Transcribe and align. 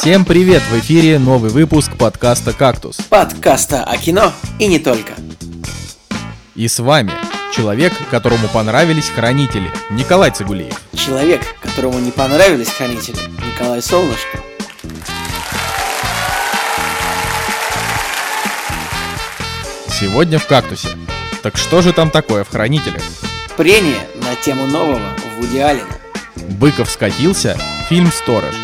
Всем 0.00 0.24
привет! 0.24 0.60
В 0.70 0.78
эфире 0.80 1.20
новый 1.20 1.50
выпуск 1.50 1.96
подкаста 1.96 2.52
«Кактус». 2.52 2.96
Подкаста 3.08 3.84
о 3.84 3.96
кино 3.96 4.32
и 4.58 4.66
не 4.66 4.80
только. 4.80 5.12
И 6.56 6.66
с 6.66 6.80
вами 6.80 7.12
человек, 7.54 7.92
которому 8.10 8.48
понравились 8.48 9.08
хранители, 9.08 9.70
Николай 9.90 10.32
Цигулиев. 10.32 10.74
Человек, 10.94 11.42
которому 11.62 12.00
не 12.00 12.10
понравились 12.10 12.70
хранители, 12.70 13.18
Николай 13.46 13.80
Солнышко. 13.80 14.40
Сегодня 19.88 20.40
в 20.40 20.46
«Кактусе». 20.48 20.88
Так 21.40 21.56
что 21.56 21.82
же 21.82 21.92
там 21.92 22.10
такое 22.10 22.42
в 22.42 22.50
хранителях? 22.50 23.02
Прение 23.56 24.08
на 24.16 24.34
тему 24.34 24.66
нового 24.66 25.14
Вуди 25.36 25.58
Аллена. 25.58 25.86
Быков 26.58 26.90
скатился, 26.90 27.56
фильм 27.88 28.10
«Сторож». 28.10 28.54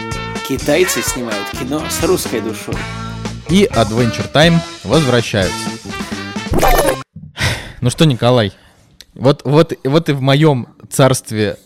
Китайцы 0.51 1.01
снимают 1.01 1.49
кино 1.51 1.81
с 1.89 2.03
русской 2.03 2.41
душой. 2.41 2.75
И 3.49 3.67
Adventure 3.73 4.29
Time 4.33 4.57
возвращаются. 4.83 5.55
Ну 7.81 7.89
что, 7.89 8.05
Николай, 8.05 8.53
вот, 9.15 9.43
вот, 9.45 9.75
вот 9.85 10.09
и 10.09 10.13
в 10.13 10.21
моем 10.21 10.67
царстве 10.91 11.57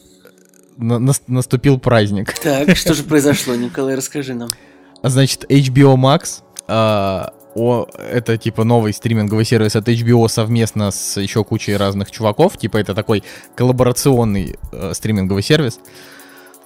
на- 0.77 0.99
нас- 0.99 1.23
наступил 1.29 1.79
праздник. 1.79 2.39
Так, 2.39 2.77
что 2.77 2.93
же 2.93 3.05
произошло, 3.05 3.55
Николай, 3.55 3.95
расскажи 3.95 4.35
нам. 4.35 4.51
Значит, 5.03 5.47
HBO 5.49 5.97
Max, 5.97 6.43
а, 6.69 7.33
о, 7.55 7.87
это 7.97 8.37
типа 8.37 8.65
новый 8.65 8.93
стриминговый 8.93 9.47
сервис 9.47 9.77
от 9.77 9.89
HBO 9.89 10.29
совместно 10.29 10.91
с 10.91 11.19
еще 11.19 11.43
кучей 11.43 11.75
разных 11.79 12.11
чуваков, 12.11 12.59
типа 12.59 12.77
это 12.77 12.95
такой 12.95 13.25
коллаборационный 13.55 14.59
э, 14.73 14.93
стриминговый 14.95 15.43
сервис, 15.43 15.81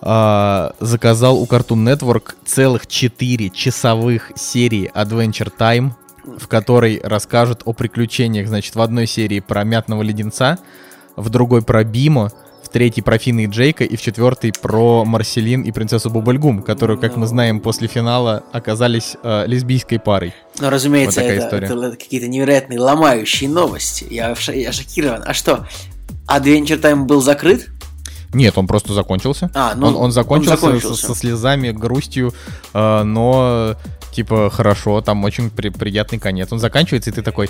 а, 0.01 0.75
заказал 0.81 1.41
у 1.41 1.47
Cartoon 1.47 1.85
Network 1.85 2.35
целых 2.45 2.87
4 2.87 3.51
часовых 3.51 4.33
серии 4.37 4.91
Adventure 4.95 5.53
Time, 5.57 5.93
в 6.25 6.47
которой 6.47 7.01
расскажут 7.03 7.63
о 7.65 7.73
приключениях, 7.73 8.49
значит, 8.49 8.75
в 8.75 8.81
одной 8.81 9.07
серии 9.07 9.41
про 9.41 9.65
мятного 9.65 10.03
леденца, 10.03 10.59
в 11.17 11.31
другой 11.31 11.63
про 11.63 11.85
Бимо, 11.85 12.31
в 12.63 12.71
третьей 12.71 13.03
про 13.03 13.19
Фина 13.19 13.41
и 13.41 13.47
Джейка, 13.47 13.85
и 13.85 13.97
в 13.97 14.03
четвертой 14.03 14.53
про 14.53 15.05
Марселин 15.05 15.63
и 15.63 15.73
принцессу 15.73 16.11
Бубальгум, 16.11 16.63
которые, 16.63 16.99
как 16.99 17.17
мы 17.17 17.27
знаем, 17.27 17.61
после 17.61 17.89
финала 17.89 18.45
оказались 18.53 19.17
э, 19.23 19.47
лесбийской 19.47 19.99
парой. 19.99 20.35
Ну, 20.61 20.69
разумеется, 20.69 21.21
Вот 21.21 21.27
такая 21.27 21.39
это, 21.39 21.47
история. 21.47 21.87
это 21.89 21.97
какие-то 21.97 22.29
невероятные 22.29 22.79
ломающие 22.79 23.49
новости. 23.49 24.07
Я, 24.11 24.35
я 24.49 24.73
шокирован. 24.73 25.25
А 25.27 25.33
что, 25.33 25.67
Adventure 26.29 26.81
Time 26.81 27.05
был 27.05 27.23
закрыт? 27.23 27.69
Нет, 28.33 28.59
он 28.59 28.67
просто 28.67 28.93
закончился. 28.93 29.51
А, 29.55 29.75
ну, 29.75 29.89
он, 29.89 29.97
он 29.97 30.13
закончился, 30.13 30.55
он 30.67 30.73
закончился. 30.73 31.07
Со, 31.07 31.15
со 31.15 31.19
слезами, 31.19 31.71
грустью, 31.71 32.35
э, 32.75 33.03
но 33.03 33.77
типа 34.13 34.51
хорошо, 34.51 35.01
там 35.01 35.25
очень 35.25 35.51
при- 35.51 35.69
приятный 35.71 36.19
конец. 36.19 36.53
Он 36.53 36.59
заканчивается, 36.59 37.11
и 37.11 37.13
ты 37.13 37.23
такой. 37.23 37.49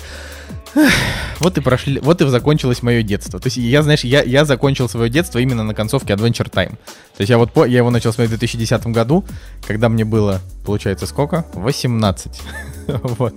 «Эх, 0.75 0.91
Вот 1.39 1.57
и 1.57 1.61
прошли, 1.61 1.99
вот 1.99 2.21
и 2.21 2.27
закончилось 2.27 2.83
мое 2.83 3.01
детство. 3.01 3.39
То 3.39 3.47
есть 3.47 3.57
я, 3.57 3.81
знаешь, 3.81 4.03
я, 4.03 4.21
я 4.21 4.45
закончил 4.45 4.87
свое 4.87 5.09
детство 5.09 5.39
именно 5.39 5.63
на 5.63 5.73
концовке 5.73 6.13
Adventure 6.13 6.49
Time. 6.49 6.71
То 7.17 7.21
есть 7.21 7.29
я 7.29 7.37
вот 7.37 7.51
по, 7.51 7.65
я 7.65 7.77
его 7.77 7.89
начал 7.89 8.13
смотреть 8.13 8.35
в 8.35 8.39
2010 8.39 8.87
году, 8.87 9.25
когда 9.65 9.89
мне 9.89 10.05
было, 10.05 10.41
получается, 10.65 11.07
сколько? 11.07 11.45
18. 11.53 12.41
вот. 12.87 13.33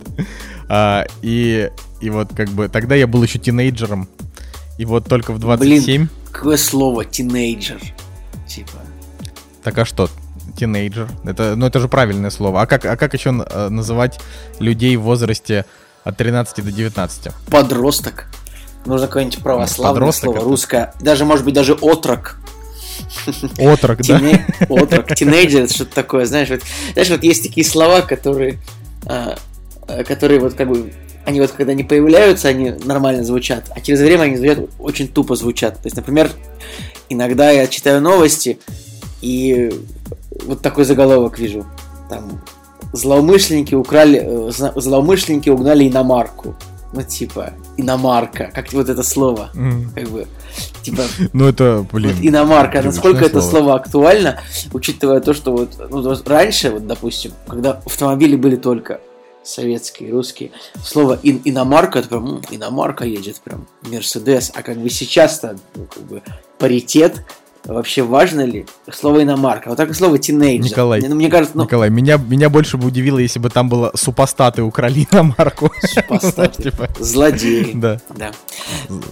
А, 0.69 1.07
и, 1.23 1.71
и 2.01 2.11
вот 2.11 2.35
как 2.35 2.51
бы 2.51 2.69
тогда 2.69 2.95
я 2.97 3.07
был 3.07 3.23
еще 3.23 3.39
тинейджером. 3.39 4.09
И 4.79 4.85
вот 4.85 5.07
только 5.07 5.33
в 5.33 5.39
27. 5.39 5.85
Блин, 5.85 6.09
какое 6.31 6.57
слово 6.57 7.05
тинейджер. 7.05 7.81
Типа. 8.49 8.79
Так 9.63 9.79
а 9.79 9.85
что? 9.85 10.09
Тинейджер. 10.57 11.09
Это, 11.25 11.55
ну, 11.57 11.67
это 11.67 11.79
же 11.81 11.89
правильное 11.89 12.31
слово. 12.31 12.63
А 12.63 12.67
как, 12.67 12.85
а 12.85 12.97
как 12.97 13.15
еще 13.15 13.31
э, 13.31 13.69
называть 13.69 14.21
людей 14.59 14.97
в 14.97 15.03
возрасте 15.03 15.65
от 16.05 16.17
13 16.17 16.65
до 16.65 16.73
19? 16.73 17.29
подросток. 17.49 18.27
Нужно 18.85 19.07
какое-нибудь 19.07 19.39
православное 19.39 19.95
Подросток 20.01 20.25
слово, 20.25 20.37
это- 20.39 20.45
русское. 20.45 20.95
Даже, 21.01 21.25
может 21.25 21.45
быть, 21.45 21.55
даже 21.55 21.75
отрок. 21.75 22.39
Отрок, 23.59 24.01
да? 24.03 24.21
Отрок, 24.69 25.15
тинейджер, 25.15 25.63
это 25.63 25.75
что-то 25.75 25.95
такое, 25.95 26.25
знаешь, 26.27 26.49
вот, 26.49 26.63
знаешь, 26.93 27.11
вот 27.11 27.23
есть 27.23 27.43
такие 27.43 27.65
слова, 27.67 28.01
которые, 28.01 28.59
а, 29.07 29.37
а, 29.87 30.05
которые 30.05 30.41
вот 30.41 30.55
как 30.55 30.69
бы, 30.69 30.93
они 31.25 31.41
вот 31.41 31.51
когда 31.53 31.75
не 31.75 31.85
появляются, 31.85 32.49
они 32.49 32.73
нормально 32.85 33.25
звучат, 33.25 33.71
а 33.75 33.81
через 33.81 34.01
время 34.01 34.23
они 34.23 34.37
звучат, 34.37 34.59
очень 34.79 35.09
тупо 35.09 35.37
звучат. 35.37 35.75
То 35.75 35.87
есть, 35.87 35.97
например, 35.97 36.31
иногда 37.09 37.51
я 37.51 37.67
читаю 37.67 38.01
новости, 38.01 38.59
и 39.21 39.71
вот 40.45 40.63
такой 40.63 40.85
заголовок 40.85 41.39
вижу, 41.39 41.67
там, 42.11 42.43
злоумышленники 42.93 43.75
украли, 43.75 44.21
э, 44.25 44.51
злоумышленники 44.77 45.49
угнали 45.51 45.89
иномарку. 45.89 46.55
Ну, 46.95 47.03
типа, 47.03 47.55
иномарка, 47.79 48.51
как 48.53 48.71
вот 48.75 48.91
это 48.91 49.03
слово, 49.03 49.49
М. 49.55 49.91
как 49.95 50.09
бы, 50.11 50.27
типа, 50.83 51.03
Ну, 51.33 51.47
это, 51.49 51.87
блин. 51.91 52.15
вот 52.17 52.23
иномарка, 52.27 52.83
насколько 52.83 53.25
это 53.25 53.41
слово. 53.41 53.77
актуально, 53.77 54.41
учитывая 54.75 55.21
то, 55.21 55.33
что 55.33 55.53
вот, 55.53 55.71
ну, 55.91 56.15
раньше, 56.27 56.71
вот, 56.71 56.87
допустим, 56.87 57.33
когда 57.49 57.81
автомобили 57.87 58.37
были 58.37 58.57
только 58.57 59.01
советские, 59.45 60.13
русские, 60.13 60.51
слово 60.85 61.19
ин- 61.23 61.41
иномарка, 61.45 61.99
это 62.01 62.09
прям, 62.09 62.27
«М, 62.37 62.43
иномарка 62.51 63.05
едет, 63.05 63.41
прям, 63.43 63.67
Мерседес, 63.83 64.53
а 64.55 64.63
как 64.63 64.79
бы 64.79 64.89
сейчас-то, 64.91 65.59
ну, 65.75 65.87
как 65.93 66.03
бы, 66.05 66.23
паритет, 66.59 67.25
вообще 67.65 68.03
важно 68.03 68.41
ли 68.43 68.67
слово 68.93 69.23
иномарка? 69.23 69.69
Вот 69.69 69.77
так 69.79 69.91
и 69.91 69.95
слово 69.95 70.19
тинейджер. 70.19 70.71
Николай, 70.73 71.01
Ну, 71.01 71.15
мне 71.15 71.29
кажется, 71.31 71.57
ну, 71.57 71.65
Николай, 71.65 71.91
меня, 71.91 72.17
меня 72.17 72.49
больше 72.51 72.77
бы 72.77 72.89
удивило, 72.89 73.19
если 73.19 73.39
бы 73.39 73.51
там 73.51 73.69
было 73.69 73.93
супостаты 73.95 74.63
украли 74.63 75.07
на 75.13 75.23
марку. 75.23 75.71
супостаты, 75.83 76.63
Типа, 76.71 76.89
злодеи. 76.99 77.73
Да. 77.75 78.01
Да. 78.17 78.33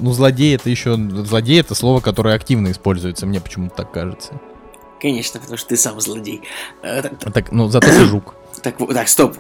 Ну, 0.00 0.12
злодей 0.12 0.54
это 0.56 0.68
еще... 0.70 0.96
Злодей 0.96 1.60
это 1.60 1.74
слово, 1.74 2.00
которое 2.00 2.34
активно 2.34 2.70
используется, 2.72 3.26
мне 3.26 3.40
почему-то 3.40 3.76
так 3.76 3.92
кажется. 3.92 4.40
Конечно, 5.00 5.40
потому 5.40 5.56
что 5.56 5.68
ты 5.68 5.76
сам 5.76 6.00
злодей. 6.00 6.42
Э, 6.82 7.02
так- 7.32 7.52
ну, 7.52 7.68
зато 7.68 7.86
ты 7.88 8.04
жук. 8.04 8.34
Так, 8.62 8.76
так, 8.92 9.08
стоп. 9.08 9.36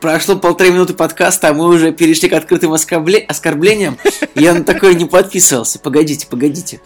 Прошло 0.00 0.36
полторы 0.36 0.70
минуты 0.70 0.94
подкаста, 0.94 1.48
а 1.48 1.54
мы 1.54 1.68
уже 1.68 1.92
перешли 1.92 2.28
к 2.28 2.32
открытым 2.32 2.72
оскорбле- 2.72 3.24
оскорблениям. 3.24 3.98
Я 4.34 4.54
на 4.54 4.64
такое 4.64 4.94
не 4.94 5.04
подписывался. 5.04 5.78
Погодите, 5.78 6.26
погодите. 6.26 6.80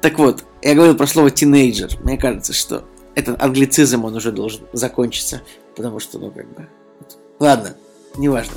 Так 0.00 0.18
вот, 0.18 0.44
я 0.62 0.74
говорил 0.74 0.96
про 0.96 1.06
слово 1.06 1.30
тинейджер. 1.30 1.90
Мне 2.02 2.16
кажется, 2.16 2.52
что 2.52 2.84
этот 3.14 3.42
англицизм, 3.42 4.04
он 4.04 4.14
уже 4.14 4.32
должен 4.32 4.62
закончиться. 4.72 5.42
Потому 5.76 5.98
что, 6.00 6.18
ну, 6.18 6.30
как 6.30 6.46
бы... 6.54 6.68
Ладно, 7.40 7.74
неважно. 8.16 8.54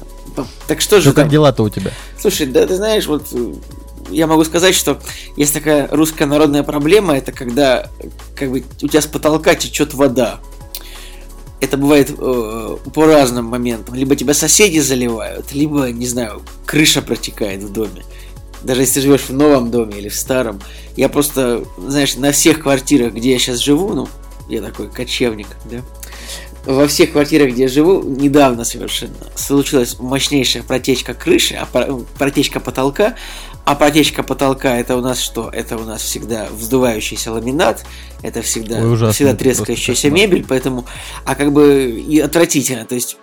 Так 0.67 0.81
что 0.81 0.97
же 0.97 1.09
Что, 1.09 1.21
как 1.21 1.29
дела-то 1.29 1.63
у 1.63 1.69
тебя? 1.69 1.91
Слушай, 2.19 2.47
да 2.47 2.65
ты 2.65 2.75
знаешь, 2.75 3.07
вот 3.07 3.27
э, 3.33 3.53
я 4.09 4.27
могу 4.27 4.43
сказать, 4.43 4.75
что 4.75 4.99
есть 5.37 5.53
такая 5.53 5.87
русская 5.91 6.25
народная 6.25 6.63
проблема, 6.63 7.17
это 7.17 7.31
когда 7.31 7.89
как 8.35 8.51
бы 8.51 8.63
у 8.81 8.87
тебя 8.87 9.01
с 9.01 9.07
потолка 9.07 9.55
течет 9.55 9.93
вода. 9.93 10.39
Это 11.61 11.77
бывает 11.77 12.11
э, 12.17 12.77
по 12.93 13.05
разным 13.05 13.45
моментам. 13.45 13.95
Либо 13.95 14.15
тебя 14.15 14.33
соседи 14.33 14.79
заливают, 14.79 15.53
либо, 15.53 15.91
не 15.91 16.07
знаю, 16.07 16.41
крыша 16.65 17.01
протекает 17.01 17.61
в 17.63 17.71
доме. 17.71 18.03
Даже 18.63 18.81
если 18.81 18.95
ты 18.95 19.01
живешь 19.01 19.21
в 19.21 19.33
новом 19.33 19.71
доме 19.71 19.99
или 19.99 20.09
в 20.09 20.15
старом. 20.15 20.59
Я 20.97 21.07
просто, 21.07 21.63
знаешь, 21.77 22.15
на 22.15 22.31
всех 22.31 22.61
квартирах, 22.61 23.13
где 23.13 23.31
я 23.31 23.39
сейчас 23.39 23.59
живу, 23.59 23.93
ну, 23.93 24.07
я 24.49 24.61
такой 24.61 24.89
кочевник, 24.89 25.47
да, 25.69 25.81
во 26.65 26.87
всех 26.87 27.13
квартирах, 27.13 27.53
где 27.53 27.63
я 27.63 27.67
живу, 27.67 28.03
недавно 28.03 28.65
совершенно 28.65 29.15
случилась 29.35 29.97
мощнейшая 29.99 30.63
протечка 30.63 31.13
крыши, 31.13 31.55
а 31.55 31.65
про- 31.65 31.99
протечка 32.17 32.59
потолка. 32.59 33.15
А 33.63 33.75
протечка 33.75 34.23
потолка 34.23 34.77
это 34.77 34.97
у 34.97 35.01
нас 35.01 35.19
что? 35.19 35.49
Это 35.53 35.77
у 35.77 35.83
нас 35.83 36.01
всегда 36.01 36.47
вздувающийся 36.51 37.31
ламинат, 37.31 37.85
это 38.23 38.41
всегда, 38.41 38.77
Ой, 38.77 38.93
ужасно, 38.93 39.13
всегда 39.13 39.35
трескающаяся 39.35 40.09
мебель, 40.09 40.45
поэтому, 40.47 40.85
а 41.25 41.35
как 41.35 41.51
бы 41.53 41.91
и 41.91 42.19
отвратительно, 42.19 42.85
то 42.85 42.95
есть, 42.95 43.17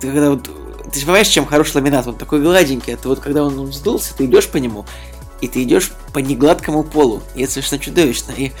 ты 0.00 0.08
когда 0.08 0.30
вот, 0.30 0.48
ты 0.90 0.98
же 0.98 1.04
понимаешь, 1.04 1.28
чем 1.28 1.44
хороший 1.44 1.76
ламинат, 1.76 2.06
он 2.06 2.16
такой 2.16 2.40
гладенький, 2.40 2.94
это 2.94 3.08
вот 3.08 3.20
когда 3.20 3.44
он 3.44 3.66
вздулся, 3.66 4.14
ты 4.16 4.24
идешь 4.24 4.48
по 4.48 4.56
нему, 4.56 4.86
и 5.42 5.48
ты 5.48 5.62
идешь 5.62 5.92
по 6.14 6.20
негладкому 6.20 6.82
полу, 6.82 7.22
и 7.34 7.42
это 7.42 7.52
совершенно 7.52 7.82
чудовищно, 7.82 8.32
и 8.32 8.52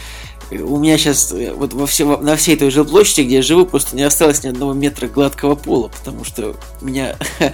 у 0.50 0.78
меня 0.78 0.98
сейчас 0.98 1.32
вот 1.54 1.72
во 1.72 1.86
все, 1.86 2.18
на 2.18 2.36
всей 2.36 2.56
той 2.56 2.70
жилплощади, 2.70 3.22
где 3.22 3.36
я 3.36 3.42
живу, 3.42 3.64
просто 3.64 3.96
не 3.96 4.02
осталось 4.02 4.42
ни 4.42 4.48
одного 4.48 4.72
метра 4.72 5.06
гладкого 5.06 5.54
пола, 5.54 5.88
потому 5.88 6.24
что 6.24 6.56
меня, 6.80 7.16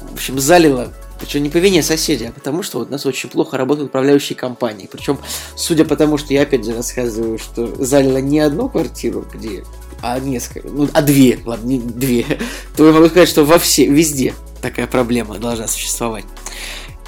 в 0.00 0.14
общем, 0.14 0.40
залило. 0.40 0.92
Причем 1.22 1.44
не 1.44 1.50
по 1.50 1.58
вине 1.58 1.84
соседей, 1.84 2.26
а 2.26 2.32
потому 2.32 2.64
что 2.64 2.80
у 2.80 2.84
нас 2.84 3.06
очень 3.06 3.28
плохо 3.28 3.56
работают 3.56 3.90
управляющие 3.90 4.36
компании. 4.36 4.88
Причем, 4.90 5.18
судя 5.54 5.84
по 5.84 5.94
тому, 5.94 6.18
что 6.18 6.34
я 6.34 6.42
опять 6.42 6.64
же 6.64 6.74
рассказываю, 6.74 7.38
что 7.38 7.72
залило 7.76 8.16
не 8.16 8.40
одну 8.40 8.68
квартиру, 8.68 9.24
где, 9.32 9.62
а 10.02 10.18
несколько, 10.18 10.66
ну, 10.66 10.88
а 10.92 11.00
две, 11.00 11.38
ладно, 11.46 11.68
не 11.68 11.78
две, 11.78 12.26
то 12.76 12.84
я 12.84 12.92
могу 12.92 13.06
сказать, 13.06 13.28
что 13.28 13.44
во 13.44 13.60
все, 13.60 13.86
везде 13.86 14.34
такая 14.60 14.88
проблема 14.88 15.38
должна 15.38 15.68
существовать. 15.68 16.24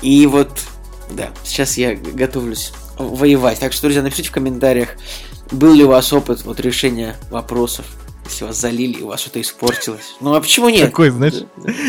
И 0.01 0.27
вот, 0.27 0.61
да, 1.11 1.31
сейчас 1.43 1.77
я 1.77 1.97
готовлюсь 1.97 2.73
воевать. 2.97 3.59
Так 3.59 3.73
что, 3.73 3.83
друзья, 3.83 4.03
напишите 4.03 4.29
в 4.29 4.33
комментариях, 4.33 4.91
был 5.51 5.75
ли 5.75 5.83
у 5.83 5.89
вас 5.89 6.13
опыт 6.13 6.45
вот 6.45 6.61
решения 6.61 7.17
вопросов 7.31 7.85
вас 8.41 8.61
залили, 8.61 9.03
у 9.03 9.09
вас 9.09 9.21
что-то 9.21 9.41
испортилось. 9.41 10.17
Ну 10.21 10.35
а 10.35 10.41
почему 10.41 10.69
нет? 10.69 10.87
Такой, 10.87 11.11
знаешь, 11.11 11.45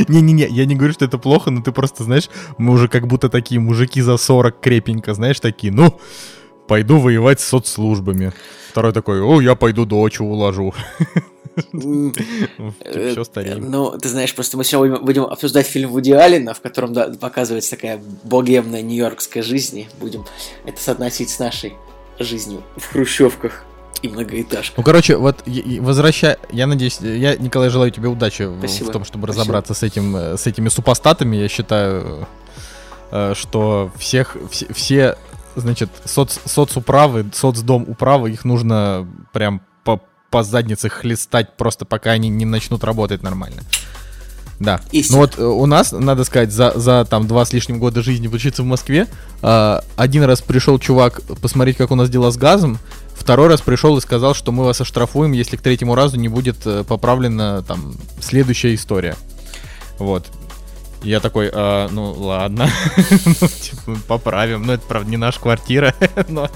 не-не-не, 0.08 0.48
я 0.48 0.66
не 0.66 0.76
говорю, 0.76 0.94
что 0.94 1.06
это 1.06 1.18
плохо, 1.18 1.52
но 1.52 1.62
ты 1.62 1.72
просто, 1.72 2.04
знаешь, 2.04 2.30
мы 2.58 2.74
уже 2.74 2.88
как 2.88 3.08
будто 3.08 3.30
такие 3.30 3.60
мужики 3.60 4.02
за 4.02 4.18
40 4.18 4.60
крепенько, 4.60 5.14
знаешь, 5.14 5.40
такие, 5.40 5.72
ну, 5.74 6.00
пойду 6.68 7.00
воевать 7.00 7.40
с 7.40 7.46
соцслужбами. 7.46 8.34
Второй 8.72 8.92
такой, 8.92 9.22
о, 9.22 9.40
я 9.42 9.56
пойду 9.56 9.86
дочь 9.86 10.20
уложу. 10.20 10.74
Все 11.56 13.10
типа, 13.12 13.24
стареем. 13.24 13.72
Ну, 13.72 13.98
ты 13.98 14.10
знаешь, 14.10 14.36
просто 14.36 14.58
мы 14.58 14.66
сегодня 14.66 15.00
будем 15.00 15.24
обсуждать 15.24 15.66
фильм 15.66 15.92
Вуди 15.92 16.12
Аллена, 16.12 16.54
в 16.54 16.60
котором 16.60 16.94
показывается 17.18 17.72
такая 17.72 18.02
богемная 18.24 18.82
нью-йоркская 18.82 19.42
жизнь. 19.42 19.88
Будем 20.00 20.26
это 20.66 20.82
соотносить 20.82 21.30
с 21.30 21.40
нашей 21.40 21.74
жизнью 22.20 22.62
в 22.76 22.92
хрущевках 22.92 23.64
и 24.02 24.08
многоэтажках. 24.08 24.78
Ну, 24.78 24.84
короче, 24.84 25.18
вот 25.18 25.44
возвращай, 25.80 26.38
я 26.52 26.68
надеюсь, 26.68 27.00
я, 27.00 27.36
Николай, 27.36 27.70
желаю 27.70 27.92
тебе 27.92 28.10
удачи 28.10 28.50
Спасибо. 28.60 28.90
в 28.90 28.94
том, 28.94 29.06
чтобы 29.06 29.28
Спасибо. 29.28 29.44
разобраться 29.44 29.74
с, 29.74 29.84
этим, 29.84 30.16
э, 30.16 30.38
с 30.38 30.48
этими 30.48 30.70
супостатами. 30.70 31.36
Я 31.36 31.48
считаю, 31.48 32.28
э, 33.12 33.34
что 33.36 33.92
всех, 33.98 34.38
все, 34.50 34.72
все 34.74 35.18
значит, 35.56 35.90
соц, 36.06 36.38
соцуправы, 36.46 37.26
соцдом 37.34 37.86
управы, 37.88 38.32
их 38.32 38.46
нужно 38.46 39.08
прям 39.34 39.62
по, 39.84 40.02
по 40.30 40.44
заднице 40.44 40.90
хлестать 40.90 41.56
просто 41.56 41.86
пока 41.86 42.12
они 42.12 42.30
не 42.30 42.46
начнут 42.46 42.84
работать 42.84 43.24
нормально. 43.24 43.62
Да. 44.60 44.80
Истина. 44.92 45.18
Ну 45.18 45.22
вот 45.22 45.38
э, 45.38 45.44
у 45.44 45.66
нас, 45.66 45.92
надо 45.92 46.24
сказать, 46.24 46.52
за, 46.52 46.72
за 46.76 47.06
там 47.06 47.28
два 47.28 47.46
с 47.46 47.54
лишним 47.54 47.80
года 47.80 48.02
жизни 48.02 48.28
учиться 48.28 48.64
в 48.64 48.66
Москве, 48.66 49.08
э, 49.42 49.80
один 49.96 50.24
раз 50.24 50.42
пришел 50.42 50.80
чувак 50.80 51.22
посмотреть, 51.42 51.78
как 51.78 51.92
у 51.92 51.96
нас 51.96 52.10
дела 52.10 52.32
с 52.32 52.38
газом, 52.38 52.78
второй 53.16 53.48
раз 53.48 53.62
пришел 53.62 53.98
и 53.98 54.02
сказал, 54.02 54.34
что 54.34 54.52
мы 54.52 54.64
вас 54.64 54.82
оштрафуем, 54.82 55.32
если 55.32 55.58
к 55.58 55.62
третьему 55.62 55.96
разу 55.96 56.18
не 56.18 56.28
будет 56.28 56.66
э, 56.66 56.84
поправлена 56.84 57.64
там 57.64 57.96
следующая 58.20 58.76
история. 58.76 59.16
Вот. 59.98 60.28
Я 61.02 61.20
такой, 61.20 61.52
а, 61.54 61.88
ну 61.92 62.14
ладно, 62.14 62.68
ну, 63.26 63.48
типа, 63.48 63.98
поправим. 64.08 64.64
Ну, 64.64 64.74
это, 64.74 64.84
правда, 64.88 65.10
не 65.10 65.18
наша 65.18 65.40
квартира, 65.40 65.94
но... 66.28 66.50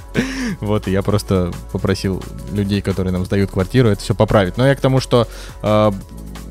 Вот, 0.60 0.88
и 0.88 0.92
я 0.92 1.04
просто 1.04 1.52
попросил 1.72 2.24
людей, 2.52 2.82
которые 2.82 3.14
нам 3.14 3.26
сдают 3.26 3.52
квартиру, 3.52 3.90
это 3.90 4.02
все 4.02 4.16
поправить. 4.16 4.58
Но 4.58 4.68
я 4.68 4.76
к 4.76 4.82
тому, 4.82 5.00
что... 5.00 5.28
А, 5.62 5.94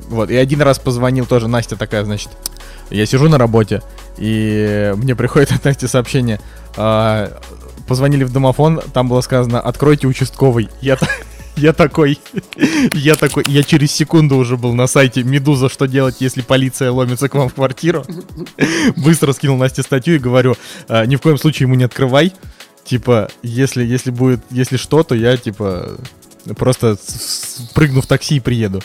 вот, 0.09 0.31
и 0.31 0.37
один 0.37 0.63
раз 0.63 0.79
позвонил 0.79 1.27
тоже 1.27 1.49
Настя 1.49 1.77
такая, 1.77 2.05
значит, 2.05 2.31
я 2.91 3.05
сижу 3.05 3.29
на 3.29 3.37
работе, 3.37 3.83
и 4.17 4.95
мне 4.97 5.15
приходит 5.15 5.53
от 5.53 5.65
Насти 5.65 5.87
сообщение, 5.87 6.41
а, 6.77 7.39
позвонили 7.89 8.23
в 8.23 8.33
домофон, 8.33 8.81
там 8.93 9.09
было 9.09 9.21
сказано, 9.23 9.61
откройте 9.61 10.07
участковый. 10.07 10.69
Я, 10.81 10.99
я 11.57 11.73
такой, 11.73 12.21
я 12.93 13.17
такой, 13.17 13.45
я 13.49 13.65
через 13.65 13.91
секунду 13.91 14.37
уже 14.37 14.57
был 14.57 14.75
на 14.75 14.87
сайте 14.87 15.25
Медуза, 15.25 15.69
что 15.69 15.87
делать, 15.87 16.17
если 16.21 16.43
полиция 16.43 16.93
ломится 16.93 17.29
к 17.29 17.35
вам 17.35 17.49
в 17.49 17.55
квартиру. 17.55 18.05
Быстро 18.97 19.33
скинул 19.33 19.57
Насте 19.57 19.83
статью 19.83 20.15
и 20.17 20.19
говорю, 20.19 20.55
«А, 20.87 21.05
ни 21.07 21.17
в 21.17 21.21
коем 21.21 21.39
случае 21.39 21.67
ему 21.67 21.75
не 21.75 21.85
открывай. 21.85 22.33
Типа, 22.85 23.29
если, 23.43 23.85
если 23.85 24.11
будет, 24.11 24.41
если 24.51 24.77
что, 24.77 25.03
то 25.03 25.15
я, 25.15 25.37
типа, 25.37 25.99
просто 26.57 26.97
прыгну 27.75 28.01
в 28.01 28.07
такси 28.07 28.37
и 28.37 28.41
приеду. 28.41 28.83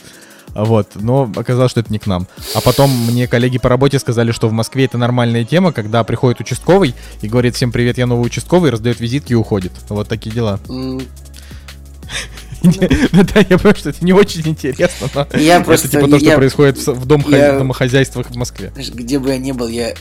Вот, 0.54 0.92
но 0.96 1.32
оказалось, 1.36 1.72
что 1.72 1.80
это 1.80 1.92
не 1.92 2.00
к 2.00 2.06
нам. 2.06 2.28
А 2.54 2.62
потом 2.62 2.90
мне 2.90 3.28
коллеги 3.28 3.58
по 3.58 3.70
работе 3.70 4.00
сказали, 4.00 4.32
что 4.32 4.48
в 4.48 4.52
Москве 4.52 4.86
это 4.86 4.98
нормальная 4.98 5.46
тема, 5.46 5.72
когда 5.72 6.04
приходит 6.04 6.40
участковый 6.40 6.94
и 7.22 7.28
говорит 7.28 7.56
всем 7.56 7.72
привет, 7.72 7.98
я 7.98 8.06
новый 8.06 8.26
участковый, 8.26 8.72
раздает 8.72 9.00
визитки 9.00 9.34
и 9.34 9.36
уходит. 9.36 9.72
Вот 9.90 10.08
такие 10.08 10.34
дела. 10.34 10.60
Да, 12.64 13.40
я 13.42 13.58
понимаю, 13.58 13.76
что 13.76 13.90
это 13.90 14.06
не 14.06 14.14
очень 14.14 14.48
интересно, 14.48 15.10
но 15.14 15.38
я 15.38 15.60
просто, 15.60 15.88
это 15.88 15.98
типа 15.98 16.10
то, 16.10 16.18
что 16.18 16.36
происходит 16.36 16.88
в 16.88 17.06
дом 17.06 17.22
домохозяйствах 17.30 18.30
в 18.30 18.36
Москве. 18.38 18.72
Где 18.78 19.20
бы 19.20 19.32
я 19.32 19.38
ни 19.38 19.52
был, 19.52 19.68
я 19.68 19.94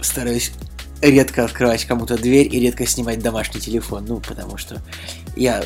стараюсь 0.00 0.52
редко 1.00 1.44
открывать 1.44 1.84
кому-то 1.84 2.16
дверь 2.16 2.48
и 2.50 2.60
редко 2.60 2.86
снимать 2.86 3.20
домашний 3.20 3.60
телефон. 3.60 4.06
Ну, 4.08 4.20
потому 4.20 4.56
что 4.56 4.80
я 5.36 5.62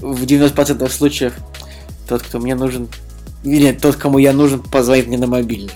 в 0.00 0.24
90% 0.24 0.88
случаев 0.90 1.34
тот, 2.08 2.22
кто 2.22 2.38
мне 2.38 2.54
нужен, 2.54 2.88
или 3.44 3.72
тот, 3.72 3.96
кому 3.96 4.18
я 4.18 4.32
нужен, 4.32 4.60
позвонит 4.60 5.06
мне 5.06 5.18
на 5.18 5.26
мобильный. 5.26 5.72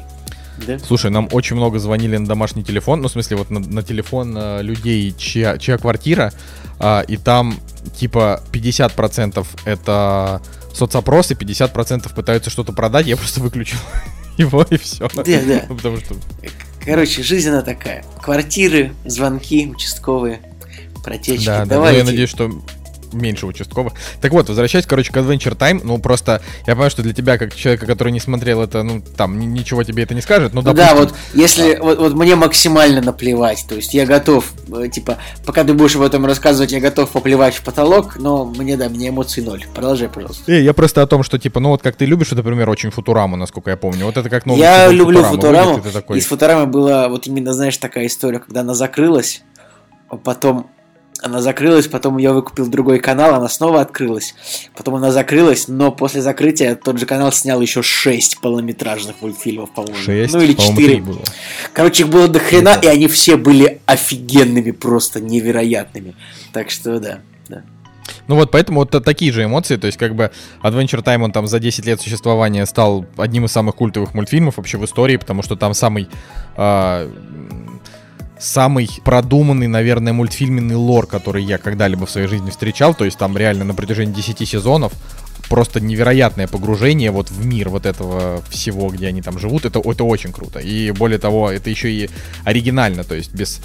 Да? 0.66 0.78
Слушай, 0.78 1.10
нам 1.10 1.28
очень 1.30 1.56
много 1.56 1.78
звонили 1.78 2.16
на 2.16 2.26
домашний 2.26 2.64
телефон, 2.64 3.00
ну, 3.00 3.08
в 3.08 3.12
смысле, 3.12 3.36
вот 3.36 3.50
на, 3.50 3.60
на 3.60 3.82
телефон 3.82 4.34
э, 4.36 4.62
людей, 4.62 5.14
чья, 5.16 5.56
чья 5.58 5.78
квартира, 5.78 6.32
э, 6.80 7.04
и 7.06 7.16
там 7.16 7.58
типа 7.96 8.42
50% 8.52 9.46
это 9.64 10.42
соцопросы, 10.74 11.34
50% 11.34 12.12
пытаются 12.14 12.50
что-то 12.50 12.72
продать, 12.72 13.06
я 13.06 13.16
просто 13.16 13.40
выключил 13.40 13.78
его 14.36 14.66
и 14.68 14.76
все. 14.76 15.08
Да, 15.14 15.22
да. 15.24 15.64
Потому 15.68 15.98
что... 15.98 16.16
Короче, 16.84 17.22
жизнь 17.22 17.50
она 17.50 17.62
такая. 17.62 18.04
Квартиры, 18.20 18.92
звонки 19.04 19.68
участковые, 19.68 20.40
протечки. 21.04 21.46
Да, 21.46 21.64
да, 21.66 21.78
ну, 21.78 21.90
я 21.90 22.04
надеюсь, 22.04 22.30
что 22.30 22.50
меньше 23.12 23.46
участковых. 23.46 23.94
Так 24.20 24.32
вот, 24.32 24.48
возвращаясь, 24.48 24.86
короче, 24.86 25.12
к 25.12 25.16
Adventure 25.16 25.56
Time, 25.56 25.80
ну 25.84 25.98
просто 25.98 26.42
я 26.66 26.74
понимаю, 26.74 26.90
что 26.90 27.02
для 27.02 27.12
тебя, 27.12 27.38
как 27.38 27.54
человека, 27.54 27.86
который 27.86 28.12
не 28.12 28.20
смотрел 28.20 28.62
это, 28.62 28.82
ну 28.82 29.02
там 29.16 29.38
ничего 29.38 29.82
тебе 29.82 30.02
это 30.02 30.14
не 30.14 30.20
скажет, 30.20 30.54
но 30.54 30.62
допустим, 30.62 30.88
Да, 30.88 31.00
вот 31.00 31.14
если 31.34 31.74
да. 31.74 31.82
Вот, 31.82 31.98
вот 31.98 32.14
мне 32.14 32.36
максимально 32.36 33.00
наплевать, 33.00 33.64
то 33.68 33.74
есть 33.74 33.94
я 33.94 34.06
готов, 34.06 34.52
э, 34.72 34.88
типа, 34.88 35.18
пока 35.44 35.64
ты 35.64 35.72
будешь 35.74 35.96
об 35.96 36.02
этом 36.02 36.26
рассказывать, 36.26 36.72
я 36.72 36.80
готов 36.80 37.10
поплевать 37.10 37.54
в 37.54 37.62
потолок, 37.62 38.16
но 38.18 38.44
мне, 38.44 38.76
да, 38.76 38.88
мне 38.88 39.08
эмоций 39.08 39.42
ноль. 39.42 39.64
Продолжай, 39.74 40.08
пожалуйста. 40.08 40.50
Э, 40.50 40.60
я 40.60 40.72
просто 40.72 41.02
о 41.02 41.06
том, 41.06 41.22
что, 41.22 41.38
типа, 41.38 41.60
ну 41.60 41.70
вот 41.70 41.82
как 41.82 41.96
ты 41.96 42.06
любишь, 42.06 42.30
например, 42.30 42.68
очень 42.70 42.90
Футураму, 42.90 43.36
насколько 43.36 43.70
я 43.70 43.76
помню. 43.76 44.06
Вот 44.06 44.16
это 44.16 44.28
как 44.28 44.46
новый 44.46 44.60
Я 44.60 44.88
люблю 44.88 45.22
Футураму. 45.22 45.74
Выглядит, 45.74 45.92
такой... 45.92 46.18
Из 46.18 46.26
Футурамы 46.26 46.66
была 46.66 47.08
вот 47.08 47.26
именно, 47.26 47.52
знаешь, 47.52 47.76
такая 47.76 48.06
история, 48.06 48.38
когда 48.38 48.60
она 48.60 48.74
закрылась, 48.74 49.42
а 50.08 50.16
потом 50.16 50.70
она 51.22 51.40
закрылась, 51.40 51.88
потом 51.88 52.18
я 52.18 52.32
выкупил 52.32 52.66
другой 52.68 53.00
канал, 53.00 53.34
она 53.34 53.48
снова 53.48 53.80
открылась. 53.80 54.34
Потом 54.76 54.96
она 54.96 55.10
закрылась, 55.10 55.68
но 55.68 55.90
после 55.90 56.22
закрытия 56.22 56.74
тот 56.76 56.98
же 56.98 57.06
канал 57.06 57.32
снял 57.32 57.60
еще 57.60 57.82
6 57.82 58.40
полнометражных 58.40 59.20
мультфильмов, 59.20 59.70
по-моему. 59.70 59.96
6? 59.96 60.34
Ну 60.34 60.40
или 60.40 60.52
4. 60.52 61.00
Было. 61.00 61.22
Короче, 61.72 62.04
их 62.04 62.08
было 62.08 62.28
до 62.28 62.38
хрена, 62.38 62.78
да. 62.80 62.88
и 62.88 62.94
они 62.94 63.08
все 63.08 63.36
были 63.36 63.80
офигенными, 63.86 64.70
просто 64.70 65.20
невероятными. 65.20 66.14
Так 66.52 66.70
что 66.70 67.00
да, 67.00 67.20
да. 67.48 67.62
Ну 68.26 68.36
вот 68.36 68.50
поэтому 68.50 68.80
вот 68.80 69.04
такие 69.04 69.32
же 69.32 69.44
эмоции, 69.44 69.76
то 69.76 69.86
есть 69.86 69.98
как 69.98 70.14
бы 70.14 70.30
Adventure 70.62 71.02
Time, 71.02 71.22
он 71.22 71.32
там 71.32 71.46
за 71.46 71.58
10 71.58 71.84
лет 71.86 72.00
существования 72.00 72.64
стал 72.66 73.06
одним 73.16 73.46
из 73.46 73.52
самых 73.52 73.74
культовых 73.74 74.14
мультфильмов 74.14 74.56
вообще 74.56 74.78
в 74.78 74.84
истории, 74.84 75.16
потому 75.16 75.42
что 75.42 75.56
там 75.56 75.74
самый 75.74 76.08
э, 76.56 77.10
самый 78.38 78.88
продуманный, 79.04 79.66
наверное, 79.66 80.12
мультфильменный 80.12 80.76
лор, 80.76 81.06
который 81.06 81.42
я 81.42 81.58
когда-либо 81.58 82.06
в 82.06 82.10
своей 82.10 82.28
жизни 82.28 82.50
встречал. 82.50 82.94
То 82.94 83.04
есть 83.04 83.18
там 83.18 83.36
реально 83.36 83.64
на 83.64 83.74
протяжении 83.74 84.12
10 84.12 84.48
сезонов 84.48 84.92
просто 85.48 85.80
невероятное 85.80 86.46
погружение 86.46 87.10
вот 87.10 87.30
в 87.30 87.44
мир 87.44 87.68
вот 87.70 87.86
этого 87.86 88.42
всего, 88.50 88.88
где 88.90 89.08
они 89.08 89.22
там 89.22 89.38
живут. 89.38 89.64
Это, 89.64 89.80
это 89.80 90.04
очень 90.04 90.32
круто. 90.32 90.58
И 90.60 90.90
более 90.92 91.18
того, 91.18 91.50
это 91.50 91.70
еще 91.70 91.90
и 91.90 92.10
оригинально, 92.44 93.04
то 93.04 93.14
есть 93.14 93.34
без 93.34 93.60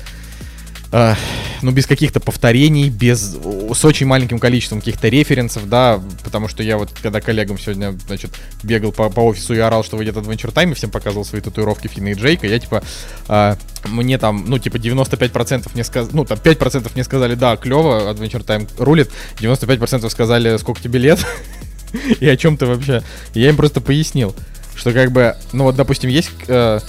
э, 0.93 1.15
ну, 1.62 1.71
без 1.71 1.88
каких-то 1.88 2.19
повторений, 2.19 2.89
без, 2.89 3.35
с 3.73 3.85
очень 3.85 4.05
маленьким 4.05 4.39
количеством 4.39 4.79
каких-то 4.79 5.09
референсов, 5.09 5.67
да, 5.67 6.00
потому 6.23 6.47
что 6.47 6.62
я 6.62 6.77
вот, 6.77 6.91
когда 7.01 7.19
коллегам 7.19 7.57
сегодня, 7.57 7.97
значит, 8.07 8.31
бегал 8.62 8.91
по, 8.91 9.09
по 9.09 9.21
офису 9.21 9.53
и 9.55 9.59
орал, 9.59 9.83
что 9.83 9.97
выйдет 9.97 10.15
Adventure 10.15 10.53
Time, 10.53 10.71
и 10.71 10.73
всем 10.75 10.91
показывал 10.91 11.25
свои 11.25 11.41
татуировки 11.41 11.88
Финна 11.88 12.09
и 12.09 12.13
Джейка, 12.13 12.47
я, 12.47 12.59
типа, 12.59 12.83
э, 13.27 13.55
мне 13.85 14.17
там, 14.17 14.45
ну, 14.47 14.59
типа, 14.59 14.77
95% 14.77 15.71
мне 15.73 15.83
сказали, 15.83 16.13
ну, 16.13 16.25
там, 16.25 16.38
5% 16.38 16.91
мне 16.93 17.03
сказали, 17.03 17.35
да, 17.35 17.57
клево, 17.57 18.13
Adventure 18.13 18.45
Time 18.45 18.69
рулит, 18.77 19.09
95% 19.39 20.07
сказали, 20.09 20.57
сколько 20.57 20.81
тебе 20.81 21.00
лет, 21.00 21.25
и 22.19 22.27
о 22.27 22.38
чем 22.38 22.55
ты 22.55 22.67
вообще. 22.67 23.01
Я 23.33 23.50
им 23.50 23.55
просто 23.55 23.81
пояснил, 23.81 24.35
что, 24.75 24.93
как 24.93 25.12
бы, 25.12 25.35
ну, 25.53 25.63
вот, 25.63 25.75
допустим, 25.75 26.09
есть... 26.09 26.29
Э, 26.47 26.79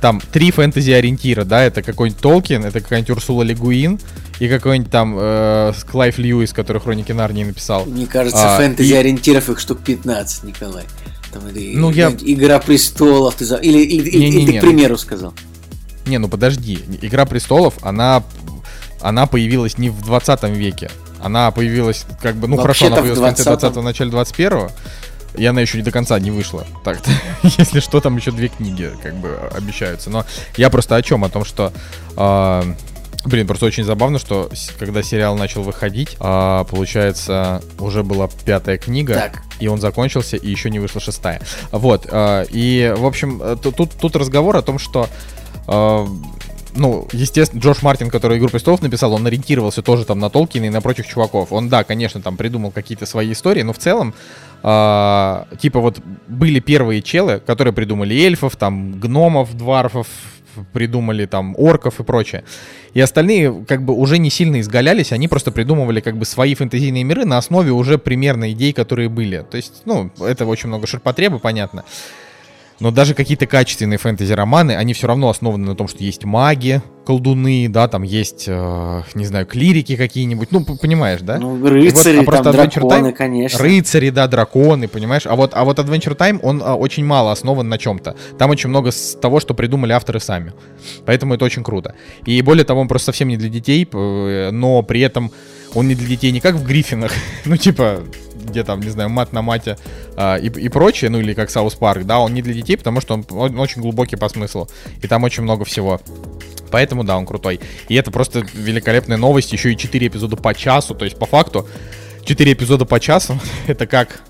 там 0.00 0.20
три 0.20 0.50
фэнтези 0.50 0.90
ориентира, 0.90 1.44
да, 1.44 1.62
это 1.62 1.82
какой-нибудь 1.82 2.20
Толкин, 2.20 2.64
это 2.64 2.80
какая-нибудь 2.80 3.10
Урсула 3.10 3.42
Легуин 3.42 3.98
и 4.38 4.48
какой-нибудь 4.48 4.90
там 4.90 5.16
э, 5.18 5.72
Клайв 5.90 6.18
Льюис, 6.18 6.52
который 6.52 6.80
Хроники 6.80 7.12
Нарнии 7.12 7.44
написал. 7.44 7.84
Мне 7.84 8.06
кажется, 8.06 8.54
а, 8.54 8.58
фэнтези 8.58 8.92
и... 8.92 8.96
ориентиров 8.96 9.48
их 9.50 9.58
штук 9.58 9.80
15, 9.80 10.44
Николай. 10.44 10.84
Там, 11.32 11.48
или, 11.48 11.76
ну, 11.76 11.90
я... 11.90 12.10
Игра 12.10 12.58
престолов, 12.58 13.34
ты 13.34 13.44
за... 13.44 13.56
или, 13.56 13.78
или, 13.78 14.16
не, 14.16 14.28
или, 14.28 14.40
не, 14.40 14.46
ты 14.46 14.58
к 14.58 14.60
примеру 14.60 14.96
сказал. 14.96 15.34
Не, 16.06 16.18
ну 16.18 16.28
подожди, 16.28 16.78
Игра 17.02 17.26
престолов, 17.26 17.74
она, 17.82 18.22
она 19.00 19.26
появилась 19.26 19.76
не 19.76 19.90
в 19.90 20.00
20 20.02 20.44
веке. 20.44 20.90
Она 21.20 21.50
появилась, 21.50 22.06
как 22.22 22.36
бы, 22.36 22.46
ну 22.46 22.56
хорошо, 22.56 22.86
она 22.86 22.96
появилась 22.96 23.18
в 23.18 23.22
конце 23.22 23.42
20-го, 23.42 23.82
начале 23.82 24.10
21-го. 24.10 24.70
И 25.36 25.44
она 25.44 25.60
еще 25.60 25.78
не 25.78 25.84
до 25.84 25.90
конца 25.90 26.18
не 26.18 26.30
вышла. 26.30 26.66
Так, 26.84 27.00
если 27.42 27.80
что, 27.80 28.00
там 28.00 28.16
еще 28.16 28.30
две 28.30 28.48
книги 28.48 28.90
как 29.02 29.14
бы 29.16 29.36
обещаются. 29.54 30.10
Но 30.10 30.24
я 30.56 30.70
просто 30.70 30.96
о 30.96 31.02
чем? 31.02 31.24
О 31.24 31.28
том, 31.28 31.44
что 31.44 31.72
э, 32.16 32.62
Блин, 33.24 33.46
просто 33.46 33.66
очень 33.66 33.84
забавно, 33.84 34.18
что 34.18 34.48
когда 34.78 35.02
сериал 35.02 35.36
начал 35.36 35.62
выходить, 35.62 36.16
а, 36.20 36.64
получается, 36.64 37.62
уже 37.78 38.02
была 38.02 38.28
пятая 38.44 38.78
книга, 38.78 39.14
так. 39.14 39.42
и 39.58 39.66
он 39.66 39.80
закончился, 39.80 40.36
и 40.36 40.48
еще 40.48 40.70
не 40.70 40.78
вышла 40.78 41.00
шестая. 41.00 41.42
Вот, 41.72 42.06
а, 42.10 42.44
и, 42.48 42.94
в 42.96 43.04
общем, 43.04 43.42
э, 43.42 43.56
тут, 43.60 43.90
тут 44.00 44.16
разговор 44.16 44.56
о 44.56 44.62
том, 44.62 44.78
что 44.78 45.08
а, 45.66 46.06
ну, 46.74 47.08
естественно, 47.12 47.60
Джош 47.60 47.82
Мартин, 47.82 48.08
который 48.08 48.38
«Игру 48.38 48.48
престолов» 48.48 48.82
написал, 48.82 49.12
он 49.12 49.26
ориентировался 49.26 49.82
тоже 49.82 50.04
там 50.04 50.20
на 50.20 50.30
Толкина 50.30 50.66
и 50.66 50.70
на 50.70 50.80
прочих 50.80 51.06
чуваков. 51.06 51.52
Он, 51.52 51.68
да, 51.68 51.84
конечно, 51.84 52.22
там 52.22 52.36
придумал 52.36 52.70
какие-то 52.70 53.04
свои 53.04 53.32
истории, 53.32 53.62
но 53.62 53.72
в 53.72 53.78
целом, 53.78 54.14
э, 54.62 55.44
типа 55.58 55.80
вот 55.80 56.00
были 56.26 56.60
первые 56.60 57.02
челы, 57.02 57.40
которые 57.44 57.72
придумали 57.72 58.14
эльфов, 58.14 58.56
там, 58.56 58.98
гномов, 58.98 59.56
дварфов, 59.56 60.06
придумали 60.72 61.26
там 61.26 61.54
орков 61.56 62.00
и 62.00 62.04
прочее. 62.04 62.44
И 62.94 63.00
остальные 63.00 63.64
как 63.66 63.84
бы 63.84 63.94
уже 63.94 64.18
не 64.18 64.30
сильно 64.30 64.60
изгалялись, 64.60 65.12
они 65.12 65.28
просто 65.28 65.52
придумывали 65.52 66.00
как 66.00 66.16
бы 66.16 66.24
свои 66.24 66.54
фэнтезийные 66.54 67.04
миры 67.04 67.24
на 67.24 67.38
основе 67.38 67.70
уже 67.72 67.98
примерно 67.98 68.52
идей, 68.52 68.72
которые 68.72 69.08
были. 69.08 69.44
То 69.50 69.56
есть, 69.56 69.82
ну, 69.84 70.10
это 70.20 70.46
очень 70.46 70.68
много 70.68 70.86
ширпотреба, 70.86 71.38
понятно. 71.38 71.84
Но 72.80 72.90
даже 72.90 73.14
какие-то 73.14 73.46
качественные 73.46 73.98
фэнтези-романы, 73.98 74.72
они 74.72 74.92
все 74.92 75.06
равно 75.08 75.28
основаны 75.28 75.66
на 75.66 75.74
том, 75.74 75.88
что 75.88 76.04
есть 76.04 76.24
маги, 76.24 76.80
колдуны, 77.04 77.68
да, 77.68 77.88
там 77.88 78.02
есть, 78.02 78.44
э, 78.46 79.02
не 79.14 79.24
знаю, 79.24 79.46
клирики 79.46 79.96
какие-нибудь, 79.96 80.52
ну, 80.52 80.64
понимаешь, 80.64 81.20
да? 81.22 81.38
Ну, 81.38 81.66
рыцари, 81.66 82.18
вот, 82.18 82.34
а 82.34 82.42
там, 82.42 82.52
драконы, 82.52 83.08
Time, 83.08 83.12
конечно. 83.12 83.64
Рыцари, 83.64 84.10
да, 84.10 84.28
драконы, 84.28 84.86
понимаешь? 84.86 85.26
А 85.26 85.34
вот, 85.34 85.52
а 85.54 85.64
вот 85.64 85.78
Adventure 85.78 86.16
Time, 86.16 86.38
он 86.42 86.62
а, 86.64 86.76
очень 86.76 87.04
мало 87.04 87.32
основан 87.32 87.68
на 87.68 87.78
чем-то. 87.78 88.14
Там 88.38 88.50
очень 88.50 88.68
много 88.68 88.92
с 88.92 89.16
того, 89.20 89.40
что 89.40 89.54
придумали 89.54 89.92
авторы 89.92 90.20
сами. 90.20 90.52
Поэтому 91.04 91.34
это 91.34 91.44
очень 91.44 91.64
круто. 91.64 91.94
И 92.26 92.40
более 92.42 92.64
того, 92.64 92.80
он 92.80 92.88
просто 92.88 93.06
совсем 93.06 93.28
не 93.28 93.36
для 93.36 93.48
детей, 93.48 93.88
но 93.92 94.82
при 94.82 95.00
этом 95.00 95.32
он 95.74 95.88
не 95.88 95.94
для 95.94 96.06
детей 96.06 96.30
не 96.30 96.40
как 96.40 96.54
в 96.54 96.64
Гриффинах, 96.64 97.12
ну, 97.44 97.56
типа, 97.56 98.04
где 98.48 98.64
там, 98.64 98.80
не 98.80 98.90
знаю, 98.90 99.08
мат 99.08 99.32
на 99.32 99.42
мате 99.42 99.76
а, 100.16 100.36
и, 100.36 100.48
и 100.48 100.68
прочее, 100.68 101.10
ну 101.10 101.20
или 101.20 101.34
как 101.34 101.50
South 101.50 101.74
Park, 101.74 102.04
да, 102.04 102.18
он 102.18 102.34
не 102.34 102.42
для 102.42 102.54
детей, 102.54 102.76
потому 102.76 103.00
что 103.00 103.14
он, 103.14 103.24
он 103.30 103.58
очень 103.58 103.82
глубокий 103.82 104.16
по 104.16 104.28
смыслу, 104.28 104.68
и 105.02 105.06
там 105.06 105.24
очень 105.24 105.42
много 105.42 105.64
всего. 105.64 106.00
Поэтому, 106.70 107.04
да, 107.04 107.16
он 107.16 107.26
крутой. 107.26 107.60
И 107.88 107.94
это 107.94 108.10
просто 108.10 108.44
великолепная 108.52 109.16
новость, 109.16 109.52
еще 109.52 109.72
и 109.72 109.76
4 109.76 110.06
эпизода 110.06 110.36
по 110.36 110.54
часу, 110.54 110.94
то 110.94 111.04
есть 111.04 111.18
по 111.18 111.26
факту 111.26 111.66
4 112.24 112.52
эпизода 112.52 112.84
по 112.84 113.00
часу, 113.00 113.38
это 113.66 113.86
как 113.86 114.20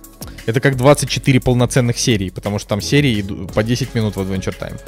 это 0.46 0.60
как 0.60 0.76
24 0.76 1.40
полноценных 1.40 1.98
серий, 1.98 2.30
потому 2.30 2.58
что 2.58 2.70
там 2.70 2.80
серии 2.80 3.22
по 3.54 3.62
10 3.62 3.94
минут 3.94 4.16
в 4.16 4.20
Adventure 4.20 4.54
Time. 4.58 4.80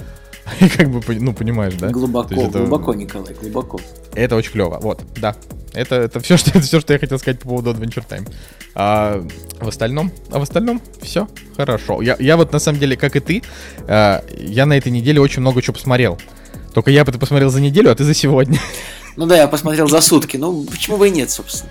И 0.60 0.68
как 0.68 0.90
бы, 0.90 1.02
ну, 1.14 1.34
понимаешь, 1.34 1.74
да? 1.74 1.90
Глубоко, 1.90 2.34
это, 2.34 2.60
глубоко, 2.60 2.94
Николай, 2.94 3.34
глубоко. 3.34 3.78
Это 4.14 4.36
очень 4.36 4.52
клево, 4.52 4.78
вот, 4.80 5.02
да. 5.16 5.36
Это, 5.72 5.96
это 5.96 6.20
все, 6.20 6.36
что, 6.36 6.50
это 6.50 6.60
все, 6.66 6.80
что 6.80 6.92
я 6.92 6.98
хотел 6.98 7.18
сказать 7.18 7.40
по 7.40 7.48
поводу 7.48 7.72
Adventure 7.72 8.06
Time. 8.06 8.30
А 8.74 9.24
в 9.60 9.68
остальном, 9.68 10.12
а 10.30 10.38
в 10.38 10.42
остальном 10.42 10.80
все 11.02 11.28
хорошо. 11.56 12.02
Я, 12.02 12.16
я 12.18 12.36
вот 12.36 12.52
на 12.52 12.58
самом 12.58 12.78
деле, 12.78 12.96
как 12.96 13.16
и 13.16 13.20
ты, 13.20 13.42
а, 13.86 14.24
я 14.38 14.66
на 14.66 14.76
этой 14.76 14.92
неделе 14.92 15.20
очень 15.20 15.40
много 15.40 15.62
чего 15.62 15.74
посмотрел. 15.74 16.18
Только 16.74 16.90
я 16.90 17.02
это 17.02 17.18
посмотрел 17.18 17.50
за 17.50 17.60
неделю, 17.60 17.90
а 17.90 17.94
ты 17.94 18.04
за 18.04 18.14
сегодня. 18.14 18.58
Ну 19.16 19.26
да, 19.26 19.36
я 19.36 19.48
посмотрел 19.48 19.88
за 19.88 20.00
сутки. 20.00 20.36
Ну, 20.36 20.64
почему 20.64 20.96
бы 20.96 21.08
и 21.08 21.10
нет, 21.10 21.30
собственно. 21.30 21.70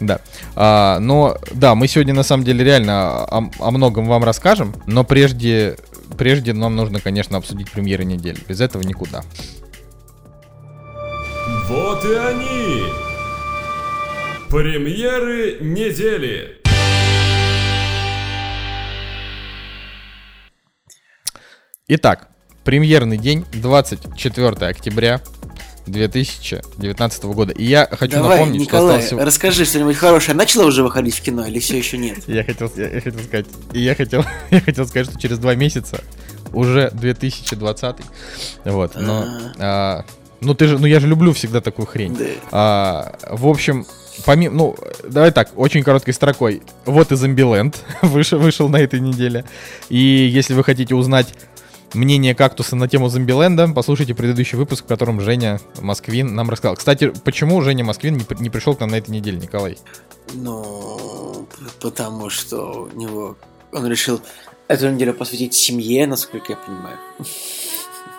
Да. 0.00 0.20
А, 0.54 1.00
но 1.00 1.36
да, 1.52 1.74
мы 1.74 1.88
сегодня 1.88 2.14
на 2.14 2.22
самом 2.22 2.44
деле 2.44 2.64
реально 2.64 3.24
о, 3.24 3.50
о 3.58 3.70
многом 3.72 4.06
вам 4.06 4.22
расскажем, 4.22 4.74
но 4.86 5.02
прежде, 5.02 5.76
прежде 6.16 6.52
нам 6.52 6.76
нужно, 6.76 7.00
конечно, 7.00 7.36
обсудить 7.36 7.70
премьеры 7.70 8.04
недели. 8.04 8.38
Без 8.46 8.60
этого 8.60 8.82
никуда. 8.82 9.24
Вот 11.68 12.04
и 12.04 12.14
они! 12.14 13.07
Премьеры 14.50 15.58
недели. 15.60 16.56
Итак, 21.86 22.28
премьерный 22.64 23.18
день 23.18 23.44
24 23.52 24.48
октября 24.68 25.20
2019 25.86 27.24
года. 27.24 27.52
И 27.52 27.62
я 27.62 27.86
хочу 27.90 28.12
Давай, 28.12 28.38
напомнить, 28.38 28.62
Николай, 28.62 28.96
что 29.00 29.04
осталось... 29.04 29.26
расскажи 29.26 29.66
что-нибудь 29.66 29.96
хорошее. 29.96 30.34
Начала 30.34 30.64
уже 30.64 30.82
выходить 30.82 31.14
в 31.14 31.20
кино 31.20 31.44
или 31.46 31.58
все 31.58 31.76
еще 31.76 31.98
нет? 31.98 32.26
Я 32.26 32.42
хотел, 32.42 32.72
я, 32.74 32.88
я 32.88 33.00
хотел 33.02 33.20
сказать, 33.20 33.46
я 33.74 33.94
хотел, 33.94 34.24
я 34.50 34.60
хотел 34.62 34.86
сказать, 34.86 35.10
что 35.10 35.20
через 35.20 35.38
два 35.38 35.56
месяца 35.56 36.02
уже 36.54 36.90
2020. 36.94 37.96
Вот, 38.64 38.94
но, 38.94 39.26
а, 39.58 40.06
ну 40.40 40.54
ты 40.54 40.68
же, 40.68 40.78
ну 40.78 40.86
я 40.86 41.00
же 41.00 41.06
люблю 41.06 41.34
всегда 41.34 41.60
такую 41.60 41.84
хрень. 41.84 42.16
Да. 42.16 42.24
А, 42.50 43.18
в 43.30 43.46
общем, 43.46 43.84
помимо, 44.24 44.54
ну, 44.54 44.76
давай 45.04 45.30
так, 45.32 45.50
очень 45.56 45.82
короткой 45.82 46.14
строкой. 46.14 46.62
Вот 46.84 47.12
и 47.12 47.16
Зомбиленд 47.16 47.76
вышел, 48.02 48.38
вышел 48.38 48.68
на 48.68 48.76
этой 48.76 49.00
неделе. 49.00 49.44
И 49.88 49.98
если 49.98 50.54
вы 50.54 50.64
хотите 50.64 50.94
узнать 50.94 51.34
мнение 51.94 52.34
кактуса 52.34 52.76
на 52.76 52.88
тему 52.88 53.08
Зомбиленда, 53.08 53.68
послушайте 53.68 54.14
предыдущий 54.14 54.58
выпуск, 54.58 54.84
в 54.84 54.88
котором 54.88 55.20
Женя 55.20 55.60
Москвин 55.80 56.34
нам 56.34 56.50
рассказал. 56.50 56.76
Кстати, 56.76 57.12
почему 57.24 57.60
Женя 57.62 57.84
Москвин 57.84 58.16
не, 58.16 58.26
не 58.40 58.50
пришел 58.50 58.74
к 58.74 58.80
нам 58.80 58.90
на 58.90 58.96
этой 58.96 59.10
неделе, 59.10 59.38
Николай? 59.38 59.78
Ну, 60.34 61.46
потому 61.80 62.30
что 62.30 62.88
у 62.92 62.96
него... 62.96 63.36
Он 63.72 63.86
решил 63.86 64.20
эту 64.66 64.90
неделю 64.90 65.14
посвятить 65.14 65.54
семье, 65.54 66.06
насколько 66.06 66.52
я 66.52 66.56
понимаю. 66.56 66.98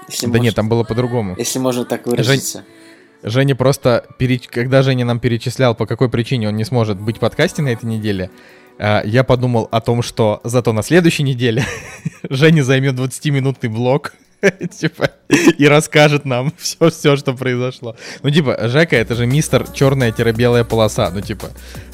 Если 0.10 0.26
да 0.26 0.30
можно, 0.30 0.44
нет, 0.44 0.56
там 0.56 0.70
было 0.70 0.84
по-другому. 0.84 1.36
Если 1.38 1.60
можно 1.60 1.86
так 1.86 2.08
выразиться. 2.08 2.60
Жень... 2.60 2.79
Женя 3.24 3.56
просто, 3.56 4.06
переч... 4.18 4.48
когда 4.48 4.82
Женя 4.82 5.06
нам 5.06 5.20
перечислял, 5.20 5.76
по 5.76 5.86
какой 5.86 6.10
причине 6.10 6.48
он 6.48 6.56
не 6.56 6.64
сможет 6.64 7.00
быть 7.00 7.18
в 7.18 7.20
подкасте 7.20 7.62
на 7.62 7.70
этой 7.70 7.86
неделе, 7.86 8.30
а, 8.78 9.02
я 9.04 9.24
подумал 9.24 9.68
о 9.72 9.82
том, 9.82 10.02
что 10.02 10.40
зато 10.44 10.74
на 10.74 10.84
следующей 10.84 11.24
неделе 11.24 11.66
Женя 12.30 12.64
займет 12.64 12.96
20-минутный 12.96 13.70
блок 13.70 14.14
типа, 14.80 15.12
и 15.58 15.68
расскажет 15.68 16.26
нам 16.26 16.54
все, 16.58 16.90
все, 16.90 17.16
что 17.18 17.34
произошло. 17.34 17.96
Ну, 18.24 18.30
типа, 18.30 18.68
Жека 18.68 18.96
это 18.96 19.16
же 19.16 19.26
мистер 19.26 19.68
черная-белая 19.72 20.64
полоса. 20.64 21.12
Ну, 21.14 21.22
типа, 21.22 21.50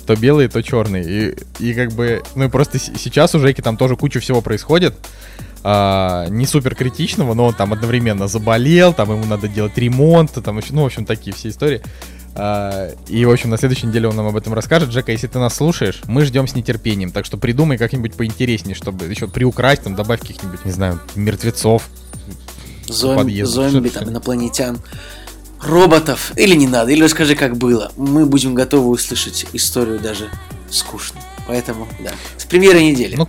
то 0.06 0.16
белый, 0.16 0.48
то 0.48 0.62
черный. 0.62 1.04
И, 1.04 1.36
и 1.60 1.74
как 1.74 1.92
бы, 1.94 2.22
ну 2.36 2.50
просто 2.50 2.78
сейчас 2.80 3.34
у 3.36 3.40
Жеки 3.40 3.62
там 3.62 3.78
тоже 3.78 3.96
куча 3.96 4.20
всего 4.20 4.42
происходит 4.42 4.94
а, 5.68 6.28
не 6.30 6.46
супер 6.46 6.76
критичного, 6.76 7.34
но 7.34 7.46
он 7.46 7.56
там 7.56 7.74
одновременно 7.74 8.28
заболел, 8.28 8.94
там 8.94 9.12
ему 9.12 9.26
надо 9.26 9.48
делать 9.48 9.76
ремонт, 9.80 10.32
там, 10.32 10.60
ну, 10.70 10.84
в 10.84 10.86
общем, 10.86 11.06
такие 11.06 11.36
все 11.36 11.50
истории. 11.50 11.82
А, 12.36 12.92
и, 13.08 13.26
в 13.26 13.32
общем, 13.32 13.50
на 13.50 13.58
следующей 13.58 13.88
неделе 13.88 14.08
он 14.08 14.16
нам 14.16 14.28
об 14.28 14.38
этом 14.38 14.54
расскажет. 14.54 14.90
Джека, 14.90 15.12
если 15.12 15.26
ты 15.26 15.40
нас 15.40 15.56
слушаешь, 15.56 16.02
мы 16.06 16.24
ждем 16.24 16.48
с 16.48 16.54
нетерпением. 16.54 17.10
Так 17.10 17.26
что 17.26 17.38
придумай 17.38 17.80
как-нибудь 17.80 18.14
поинтереснее, 18.14 18.76
чтобы 18.76 19.06
еще 19.06 19.28
приукрасть, 19.28 19.82
там, 19.82 19.96
добавь 19.96 20.20
каких-нибудь, 20.20 20.64
не 20.66 20.72
знаю, 20.72 21.00
мертвецов. 21.16 21.90
Зомби, 22.88 23.42
зомби 23.42 23.90
там, 23.90 24.08
инопланетян 24.08 24.78
роботов. 25.64 26.32
Или 26.36 26.54
не 26.54 26.68
надо, 26.68 26.92
или 26.92 27.04
расскажи, 27.04 27.34
как 27.34 27.58
было. 27.58 27.92
Мы 27.98 28.28
будем 28.28 28.54
готовы 28.54 28.90
услышать 28.90 29.48
историю 29.54 30.00
даже 30.00 30.30
скучно. 30.70 31.20
Поэтому, 31.48 31.88
да. 32.04 32.12
С 32.38 32.46
премьеры 32.46 32.84
недели. 32.84 33.16
Ну, 33.16 33.28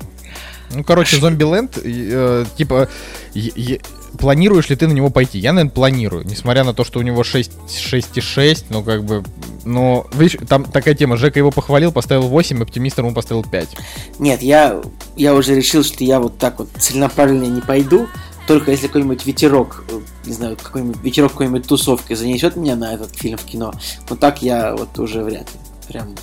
ну, 0.74 0.84
короче, 0.84 1.18
Зомбиленд, 1.18 1.78
э, 1.82 2.44
типа, 2.56 2.88
е- 3.34 3.80
планируешь 4.18 4.68
ли 4.68 4.76
ты 4.76 4.86
на 4.86 4.92
него 4.92 5.10
пойти? 5.10 5.38
Я, 5.38 5.52
наверное, 5.52 5.72
планирую, 5.72 6.24
несмотря 6.26 6.64
на 6.64 6.74
то, 6.74 6.84
что 6.84 6.98
у 6.98 7.02
него 7.02 7.22
6, 7.22 7.52
6,6, 7.68 8.66
ну, 8.70 8.82
как 8.82 9.04
бы, 9.04 9.24
но, 9.64 10.06
видишь, 10.12 10.38
там 10.48 10.64
такая 10.64 10.94
тема, 10.94 11.16
Жека 11.16 11.38
его 11.38 11.50
похвалил, 11.50 11.92
поставил 11.92 12.28
8, 12.28 12.62
оптимистр 12.62 13.02
ему 13.02 13.14
поставил 13.14 13.44
5. 13.44 13.76
Нет, 14.18 14.42
я, 14.42 14.80
я 15.16 15.34
уже 15.34 15.54
решил, 15.54 15.84
что 15.84 16.04
я 16.04 16.20
вот 16.20 16.38
так 16.38 16.58
вот 16.58 16.68
целенаправленно 16.78 17.44
не 17.44 17.60
пойду, 17.60 18.08
только 18.46 18.70
если 18.70 18.86
какой-нибудь 18.86 19.26
ветерок, 19.26 19.84
не 20.24 20.32
знаю, 20.32 20.56
какой-нибудь 20.60 21.02
ветерок 21.02 21.32
какой-нибудь 21.32 21.66
тусовкой 21.66 22.16
занесет 22.16 22.56
меня 22.56 22.76
на 22.76 22.94
этот 22.94 23.14
фильм 23.14 23.38
в 23.38 23.44
кино, 23.44 23.72
но 24.08 24.16
так 24.16 24.42
я 24.42 24.74
вот 24.76 24.98
уже 24.98 25.22
вряд 25.22 25.52
ли. 25.52 25.60
Прям 25.88 26.14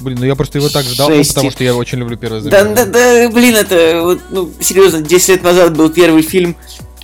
Блин, 0.00 0.18
ну 0.20 0.26
я 0.26 0.34
просто 0.34 0.58
его 0.58 0.68
так 0.68 0.84
ждал, 0.84 1.10
ну, 1.10 1.24
потому 1.24 1.50
что 1.50 1.64
я 1.64 1.74
очень 1.74 1.98
люблю 1.98 2.16
первый 2.16 2.42
Да, 2.42 2.64
да, 2.64 2.84
да, 2.84 3.30
блин, 3.30 3.54
это, 3.54 4.02
вот, 4.02 4.20
ну, 4.30 4.50
серьезно, 4.60 5.00
10 5.00 5.28
лет 5.28 5.42
назад 5.42 5.76
был 5.76 5.88
первый 5.88 6.22
фильм, 6.22 6.54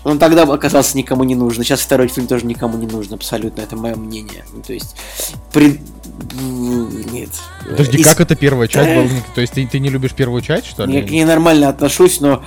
он 0.05 0.19
тогда 0.19 0.43
оказался 0.43 0.97
никому 0.97 1.25
не 1.25 1.35
нужен. 1.35 1.63
Сейчас 1.63 1.81
второй 1.81 2.09
фильм 2.09 2.27
тоже 2.27 2.45
никому 2.45 2.77
не 2.77 2.87
нужен, 2.87 3.15
абсолютно, 3.15 3.61
это 3.61 3.77
мое 3.77 3.95
мнение. 3.95 4.45
Ну, 4.53 4.63
то 4.63 4.73
есть, 4.73 4.97
при... 5.53 5.81
нет. 6.41 7.31
Подожди, 7.69 7.99
Из... 7.99 8.07
как 8.07 8.21
это 8.21 8.35
первая 8.35 8.69
часть 8.69 8.91
была? 8.91 9.23
То 9.35 9.41
есть 9.41 9.53
ты, 9.55 9.67
ты 9.67 9.79
не 9.79 9.91
любишь 9.91 10.13
первую 10.13 10.43
часть, 10.43 10.67
что 10.67 10.85
ли? 10.85 10.95
Я 10.95 11.03
к 11.03 11.11
ней 11.11 11.25
нормально 11.25 11.69
отношусь, 11.69 12.21
но 12.21 12.45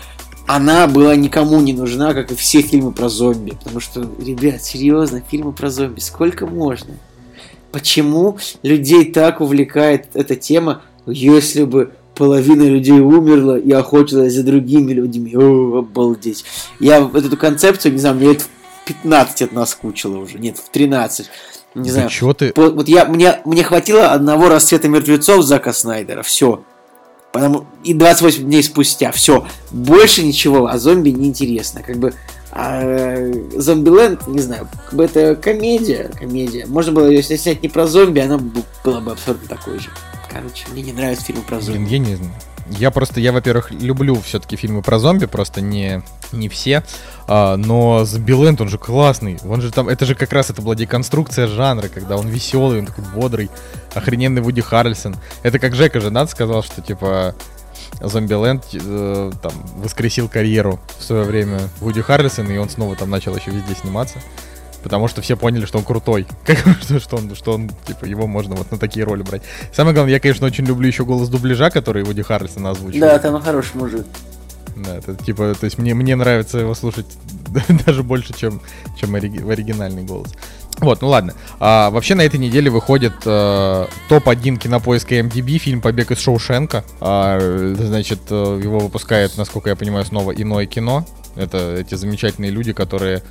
она 0.48 0.88
была 0.88 1.16
никому 1.16 1.60
не 1.62 1.74
нужна, 1.74 2.14
как 2.14 2.32
и 2.32 2.36
все 2.36 2.62
фильмы 2.62 2.92
про 2.92 3.10
зомби. 3.10 3.52
Потому 3.52 3.80
что, 3.80 4.02
ребят, 4.02 4.64
серьезно, 4.64 5.22
фильмы 5.22 5.54
про 5.54 5.70
зомби, 5.70 6.00
сколько 6.02 6.46
можно? 6.46 6.96
Почему 7.76 8.38
людей 8.64 9.04
так 9.12 9.42
увлекает 9.42 10.08
эта 10.14 10.38
тема, 10.38 10.82
если 11.06 11.66
бы 11.66 11.92
половина 12.16 12.64
людей 12.64 13.02
умерла 13.02 13.60
и 13.60 13.70
охотилась 13.74 14.34
за 14.34 14.44
другими 14.44 14.94
людьми? 14.94 15.36
О, 15.36 15.80
обалдеть. 15.80 16.46
Я 16.80 17.00
эту 17.14 17.36
концепцию, 17.36 17.92
не 17.92 17.98
знаю, 18.00 18.16
мне 18.16 18.28
лет 18.30 18.44
в 18.44 18.48
15 18.86 19.42
от 19.42 19.52
нас 19.52 19.72
скучило 19.72 20.16
уже, 20.20 20.40
нет, 20.40 20.58
в 20.58 20.70
13. 20.70 21.26
Не 21.76 21.90
Да 21.90 21.94
знаю. 21.94 22.10
чё 22.10 22.32
ты... 22.32 22.54
По- 22.54 22.70
Вот 22.70 22.88
я, 22.88 23.04
мне, 23.04 23.42
мне 23.44 23.62
хватило 23.62 24.08
одного 24.14 24.48
расцвета 24.48 24.88
мертвецов 24.88 25.44
Зака 25.44 25.74
Снайдера. 25.74 26.24
Все. 26.24 26.64
Потому, 27.34 27.66
и 27.84 27.94
28 27.94 28.44
дней 28.46 28.64
спустя. 28.64 29.12
Все. 29.12 29.46
Больше 29.72 30.24
ничего 30.24 30.68
о 30.68 30.78
зомби 30.78 31.10
не 31.10 31.28
интересно. 31.28 31.84
Как 31.84 31.98
бы 31.98 32.14
а, 32.58 33.32
Зомбиленд, 33.54 34.28
не 34.28 34.40
знаю, 34.40 34.70
как 34.86 34.94
бы 34.94 35.04
это 35.04 35.36
комедия. 35.36 36.10
Комедия. 36.18 36.66
Можно 36.66 36.94
было, 36.94 37.10
если 37.10 37.36
снять 37.36 37.62
не 37.62 37.68
про 37.68 37.86
зомби, 37.86 38.22
она 38.22 38.40
была 38.84 39.02
бы 39.02 39.12
абсолютно 39.12 39.50
такой 39.50 39.80
же. 39.80 39.90
Короче, 40.32 40.66
мне 40.72 40.82
не 40.82 40.94
нравятся 40.94 41.26
фильмы 41.26 41.42
про 41.44 41.58
Блин, 41.58 41.74
зомби. 41.74 41.90
я 41.90 42.00
не 42.00 42.16
знаю. 42.16 42.32
Я 42.80 42.92
просто, 42.92 43.20
я, 43.20 43.34
во-первых, 43.34 43.72
люблю 43.72 44.16
все-таки 44.22 44.56
фильмы 44.56 44.82
про 44.82 45.00
зомби, 45.00 45.26
просто 45.26 45.60
не, 45.60 46.02
не 46.32 46.48
все. 46.48 46.84
А, 47.28 47.58
но 47.58 48.06
Зомбиленд, 48.06 48.60
он 48.62 48.70
же 48.70 48.78
классный. 48.78 49.38
Он 49.48 49.62
же 49.62 49.72
там, 49.72 49.90
это 49.90 50.06
же 50.06 50.16
как 50.16 50.32
раз 50.32 50.50
это 50.50 50.62
была 50.62 50.76
деконструкция 50.76 51.48
жанра, 51.48 51.90
когда 51.90 52.16
он 52.16 52.28
веселый, 52.28 52.80
он 52.80 52.86
такой 52.86 53.04
бодрый, 53.14 53.52
охрененный 53.94 54.42
Вуди 54.42 54.62
Харрельсон. 54.62 55.16
Это 55.44 55.60
как 55.60 55.76
Жека 55.76 56.00
Женат 56.00 56.32
сказал, 56.32 56.64
что 56.64 56.82
типа 56.82 57.36
Зомбиленд 58.02 58.64
э, 58.74 59.32
там 59.42 59.54
воскресил 59.78 60.28
карьеру 60.30 60.80
в 61.00 61.04
свое 61.04 61.24
время 61.24 61.60
Вуди 61.80 62.02
Харрельсона, 62.02 62.52
и 62.52 62.58
он 62.58 62.70
снова 62.70 62.96
там 62.96 63.10
начал 63.10 63.36
еще 63.36 63.52
везде 63.52 63.76
сниматься. 63.76 64.20
Потому 64.84 65.08
что 65.08 65.22
все 65.22 65.36
поняли, 65.36 65.66
что 65.66 65.80
он 65.80 65.84
крутой. 65.84 66.28
Как, 66.46 66.58
что, 66.82 67.00
что 67.00 67.18
он, 67.18 67.36
что 67.36 67.54
он, 67.54 67.72
типа, 67.88 68.06
его 68.06 68.28
можно 68.28 68.56
вот 68.56 68.72
на 68.72 68.78
такие 68.78 69.04
роли 69.04 69.24
брать. 69.24 69.42
Самое 69.74 69.96
главное, 69.96 70.14
я, 70.14 70.20
конечно, 70.20 70.46
очень 70.46 70.66
люблю 70.66 70.88
еще 70.88 71.06
голос 71.06 71.28
дубляжа, 71.30 71.72
который 71.72 72.04
Вуди 72.04 72.22
Харрельсон 72.22 72.68
озвучивает. 72.68 73.02
Да, 73.02 73.18
там 73.20 73.42
хороший 73.42 73.76
мужик. 73.76 74.06
Да, 74.76 74.98
это 74.98 75.16
типа, 75.16 75.56
то 75.60 75.66
есть 75.66 75.78
мне, 75.78 75.94
мне 75.94 76.16
нравится 76.16 76.58
его 76.58 76.74
слушать 76.74 77.06
даже 77.86 78.04
больше, 78.04 78.34
чем, 78.34 78.62
чем 79.00 79.12
в 79.12 79.16
оригинальный 79.50 80.04
голос. 80.04 80.34
Вот, 80.80 81.02
ну 81.02 81.08
ладно. 81.08 81.34
А, 81.60 81.90
вообще 81.90 82.16
на 82.16 82.22
этой 82.22 82.38
неделе 82.38 82.70
выходит 82.70 83.14
э, 83.26 83.86
топ-1 84.10 84.58
кинопоиска 84.58 85.16
MDB 85.20 85.58
фильм 85.58 85.82
«Побег 85.82 86.12
из 86.12 86.20
Шоушенка». 86.20 86.84
А, 87.00 87.40
значит, 87.78 88.20
э, 88.30 88.60
его 88.62 88.80
выпускает, 88.80 89.38
насколько 89.38 89.70
я 89.70 89.78
понимаю, 89.78 90.04
снова 90.06 90.32
иное 90.32 90.66
кино. 90.66 91.06
Это 91.36 91.76
эти 91.76 91.96
замечательные 91.96 92.52
люди, 92.52 92.74
которые, 92.74 93.24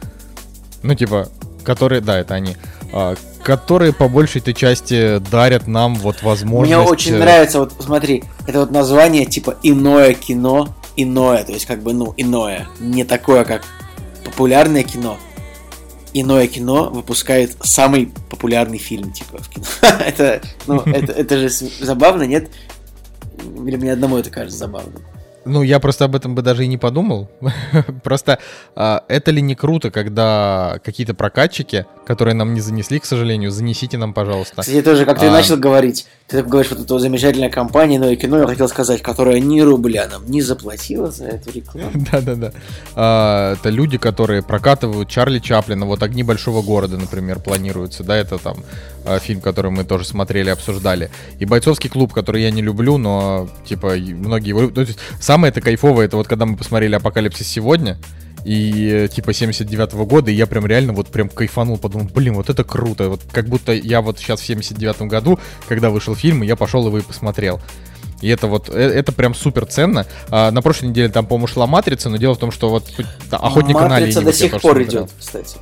ну 0.82 0.94
типа, 0.94 1.28
которые, 1.64 2.00
да, 2.00 2.18
это 2.18 2.34
они, 2.34 2.56
а, 2.92 3.14
которые 3.42 3.92
по 3.92 4.08
большей-то 4.08 4.54
части 4.54 5.18
дарят 5.30 5.66
нам 5.66 5.94
вот 5.96 6.22
возможность... 6.22 6.76
Мне 6.76 6.90
очень 6.90 7.14
э, 7.14 7.18
нравится, 7.18 7.58
вот 7.58 7.72
смотри, 7.78 8.24
это 8.46 8.60
вот 8.60 8.70
название 8.70 9.26
типа 9.26 9.56
иное 9.62 10.14
кино, 10.14 10.74
иное, 10.96 11.44
то 11.44 11.52
есть 11.52 11.66
как 11.66 11.82
бы, 11.82 11.92
ну, 11.92 12.14
иное. 12.16 12.68
Не 12.80 13.04
такое, 13.04 13.44
как 13.44 13.64
популярное 14.24 14.82
кино. 14.82 15.18
Иное 16.12 16.46
кино 16.46 16.90
выпускает 16.90 17.56
самый 17.62 18.12
популярный 18.30 18.78
фильм, 18.78 19.12
типа, 19.12 19.38
в 19.38 19.48
кино. 19.48 19.66
это, 20.06 20.40
ну, 20.66 20.80
это, 20.80 21.12
это 21.12 21.38
же 21.38 21.48
забавно, 21.48 22.22
нет? 22.22 22.50
Или 23.66 23.76
мне 23.76 23.92
одному 23.92 24.16
это 24.18 24.30
кажется 24.30 24.58
забавным? 24.58 25.02
Ну, 25.44 25.62
я 25.62 25.78
просто 25.80 26.04
об 26.06 26.16
этом 26.16 26.34
бы 26.34 26.42
даже 26.42 26.64
и 26.64 26.66
не 26.66 26.78
подумал. 26.78 27.30
просто 28.02 28.38
а, 28.74 29.04
это 29.08 29.30
ли 29.30 29.42
не 29.42 29.54
круто, 29.54 29.90
когда 29.90 30.78
какие-то 30.84 31.14
прокатчики, 31.14 31.86
которые 32.06 32.34
нам 32.34 32.54
не 32.54 32.60
занесли, 32.60 32.98
к 32.98 33.04
сожалению, 33.04 33.50
занесите 33.50 33.98
нам, 33.98 34.12
пожалуйста. 34.14 34.62
Кстати, 34.62 34.82
тоже, 34.82 35.04
как 35.04 35.18
ты 35.18 35.26
А. 35.26 35.30
начал 35.30 35.56
говорить, 35.56 36.06
ты 36.28 36.38
так 36.38 36.48
говоришь, 36.48 36.70
вот 36.70 36.80
эта 36.80 36.98
замечательная 36.98 37.50
компания 37.50 37.96
«Иное 37.96 38.16
кино», 38.16 38.38
я 38.38 38.46
хотел 38.46 38.68
сказать, 38.68 39.02
которая 39.02 39.40
ни 39.40 39.60
рубля 39.60 40.08
нам 40.10 40.28
не 40.30 40.40
заплатила 40.42 41.10
за 41.10 41.26
эту 41.26 41.50
рекламу. 41.52 41.90
Да-да-да. 42.12 42.52
А, 42.94 43.54
Это 43.54 43.68
люди, 43.70 43.98
которые 43.98 44.42
прокатывают 44.42 45.08
Чарли 45.08 45.38
Чаплина. 45.38 45.86
Вот 45.86 46.02
«Огни 46.02 46.22
большого 46.22 46.62
города», 46.62 46.96
например, 46.96 47.40
планируется. 47.40 48.02
Да, 48.02 48.16
это 48.16 48.38
там 48.38 48.56
фильм, 49.20 49.42
который 49.42 49.70
мы 49.70 49.84
тоже 49.84 50.06
смотрели, 50.06 50.48
обсуждали. 50.48 51.10
И 51.38 51.44
«Бойцовский 51.44 51.90
клуб», 51.90 52.14
который 52.14 52.42
я 52.42 52.50
не 52.50 52.62
люблю, 52.62 52.96
но, 52.96 53.48
типа, 53.66 53.96
и 53.96 54.14
многие 54.14 54.48
его... 54.48 54.62
любят. 54.62 54.74
То 54.74 54.80
есть, 54.80 54.98
самое 55.34 55.50
это 55.50 55.60
кайфовое, 55.60 56.06
это 56.06 56.16
вот 56.16 56.28
когда 56.28 56.46
мы 56.46 56.56
посмотрели 56.56 56.94
«Апокалипсис 56.94 57.48
сегодня», 57.48 57.98
и 58.44 59.06
э, 59.06 59.08
типа 59.08 59.30
79-го 59.30 60.06
года, 60.06 60.30
и 60.30 60.34
я 60.34 60.46
прям 60.46 60.64
реально 60.64 60.92
вот 60.92 61.08
прям 61.08 61.28
кайфанул, 61.28 61.76
подумал, 61.76 62.08
блин, 62.14 62.34
вот 62.34 62.50
это 62.50 62.62
круто, 62.62 63.08
вот 63.08 63.22
как 63.32 63.48
будто 63.48 63.72
я 63.72 64.00
вот 64.00 64.20
сейчас 64.20 64.40
в 64.40 64.48
79-м 64.48 65.08
году, 65.08 65.40
когда 65.66 65.90
вышел 65.90 66.14
фильм, 66.14 66.44
и 66.44 66.46
я 66.46 66.54
пошел 66.54 66.86
его 66.86 66.98
и 66.98 67.02
посмотрел. 67.02 67.60
И 68.20 68.28
это 68.28 68.46
вот, 68.46 68.68
э, 68.68 68.78
это 68.78 69.10
прям 69.10 69.34
супер 69.34 69.66
ценно. 69.66 70.06
А, 70.28 70.52
на 70.52 70.62
прошлой 70.62 70.90
неделе 70.90 71.08
там, 71.08 71.26
по-моему, 71.26 71.48
шла 71.48 71.66
«Матрица», 71.66 72.10
но 72.10 72.16
дело 72.16 72.34
в 72.34 72.38
том, 72.38 72.52
что 72.52 72.68
вот 72.68 72.84
да, 73.28 73.38
«Охотник 73.38 73.74
на 73.74 73.88
Матрица 73.88 73.96
оленей» 73.96 74.14
до 74.14 74.20
вот 74.20 74.34
я 74.34 74.48
сих 74.48 74.52
пор 74.52 74.60
смотрел. 74.60 74.88
идет, 74.88 75.10
кстати. 75.18 75.56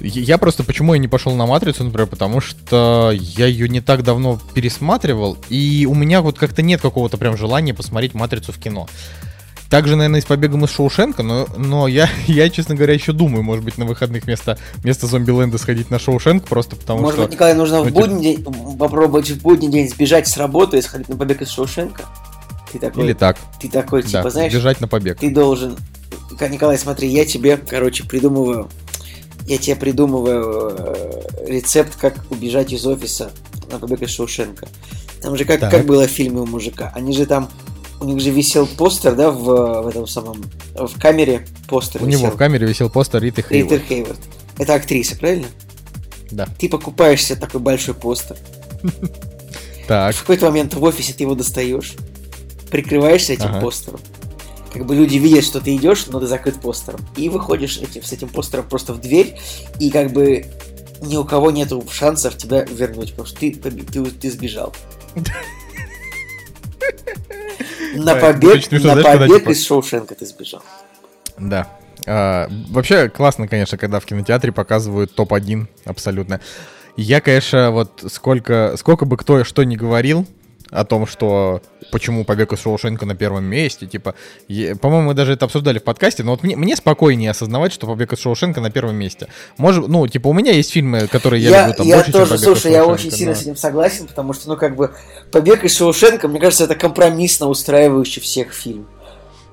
Я 0.00 0.38
просто, 0.38 0.64
почему 0.64 0.94
я 0.94 1.00
не 1.00 1.08
пошел 1.08 1.34
на 1.34 1.46
«Матрицу», 1.46 1.84
например, 1.84 2.06
потому 2.06 2.40
что 2.40 3.12
я 3.12 3.46
ее 3.46 3.68
не 3.68 3.80
так 3.80 4.02
давно 4.02 4.38
пересматривал, 4.54 5.36
и 5.48 5.86
у 5.88 5.94
меня 5.94 6.22
вот 6.22 6.38
как-то 6.38 6.62
нет 6.62 6.80
какого-то 6.80 7.18
прям 7.18 7.36
желания 7.36 7.74
посмотреть 7.74 8.14
«Матрицу» 8.14 8.52
в 8.52 8.58
кино. 8.58 8.88
Также, 9.70 9.94
наверное, 9.94 10.18
и 10.18 10.22
с 10.22 10.26
побегом 10.26 10.64
из 10.64 10.70
Шоушенка, 10.70 11.22
но, 11.22 11.46
но 11.56 11.86
я, 11.86 12.10
я, 12.26 12.50
честно 12.50 12.74
говоря, 12.74 12.92
еще 12.92 13.12
думаю, 13.12 13.44
может 13.44 13.64
быть, 13.64 13.78
на 13.78 13.84
выходных 13.84 14.24
вместо, 14.24 14.58
вместо 14.78 15.06
зомби-ленда 15.06 15.58
сходить 15.58 15.90
на 15.90 16.00
Шоушенк, 16.00 16.44
просто 16.44 16.74
потому 16.74 17.00
Может 17.02 17.14
что... 17.14 17.22
быть, 17.22 17.32
Николай, 17.34 17.54
нужно 17.54 17.78
ну, 17.78 17.84
в 17.84 17.92
будний 17.92 18.36
день 18.36 18.76
попробовать 18.76 19.30
в 19.30 19.40
будний 19.40 19.68
день 19.68 19.88
сбежать 19.88 20.26
с 20.26 20.36
работы 20.36 20.78
и 20.78 20.82
сходить 20.82 21.08
на 21.08 21.16
побег 21.16 21.40
из 21.42 21.50
Шоушенка? 21.50 22.04
Ты 22.72 22.80
такой, 22.80 23.04
Или 23.04 23.12
так, 23.12 23.36
ты 23.60 23.68
такой, 23.68 24.02
типа, 24.02 24.24
да, 24.24 24.30
знаешь, 24.30 24.52
бежать 24.52 24.80
на 24.80 24.88
побег. 24.88 25.18
ты 25.18 25.30
должен... 25.30 25.76
Николай, 26.40 26.78
смотри, 26.78 27.08
я 27.08 27.24
тебе, 27.24 27.56
короче, 27.56 28.04
придумываю... 28.04 28.68
Я 29.50 29.58
тебе 29.58 29.74
придумываю 29.74 30.76
э, 30.78 31.22
рецепт, 31.48 31.96
как 31.96 32.14
убежать 32.30 32.72
из 32.72 32.86
офиса 32.86 33.32
на 33.68 33.80
побег 33.80 34.00
из 34.02 34.10
Шоушенка. 34.10 34.68
Там 35.20 35.36
же 35.36 35.44
как, 35.44 35.58
Так. 35.58 35.72
как 35.72 35.86
было 35.86 36.06
в 36.06 36.10
фильме 36.10 36.40
у 36.40 36.46
мужика. 36.46 36.92
Они 36.94 37.12
же 37.12 37.26
там... 37.26 37.50
У 38.00 38.04
них 38.04 38.20
же 38.20 38.30
висел 38.30 38.66
постер, 38.68 39.16
да, 39.16 39.32
в, 39.32 39.82
в 39.82 39.88
этом 39.88 40.06
самом... 40.06 40.40
В 40.76 40.98
камере 41.00 41.46
постер 41.68 42.00
У 42.00 42.06
него 42.06 42.22
висел. 42.26 42.34
в 42.34 42.38
камере 42.38 42.64
висел 42.68 42.88
постер 42.90 43.20
Риты 43.22 43.42
Хейвард. 43.42 43.72
Риттер 43.72 43.86
Хейвард. 43.88 44.20
Это 44.56 44.74
актриса, 44.74 45.16
правильно? 45.16 45.48
Да. 46.30 46.46
Ты 46.56 46.68
покупаешь 46.68 47.24
себе 47.24 47.34
такой 47.40 47.60
большой 47.60 47.94
постер. 47.94 48.36
Так, 49.88 50.14
В 50.14 50.20
какой-то 50.20 50.46
момент 50.46 50.74
в 50.74 50.82
офисе 50.84 51.12
ты 51.12 51.24
его 51.24 51.34
достаешь, 51.34 51.94
прикрываешься 52.70 53.32
этим 53.32 53.46
Ага. 53.46 53.60
постером. 53.60 53.98
Как 54.72 54.86
бы 54.86 54.94
люди 54.94 55.16
видят, 55.16 55.44
что 55.44 55.60
ты 55.60 55.74
идешь, 55.74 56.06
но 56.06 56.20
ты 56.20 56.26
закрыт 56.26 56.60
постером. 56.60 57.00
И 57.16 57.28
выходишь 57.28 57.78
этим, 57.78 58.02
с 58.02 58.12
этим 58.12 58.28
постером 58.28 58.68
просто 58.68 58.92
в 58.92 59.00
дверь, 59.00 59.36
и 59.78 59.90
как 59.90 60.12
бы 60.12 60.46
ни 61.00 61.16
у 61.16 61.24
кого 61.24 61.50
нету 61.50 61.84
шансов 61.90 62.36
тебя 62.36 62.64
вернуть, 62.64 63.10
потому 63.10 63.26
что 63.26 63.38
ты, 63.38 63.52
ты, 63.52 63.70
ты 64.04 64.30
сбежал. 64.30 64.74
На 67.94 68.14
побег, 68.14 68.70
на 68.70 69.02
побег 69.02 69.40
типа- 69.40 69.50
из 69.50 69.66
Шоушенка 69.66 70.14
ты 70.14 70.24
сбежал. 70.24 70.62
Да. 71.38 71.66
А, 72.06 72.48
вообще 72.68 73.08
классно, 73.08 73.48
конечно, 73.48 73.76
когда 73.78 73.98
в 74.00 74.06
кинотеатре 74.06 74.52
показывают 74.52 75.14
топ-1 75.14 75.66
абсолютно. 75.84 76.40
Я, 76.96 77.20
конечно, 77.20 77.70
вот 77.70 78.04
сколько, 78.10 78.74
сколько 78.76 79.06
бы 79.06 79.16
кто 79.16 79.44
что 79.44 79.64
ни 79.64 79.76
говорил 79.76 80.26
о 80.70 80.84
том, 80.84 81.06
что 81.06 81.62
почему 81.90 82.24
побег 82.24 82.52
из 82.52 82.60
Шоушенка 82.60 83.06
на 83.06 83.14
первом 83.14 83.44
месте, 83.44 83.86
типа, 83.86 84.14
по-моему, 84.80 85.08
мы 85.08 85.14
даже 85.14 85.32
это 85.32 85.44
обсуждали 85.44 85.78
в 85.78 85.84
подкасте, 85.84 86.22
но 86.22 86.32
вот 86.32 86.42
мне, 86.42 86.56
мне 86.56 86.76
спокойнее 86.76 87.30
осознавать, 87.30 87.72
что 87.72 87.86
побег 87.86 88.12
из 88.12 88.20
Шоушенка 88.20 88.60
на 88.60 88.70
первом 88.70 88.96
месте. 88.96 89.28
Может, 89.56 89.88
ну, 89.88 90.06
типа, 90.06 90.28
у 90.28 90.32
меня 90.32 90.52
есть 90.52 90.70
фильмы, 90.70 91.08
которые 91.08 91.42
я, 91.42 91.50
Я, 91.50 91.60
люблю 91.62 91.76
там 91.76 91.86
я 91.86 91.96
больше, 91.96 92.12
тоже, 92.12 92.24
чем 92.24 92.30
побег 92.30 92.40
из 92.40 92.44
слушай, 92.44 92.72
я 92.72 92.86
очень 92.86 93.10
сильно 93.10 93.32
но- 93.32 93.38
с 93.38 93.42
этим 93.42 93.56
согласен, 93.56 94.06
потому 94.06 94.32
что, 94.32 94.48
ну, 94.48 94.56
как 94.56 94.76
бы, 94.76 94.92
побег 95.32 95.64
из 95.64 95.76
Шоушенка, 95.76 96.28
мне 96.28 96.38
кажется, 96.40 96.64
это 96.64 96.76
компромиссно 96.76 97.48
устраивающий 97.48 98.22
всех 98.22 98.52
фильм. 98.52 98.86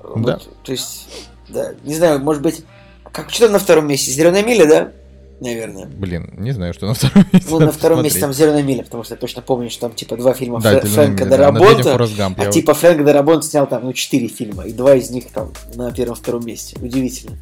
Да. 0.04 0.34
Вот, 0.34 0.64
то 0.64 0.72
есть, 0.72 1.08
да, 1.50 1.74
не 1.84 1.96
знаю, 1.96 2.20
может 2.20 2.42
быть, 2.42 2.64
как 3.12 3.30
что 3.30 3.50
на 3.50 3.60
втором 3.60 3.88
месте? 3.88 4.12
Зеленая 4.12 4.44
миля, 4.44 4.66
да? 4.66 4.92
Наверное. 5.40 5.86
Блин, 5.86 6.34
не 6.38 6.52
знаю, 6.52 6.74
что 6.74 6.88
на 6.88 6.94
втором 6.96 7.26
месте. 7.32 7.48
Ну, 7.50 7.60
на 7.60 7.72
втором 7.72 8.04
месте 8.04 8.20
там 8.20 8.34
Зеленая 8.34 8.64
миля, 8.64 8.84
потому 8.84 9.04
что 9.04 9.14
я 9.14 9.20
точно 9.20 9.42
помню, 9.44 9.70
что 9.70 9.82
там 9.82 9.94
типа 9.94 10.18
два 10.18 10.34
фильма 10.34 10.60
Да, 10.62 10.80
Фрэ- 10.80 10.88
Фрэнка 10.88 11.26
Дарабонта, 11.26 11.96
а 12.38 12.44
я 12.44 12.52
типа 12.52 12.74
Фрэнк 12.74 13.04
Дарабонт 13.04 13.46
снял 13.46 13.68
там, 13.68 13.84
ну, 13.84 13.94
четыре 13.94 14.28
фильма, 14.28 14.64
и 14.64 14.74
два 14.74 14.96
из 14.96 15.12
них 15.12 15.32
там 15.32 15.52
на 15.76 15.92
первом-втором 15.92 16.46
месте. 16.46 16.78
Удивительно. 16.82 17.38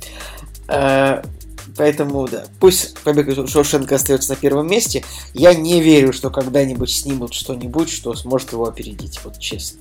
А, 0.68 1.24
Поэтому, 1.78 2.28
да, 2.28 2.46
пусть 2.60 2.98
Побег 3.00 3.28
из 3.28 3.50
Шоушенка 3.50 3.96
остается 3.96 4.30
на 4.30 4.36
первом 4.36 4.68
месте. 4.68 5.04
Я 5.34 5.54
не 5.54 5.82
верю, 5.82 6.14
что 6.14 6.30
когда-нибудь 6.30 6.90
снимут 6.90 7.34
что-нибудь, 7.34 7.90
что 7.90 8.14
сможет 8.14 8.54
его 8.54 8.66
опередить, 8.68 9.20
вот 9.24 9.40
честно. 9.40 9.80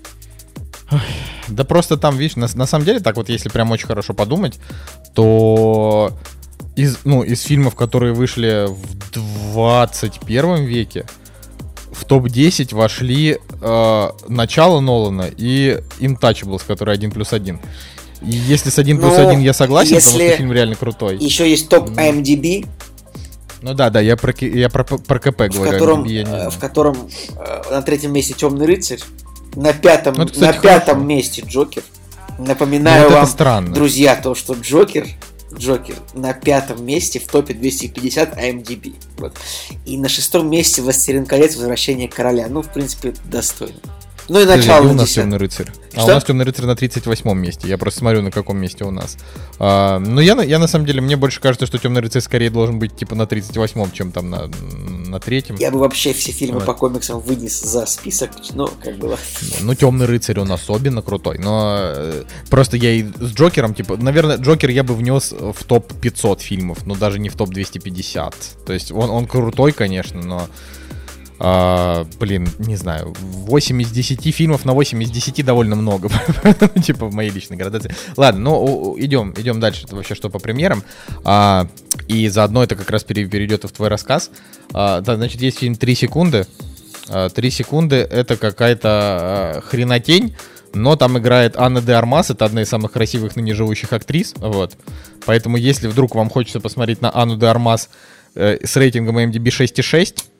Да 1.48 1.64
просто 1.64 1.96
там, 1.96 2.16
видишь, 2.16 2.36
на, 2.36 2.48
на 2.54 2.66
самом 2.66 2.84
деле, 2.84 3.00
так 3.00 3.16
вот, 3.16 3.28
если 3.28 3.48
прям 3.48 3.70
очень 3.70 3.86
хорошо 3.86 4.14
подумать, 4.14 4.58
то 5.14 6.12
из, 6.76 6.98
ну, 7.04 7.22
из 7.22 7.42
фильмов, 7.42 7.74
которые 7.74 8.12
вышли 8.14 8.66
в 8.68 9.10
21 9.52 10.64
веке, 10.64 11.06
в 11.92 12.04
топ-10 12.04 12.74
вошли 12.74 13.38
э, 13.62 14.08
начало 14.28 14.80
Нолана 14.80 15.30
и 15.36 15.80
Intouchables, 16.00 16.62
который 16.66 16.94
1 16.94 17.10
плюс 17.12 17.32
1. 17.32 17.60
И 18.22 18.30
если 18.30 18.70
с 18.70 18.78
1 18.78 18.98
плюс 18.98 19.12
Ну, 19.16 19.28
1 19.28 19.40
я 19.40 19.52
согласен, 19.52 19.96
потому 19.96 20.16
если- 20.18 20.28
что 20.28 20.36
фильм 20.38 20.52
реально 20.52 20.74
крутой. 20.74 21.18
Еще 21.18 21.48
есть 21.48 21.68
топ. 21.68 21.90
IMDb, 21.90 22.66
Ну 23.62 23.74
да, 23.74 23.90
да, 23.90 24.00
я 24.00 24.16
про, 24.16 24.32
я 24.40 24.68
про, 24.68 24.84
про 24.84 25.18
КП 25.18 25.42
в 25.42 25.54
говорю. 25.54 25.70
котором, 25.72 26.04
я 26.04 26.22
не 26.24 26.30
э, 26.30 26.50
в 26.50 26.58
котором 26.58 26.96
э, 27.38 27.62
на 27.70 27.82
третьем 27.82 28.12
месте 28.12 28.34
Темный 28.34 28.66
рыцарь, 28.66 29.00
на 29.54 29.72
пятом, 29.72 30.14
Ну, 30.16 30.24
это, 30.24 30.32
кстати, 30.32 30.56
на 30.56 30.62
пятом 30.62 30.84
хорошо. 30.94 31.06
месте 31.06 31.44
Джокер. 31.46 31.82
Ну, 32.38 32.46
Напоминаю 32.46 33.02
вот 33.04 33.10
это 33.10 33.16
вам, 33.20 33.26
странно. 33.28 33.72
друзья, 33.74 34.16
то, 34.16 34.34
что 34.34 34.54
Джокер, 34.54 35.06
Джокер 35.58 35.96
на 36.14 36.32
пятом 36.32 36.84
месте 36.84 37.18
в 37.18 37.26
топе 37.26 37.54
250 37.54 38.36
IMDb. 38.38 38.94
Вот. 39.18 39.36
И 39.84 39.96
на 39.96 40.08
шестом 40.08 40.50
месте 40.50 40.82
Властелин 40.82 41.26
колец 41.26 41.56
Возвращение 41.56 42.08
короля. 42.08 42.46
Ну, 42.48 42.62
в 42.62 42.72
принципе, 42.72 43.14
достойно. 43.24 43.78
Ну 44.28 44.38
и 44.38 44.42
Подожди, 44.44 44.66
начало 44.68 44.80
где 44.84 44.88
у 44.88 44.92
на 44.92 44.98
нас 45.00 45.08
10. 45.08 45.14
темный 45.22 45.36
рыцарь? 45.38 45.66
А 45.94 46.00
Что? 46.00 46.04
у 46.04 46.14
нас 46.14 46.24
темный 46.24 46.44
рыцарь 46.46 46.64
на 46.66 46.74
38 46.76 47.34
месте. 47.38 47.68
Я 47.68 47.76
просто 47.78 48.00
смотрю, 48.00 48.22
на 48.22 48.30
каком 48.30 48.56
месте 48.56 48.84
у 48.84 48.90
нас. 48.90 49.16
А, 49.58 49.98
ну, 49.98 50.20
я, 50.20 50.34
на- 50.34 50.40
я 50.42 50.58
на 50.58 50.66
самом 50.66 50.86
деле, 50.86 51.00
мне 51.02 51.16
больше 51.16 51.40
кажется, 51.40 51.66
что 51.66 51.78
темный 51.78 52.00
рыцарь 52.00 52.22
скорее 52.22 52.48
должен 52.50 52.78
быть 52.78 52.96
типа 52.96 53.14
на 53.14 53.22
38-м, 53.24 53.92
чем 53.92 54.12
там 54.12 54.30
на, 54.30 54.48
на 55.06 55.20
третьем. 55.20 55.56
Я 55.56 55.70
бы 55.70 55.78
вообще 55.78 56.12
все 56.14 56.32
фильмы 56.32 56.60
Вот. 56.60 56.66
по 56.66 56.74
комиксам 56.74 57.20
вынес 57.20 57.60
за 57.60 57.84
список, 57.86 58.30
ну, 58.54 58.68
как 58.82 58.96
было. 58.96 59.18
Ну, 59.60 59.74
темный 59.74 60.06
рыцарь 60.06 60.40
он 60.40 60.50
особенно 60.52 61.02
крутой. 61.02 61.38
Но 61.38 61.76
э, 61.78 62.24
просто 62.48 62.76
я 62.78 62.92
и 62.92 63.02
с 63.04 63.32
Джокером, 63.34 63.74
типа, 63.74 63.96
наверное, 63.98 64.38
Джокер 64.38 64.70
я 64.70 64.82
бы 64.84 64.94
внес 64.94 65.32
в 65.32 65.64
топ 65.64 65.92
500 66.00 66.40
фильмов, 66.40 66.86
но 66.86 66.94
даже 66.94 67.18
не 67.18 67.28
в 67.28 67.36
топ 67.36 67.50
250. 67.50 68.34
То 68.66 68.72
есть 68.72 68.90
он, 68.90 69.10
он 69.10 69.26
крутой, 69.26 69.72
конечно, 69.72 70.22
но. 70.22 70.48
А, 71.40 72.06
блин, 72.20 72.48
не 72.58 72.76
знаю, 72.76 73.14
8 73.20 73.82
из 73.82 73.90
10 73.90 74.34
фильмов 74.34 74.64
на 74.64 74.72
8 74.72 75.02
из 75.02 75.10
10 75.10 75.44
довольно 75.44 75.74
много, 75.76 76.08
типа 76.84 77.06
в 77.06 77.14
моей 77.14 77.30
личной 77.30 77.56
градации. 77.56 77.92
Ладно, 78.16 78.40
ну 78.42 78.96
идем, 78.98 79.34
идем 79.36 79.60
дальше, 79.60 79.86
вообще 79.90 80.14
что 80.14 80.30
по 80.30 80.38
премьерам. 80.38 80.84
А, 81.24 81.66
и 82.06 82.28
заодно 82.28 82.62
это 82.62 82.76
как 82.76 82.90
раз 82.90 83.04
пере- 83.04 83.26
перейдет 83.26 83.64
в 83.64 83.72
твой 83.72 83.88
рассказ. 83.88 84.30
А, 84.72 85.00
да, 85.00 85.16
значит, 85.16 85.40
есть 85.40 85.58
фильм 85.58 85.74
«Три 85.74 85.94
секунды». 85.94 86.46
А, 87.08 87.28
Три 87.28 87.50
секунды 87.50 87.96
это 87.96 88.36
какая-то 88.36 88.88
а, 88.88 89.60
хренотень, 89.60 90.36
но 90.72 90.96
там 90.96 91.18
играет 91.18 91.56
Анна 91.56 91.80
де 91.80 91.92
Армас, 91.92 92.30
это 92.30 92.44
одна 92.44 92.62
из 92.62 92.68
самых 92.68 92.92
красивых 92.92 93.36
ныне 93.36 93.54
живущих 93.54 93.92
актрис, 93.92 94.34
вот. 94.38 94.76
Поэтому 95.26 95.56
если 95.56 95.88
вдруг 95.88 96.14
вам 96.14 96.30
хочется 96.30 96.60
посмотреть 96.60 97.00
на 97.00 97.14
Анну 97.14 97.36
де 97.36 97.46
Армас 97.46 97.90
э, 98.34 98.58
с 98.64 98.76
рейтингом 98.76 99.18
MDB 99.18 99.46
6,6, 99.46 100.14
А, 100.18 100.33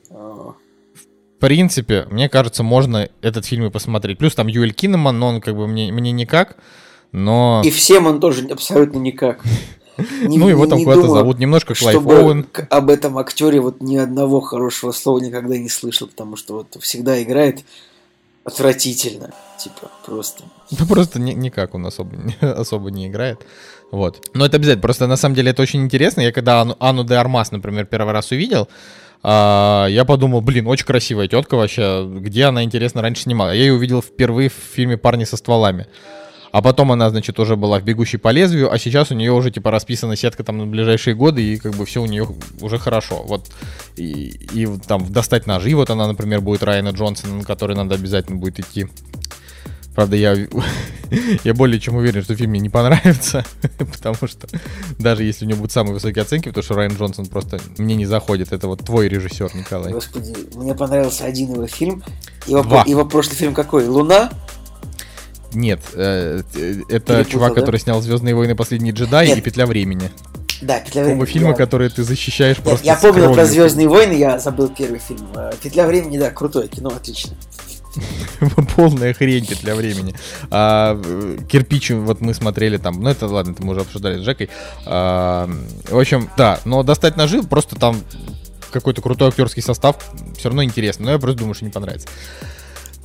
в 1.37 1.39
принципе, 1.41 2.07
мне 2.09 2.29
кажется, 2.29 2.63
можно 2.63 3.09
этот 3.21 3.45
фильм 3.45 3.65
и 3.65 3.69
посмотреть. 3.69 4.17
Плюс 4.17 4.35
там 4.35 4.47
Юэль 4.47 4.73
Киннеман, 4.73 5.17
но 5.17 5.27
он 5.27 5.41
как 5.41 5.55
бы 5.55 5.67
мне, 5.67 5.91
мне 5.91 6.11
никак, 6.11 6.57
но... 7.11 7.61
И 7.65 7.69
всем 7.71 8.07
он 8.07 8.19
тоже 8.19 8.47
абсолютно 8.47 8.99
никак. 8.99 9.41
Не- 10.21 10.37
ну, 10.37 10.49
его 10.49 10.67
там 10.67 10.83
куда-то 10.83 11.07
зовут, 11.07 11.39
немножко 11.39 11.73
Клайв 11.73 12.05
Оуэн. 12.05 12.47
об 12.69 12.89
этом 12.89 13.17
актере 13.17 13.61
вот 13.61 13.79
ни 13.81 13.95
одного 13.95 14.41
хорошего 14.41 14.91
слова 14.91 15.19
никогда 15.19 15.57
не 15.57 15.69
слышал, 15.69 16.07
потому 16.07 16.35
что 16.35 16.53
вот 16.55 16.77
всегда 16.81 17.21
играет 17.23 17.63
отвратительно. 18.43 19.31
Типа, 19.57 19.89
просто. 20.05 20.43
Ну, 20.77 20.85
просто 20.85 21.19
ни- 21.19 21.33
никак 21.33 21.73
он 21.75 21.85
особо, 21.85 22.15
не- 22.15 22.35
особо 22.41 22.91
не 22.91 23.07
играет. 23.07 23.45
Вот. 23.91 24.27
Но 24.33 24.45
это 24.45 24.57
обязательно. 24.57 24.81
Просто 24.81 25.07
на 25.07 25.15
самом 25.15 25.35
деле 25.35 25.51
это 25.51 25.61
очень 25.61 25.81
интересно. 25.81 26.21
Я 26.21 26.31
когда 26.31 26.61
Анну, 26.61 26.75
Анну 26.79 27.03
де 27.03 27.15
Армас, 27.15 27.51
например, 27.51 27.85
первый 27.85 28.11
раз 28.11 28.31
увидел, 28.31 28.67
а, 29.23 29.87
я 29.89 30.05
подумал, 30.05 30.41
блин, 30.41 30.67
очень 30.67 30.85
красивая 30.85 31.27
тетка 31.27 31.55
вообще. 31.55 32.07
Где 32.07 32.45
она, 32.45 32.63
интересно, 32.63 33.01
раньше 33.01 33.23
снимала? 33.23 33.49
Я 33.49 33.61
ее 33.65 33.73
увидел 33.73 34.01
впервые 34.01 34.49
в 34.49 34.53
фильме 34.53 34.97
«Парни 34.97 35.23
со 35.23 35.37
стволами». 35.37 35.87
А 36.51 36.61
потом 36.61 36.93
она, 36.93 37.09
значит, 37.09 37.37
уже 37.37 37.57
была 37.57 37.79
в 37.79 37.83
«Бегущей 37.83 38.17
по 38.17 38.29
лезвию», 38.29 38.71
а 38.71 38.77
сейчас 38.77 39.11
у 39.11 39.13
нее 39.13 39.33
уже, 39.33 39.51
типа, 39.51 39.71
расписана 39.71 40.15
сетка 40.15 40.41
там 40.43 40.57
на 40.57 40.65
ближайшие 40.65 41.13
годы, 41.13 41.43
и 41.43 41.57
как 41.57 41.73
бы 41.73 41.85
все 41.85 42.01
у 42.01 42.05
нее 42.05 42.27
уже 42.61 42.77
хорошо. 42.77 43.23
Вот. 43.23 43.51
И, 43.97 44.47
и 44.53 44.67
там 44.87 45.11
«Достать 45.11 45.47
ножи», 45.47 45.75
вот 45.75 45.89
она, 45.89 46.07
например, 46.07 46.39
будет 46.39 46.63
Райана 46.63 46.89
Джонсона, 46.89 47.35
на 47.35 47.43
который 47.43 47.75
надо 47.75 47.95
обязательно 47.95 48.37
будет 48.37 48.59
идти. 48.59 48.87
Правда, 49.95 50.17
я, 50.17 50.35
я 51.43 51.53
более 51.53 51.79
чем 51.79 51.95
уверен, 51.95 52.21
что 52.21 52.35
фильм 52.35 52.51
мне 52.51 52.59
не 52.59 52.69
понравится, 52.69 53.45
потому 53.77 54.27
что 54.27 54.47
даже 54.99 55.23
если 55.23 55.45
у 55.45 55.47
него 55.47 55.59
будут 55.59 55.71
самые 55.71 55.93
высокие 55.93 56.21
оценки, 56.23 56.49
потому 56.49 56.63
что 56.63 56.73
Райан 56.75 56.93
Джонсон 56.93 57.27
просто 57.27 57.59
мне 57.77 57.95
не 57.95 58.05
заходит. 58.05 58.51
Это 58.51 58.67
вот 58.67 58.83
твой 58.83 59.07
режиссер, 59.07 59.55
Николай. 59.55 59.93
Господи, 59.93 60.33
мне 60.55 60.75
понравился 60.75 61.23
один 61.25 61.53
его 61.53 61.65
фильм. 61.67 62.03
Его, 62.45 62.63
Два. 62.63 62.83
его 62.85 63.05
прошлый 63.05 63.37
фильм 63.37 63.53
какой? 63.53 63.87
Луна? 63.87 64.29
Нет, 65.53 65.79
э, 65.93 66.41
э, 66.53 66.81
это 66.89 67.13
Перепутал, 67.13 67.31
чувак, 67.31 67.55
да? 67.55 67.61
который 67.61 67.79
снял 67.79 68.01
Звездные 68.01 68.35
войны 68.35 68.55
Последний 68.55 68.91
джедай 68.91 69.27
Нет. 69.27 69.37
и 69.37 69.41
Петля 69.41 69.65
времени. 69.65 70.11
Да, 70.61 70.79
Петля 70.81 71.03
Оба 71.03 71.07
времени. 71.11 71.25
фильма, 71.25 71.49
я- 71.49 71.55
которые 71.55 71.89
ты 71.89 72.03
защищаешь 72.03 72.57
Я, 72.57 72.63
просто. 72.63 72.85
я 72.85 72.95
помню 72.97 73.33
про. 73.33 73.45
Звездные 73.45 73.87
войны, 73.87 74.13
я 74.13 74.37
забыл 74.39 74.67
первый 74.67 74.99
фильм. 74.99 75.25
Петля 75.63 75.87
времени, 75.87 76.17
да, 76.17 76.29
крутое 76.31 76.67
кино, 76.67 76.89
отлично. 76.89 77.37
Полная 78.75 79.13
хрень 79.13 79.45
Петля 79.45 79.75
времени. 79.75 80.13
А, 80.51 80.99
э, 81.03 81.37
кирпич, 81.49 81.91
вот 81.91 82.21
мы 82.21 82.33
смотрели 82.33 82.77
там, 82.77 83.01
ну 83.01 83.09
это 83.09 83.27
ладно, 83.27 83.51
это 83.51 83.63
мы 83.63 83.71
уже 83.71 83.81
обсуждали 83.81 84.19
с 84.19 84.23
Жекой. 84.23 84.49
А, 84.85 85.49
в 85.89 85.99
общем, 85.99 86.29
да, 86.37 86.59
но 86.65 86.83
достать 86.83 87.17
ножи, 87.17 87.43
просто 87.43 87.75
там 87.75 88.01
какой-то 88.71 89.01
крутой 89.01 89.29
актерский 89.29 89.63
состав, 89.63 89.97
все 90.37 90.49
равно 90.49 90.63
интересно, 90.63 91.05
но 91.05 91.11
я 91.11 91.19
просто 91.19 91.39
думаю, 91.39 91.55
что 91.55 91.65
не 91.65 91.71
понравится. 91.71 92.07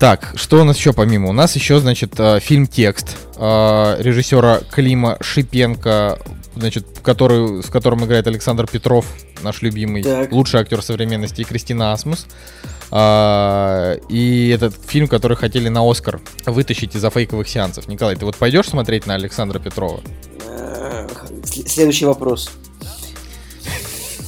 Так, 0.00 0.32
что 0.34 0.62
у 0.62 0.64
нас 0.64 0.78
еще 0.78 0.94
помимо? 0.94 1.28
У 1.28 1.32
нас 1.32 1.54
еще, 1.56 1.78
значит, 1.78 2.18
э, 2.18 2.40
фильм 2.40 2.66
«Текст» 2.66 3.18
э, 3.36 3.96
режиссера 4.00 4.60
Клима 4.70 5.18
Шипенко, 5.20 6.18
значит, 6.56 6.86
который, 7.02 7.62
с 7.62 7.66
которым 7.66 8.06
играет 8.06 8.26
Александр 8.26 8.66
Петров, 8.66 9.04
наш 9.42 9.60
любимый, 9.60 10.02
Так. 10.02 10.32
лучший 10.32 10.60
актер 10.60 10.80
современности, 10.82 11.42
и 11.42 11.44
Кристина 11.44 11.92
Асмус. 11.92 12.26
А, 12.90 13.94
и 14.08 14.48
этот 14.48 14.74
фильм, 14.86 15.06
который 15.06 15.36
хотели 15.36 15.68
на 15.68 15.88
Оскар 15.88 16.18
вытащить 16.46 16.96
из-за 16.96 17.10
фейковых 17.10 17.46
сеансов. 17.46 17.86
Николай, 17.86 18.16
ты 18.16 18.24
вот 18.24 18.36
пойдешь 18.36 18.68
смотреть 18.68 19.06
на 19.06 19.14
Александра 19.14 19.58
Петрова? 19.58 20.00
Э, 20.48 21.06
сл- 21.44 21.68
Следующий 21.68 22.06
вопрос. 22.06 22.50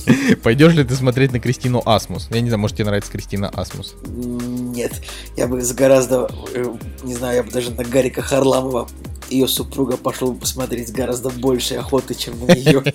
Пойдешь 0.43 0.75
ли 0.75 0.85
ты 0.85 0.95
смотреть 0.95 1.33
на 1.33 1.41
Кристину 1.41 1.83
Асмус? 1.85 2.29
Я 2.31 2.41
не 2.41 2.49
знаю, 2.49 2.61
может 2.61 2.77
тебе 2.77 2.87
нравится 2.87 3.11
Кристина 3.11 3.49
Асмус. 3.49 3.95
Нет, 4.07 4.93
я 5.37 5.47
бы 5.47 5.61
с 5.61 5.73
гораздо, 5.73 6.31
э, 6.55 6.65
не 7.03 7.15
знаю, 7.15 7.37
я 7.37 7.43
бы 7.43 7.51
даже 7.51 7.71
на 7.73 7.85
Гарика 7.85 8.23
Харламова, 8.23 8.89
ее 9.33 9.49
супруга, 9.49 9.97
пошел 9.97 10.33
бы 10.33 10.41
посмотреть 10.41 10.93
гораздо 10.93 11.31
большей 11.31 11.79
охотой, 11.79 12.17
чем 12.17 12.39
на 12.47 12.53
нее. 12.53 12.83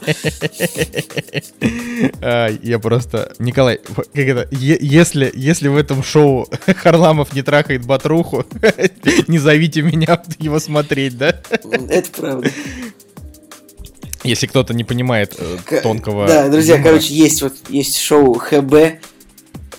А, 2.22 2.48
Я 2.62 2.78
просто... 2.80 3.34
Николай, 3.40 3.80
как 3.96 4.16
это? 4.16 4.48
Если, 4.52 5.32
если 5.34 5.68
в 5.68 5.76
этом 5.76 6.04
шоу 6.04 6.48
Харламов 6.66 7.34
не 7.34 7.42
трахает 7.42 7.86
Батруху, 7.86 8.46
не 9.28 9.40
зовите 9.40 9.82
меня 9.82 10.22
его 10.38 10.60
смотреть, 10.60 11.18
да? 11.18 11.42
Это 11.90 12.10
правда. 12.16 12.52
Если 14.24 14.48
кто-то 14.48 14.74
не 14.74 14.84
понимает 14.84 15.36
э, 15.38 15.82
тонкого... 15.82 16.28
Да, 16.28 16.50
друзья, 16.50 16.76
юмора. 16.76 16.92
короче, 16.92 17.14
есть 17.14 17.42
вот 17.42 17.54
есть 17.70 17.98
шоу 17.98 18.34
ХБ, 18.34 18.74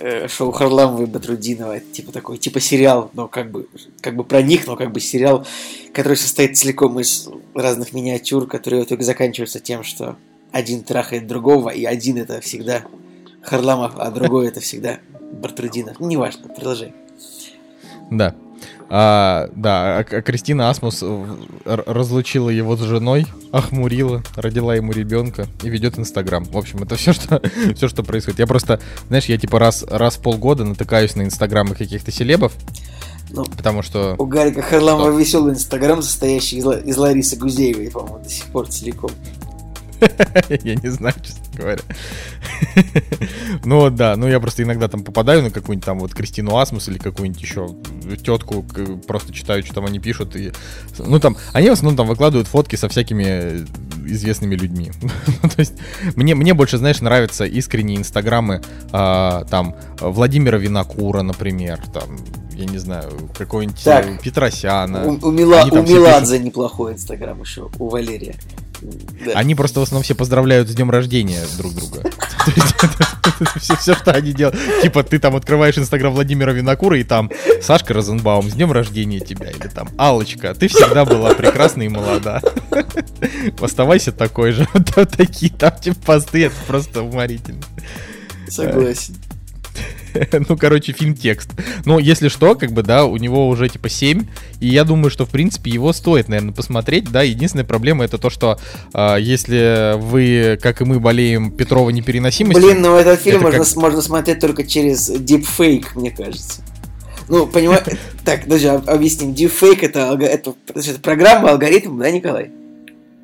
э, 0.01 0.29
шоу 0.29 0.53
Харламова 0.53 1.03
и 1.03 1.07
Батрудинова, 1.07 1.77
это 1.79 1.87
типа 1.93 2.13
такой, 2.13 2.39
типа 2.39 2.61
сериал, 2.61 3.11
но 3.15 3.29
как 3.29 3.51
бы, 3.51 3.69
как 4.01 4.17
бы 4.17 4.25
про 4.25 4.43
них, 4.43 4.67
но 4.67 4.77
как 4.77 4.93
бы 4.93 5.01
сериал, 5.01 5.47
который 5.93 6.17
состоит 6.17 6.57
целиком 6.57 6.99
из 7.01 7.29
разных 7.55 7.93
миниатюр, 7.93 8.47
которые 8.47 8.85
в 8.85 8.87
итоге 8.87 9.05
заканчиваются 9.05 9.61
тем, 9.61 9.85
что 9.85 10.17
один 10.53 10.83
трахает 10.83 11.27
другого, 11.27 11.71
и 11.71 11.85
один 11.85 12.19
это 12.19 12.41
всегда 12.41 12.85
Харламов, 13.43 13.93
а 13.97 14.11
другой 14.11 14.49
это 14.49 14.61
всегда 14.61 14.99
Батрудинов. 15.33 16.01
Ну, 16.01 16.07
неважно, 16.07 16.49
продолжай. 16.49 16.95
Да. 18.11 18.35
А, 18.91 19.51
да, 19.55 19.99
а, 19.99 20.01
а 20.01 20.23
Кристина 20.23 20.71
Асмус 20.71 21.01
э, 21.03 21.27
разлучила 21.65 22.49
его 22.49 22.75
с 22.75 22.81
женой, 22.81 23.27
охмурила, 23.53 24.23
родила 24.35 24.75
ему 24.75 24.93
ребенка 24.93 25.47
и 25.63 25.69
ведет 25.69 25.99
Инстаграм. 25.99 26.45
В 26.45 26.57
общем, 26.57 26.83
это 26.83 26.97
все, 26.97 27.13
что, 27.13 27.43
все, 27.75 27.89
что 27.89 28.03
происходит. 28.03 28.39
Я 28.39 28.47
просто, 28.47 28.81
знаешь, 29.09 29.27
я 29.27 29.37
типа 29.37 29.59
раз, 29.59 29.85
раз 29.89 30.17
в 30.17 30.23
полгода 30.23 30.65
натыкаюсь 30.65 31.17
на 31.17 31.23
Инстаграмы 31.23 31.75
каких-то 31.75 32.11
селебов, 32.11 32.53
Ну, 33.31 33.45
потому 33.45 33.83
что... 33.83 34.15
у 34.17 34.25
Гарика 34.25 34.63
Харламова 34.63 35.17
веселый 35.17 35.53
инстаграм, 35.53 36.01
состоящий 36.01 36.57
из, 36.57 36.67
из 36.67 36.97
Ларисы 36.97 37.37
Гузеевой, 37.37 37.91
по-моему, 37.91 38.21
до 38.21 38.31
сих 38.31 38.47
пор 38.47 38.69
целиком. 38.69 39.11
Я 40.65 40.75
не 40.75 40.89
знаю, 40.89 41.15
честно 41.23 41.45
говоря. 41.57 41.83
Ну 43.65 43.91
да, 43.91 44.17
ну 44.17 44.29
я 44.29 44.41
просто 44.41 44.63
иногда 44.63 44.89
там 44.89 45.03
попадаю 45.03 45.43
на 45.43 45.51
какую-нибудь 45.51 45.85
там 45.85 45.99
вот 45.99 46.15
Кристину 46.15 46.57
Асмус 46.57 46.89
или 46.89 46.99
какую-нибудь 46.99 47.41
еще 47.41 47.69
тетку, 48.23 48.65
просто 49.07 49.33
читаю, 49.33 49.63
что 49.63 49.75
там 49.75 49.87
они 49.87 49.99
пишут. 49.99 50.37
И... 50.37 50.53
Ну 50.99 51.19
там, 51.19 51.37
они 51.53 51.69
в 51.69 51.73
основном 51.73 51.97
там 51.97 52.07
выкладывают 52.07 52.49
фотки 52.49 52.77
со 52.77 52.89
всякими 52.89 53.67
известными 54.07 54.55
людьми. 54.55 54.93
Ну, 55.43 55.49
То 55.49 55.61
есть 55.61 55.75
мне, 56.17 56.35
мне 56.35 56.55
больше, 56.55 56.79
знаешь, 56.79 57.01
нравятся 57.01 57.45
искренние 57.45 57.99
инстаграмы 57.99 58.61
а, 58.93 59.45
там 59.45 59.77
Владимира 60.01 60.59
Винокура, 60.59 61.23
например, 61.23 61.79
там, 61.93 62.19
я 62.59 62.65
не 62.67 62.79
знаю, 62.79 63.11
какой-нибудь 63.37 63.83
Так. 63.85 64.07
э, 64.07 64.19
Петросяна. 64.23 65.05
У, 65.05 65.13
у 65.29 65.31
Мила- 65.33 65.65
у 65.65 65.85
все 65.85 65.95
Меладзе 65.95 66.39
неплохой 66.41 66.95
инстаграм 66.95 67.41
еще, 67.41 67.69
у 67.79 67.89
Валерия. 67.89 68.35
Да. 68.81 69.33
Они 69.35 69.55
просто 69.55 69.81
в 69.81 69.85
основном 69.85 70.03
все 70.03 70.15
поздравляют 70.15 70.69
с 70.69 70.75
днем 70.75 70.91
рождения 70.91 71.41
друг 71.57 71.75
друга. 71.75 72.03
Все, 73.61 73.95
что 73.95 74.13
они 74.13 74.33
делают. 74.33 74.59
Типа, 74.83 75.03
ты 75.03 75.19
там 75.19 75.37
открываешь 75.37 75.79
инстаграм 75.79 76.13
Владимира 76.13 76.53
Винокура, 76.53 76.99
и 76.99 77.05
там 77.05 77.31
Сашка 77.63 77.95
Розенбаум, 77.95 78.49
с 78.51 78.55
днем 78.55 78.73
рождения 78.73 79.21
тебя. 79.21 79.51
Или 79.51 79.69
там 79.69 79.89
Алочка, 79.97 80.55
ты 80.55 80.69
всегда 80.69 81.05
была 81.05 81.35
прекрасна 81.35 81.83
и 81.83 81.89
молода. 81.89 82.41
Оставайся 83.61 84.13
такой 84.13 84.53
же. 84.53 84.67
Такие 85.17 85.53
там 85.53 85.73
типа 85.79 85.97
посты, 86.05 86.47
это 86.47 86.57
просто 86.67 87.03
уморительно. 87.03 87.63
Согласен. 88.49 89.17
Ну, 90.49 90.57
короче, 90.57 90.93
фильм 90.93 91.15
текст. 91.15 91.51
Но 91.85 91.99
если 91.99 92.29
что, 92.29 92.55
как 92.55 92.73
бы, 92.73 92.83
да, 92.83 93.05
у 93.05 93.17
него 93.17 93.49
уже 93.49 93.69
типа 93.69 93.89
7. 93.89 94.27
И 94.61 94.69
я 94.69 94.85
думаю, 94.85 95.11
что, 95.11 95.27
в 95.27 95.31
принципе, 95.31 95.71
его 95.71 95.93
стоит, 95.93 96.29
наверное, 96.29 96.53
посмотреть. 96.55 97.11
Да, 97.11 97.23
единственная 97.23 97.65
проблема 97.65 98.05
это 98.05 98.19
то, 98.19 98.31
что 98.31 98.59
а, 98.93 99.17
если 99.17 99.97
вы, 99.99 100.59
как 100.61 100.81
и 100.81 100.85
мы, 100.85 100.99
болеем 100.99 101.51
Петрова 101.51 101.91
непереносимостью. 101.91 102.63
Блин, 102.65 102.83
ну 102.83 102.97
этот 102.97 103.21
фильм 103.21 103.37
это 103.37 103.45
можно, 103.45 103.65
как- 103.65 103.77
можно 103.77 104.03
смотреть 104.03 104.41
только 104.41 104.65
через 104.65 105.11
deepfake, 105.11 105.87
мне 105.95 106.11
кажется. 106.11 106.63
Ну, 107.29 107.47
понимаешь, 107.47 107.85
так, 108.25 108.47
об- 108.47 108.89
объясним. 108.89 109.33
Deepfake 109.33 109.81
это, 109.83 110.19
это, 110.21 110.55
это 110.75 111.01
программа, 111.01 111.51
алгоритм, 111.51 111.99
да, 111.99 112.11
Николай? 112.11 112.51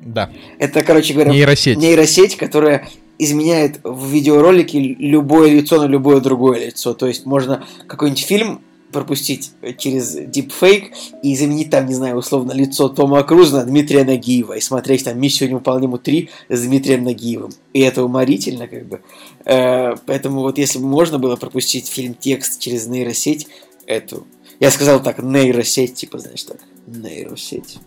Да, 0.01 0.29
Это, 0.59 0.83
короче 0.83 1.13
говоря, 1.13 1.31
нейросеть. 1.31 1.79
нейросеть, 1.79 2.37
которая 2.37 2.87
изменяет 3.19 3.79
в 3.83 4.07
видеоролике 4.09 4.79
любое 4.79 5.51
лицо 5.51 5.81
на 5.81 5.85
любое 5.85 6.19
другое 6.19 6.67
лицо. 6.67 6.93
То 6.93 7.07
есть 7.07 7.25
можно 7.25 7.65
какой-нибудь 7.87 8.23
фильм 8.23 8.61
пропустить 8.91 9.51
через 9.77 10.15
deepfake 10.15 10.91
и 11.21 11.35
заменить 11.35 11.69
там, 11.69 11.85
не 11.85 11.93
знаю, 11.93 12.15
условно, 12.15 12.53
лицо 12.53 12.87
Тома 12.87 13.23
Круза 13.23 13.57
на 13.57 13.65
Дмитрия 13.65 14.05
Нагиева 14.05 14.53
и 14.53 14.61
смотреть 14.61 15.03
там 15.03 15.19
«Миссию 15.19 15.49
невыполнимую 15.49 15.99
3» 15.99 16.29
с 16.47 16.61
Дмитрием 16.61 17.03
Нагиевым. 17.03 17.51
И 17.73 17.81
это 17.81 18.05
уморительно, 18.05 18.67
как 18.67 18.87
бы. 18.87 19.01
Э, 19.43 19.95
поэтому 20.05 20.41
вот 20.41 20.57
если 20.57 20.79
бы 20.79 20.87
можно 20.87 21.19
было 21.19 21.35
пропустить 21.35 21.87
фильм 21.87 22.13
текст 22.13 22.59
через 22.61 22.87
нейросеть, 22.87 23.47
эту... 23.85 24.25
Я 24.61 24.71
сказал 24.71 25.03
так, 25.03 25.21
нейросеть, 25.21 25.95
типа, 25.95 26.19
знаешь, 26.19 26.43
так, 26.43 26.59
нейросеть 26.87 27.79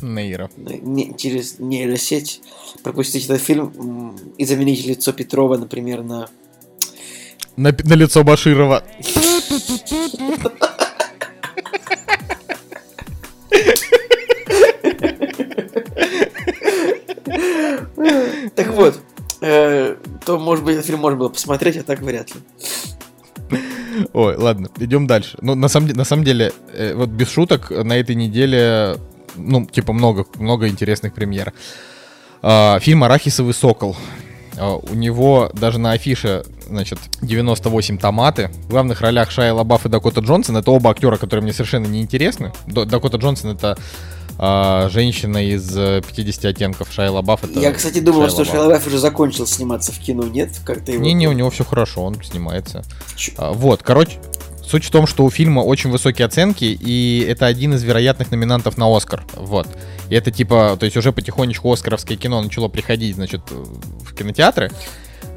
Нейро. 0.00 0.50
не- 0.56 1.14
через 1.16 1.58
нейросеть 1.58 2.42
пропустить 2.82 3.24
этот 3.26 3.40
фильм 3.40 4.16
и 4.38 4.44
заменить 4.44 4.86
лицо 4.86 5.12
Петрова, 5.12 5.56
например, 5.56 6.02
на... 6.02 6.28
На, 7.56 7.74
на 7.84 7.94
лицо 7.94 8.22
Баширова. 8.24 8.84
Так 18.54 18.72
вот, 18.74 19.00
э, 19.40 19.96
то, 20.24 20.38
может 20.38 20.64
быть, 20.64 20.74
этот 20.74 20.86
фильм 20.86 21.00
можно 21.00 21.18
было 21.18 21.28
посмотреть, 21.28 21.76
а 21.76 21.82
так 21.82 22.00
вряд 22.00 22.30
ли. 22.34 22.40
Ой, 24.12 24.36
ладно, 24.36 24.70
идем 24.78 25.06
дальше. 25.06 25.38
Ну, 25.40 25.54
на 25.54 25.68
самом, 25.68 25.88
на 25.88 26.04
самом 26.04 26.24
деле, 26.24 26.52
э, 26.72 26.94
вот 26.94 27.08
без 27.10 27.30
шуток, 27.30 27.70
на 27.70 27.94
этой 27.98 28.14
неделе, 28.14 28.96
ну, 29.40 29.66
типа, 29.66 29.92
много, 29.92 30.26
много 30.38 30.68
интересных 30.68 31.14
премьер. 31.14 31.52
А, 32.42 32.78
фильм 32.80 33.04
«Арахисовый 33.04 33.54
сокол». 33.54 33.96
А, 34.56 34.76
у 34.76 34.94
него 34.94 35.50
даже 35.54 35.78
на 35.78 35.92
афише, 35.92 36.44
значит, 36.68 36.98
98 37.22 37.98
томаты. 37.98 38.50
В 38.64 38.70
главных 38.70 39.00
ролях 39.00 39.30
Шайа 39.30 39.54
Лабаф 39.54 39.86
и 39.86 39.88
Дакота 39.88 40.20
Джонсон. 40.20 40.56
Это 40.56 40.70
оба 40.70 40.90
актера, 40.90 41.16
которые 41.16 41.42
мне 41.42 41.52
совершенно 41.52 41.86
не 41.86 42.00
интересны. 42.00 42.52
Дакота 42.66 43.18
Джонсон 43.18 43.56
это 43.56 43.76
а, 44.42 44.88
женщина 44.88 45.44
из 45.46 45.76
э, 45.76 46.00
50 46.06 46.44
оттенков. 46.46 46.90
Шайа 46.90 47.10
Лабаф 47.10 47.44
это... 47.44 47.60
Я, 47.60 47.72
кстати, 47.72 48.00
думал, 48.00 48.22
Шайа 48.22 48.30
что. 48.30 48.44
Шайа 48.46 48.62
Лабаф 48.62 48.86
уже 48.86 48.98
закончил 48.98 49.46
сниматься 49.46 49.92
в 49.92 49.98
кино, 49.98 50.24
нет? 50.24 50.50
Как-то 50.64 50.92
его... 50.92 51.02
Не-не, 51.02 51.28
у 51.28 51.32
него 51.32 51.50
все 51.50 51.62
хорошо, 51.62 52.04
он 52.04 52.22
снимается. 52.22 52.82
А, 53.36 53.52
Вот, 53.52 53.82
короче, 53.82 54.18
суть 54.70 54.84
в 54.84 54.90
том, 54.90 55.06
что 55.06 55.24
у 55.24 55.30
фильма 55.30 55.60
очень 55.60 55.90
высокие 55.90 56.26
оценки, 56.26 56.64
и 56.64 57.26
это 57.28 57.46
один 57.46 57.74
из 57.74 57.82
вероятных 57.82 58.30
номинантов 58.30 58.78
на 58.78 58.94
Оскар. 58.94 59.24
Вот. 59.34 59.66
И 60.08 60.14
это 60.14 60.30
типа, 60.30 60.76
то 60.78 60.84
есть 60.84 60.96
уже 60.96 61.12
потихонечку 61.12 61.72
оскаровское 61.72 62.16
кино 62.16 62.40
начало 62.40 62.68
приходить, 62.68 63.16
значит, 63.16 63.42
в 63.50 64.14
кинотеатры. 64.14 64.70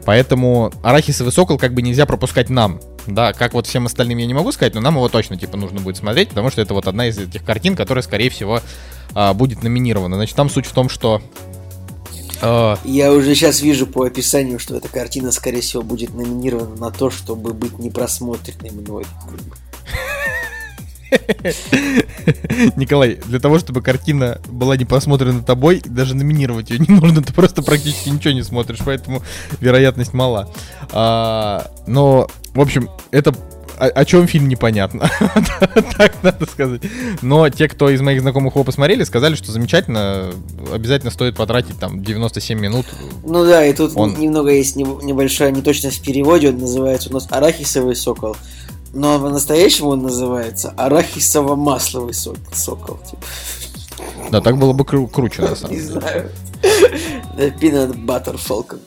Поэтому 0.06 0.72
«Арахисовый 0.84 1.32
сокол» 1.32 1.58
как 1.58 1.74
бы 1.74 1.82
нельзя 1.82 2.06
пропускать 2.06 2.50
нам. 2.50 2.80
Да, 3.08 3.34
как 3.34 3.54
вот 3.54 3.68
всем 3.68 3.86
остальным 3.86 4.18
я 4.18 4.26
не 4.26 4.34
могу 4.34 4.52
сказать, 4.52 4.76
но 4.76 4.82
нам 4.82 4.96
его 4.96 5.10
точно, 5.10 5.38
типа, 5.38 5.58
нужно 5.58 5.80
будет 5.82 5.98
смотреть, 5.98 6.30
потому 6.30 6.52
что 6.52 6.62
это 6.62 6.74
вот 6.74 6.88
одна 6.88 7.08
из 7.08 7.18
этих 7.18 7.44
картин, 7.44 7.76
которая, 7.76 8.02
скорее 8.02 8.30
всего, 8.30 8.62
а, 9.14 9.34
будет 9.34 9.64
номинирована. 9.64 10.16
Значит, 10.16 10.36
там 10.36 10.50
суть 10.50 10.66
в 10.66 10.74
том, 10.74 10.90
что... 10.90 11.22
Я 12.84 13.14
уже 13.14 13.36
сейчас 13.36 13.62
вижу 13.62 13.88
по 13.88 14.04
описанию, 14.06 14.60
что 14.60 14.76
эта 14.76 14.90
картина, 14.90 15.32
скорее 15.32 15.62
всего, 15.62 15.82
будет 15.82 16.14
номинирована 16.14 16.76
на 16.76 16.92
то, 16.92 17.10
чтобы 17.10 17.54
быть 17.54 17.80
непросмотренной 17.80 18.72
мной. 18.72 19.06
Николай, 22.76 23.16
для 23.26 23.40
того, 23.40 23.60
чтобы 23.60 23.82
картина 23.82 24.42
была 24.48 24.76
не 24.78 24.86
посмотрена 24.86 25.44
тобой, 25.44 25.82
даже 25.86 26.16
номинировать 26.16 26.70
ее 26.70 26.80
не 26.80 26.94
нужно, 26.94 27.22
ты 27.22 27.34
просто 27.34 27.62
практически 27.62 28.10
ничего 28.10 28.34
не 28.34 28.44
смотришь, 28.44 28.80
поэтому 28.84 29.22
вероятность 29.60 30.14
мала. 30.14 30.52
А, 30.92 31.72
но, 31.88 32.28
в 32.54 32.60
общем, 32.60 32.90
это 33.12 33.34
о, 33.78 33.86
о 33.88 34.06
чем 34.06 34.28
фильм 34.28 34.48
непонятно, 34.48 35.10
так 35.98 36.22
надо 36.24 36.46
сказать. 36.46 36.82
Но 37.22 37.50
те, 37.50 37.68
кто 37.68 37.90
из 37.90 38.02
моих 38.02 38.22
знакомых 38.22 38.54
его 38.56 38.64
посмотрели, 38.64 39.04
сказали, 39.04 39.36
что 39.36 39.52
замечательно, 39.52 40.32
обязательно 40.72 41.12
стоит 41.12 41.36
потратить 41.36 41.80
там 41.80 42.04
97 42.04 42.60
минут. 42.60 42.86
Ну 43.24 43.46
да, 43.46 43.66
и 43.66 43.74
тут 43.74 43.92
Он- 43.96 44.20
немного 44.20 44.52
есть 44.52 44.76
неб- 44.76 45.02
небольшая 45.04 45.52
неточность 45.52 46.00
в 46.00 46.04
переводе. 46.04 46.50
Он 46.50 46.58
называется 46.58 47.10
у 47.10 47.14
нас 47.14 47.28
арахисовый 47.30 47.96
сокол. 47.96 48.36
Но 48.94 49.20
по-настоящему 49.20 49.90
он 49.90 50.04
называется 50.04 50.74
арахисово-масловый 50.78 52.14
сок- 52.14 52.38
сокол. 52.54 53.00
Типа. 53.10 53.22
Да, 54.32 54.42
так 54.42 54.58
было 54.58 54.74
бы 54.74 54.84
кру- 54.84 55.08
круче, 55.10 55.42
на 55.42 55.56
самом 55.56 55.74
Не 55.76 55.82
деле. 55.82 55.92
знаю. 56.00 56.30
The 57.38 57.54
Peanut 57.60 58.06
Butter 58.06 58.36
Falcon. 58.38 58.80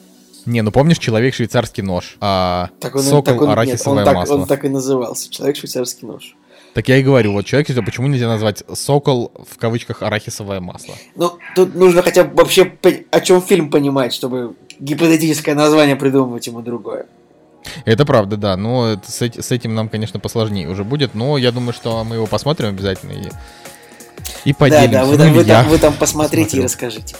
Не, 0.47 0.63
ну 0.63 0.71
помнишь, 0.71 0.99
человек 0.99 1.35
швейцарский 1.35 1.83
нож, 1.83 2.17
а 2.21 2.71
Так 2.81 2.95
он, 2.95 3.03
сокол 3.03 3.23
так 3.25 3.41
он, 3.43 3.49
нет, 3.49 3.59
арахисовое 3.59 3.99
он, 4.01 4.05
так, 4.05 4.15
масло. 4.15 4.35
он 4.37 4.47
так 4.47 4.65
и 4.65 4.69
назывался. 4.69 5.31
Человек 5.31 5.57
швейцарский 5.57 6.07
нож. 6.07 6.37
Так 6.73 6.89
я 6.89 6.99
и 6.99 7.03
говорю, 7.03 7.33
вот 7.33 7.47
человек, 7.47 7.69
почему 7.85 8.07
нельзя 8.07 8.29
назвать 8.29 8.63
сокол 8.75 9.33
в 9.51 9.57
кавычках 9.59 10.03
арахисовое 10.03 10.61
масло? 10.61 10.95
Ну, 11.15 11.39
тут 11.55 11.75
нужно 11.75 12.03
хотя 12.03 12.25
бы 12.25 12.35
вообще 12.37 12.71
о 13.11 13.21
чем 13.21 13.43
фильм 13.43 13.71
понимать, 13.71 14.13
чтобы 14.13 14.55
гипотетическое 14.79 15.55
название 15.55 15.97
придумывать 15.97 16.47
ему 16.47 16.61
другое. 16.61 17.07
Это 17.85 18.05
правда, 18.05 18.37
да. 18.37 18.57
Но 18.57 18.89
это 18.93 19.11
с, 19.11 19.21
с 19.23 19.51
этим 19.51 19.75
нам, 19.75 19.89
конечно, 19.89 20.21
посложнее 20.21 20.69
уже 20.69 20.85
будет. 20.85 21.15
Но 21.15 21.39
я 21.39 21.51
думаю, 21.51 21.73
что 21.73 22.05
мы 22.05 22.17
его 22.17 22.27
посмотрим 22.27 22.69
обязательно 22.69 23.13
и, 23.13 23.29
и 24.45 24.53
Да, 24.53 24.59
поделимся. 24.59 24.91
да, 24.93 25.05
вы 25.07 25.17
Ну, 25.17 25.33
вы, 25.33 25.45
там, 25.45 25.69
вы 25.69 25.79
там 25.79 25.95
посмотрите 25.95 26.59
и 26.59 26.63
посмотрю. 26.63 26.65
расскажите. 26.65 27.17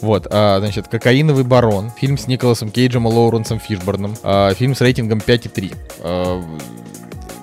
Вот, 0.00 0.26
а, 0.30 0.58
значит, 0.60 0.88
«Кокаиновый 0.88 1.44
барон». 1.44 1.90
Фильм 1.98 2.18
с 2.18 2.26
Николасом 2.26 2.70
Кейджем 2.70 3.08
и 3.08 3.10
Лоуренсом 3.10 3.58
Фишборном. 3.58 4.16
А, 4.22 4.52
фильм 4.54 4.74
с 4.74 4.80
рейтингом 4.80 5.18
5,3. 5.18 5.74
А, 6.00 6.42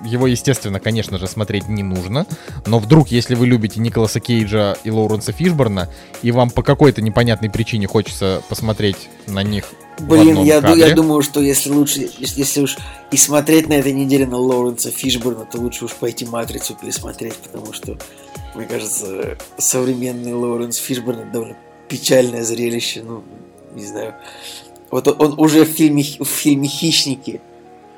его, 0.03 0.27
естественно, 0.27 0.79
конечно 0.79 1.17
же, 1.17 1.27
смотреть 1.27 1.67
не 1.67 1.83
нужно. 1.83 2.25
Но 2.65 2.79
вдруг, 2.79 3.09
если 3.09 3.35
вы 3.35 3.47
любите 3.47 3.79
Николаса 3.79 4.19
Кейджа 4.19 4.75
и 4.83 4.89
Лоуренса 4.89 5.31
Фишборна, 5.31 5.89
и 6.21 6.31
вам 6.31 6.49
по 6.49 6.63
какой-то 6.63 7.01
непонятной 7.01 7.49
причине 7.49 7.87
хочется 7.87 8.41
посмотреть 8.49 9.09
на 9.27 9.43
них 9.43 9.65
Блин, 9.99 10.43
я, 10.43 10.61
кадре, 10.61 10.87
я 10.87 10.95
думаю, 10.95 11.21
что 11.21 11.41
если 11.41 11.69
лучше, 11.69 12.09
если, 12.17 12.39
если 12.39 12.61
уж 12.61 12.77
и 13.11 13.17
смотреть 13.17 13.69
на 13.69 13.73
этой 13.73 13.91
неделе 13.91 14.25
на 14.25 14.37
Лоуренса 14.37 14.89
Фишборна, 14.89 15.45
то 15.45 15.59
лучше 15.59 15.85
уж 15.85 15.93
пойти 15.93 16.25
Матрицу 16.25 16.75
пересмотреть, 16.75 17.35
потому 17.35 17.71
что, 17.73 17.97
мне 18.55 18.65
кажется, 18.65 19.37
современный 19.57 20.33
Лоуренс 20.33 20.77
Фишборн 20.77 21.31
довольно 21.31 21.55
печальное 21.91 22.43
зрелище, 22.43 23.03
ну, 23.03 23.21
не 23.75 23.85
знаю. 23.85 24.13
Вот 24.89 25.07
он, 25.09 25.15
он 25.19 25.39
уже 25.39 25.65
в 25.65 25.67
фильме, 25.67 26.03
в 26.03 26.25
фильме 26.25 26.67
«Хищники», 26.69 27.41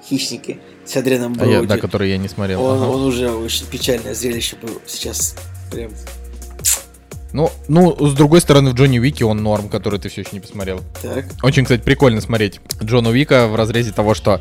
«Хищники» 0.10 0.60
с 0.86 0.98
Адрианом 0.98 1.34
А 1.40 1.46
я- 1.46 1.52
Броуди, 1.52 1.68
да, 1.68 1.78
который 1.78 2.10
я 2.10 2.18
не 2.18 2.28
смотрел. 2.28 2.62
он, 2.64 2.78
ага. 2.82 2.90
он 2.90 3.04
уже 3.04 3.32
очень 3.32 3.68
печальное 3.68 4.16
зрелище 4.16 4.56
был 4.62 4.82
сейчас 4.88 5.36
прям 5.72 5.92
Ну, 7.34 7.50
ну, 7.68 7.96
с 8.08 8.14
другой 8.14 8.42
стороны, 8.42 8.72
в 8.72 8.74
Джонни 8.74 9.00
Уике 9.00 9.26
он 9.26 9.42
норм, 9.44 9.70
который 9.70 10.00
ты 10.00 10.10
все 10.10 10.22
еще 10.22 10.32
не 10.34 10.40
посмотрел. 10.40 10.82
так. 11.02 11.26
Очень, 11.44 11.64
кстати, 11.64 11.82
прикольно 11.82 12.20
смотреть 12.22 12.60
Джона 12.84 13.10
Уика 13.10 13.48
в 13.48 13.56
разрезе 13.56 13.92
того, 13.92 14.14
что, 14.14 14.40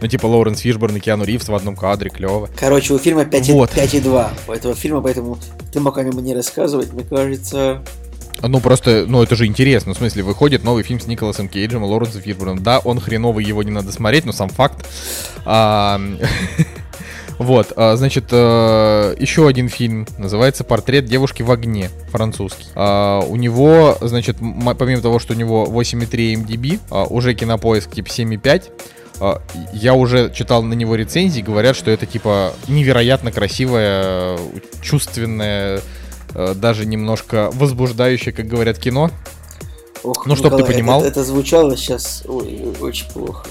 ну, 0.00 0.06
типа, 0.08 0.26
Лоуренс 0.26 0.60
Фишборн 0.60 0.96
и 0.96 1.00
Киану 1.00 1.24
Ривз 1.24 1.48
в 1.48 1.54
одном 1.54 1.74
кадре, 1.76 2.10
клево. 2.10 2.48
Короче, 2.56 2.94
у 2.94 2.98
фильма 2.98 3.22
5,2 3.22 3.52
Вот. 3.54 3.70
5,2 3.70 4.30
у 4.48 4.52
этого 4.52 4.74
фильма, 4.74 5.00
поэтому 5.02 5.38
ты 5.72 5.80
мог 5.80 5.96
о 5.98 6.02
нем 6.04 6.18
не 6.22 6.34
рассказывать, 6.34 6.92
мне 6.92 7.02
кажется... 7.04 7.82
Ну, 8.42 8.60
просто, 8.60 9.04
ну, 9.08 9.22
это 9.22 9.36
же 9.36 9.46
интересно. 9.46 9.94
В 9.94 9.96
смысле, 9.96 10.22
выходит 10.22 10.64
новый 10.64 10.82
фильм 10.82 11.00
с 11.00 11.06
Николасом 11.06 11.48
Кейджем 11.48 11.84
и 11.84 11.86
Лоуренсом 11.86 12.22
Фишборном. 12.22 12.62
Да, 12.62 12.78
он 12.78 13.00
хреновый, 13.00 13.44
его 13.44 13.62
не 13.62 13.70
надо 13.70 13.92
смотреть, 13.92 14.24
но 14.24 14.32
сам 14.32 14.48
факт. 14.48 14.86
А, 15.44 16.00
Вот, 17.38 17.72
а, 17.76 17.94
значит, 17.96 18.24
э, 18.32 19.14
еще 19.18 19.46
один 19.46 19.68
фильм 19.68 20.08
называется 20.18 20.64
«Портрет 20.64 21.04
девушки 21.04 21.42
в 21.42 21.52
огне», 21.52 21.88
французский. 22.10 22.66
А, 22.74 23.20
у 23.20 23.36
него, 23.36 23.96
значит, 24.00 24.38
помимо 24.38 25.00
того, 25.00 25.20
что 25.20 25.34
у 25.34 25.36
него 25.36 25.64
8,3 25.66 26.34
MDB, 26.34 26.80
а, 26.90 27.04
уже 27.04 27.34
кинопоиск 27.34 27.92
типа 27.92 28.08
7,5, 28.08 28.64
а, 29.20 29.40
я 29.72 29.94
уже 29.94 30.32
читал 30.34 30.64
на 30.64 30.74
него 30.74 30.96
рецензии, 30.96 31.40
говорят, 31.40 31.76
что 31.76 31.92
это 31.92 32.06
типа 32.06 32.54
невероятно 32.66 33.30
чувственное, 34.82 35.76
э, 35.76 35.80
даже 36.34 36.86
немножко 36.86 37.50
возбуждающее, 37.52 38.32
как 38.32 38.46
говорят, 38.46 38.78
кино. 38.78 39.10
Ох, 40.02 40.26
Ну, 40.26 40.36
чтоб 40.36 40.56
ты 40.56 40.64
понимал. 40.64 41.00
Это, 41.00 41.08
это 41.08 41.24
звучало 41.24 41.76
сейчас 41.76 42.22
ой, 42.26 42.74
очень 42.80 43.08
плохо. 43.10 43.46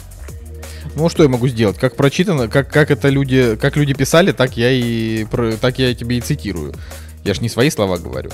Ну, 0.95 1.09
что 1.09 1.23
я 1.23 1.29
могу 1.29 1.47
сделать? 1.47 1.77
Как 1.77 1.95
прочитано, 1.95 2.47
как, 2.47 2.69
как 2.71 2.89
это 2.91 3.09
люди, 3.09 3.55
как 3.57 3.75
люди 3.75 3.93
писали, 3.93 4.31
так 4.31 4.57
я 4.57 4.71
и 4.71 5.25
так 5.61 5.79
я 5.79 5.93
тебе 5.93 6.17
и 6.17 6.21
цитирую. 6.21 6.73
Я 7.23 7.33
ж 7.33 7.41
не 7.41 7.49
свои 7.49 7.69
слова 7.69 7.97
говорю. 7.97 8.31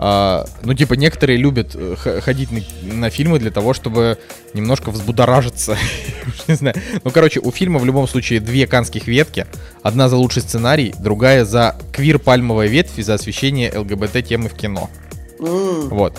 А, 0.00 0.46
ну, 0.62 0.74
типа, 0.74 0.94
некоторые 0.94 1.38
любят 1.38 1.74
э, 1.74 1.96
ходить 2.20 2.52
на, 2.52 2.60
на 2.94 3.10
фильмы 3.10 3.40
для 3.40 3.50
того, 3.50 3.74
чтобы 3.74 4.16
немножко 4.54 4.92
взбудоражиться. 4.92 5.76
Не 6.48 6.54
знаю. 6.54 6.76
Ну, 7.02 7.10
короче, 7.10 7.40
у 7.40 7.50
фильма 7.50 7.80
в 7.80 7.84
любом 7.84 8.06
случае 8.06 8.38
две 8.38 8.68
канских 8.68 9.08
ветки. 9.08 9.46
Одна 9.82 10.08
за 10.08 10.16
лучший 10.16 10.42
сценарий, 10.42 10.94
другая 11.00 11.44
за 11.44 11.74
квир-пальмовая 11.92 12.68
ветвь 12.68 12.96
и 12.96 13.02
за 13.02 13.14
освещение 13.14 13.76
ЛГБТ-темы 13.76 14.48
в 14.48 14.54
кино. 14.54 14.88
Вот. 15.40 16.16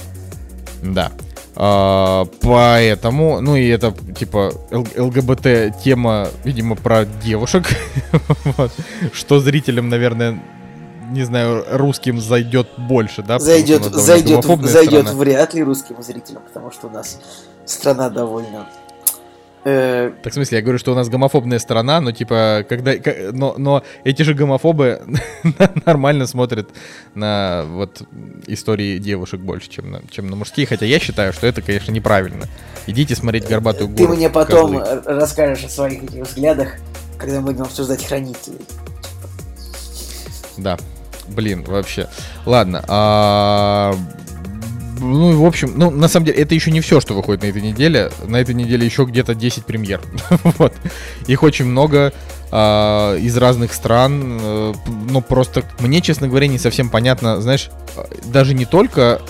Да. 0.84 1.14
А, 1.56 2.26
поэтому, 2.42 3.40
ну 3.40 3.56
и 3.56 3.68
это 3.68 3.94
типа 4.18 4.52
ЛГБТ 4.72 5.82
тема, 5.84 6.28
видимо, 6.44 6.76
про 6.76 7.06
девушек. 7.06 7.70
Вот. 8.58 8.72
Что 9.14 9.40
зрителям, 9.40 9.88
наверное, 9.88 10.42
не 11.10 11.24
знаю, 11.24 11.66
русским 11.72 12.20
зайдет 12.20 12.68
больше, 12.78 13.24
да? 13.24 13.40
Зайдет, 13.40 13.84
зайдет, 13.84 14.46
зайдет 14.66 15.06
страна. 15.08 15.14
вряд 15.20 15.54
ли 15.54 15.64
русским 15.64 16.02
зрителям, 16.02 16.42
потому 16.48 16.72
что 16.72 16.88
у 16.88 16.90
нас 16.90 17.20
страна 17.66 18.10
довольно. 18.10 18.68
э, 19.66 20.12
Так 20.24 20.32
в 20.32 20.36
смысле, 20.36 20.58
я 20.60 20.62
говорю, 20.64 20.80
что 20.80 20.92
у 20.92 20.96
нас 20.96 21.10
гомофобная 21.10 21.60
страна, 21.60 22.00
но 22.02 22.12
типа, 22.12 22.66
когда, 22.68 22.94
но, 23.34 23.56
но 23.58 23.84
эти 24.04 24.22
же 24.24 24.34
гомофобы 24.34 25.02
нормально 25.86 26.26
смотрят 26.28 26.70
на 27.16 27.66
вот 27.68 28.02
истории 28.48 28.98
девушек 28.98 29.42
больше, 29.42 29.70
чем 29.70 29.92
на, 29.92 30.02
чем 30.10 30.28
на 30.30 30.36
мужские, 30.36 30.66
хотя 30.66 30.86
я 30.86 31.00
считаю, 31.00 31.34
что 31.34 31.46
это, 31.48 31.62
конечно, 31.62 31.92
неправильно. 31.92 32.46
Идите 32.88 33.16
смотреть 33.16 33.48
горбатую 33.48 33.90
ты 33.90 34.04
гору. 34.06 34.16
мне 34.16 34.30
потом 34.30 34.80
козлы. 34.80 35.02
расскажешь 35.06 35.66
о 35.66 35.70
своих 35.70 36.04
этих 36.04 36.26
взглядах, 36.28 36.76
когда 37.18 37.42
мы 37.42 37.52
будем 37.52 37.64
обсуждать 37.64 38.06
хранителей. 38.06 38.60
Да. 40.58 40.78
Блин, 41.36 41.64
вообще. 41.68 42.08
Ладно. 42.46 42.84
а, 42.88 43.96
Ну, 45.00 45.42
в 45.42 45.46
общем, 45.46 45.74
ну, 45.76 45.90
на 45.92 46.08
самом 46.10 46.26
деле, 46.26 46.40
это 46.42 46.54
еще 46.56 46.72
не 46.72 46.82
все, 46.82 47.00
что 47.00 47.14
выходит 47.14 47.44
на 47.44 47.48
этой 47.48 47.62
неделе. 47.62 48.12
На 48.28 48.38
этой 48.38 48.54
неделе 48.56 48.86
еще 48.86 49.06
где-то 49.06 49.34
10 49.36 49.66
премьер. 49.66 50.02
вот. 50.58 50.74
Их 51.28 51.42
очень 51.44 51.66
много 51.66 52.12
а, 52.52 53.16
из 53.16 53.38
разных 53.38 53.74
стран. 53.74 54.40
э, 54.42 54.74
Ну, 55.10 55.22
просто 55.22 55.64
мне, 55.80 56.02
честно 56.02 56.28
говоря, 56.28 56.48
не 56.48 56.58
совсем 56.58 56.90
понятно, 56.90 57.42
знаешь, 57.42 57.70
а, 57.96 58.08
даже 58.26 58.54
не 58.54 58.66
только... 58.66 59.22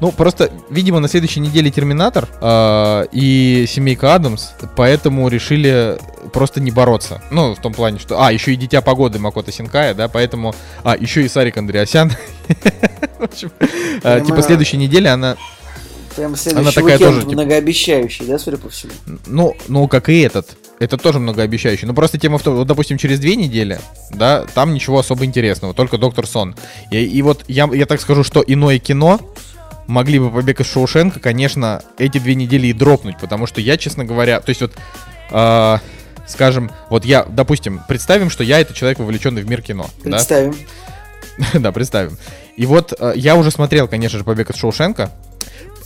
Ну, 0.00 0.12
просто, 0.12 0.50
видимо, 0.70 1.00
на 1.00 1.08
следующей 1.08 1.40
неделе 1.40 1.70
Терминатор 1.70 2.28
а, 2.40 3.06
и 3.12 3.64
Семейка 3.68 4.14
Адамс, 4.14 4.50
поэтому 4.76 5.28
решили 5.28 5.98
просто 6.32 6.60
не 6.60 6.70
бороться. 6.70 7.22
Ну, 7.30 7.54
в 7.54 7.60
том 7.60 7.72
плане, 7.72 7.98
что... 7.98 8.22
А, 8.22 8.32
еще 8.32 8.52
и 8.52 8.56
Дитя 8.56 8.80
Погоды 8.80 9.18
Макота 9.18 9.52
Синкая, 9.52 9.94
да, 9.94 10.08
поэтому... 10.08 10.54
А, 10.84 10.96
еще 10.96 11.22
и 11.24 11.28
Сарик 11.28 11.56
Андреасян. 11.56 12.12
А, 14.04 14.20
Типа, 14.20 14.42
следующей 14.42 14.76
неделе 14.76 15.10
она... 15.10 15.36
Прям 16.14 16.36
следующий 16.36 16.74
такая 16.74 16.94
уикенд 16.94 17.10
тоже, 17.10 17.20
типа- 17.20 17.32
многообещающий, 17.32 18.26
да, 18.26 18.38
судя 18.38 18.58
по 18.58 18.68
всему? 18.68 18.92
Ну, 19.26 19.56
ну, 19.66 19.88
как 19.88 20.08
и 20.08 20.20
этот. 20.20 20.56
Это 20.78 20.96
тоже 20.96 21.18
многообещающе. 21.18 21.86
Но 21.86 21.94
просто 21.94 22.18
тема 22.18 22.38
в 22.38 22.42
том, 22.42 22.56
вот, 22.56 22.66
допустим, 22.66 22.98
через 22.98 23.18
две 23.18 23.36
недели, 23.36 23.80
да, 24.10 24.44
там 24.54 24.74
ничего 24.74 24.98
особо 24.98 25.24
интересного, 25.24 25.74
только 25.74 25.98
Доктор 25.98 26.26
Сон. 26.26 26.54
И, 26.90 27.02
и 27.02 27.22
вот 27.22 27.44
я, 27.48 27.68
я 27.72 27.86
так 27.86 28.00
скажу, 28.00 28.22
что 28.24 28.42
иное 28.46 28.78
кино 28.78 29.20
могли 29.88 30.20
бы 30.20 30.30
побег 30.30 30.60
из 30.60 30.70
Шоушенка, 30.70 31.18
конечно, 31.18 31.82
эти 31.98 32.18
две 32.18 32.36
недели 32.36 32.68
и 32.68 32.72
дропнуть, 32.72 33.18
потому 33.18 33.46
что 33.46 33.60
я, 33.60 33.76
честно 33.76 34.04
говоря, 34.04 34.38
то 34.40 34.50
есть 34.50 34.60
вот, 34.60 34.72
а, 35.30 35.80
скажем, 36.28 36.70
вот 36.90 37.04
я, 37.04 37.24
допустим, 37.24 37.80
представим, 37.88 38.30
что 38.30 38.44
я 38.44 38.60
это 38.60 38.74
человек, 38.74 39.00
вовлеченный 39.00 39.42
в 39.42 39.48
мир 39.48 39.62
кино, 39.62 39.88
да? 40.04 40.10
Представим. 40.10 40.54
да, 41.54 41.72
представим. 41.72 42.18
И 42.56 42.66
вот 42.66 42.92
э, 42.98 43.14
я 43.16 43.34
уже 43.34 43.50
смотрел, 43.50 43.88
конечно 43.88 44.18
же, 44.18 44.24
«Побег 44.24 44.50
из 44.50 44.56
Шоушенка», 44.56 45.10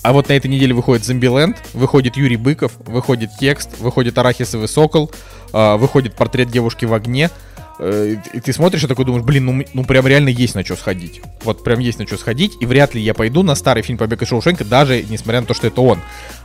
а 0.02 0.12
вот 0.12 0.28
на 0.28 0.32
этой 0.32 0.48
неделе 0.48 0.74
выходит 0.74 1.04
«Зомбиленд», 1.04 1.56
выходит 1.72 2.16
Юрий 2.16 2.36
Быков, 2.36 2.72
выходит 2.84 3.30
«Текст», 3.38 3.78
выходит 3.78 4.18
«Арахисовый 4.18 4.66
сокол», 4.66 5.12
э, 5.52 5.76
выходит 5.76 6.14
«Портрет 6.14 6.50
девушки 6.50 6.86
в 6.86 6.92
огне». 6.92 7.30
Э, 7.78 8.16
И 8.32 8.40
ты 8.40 8.52
смотришь 8.52 8.84
и 8.84 8.86
такой 8.86 9.04
думаешь, 9.04 9.24
блин, 9.24 9.46
ну, 9.46 9.64
ну 9.72 9.84
прям 9.84 10.06
реально 10.06 10.28
есть 10.28 10.54
на 10.54 10.64
что 10.64 10.76
сходить. 10.76 11.22
Вот 11.42 11.64
прям 11.64 11.78
есть 11.80 11.98
на 11.98 12.06
что 12.06 12.16
сходить, 12.16 12.52
и 12.60 12.66
вряд 12.66 12.94
ли 12.94 13.00
я 13.00 13.14
пойду 13.14 13.42
на 13.42 13.54
старый 13.54 13.82
фильм 13.82 13.98
«Побег 13.98 14.22
из 14.22 14.28
Шоушенка», 14.28 14.64
даже 14.64 15.02
несмотря 15.02 15.40
на 15.40 15.46
то, 15.46 15.54
что 15.54 15.66
это 15.66 15.80
он. 15.80 15.98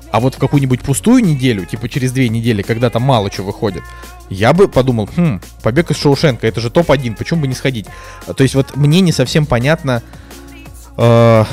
А 0.10 0.20
вот 0.22 0.36
в 0.36 0.38
какую-нибудь 0.38 0.82
пустую 0.82 1.24
неделю, 1.24 1.66
типа 1.66 1.90
через 1.90 2.14
две 2.14 2.30
недели, 2.30 2.62
когда 2.62 2.90
там 2.90 3.02
мало 3.04 3.30
чего 3.30 3.48
выходит, 3.48 3.84
я 4.30 4.54
бы 4.54 4.68
подумал, 4.70 5.10
хм, 5.14 5.42
«Побег 5.64 5.92
из 5.92 5.98
Шоушенка», 5.98 6.48
это 6.48 6.62
же 6.62 6.70
топ-1, 6.70 7.18
почему 7.18 7.42
бы 7.42 7.48
не 7.48 7.56
сходить? 7.56 7.88
А, 8.26 8.34
То 8.34 8.44
есть 8.44 8.56
вот 8.56 8.76
мне 8.76 9.02
не 9.02 9.12
совсем 9.12 9.46
понятно, 9.46 10.02
э, 10.98 11.46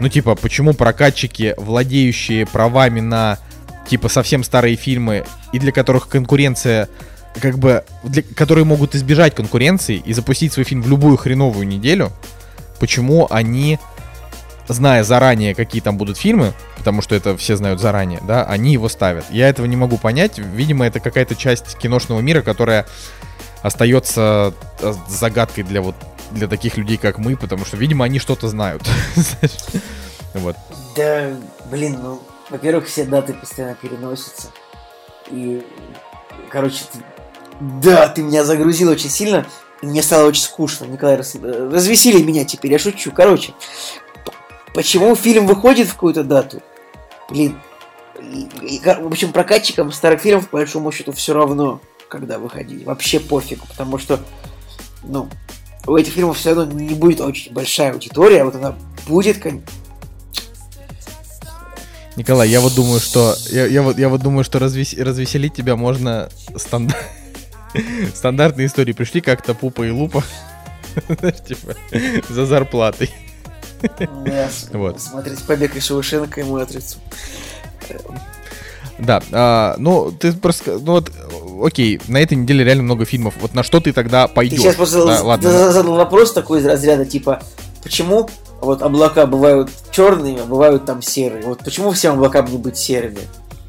ну 0.00 0.08
типа, 0.08 0.34
почему 0.34 0.74
прокатчики, 0.74 1.54
владеющие 1.56 2.46
правами 2.46 3.00
на 3.00 3.38
типа 3.88 4.08
совсем 4.08 4.44
старые 4.44 4.76
фильмы 4.76 5.24
и 5.52 5.58
для 5.58 5.72
которых 5.72 6.08
конкуренция 6.08 6.88
как 7.40 7.58
бы, 7.58 7.84
для, 8.02 8.22
которые 8.22 8.64
могут 8.64 8.94
избежать 8.94 9.34
конкуренции 9.34 10.02
и 10.04 10.12
запустить 10.12 10.52
свой 10.52 10.64
фильм 10.64 10.82
в 10.82 10.88
любую 10.88 11.16
хреновую 11.16 11.66
неделю, 11.66 12.12
почему 12.80 13.26
они, 13.30 13.78
зная 14.68 15.04
заранее, 15.04 15.54
какие 15.54 15.82
там 15.82 15.96
будут 15.96 16.16
фильмы, 16.16 16.52
потому 16.76 17.02
что 17.02 17.14
это 17.14 17.36
все 17.36 17.56
знают 17.56 17.80
заранее, 17.80 18.20
да, 18.26 18.44
они 18.44 18.72
его 18.72 18.88
ставят. 18.88 19.24
Я 19.30 19.48
этого 19.48 19.66
не 19.66 19.76
могу 19.76 19.98
понять. 19.98 20.38
Видимо, 20.38 20.86
это 20.86 21.00
какая-то 21.00 21.34
часть 21.34 21.76
киношного 21.78 22.20
мира, 22.20 22.42
которая 22.42 22.86
остается 23.62 24.54
э, 24.80 24.94
загадкой 25.08 25.64
для 25.64 25.80
вот 25.80 25.96
для 26.30 26.48
таких 26.48 26.76
людей, 26.76 26.96
как 26.96 27.18
мы, 27.18 27.36
потому 27.36 27.64
что, 27.64 27.76
видимо, 27.76 28.04
они 28.04 28.18
что-то 28.18 28.48
знают. 28.48 28.82
Вот. 30.34 30.56
Да, 30.96 31.30
блин, 31.70 32.00
ну, 32.02 32.20
во-первых, 32.50 32.86
все 32.86 33.04
даты 33.04 33.34
постоянно 33.34 33.76
переносятся. 33.76 34.48
И, 35.30 35.64
короче, 36.50 36.82
да, 37.60 38.08
ты 38.08 38.22
меня 38.22 38.44
загрузил 38.44 38.90
очень 38.90 39.10
сильно, 39.10 39.46
и 39.82 39.86
мне 39.86 40.02
стало 40.02 40.28
очень 40.28 40.42
скучно. 40.42 40.84
Николай, 40.86 41.16
раз- 41.16 41.34
э, 41.34 41.70
развесели 41.72 42.22
меня 42.22 42.44
теперь, 42.44 42.72
я 42.72 42.78
шучу. 42.78 43.12
Короче, 43.12 43.52
почему 44.74 45.14
фильм 45.14 45.46
выходит 45.46 45.88
в 45.88 45.94
какую-то 45.94 46.24
дату? 46.24 46.62
Блин, 47.30 47.58
и- 48.20 48.76
и, 48.76 48.80
в 48.80 49.06
общем, 49.06 49.32
прокатчикам 49.32 49.92
старых 49.92 50.20
фильмов, 50.20 50.48
по 50.48 50.58
большому 50.58 50.92
счету, 50.92 51.12
все 51.12 51.32
равно, 51.34 51.80
когда 52.08 52.38
выходить. 52.38 52.84
Вообще 52.84 53.18
пофигу, 53.20 53.66
потому 53.68 53.98
что, 53.98 54.20
ну, 55.02 55.28
у 55.86 55.96
этих 55.96 56.12
фильмов 56.14 56.38
все 56.38 56.54
равно 56.54 56.72
не 56.72 56.94
будет 56.94 57.20
очень 57.20 57.52
большая 57.52 57.92
аудитория, 57.92 58.42
а 58.42 58.44
вот 58.46 58.54
она 58.54 58.74
будет, 59.06 59.42
кон- 59.42 59.62
Николай, 62.16 62.48
я 62.48 62.60
вот 62.60 62.74
думаю, 62.74 63.00
что 63.00 63.34
я, 63.50 63.66
я 63.66 63.82
вот 63.82 63.98
я 63.98 64.08
вот 64.08 64.20
думаю, 64.22 64.44
что 64.44 64.58
развес- 64.58 64.96
развеселить 65.02 65.54
тебя 65.54 65.74
можно 65.74 66.28
стандар- 66.54 66.94
стандартные 68.14 68.66
истории. 68.66 68.92
Пришли 68.92 69.20
как-то 69.20 69.54
Пупа 69.54 69.82
и 69.86 69.90
Лупа, 69.90 70.22
типа 71.46 71.74
за 72.28 72.46
зарплатой. 72.46 73.10
С- 73.82 74.70
Вот. 74.72 75.00
Смотреть 75.00 75.42
побег 75.42 75.76
из 75.76 75.84
Шоушенка 75.86 76.40
и 76.40 76.44
Матрицу. 76.44 76.98
Да, 78.98 79.20
а, 79.32 79.74
ну 79.78 80.12
ты 80.12 80.32
просто, 80.32 80.78
ну 80.78 80.92
вот, 80.92 81.10
окей, 81.64 82.00
на 82.06 82.18
этой 82.18 82.34
неделе 82.36 82.64
реально 82.64 82.84
много 82.84 83.04
фильмов. 83.04 83.34
Вот 83.40 83.52
на 83.52 83.62
что 83.64 83.80
ты 83.80 83.92
тогда 83.92 84.28
Ты 84.28 84.34
пойдешь? 84.34 84.60
сейчас 84.60 84.76
просто 84.76 85.04
Да, 85.04 85.22
ладно. 85.22 85.50
за- 85.50 85.72
задал 85.72 85.96
вопрос 85.96 86.32
такой 86.32 86.60
из 86.60 86.66
разряда, 86.66 87.04
типа, 87.04 87.42
почему 87.82 88.30
вот 88.60 88.82
облака 88.82 89.26
бывают 89.26 89.68
черными, 89.90 90.40
а 90.40 90.44
бывают 90.46 90.86
там 90.86 91.02
серые? 91.02 91.42
Вот 91.44 91.58
почему 91.64 91.90
всем 91.90 92.14
облакам 92.14 92.46
не 92.50 92.56
быть 92.56 92.76
серыми? 92.76 93.18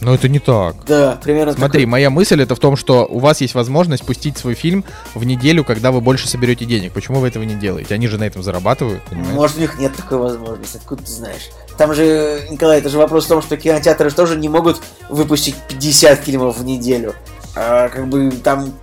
Но 0.02 0.14
это 0.14 0.28
не 0.28 0.40
так. 0.40 0.76
Да, 0.86 1.18
примерно 1.24 1.54
Смотри, 1.54 1.82
такой- 1.82 1.86
моя 1.92 2.10
мысль 2.10 2.42
это 2.42 2.56
в 2.56 2.60
том, 2.60 2.76
что 2.76 3.06
у 3.06 3.20
вас 3.20 3.42
есть 3.42 3.56
возможность 3.56 4.06
пустить 4.06 4.38
свой 4.38 4.54
фильм 4.54 4.84
в 5.14 5.24
неделю, 5.24 5.64
когда 5.64 5.92
вы 5.92 6.02
больше 6.02 6.28
соберете 6.28 6.66
денег. 6.66 6.92
Почему 6.94 7.20
вы 7.20 7.30
этого 7.30 7.44
не 7.44 7.56
делаете? 7.56 7.96
Они 7.96 8.08
же 8.08 8.18
на 8.18 8.26
этом 8.26 8.44
зарабатывают, 8.44 9.02
понимаешь? 9.04 9.34
Может, 9.34 9.58
у 9.58 9.62
них 9.62 9.80
нет 9.80 9.96
такой 9.96 10.18
возможности, 10.18 10.78
откуда 10.78 11.04
ты 11.04 11.12
знаешь? 11.12 11.50
Там 11.78 11.94
же, 11.94 12.46
Николай, 12.50 12.80
это 12.80 12.90
же 12.90 12.98
вопрос 12.98 13.26
в 13.26 13.30
том, 13.30 13.42
что 13.42 13.58
кинотеатры 13.58 14.10
же 14.10 14.16
тоже 14.16 14.36
не 14.38 14.50
могут 14.50 14.82
выпустить 15.10 15.56
50 15.70 16.20
фильмов 16.20 16.58
в 16.58 16.64
неделю. 16.66 17.16
А 17.56 17.90
как 17.90 18.08
бы 18.08 18.32
там 18.32 18.74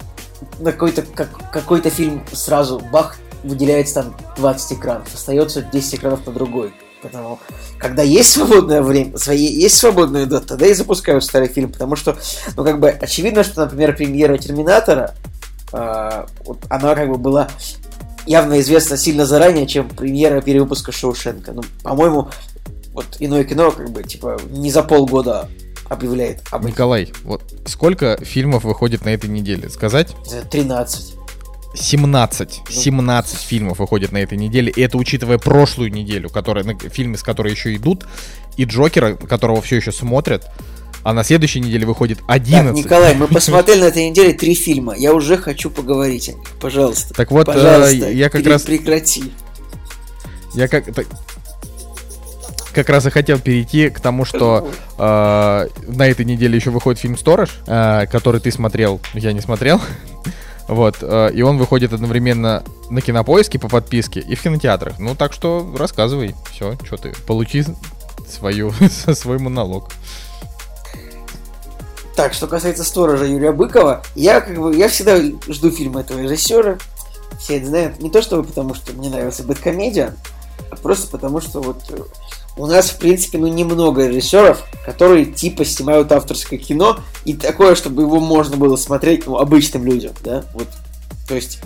на 0.59 0.73
какой-то 0.73 1.03
как, 1.03 1.29
какой-то 1.53 1.91
фильм 1.91 2.25
сразу 2.33 2.81
бах 2.91 3.17
выделяется 3.45 3.95
там 3.95 4.15
20 4.37 4.79
экранов, 4.79 5.15
остается 5.15 5.63
10 5.63 5.97
экранов 5.97 6.27
на 6.27 6.33
другой. 6.33 6.73
Потому 7.03 7.41
когда 7.79 8.03
есть 8.03 8.31
свободное 8.31 8.81
время, 8.81 9.19
свои, 9.19 9.45
есть 9.45 9.77
свободные 9.77 10.27
даты, 10.27 10.47
тогда 10.47 10.67
и 10.67 10.75
запускают 10.75 11.25
старый 11.25 11.49
фильм. 11.49 11.73
Потому 11.73 11.97
что, 11.97 12.17
ну, 12.57 12.65
как 12.65 12.79
бы, 12.79 12.91
очевидно, 12.91 13.43
что, 13.43 13.65
например, 13.65 13.97
премьера 13.97 14.39
Терминатора, 14.39 15.15
э, 15.73 16.27
вот, 16.45 16.65
она 16.69 16.95
как 16.95 17.09
бы 17.09 17.19
была 17.19 17.49
явно 18.27 18.61
известна 18.61 18.97
сильно 18.97 19.27
заранее, 19.27 19.67
чем 19.67 19.89
премьера 19.89 20.41
перевыпуска 20.41 20.93
Шоушенка. 20.93 21.53
Ну, 21.53 21.63
по-моему, 21.83 22.29
вот 22.93 23.07
иное 23.19 23.45
кино, 23.45 23.73
как 23.73 23.91
бы, 23.91 24.03
типа, 24.05 24.39
не 24.51 24.71
за 24.71 24.83
полгода 24.83 25.49
объявляет 25.89 26.43
об 26.51 26.61
этом. 26.61 26.71
Николай, 26.71 27.13
вот 27.25 27.43
сколько 27.67 28.17
фильмов 28.25 28.65
выходит 28.65 29.05
на 29.05 29.11
этой 29.11 29.29
неделе? 29.29 29.69
Сказать? 29.69 30.15
13. 30.51 31.15
17. 31.75 32.63
17 32.69 33.39
фильмов 33.41 33.79
выходит 33.79 34.13
на 34.13 34.19
этой 34.19 34.37
неделе. 34.39 34.71
И 34.75 34.81
это 34.81 34.99
учитывая 34.99 35.39
прошлую 35.39 35.91
неделю, 35.93 36.29
которые, 36.29 36.65
на- 36.65 36.79
фильмы, 36.79 37.17
с 37.17 37.23
которой 37.23 37.53
еще 37.53 37.75
идут, 37.75 38.07
и 38.57 38.65
Джокера, 38.65 39.15
которого 39.15 39.63
все 39.63 39.77
еще 39.77 39.93
смотрят. 39.93 40.51
А 41.05 41.13
на 41.13 41.25
следующей 41.25 41.61
неделе 41.61 41.85
выходит 41.85 42.21
11. 42.29 42.77
Так, 42.77 42.85
Николай, 42.85 43.15
мы 43.15 43.27
посмотрели 43.29 43.81
на 43.81 43.85
этой 43.87 44.09
неделе 44.09 44.35
три 44.35 44.55
фильма. 44.55 44.95
Я 44.97 45.15
уже 45.15 45.37
хочу 45.37 45.71
поговорить 45.71 46.29
о 46.29 46.33
них. 46.33 46.49
Пожалуйста. 46.61 47.15
Так 47.15 47.31
вот, 47.31 47.49
э, 47.49 47.53
Пожалуйста, 47.53 48.11
я 48.11 48.31
как 48.31 48.47
раз- 48.47 48.63
прекрати. 48.63 49.33
Я 50.55 50.69
как... 50.69 50.85
как 52.75 52.89
раз 52.89 53.07
и 53.07 53.11
хотел 53.11 53.39
перейти 53.41 53.89
к 53.89 53.99
тому, 54.01 54.25
что 54.25 54.71
э, 54.99 55.69
на 55.89 56.07
этой 56.07 56.25
неделе 56.25 56.57
еще 56.57 56.71
выходит 56.71 57.01
фильм 57.01 57.17
«Сторож», 57.17 57.49
э, 57.67 58.07
который 58.07 58.41
ты 58.41 58.53
смотрел, 58.53 59.01
я 59.15 59.33
не 59.33 59.41
смотрел. 59.41 59.81
Вот, 60.73 60.97
э, 61.03 61.31
и 61.35 61.43
он 61.43 61.59
выходит 61.59 61.93
одновременно 61.93 62.65
на 62.89 63.03
кинопоиске 63.03 63.59
по 63.59 63.69
подписке 63.69 64.21
и 64.21 64.35
в 64.35 64.43
кинотеатрах. 64.43 64.99
Ну, 64.99 65.15
так 65.15 65.35
что 65.35 65.71
рассказывай, 65.77 66.35
все, 66.51 66.79
что 66.85 66.97
ты, 66.97 67.13
получи 67.27 67.65
свою, 68.27 68.73
свой 69.13 69.39
монолог. 69.39 69.91
Так, 72.17 72.33
что 72.33 72.47
касается 72.47 72.85
сторожа 72.85 73.27
Юрия 73.27 73.53
Быкова, 73.53 74.03
я 74.15 74.41
как 74.41 74.57
бы 74.59 74.75
я 74.75 74.89
всегда 74.89 75.19
жду 75.49 75.71
фильма 75.71 76.01
этого 76.01 76.21
режиссера. 76.21 76.79
Все 77.39 77.59
это 77.59 77.67
знают. 77.67 78.01
Не 78.01 78.11
то 78.11 78.23
чтобы 78.23 78.45
потому, 78.45 78.75
что 78.75 78.95
мне 78.95 79.11
нравится 79.11 79.43
бэткомедия, 79.43 80.17
а 80.71 80.77
просто 80.77 81.07
потому, 81.09 81.43
что 81.43 81.61
вот 81.61 81.83
э, 81.91 81.99
у 82.57 82.67
нас, 82.67 82.91
в 82.91 82.99
принципе, 82.99 83.39
ну 83.39 83.47
немного 83.47 84.07
режиссеров, 84.07 84.65
которые 84.85 85.27
типа 85.27 85.65
снимают 85.65 86.13
авторское 86.13 86.59
кино, 86.59 86.99
и 87.25 87.35
такое, 87.35 87.75
чтобы 87.75 88.03
его 88.03 88.21
можно 88.21 88.57
было 88.57 88.77
смотреть 88.77 89.27
ну, 89.27 89.39
обычным 89.39 89.87
людям, 89.87 90.13
да? 90.23 90.45
Вот. 90.55 90.69
То 91.29 91.35
есть, 91.35 91.61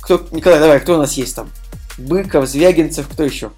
кто, 0.00 0.24
Николай, 0.30 0.60
давай, 0.60 0.80
кто 0.80 0.94
у 0.94 0.98
нас 0.98 1.14
есть 1.14 1.34
там? 1.34 1.50
Быков, 1.98 2.46
Звягинцев, 2.46 3.08
кто 3.08 3.24
еще? 3.24 3.50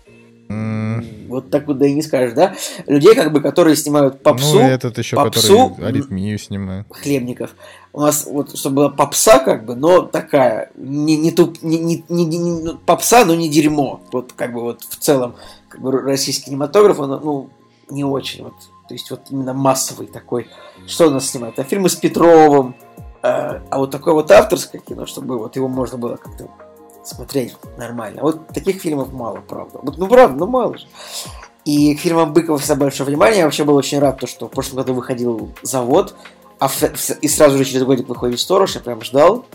Вот 1.28 1.50
так 1.50 1.68
вот 1.68 1.78
да 1.78 1.86
и 1.86 1.92
не 1.92 2.02
скажешь, 2.02 2.34
да? 2.34 2.56
Людей, 2.88 3.14
как 3.14 3.32
бы, 3.32 3.40
которые 3.40 3.76
снимают 3.76 4.22
попсу, 4.22 4.56
Ну, 4.56 4.60
этот 4.62 4.98
еще, 4.98 5.14
попсу, 5.14 5.70
который 5.70 5.88
аритмию 5.88 6.36
снимает. 6.38 6.86
хлебников. 6.90 7.50
У 7.92 8.00
нас 8.00 8.24
вот, 8.26 8.56
чтобы 8.56 8.76
была 8.76 8.88
попса, 8.88 9.40
как 9.40 9.64
бы, 9.64 9.74
но 9.74 10.02
такая, 10.02 10.70
не, 10.76 11.16
не, 11.16 11.32
туп, 11.32 11.60
не, 11.60 11.78
не, 11.78 12.04
не- 12.08 12.24
не- 12.24 12.62
ну, 12.62 12.78
попса, 12.78 13.24
но 13.24 13.34
не 13.34 13.48
дерьмо. 13.48 14.00
Вот, 14.12 14.32
как 14.32 14.52
бы, 14.52 14.60
вот, 14.60 14.82
в 14.82 14.96
целом, 14.96 15.34
как 15.68 15.80
бы, 15.80 15.90
российский 15.92 16.46
кинематограф, 16.46 17.00
он, 17.00 17.10
ну, 17.10 17.50
не 17.88 18.04
очень, 18.04 18.44
вот, 18.44 18.54
то 18.88 18.94
есть, 18.94 19.10
вот, 19.10 19.22
именно 19.30 19.54
массовый 19.54 20.06
такой. 20.06 20.48
Что 20.86 21.08
у 21.08 21.10
нас 21.10 21.26
снимают? 21.26 21.58
А 21.58 21.64
фильмы 21.64 21.88
с 21.88 21.96
Петровым, 21.96 22.76
э, 23.22 23.60
а 23.70 23.78
вот 23.78 23.90
такое 23.90 24.14
вот 24.14 24.30
авторское 24.30 24.80
кино, 24.80 25.06
чтобы 25.06 25.36
вот 25.38 25.56
его 25.56 25.66
можно 25.66 25.98
было 25.98 26.14
как-то 26.14 26.48
смотреть 27.04 27.56
нормально. 27.76 28.22
Вот 28.22 28.46
таких 28.48 28.80
фильмов 28.80 29.12
мало, 29.12 29.40
правда. 29.40 29.80
Вот, 29.82 29.98
ну, 29.98 30.06
правда, 30.06 30.38
ну, 30.38 30.46
мало 30.46 30.78
же. 30.78 30.86
И 31.64 31.94
к 31.96 32.00
фильмам 32.00 32.32
Быкова 32.32 32.58
всегда 32.58 32.76
большое 32.76 33.08
внимание. 33.08 33.38
Я 33.40 33.44
вообще 33.46 33.64
был 33.64 33.74
очень 33.74 33.98
рад, 33.98 34.20
то, 34.20 34.26
что 34.26 34.46
в 34.46 34.50
прошлом 34.50 34.76
году 34.76 34.94
выходил 34.94 35.50
«Завод», 35.62 36.14
а 36.60 36.68
в- 36.68 36.80
в- 36.80 37.10
и 37.20 37.26
сразу 37.28 37.58
же 37.58 37.64
через 37.64 37.82
годик 37.82 38.08
выходит 38.08 38.38
«Сторож», 38.38 38.74
я 38.76 38.80
прям 38.80 39.02
ждал. 39.02 39.46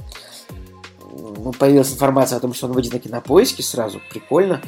Ну, 1.38 1.53
появилась 1.53 1.91
информация 1.93 2.38
о 2.38 2.41
том, 2.41 2.53
что 2.53 2.66
он 2.68 2.74
выйдет 2.74 2.93
на 2.93 2.99
кинопоиске 2.99 3.64
сразу, 3.64 4.01
прикольно. 4.10 4.62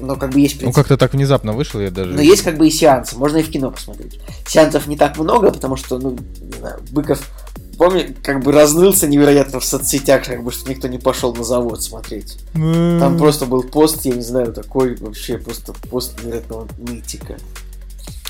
Но 0.00 0.16
как 0.16 0.30
бы 0.30 0.40
есть, 0.40 0.54
Ну, 0.56 0.60
принципе, 0.60 0.80
как-то 0.82 0.96
так 0.96 1.12
внезапно 1.12 1.52
вышло, 1.52 1.78
я 1.78 1.90
даже... 1.90 2.12
но 2.12 2.20
есть 2.22 2.42
как 2.42 2.56
бы 2.58 2.66
и 2.66 2.70
сеансы, 2.70 3.16
можно 3.16 3.36
и 3.38 3.42
в 3.42 3.50
кино 3.50 3.70
посмотреть. 3.70 4.18
Сеансов 4.46 4.86
не 4.86 4.96
так 4.96 5.18
много, 5.18 5.50
потому 5.52 5.76
что, 5.76 5.98
ну, 5.98 6.16
не 6.40 6.58
знаю, 6.58 6.80
Быков, 6.90 7.20
помню, 7.76 8.14
как 8.22 8.42
бы 8.42 8.50
разнылся 8.50 9.06
невероятно 9.06 9.60
в 9.60 9.64
соцсетях, 9.64 10.24
как 10.24 10.42
бы, 10.42 10.52
что 10.52 10.70
никто 10.70 10.88
не 10.88 10.96
пошел 10.98 11.34
на 11.34 11.44
завод 11.44 11.82
смотреть. 11.82 12.38
Там 12.54 13.18
просто 13.18 13.44
был 13.44 13.62
пост, 13.62 14.04
я 14.06 14.14
не 14.14 14.22
знаю, 14.22 14.54
такой 14.54 14.96
вообще 14.96 15.36
просто 15.36 15.74
пост 15.90 16.18
невероятного 16.22 16.66
нытика. 16.78 17.36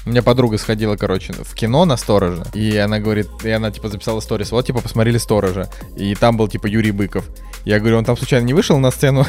У 0.06 0.10
меня 0.10 0.22
подруга 0.22 0.56
сходила, 0.56 0.96
короче, 0.96 1.32
в 1.32 1.54
кино 1.54 1.84
на 1.84 1.96
сторожа, 1.98 2.46
и 2.54 2.76
она 2.78 3.00
говорит, 3.00 3.28
и 3.44 3.50
она 3.50 3.70
типа 3.70 3.88
записала 3.88 4.20
сторис, 4.20 4.50
вот 4.50 4.64
типа 4.64 4.80
посмотрели 4.80 5.18
сторожа, 5.18 5.70
и 5.94 6.14
там 6.14 6.38
был 6.38 6.48
типа 6.48 6.66
Юрий 6.66 6.90
Быков. 6.90 7.26
Я 7.66 7.78
говорю, 7.78 7.98
он 7.98 8.04
там 8.06 8.16
случайно 8.16 8.46
не 8.46 8.54
вышел 8.54 8.78
на 8.78 8.90
сцену 8.90 9.26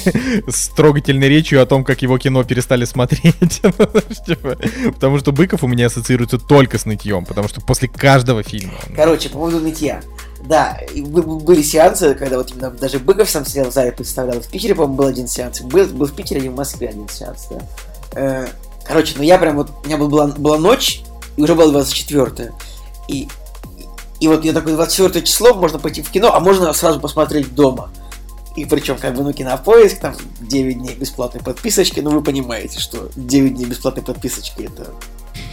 с 0.48 0.68
трогательной 0.68 1.28
речью 1.28 1.60
о 1.62 1.66
том, 1.66 1.84
как 1.84 2.00
его 2.00 2.16
кино 2.16 2.42
перестали 2.42 2.86
смотреть? 2.86 3.60
Типа, 4.26 4.56
Потому 4.94 5.18
что 5.18 5.32
Быков 5.32 5.62
у 5.62 5.66
меня 5.66 5.86
ассоциируется 5.86 6.38
только 6.38 6.78
с 6.78 6.86
нытьем, 6.86 7.26
потому 7.26 7.48
что 7.48 7.60
после 7.60 7.88
каждого 7.88 8.42
фильма. 8.42 8.72
Короче, 8.96 9.28
по 9.28 9.36
поводу 9.36 9.60
нытья. 9.60 10.00
Да, 10.46 10.78
были 10.94 11.62
сеансы, 11.62 12.14
когда 12.14 12.38
вот 12.38 12.52
именно 12.52 12.70
даже 12.70 12.98
Быков 12.98 13.28
сам 13.28 13.44
сидел 13.44 13.70
в 13.70 13.74
зале 13.74 13.92
представлял. 13.92 14.40
В 14.40 14.48
Питере, 14.48 14.74
по-моему, 14.74 14.96
был 14.96 15.06
один 15.06 15.28
сеанс. 15.28 15.60
Был, 15.60 15.86
был 15.86 16.06
в 16.06 16.14
Питере 16.14 16.46
и 16.46 16.48
в 16.48 16.54
Москве 16.54 16.88
один 16.88 17.08
сеанс, 17.08 17.48
да. 17.50 18.48
Короче, 18.86 19.14
ну 19.16 19.22
я 19.22 19.38
прям 19.38 19.56
вот... 19.56 19.70
У 19.82 19.86
меня 19.86 19.96
был- 19.96 20.08
была, 20.08 20.26
была 20.28 20.58
ночь, 20.58 21.02
и 21.36 21.42
уже 21.42 21.54
было 21.54 21.70
24 21.72 22.52
И, 23.08 23.28
и 24.20 24.28
вот 24.28 24.44
я 24.44 24.52
такой, 24.52 24.72
24 24.74 25.24
число, 25.24 25.54
можно 25.54 25.78
пойти 25.78 26.02
в 26.02 26.10
кино, 26.10 26.34
а 26.34 26.40
можно 26.40 26.72
сразу 26.72 27.00
посмотреть 27.00 27.54
дома. 27.54 27.90
И 28.56 28.66
причем, 28.66 28.96
как 28.98 29.14
бы, 29.16 29.22
ну, 29.24 29.32
кинопоиск, 29.32 29.98
там, 30.00 30.14
9 30.40 30.78
дней 30.78 30.94
бесплатной 30.94 31.42
подписочки, 31.42 31.98
ну, 32.00 32.10
вы 32.10 32.22
понимаете, 32.22 32.78
что 32.78 33.10
9 33.16 33.54
дней 33.56 33.64
бесплатной 33.66 34.04
подписочки, 34.04 34.62
это, 34.72 34.92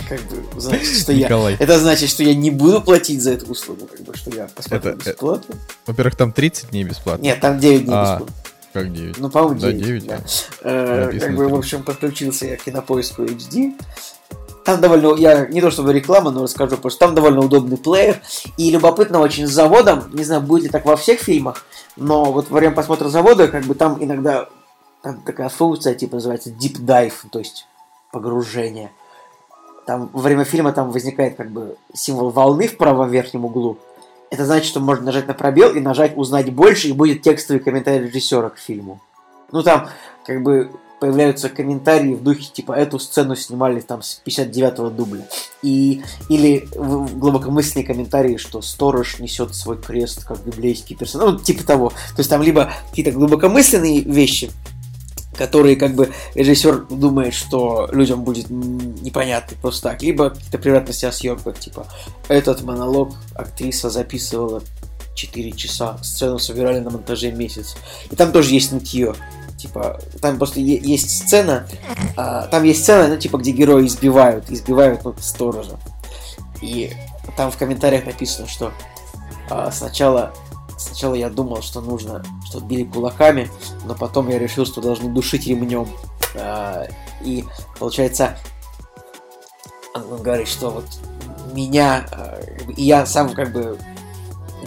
как 0.07 0.21
бы, 0.29 0.61
значит, 0.61 0.99
что 1.01 1.11
я... 1.11 1.25
Николай, 1.25 1.55
Это 1.55 1.79
значит, 1.79 2.11
что 2.11 2.21
я 2.21 2.35
не 2.35 2.51
буду 2.51 2.79
платить 2.79 3.23
за 3.23 3.31
эту 3.31 3.47
услугу, 3.51 3.87
как 3.87 4.01
бы, 4.01 4.15
что 4.15 4.29
я 4.35 4.47
посмотрю 4.55 4.91
Это- 4.91 5.09
бесплатно. 5.09 5.55
во-первых, 5.87 6.15
там 6.15 6.31
30 6.31 6.69
дней 6.69 6.83
бесплатно. 6.83 7.23
Нет, 7.23 7.39
там 7.41 7.59
9 7.59 7.85
дней 7.85 7.95
А, 7.95 8.03
бесплатно. 8.19 8.35
Как 8.73 8.91
9? 8.91 9.17
Ну, 9.17 9.29
по-моему, 9.29 9.59
Да, 9.59 9.71
9. 9.71 9.85
9, 9.85 10.07
да. 10.07 10.17
да. 10.17 10.23
Э, 10.61 11.19
Как 11.19 11.35
бы, 11.35 11.45
в 11.45 11.49
30. 11.49 11.57
общем, 11.57 11.83
подключился 11.83 12.45
я 12.45 12.57
к 12.57 12.63
кинопоиску 12.63 13.23
HD. 13.23 13.73
Там 14.63 14.79
довольно, 14.79 15.15
я 15.15 15.47
не 15.47 15.59
то 15.59 15.71
чтобы 15.71 15.91
реклама, 15.91 16.31
но 16.31 16.43
расскажу, 16.43 16.75
потому 16.75 16.91
что 16.91 16.99
там 16.99 17.15
довольно 17.15 17.41
удобный 17.41 17.77
плеер. 17.77 18.21
И 18.57 18.69
любопытно 18.69 19.19
очень 19.19 19.47
с 19.47 19.51
заводом, 19.51 20.03
не 20.13 20.23
знаю, 20.23 20.41
будет 20.41 20.63
ли 20.63 20.69
так 20.69 20.85
во 20.85 20.95
всех 20.95 21.19
фильмах, 21.19 21.65
но 21.95 22.31
вот 22.31 22.49
во 22.49 22.59
время 22.59 22.75
просмотра 22.75 23.09
завода, 23.09 23.47
как 23.47 23.63
бы 23.63 23.73
там 23.73 23.97
иногда 24.03 24.49
там 25.01 25.21
такая 25.23 25.49
функция, 25.49 25.95
типа 25.95 26.15
называется 26.15 26.51
deep 26.51 26.79
dive, 26.79 27.13
то 27.31 27.39
есть 27.39 27.67
погружение. 28.11 28.91
Там 29.87 30.11
во 30.13 30.21
время 30.21 30.43
фильма 30.43 30.73
там 30.73 30.91
возникает 30.91 31.35
как 31.37 31.49
бы 31.49 31.75
символ 31.93 32.29
волны 32.29 32.67
в 32.67 32.77
правом 32.77 33.09
верхнем 33.09 33.45
углу. 33.45 33.79
Это 34.31 34.45
значит, 34.45 34.65
что 34.65 34.79
можно 34.79 35.07
нажать 35.07 35.27
на 35.27 35.33
пробел 35.33 35.75
и 35.75 35.81
нажать 35.81 36.13
«Узнать 36.15 36.53
больше», 36.53 36.87
и 36.87 36.93
будет 36.93 37.21
текстовый 37.21 37.61
комментарий 37.61 38.07
режиссера 38.07 38.49
к 38.49 38.57
фильму. 38.57 39.01
Ну, 39.51 39.61
там, 39.61 39.89
как 40.25 40.41
бы, 40.41 40.71
появляются 41.01 41.49
комментарии 41.49 42.13
в 42.13 42.23
духе, 42.23 42.45
типа, 42.53 42.71
эту 42.71 42.97
сцену 42.97 43.35
снимали 43.35 43.81
там 43.81 44.01
с 44.01 44.21
59-го 44.25 44.89
дубля. 44.89 45.27
И, 45.61 46.01
или 46.29 46.65
глубокомысленные 46.73 47.85
комментарии, 47.85 48.37
что 48.37 48.61
сторож 48.61 49.19
несет 49.19 49.53
свой 49.53 49.77
крест, 49.77 50.23
как 50.23 50.41
библейский 50.45 50.95
персонаж. 50.95 51.31
Ну, 51.31 51.39
типа 51.39 51.65
того. 51.65 51.89
То 51.89 52.19
есть 52.19 52.29
там 52.29 52.41
либо 52.41 52.71
какие-то 52.89 53.11
глубокомысленные 53.11 53.99
вещи, 54.01 54.49
которые 55.37 55.75
как 55.75 55.95
бы 55.95 56.11
режиссер 56.35 56.87
думает, 56.89 57.33
что 57.33 57.89
людям 57.91 58.23
будет 58.23 58.49
непонятно 58.49 59.57
просто 59.61 59.89
так, 59.89 60.01
либо 60.01 60.29
какие-то 60.29 60.57
превратности 60.57 61.05
о 61.05 61.11
съемках, 61.11 61.59
типа 61.59 61.87
этот 62.27 62.61
монолог 62.63 63.13
актриса 63.35 63.89
записывала 63.89 64.61
4 65.15 65.51
часа, 65.51 65.97
сцену 66.03 66.39
собирали 66.39 66.79
на 66.79 66.89
монтаже 66.89 67.31
месяц. 67.31 67.75
И 68.09 68.15
там 68.15 68.31
тоже 68.31 68.53
есть 68.53 68.71
нытье. 68.71 69.15
Типа, 69.57 69.99
там 70.21 70.37
просто 70.37 70.59
есть 70.59 71.11
сцена, 71.11 71.67
а, 72.17 72.47
там 72.47 72.63
есть 72.63 72.81
сцена, 72.81 73.07
ну, 73.07 73.17
типа, 73.17 73.37
где 73.37 73.51
герои 73.51 73.85
избивают, 73.85 74.49
избивают, 74.49 75.03
ну, 75.03 75.13
сторожа. 75.19 75.79
И 76.61 76.91
там 77.37 77.51
в 77.51 77.57
комментариях 77.57 78.07
написано, 78.07 78.47
что 78.47 78.71
а, 79.51 79.71
сначала, 79.71 80.33
сначала 80.81 81.13
я 81.13 81.29
думал, 81.29 81.61
что 81.61 81.81
нужно, 81.81 82.23
что 82.45 82.59
били 82.59 82.83
кулаками, 82.83 83.49
но 83.85 83.95
потом 83.95 84.29
я 84.29 84.39
решил, 84.39 84.65
что 84.65 84.81
должны 84.81 85.11
душить 85.11 85.47
ремнем. 85.47 85.87
А, 86.35 86.87
и 87.23 87.45
получается, 87.79 88.37
он 89.93 90.21
говорит, 90.21 90.47
что 90.47 90.69
вот 90.69 90.85
меня, 91.53 92.05
а, 92.11 92.39
и 92.75 92.83
я 92.83 93.05
сам 93.05 93.33
как 93.33 93.51
бы 93.51 93.77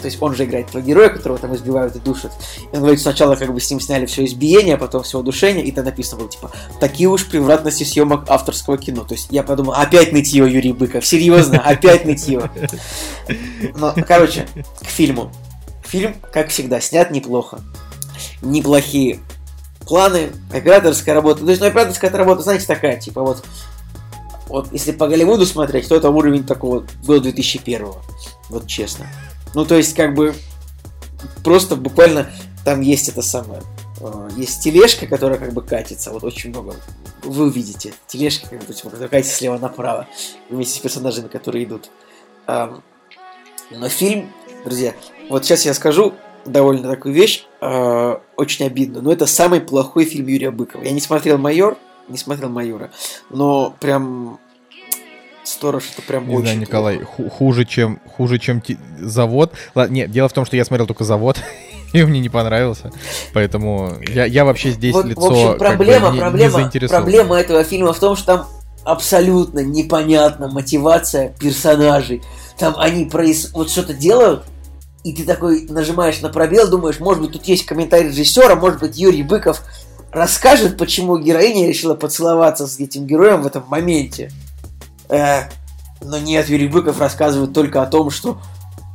то 0.04 0.08
есть 0.08 0.20
он 0.20 0.34
же 0.34 0.44
играет 0.44 0.68
этого 0.68 0.82
героя, 0.82 1.08
которого 1.08 1.38
там 1.38 1.54
избивают 1.54 1.96
и 1.96 1.98
душат. 1.98 2.30
И 2.70 2.76
он 2.76 2.82
говорит, 2.82 3.00
сначала 3.00 3.36
как 3.36 3.54
бы 3.54 3.58
с 3.58 3.70
ним 3.70 3.80
сняли 3.80 4.04
все 4.04 4.26
избиение, 4.26 4.74
а 4.74 4.78
потом 4.78 5.02
все 5.02 5.18
удушение, 5.18 5.64
и 5.64 5.72
там 5.72 5.86
написано 5.86 6.20
было, 6.20 6.28
типа, 6.28 6.50
такие 6.78 7.08
уж 7.08 7.24
превратности 7.26 7.84
съемок 7.84 8.28
авторского 8.28 8.76
кино. 8.76 9.04
То 9.04 9.14
есть 9.14 9.28
я 9.30 9.42
подумал, 9.42 9.72
опять 9.72 10.12
нытье 10.12 10.46
Юрий 10.46 10.74
Быков, 10.74 11.06
серьезно, 11.06 11.58
опять 11.58 12.04
нытье. 12.04 12.50
Ну, 13.76 13.94
короче, 14.06 14.46
к 14.82 14.86
фильму. 14.86 15.30
Фильм, 15.94 16.16
как 16.32 16.48
всегда, 16.48 16.80
снят 16.80 17.12
неплохо. 17.12 17.60
Неплохие 18.42 19.20
планы, 19.86 20.32
операторская 20.52 21.14
работа. 21.14 21.44
То 21.44 21.50
есть, 21.50 21.60
ну, 21.60 21.68
операторская 21.68 22.10
работа, 22.10 22.42
знаете, 22.42 22.66
такая, 22.66 22.98
типа 22.98 23.22
вот 23.22 23.44
вот 24.48 24.72
если 24.72 24.90
по 24.90 25.06
Голливуду 25.06 25.46
смотреть, 25.46 25.86
то 25.86 25.94
это 25.94 26.10
уровень 26.10 26.42
такого 26.42 26.84
до 27.06 27.20
2001 27.20 27.92
Вот 28.48 28.66
честно. 28.66 29.06
Ну, 29.54 29.64
то 29.64 29.76
есть, 29.76 29.94
как 29.94 30.14
бы, 30.14 30.34
просто 31.44 31.76
буквально 31.76 32.28
там 32.64 32.80
есть 32.80 33.08
это 33.08 33.22
самое. 33.22 33.62
э, 34.00 34.30
Есть 34.36 34.64
тележка, 34.64 35.06
которая 35.06 35.38
как 35.38 35.52
бы 35.52 35.62
катится, 35.62 36.10
вот 36.10 36.24
очень 36.24 36.50
много. 36.50 36.74
Вы 37.22 37.44
увидите. 37.44 37.94
Тележка, 38.08 38.48
как 38.48 38.64
бы, 38.66 38.74
которая 38.74 39.08
катится 39.08 39.36
слева 39.36 39.58
направо, 39.58 40.08
вместе 40.50 40.76
с 40.76 40.80
персонажами, 40.80 41.28
которые 41.28 41.64
идут. 41.64 41.88
Но 42.48 43.88
фильм, 43.88 44.32
друзья, 44.64 44.92
вот 45.28 45.44
сейчас 45.44 45.64
я 45.64 45.74
скажу 45.74 46.14
довольно 46.44 46.88
такую 46.90 47.14
вещь, 47.14 47.44
э, 47.60 48.16
очень 48.36 48.66
обидно, 48.66 49.00
но 49.00 49.12
это 49.12 49.26
самый 49.26 49.60
плохой 49.60 50.04
фильм 50.04 50.26
Юрия 50.26 50.50
Быкова. 50.50 50.82
Я 50.82 50.90
не 50.92 51.00
смотрел 51.00 51.38
«Майор», 51.38 51.76
не 52.08 52.18
смотрел 52.18 52.50
«Майора», 52.50 52.90
но 53.30 53.74
прям 53.80 54.38
Сторож 55.44 55.84
это 55.92 56.00
прям 56.00 56.26
Не 56.26 56.34
очень 56.36 56.44
знаю, 56.44 56.58
Николай, 56.60 56.98
ху- 57.02 57.28
хуже, 57.28 57.66
чем, 57.66 58.00
хуже, 58.16 58.38
чем 58.38 58.62
ти- 58.62 58.78
завод. 58.98 59.52
Ладно, 59.74 59.92
нет, 59.94 60.10
дело 60.10 60.28
в 60.30 60.32
том, 60.32 60.46
что 60.46 60.56
я 60.56 60.64
смотрел 60.64 60.86
только 60.86 61.04
завод, 61.04 61.36
и 61.92 62.02
мне 62.02 62.20
не 62.20 62.30
понравился. 62.30 62.90
Поэтому 63.34 63.92
я, 64.08 64.24
я 64.24 64.46
вообще 64.46 64.70
здесь 64.70 64.94
Вот, 64.94 65.04
лицо 65.04 65.20
в 65.20 65.24
общем, 65.32 65.46
как 65.48 65.52
бы 65.52 65.58
проблема, 65.84 66.08
не- 66.08 66.14
не 66.14 66.20
проблема, 66.20 66.50
заинтересован. 66.52 67.02
проблема 67.02 67.36
этого 67.36 67.62
фильма 67.62 67.92
в 67.92 67.98
том, 68.00 68.16
что 68.16 68.24
там 68.26 68.46
абсолютно 68.84 69.58
непонятна 69.60 70.48
мотивация 70.48 71.34
персонажей. 71.38 72.22
Там 72.58 72.74
они 72.78 73.04
проис... 73.04 73.50
вот 73.52 73.68
что-то 73.70 73.92
делают, 73.92 74.44
и 75.04 75.12
ты 75.12 75.24
такой 75.24 75.66
нажимаешь 75.68 76.20
на 76.22 76.30
пробел, 76.30 76.68
думаешь, 76.68 76.98
может 76.98 77.22
быть, 77.22 77.32
тут 77.32 77.44
есть 77.44 77.66
комментарий 77.66 78.08
режиссера, 78.08 78.56
может 78.56 78.80
быть, 78.80 78.96
Юрий 78.96 79.22
Быков 79.22 79.60
расскажет, 80.10 80.78
почему 80.78 81.18
героиня 81.18 81.68
решила 81.68 81.94
поцеловаться 81.94 82.66
с 82.66 82.80
этим 82.80 83.06
героем 83.06 83.42
в 83.42 83.46
этом 83.46 83.64
моменте. 83.68 84.32
Э, 85.08 85.42
но 86.00 86.18
нет, 86.18 86.48
Юрий 86.48 86.68
Быков 86.68 86.98
рассказывает 86.98 87.52
только 87.52 87.82
о 87.82 87.86
том, 87.86 88.10
что 88.10 88.38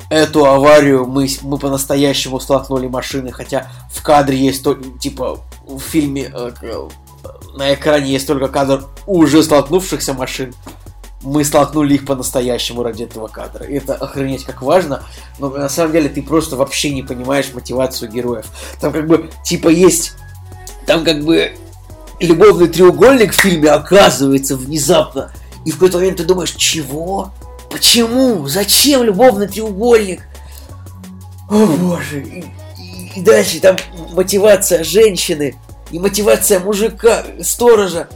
эту 0.09 0.45
аварию 0.45 1.05
мы, 1.05 1.27
мы 1.43 1.57
по-настоящему 1.59 2.39
столкнули 2.39 2.87
машины, 2.87 3.31
хотя 3.31 3.67
в 3.91 4.01
кадре 4.01 4.37
есть 4.37 4.63
то, 4.63 4.73
типа 4.73 5.39
в 5.67 5.79
фильме 5.79 6.31
э, 6.33 6.51
к- 6.59 6.89
на 7.55 7.73
экране 7.73 8.11
есть 8.11 8.25
только 8.25 8.47
кадр 8.47 8.85
уже 9.05 9.43
столкнувшихся 9.43 10.13
машин. 10.13 10.53
Мы 11.21 11.43
столкнули 11.43 11.95
их 11.95 12.05
по-настоящему 12.05 12.81
ради 12.81 13.03
этого 13.03 13.27
кадра. 13.27 13.63
Это 13.65 13.93
охренеть 13.95 14.45
как 14.45 14.61
важно, 14.61 15.03
но 15.37 15.49
на 15.49 15.67
самом 15.67 15.91
деле 15.91 16.07
ты 16.07 16.21
просто 16.21 16.55
вообще 16.55 16.91
не 16.91 17.03
понимаешь 17.03 17.51
мотивацию 17.53 18.09
героев. 18.09 18.45
Там 18.79 18.93
как 18.93 19.05
бы, 19.07 19.29
типа, 19.43 19.67
есть... 19.69 20.13
Там 20.85 21.03
как 21.03 21.23
бы 21.23 21.51
любовный 22.19 22.67
треугольник 22.69 23.33
в 23.33 23.39
фильме 23.41 23.69
оказывается 23.69 24.55
внезапно. 24.55 25.31
И 25.65 25.71
в 25.71 25.73
какой-то 25.75 25.97
момент 25.97 26.17
ты 26.17 26.23
думаешь, 26.23 26.51
чего? 26.51 27.31
Почему? 27.69 28.47
Зачем 28.47 29.03
любовный 29.03 29.47
треугольник? 29.47 30.21
О 31.49 31.65
боже. 31.65 32.21
И, 32.21 32.39
и- 32.39 33.11
и 33.15 33.21
дальше 33.21 33.59
там 33.59 33.75
мотивация 34.13 34.83
женщины 34.83 35.55
и 35.91 35.99
мотивация 35.99 36.59
мужика, 36.59 37.23
сторожа. 37.41 38.07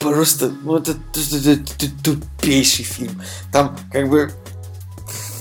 Просто, 0.00 0.50
ну 0.64 0.76
это, 0.78 0.92
это- 0.92 2.02
тупейший 2.02 2.84
фильм. 2.84 3.20
Там 3.52 3.76
как 3.92 4.08
бы... 4.08 4.32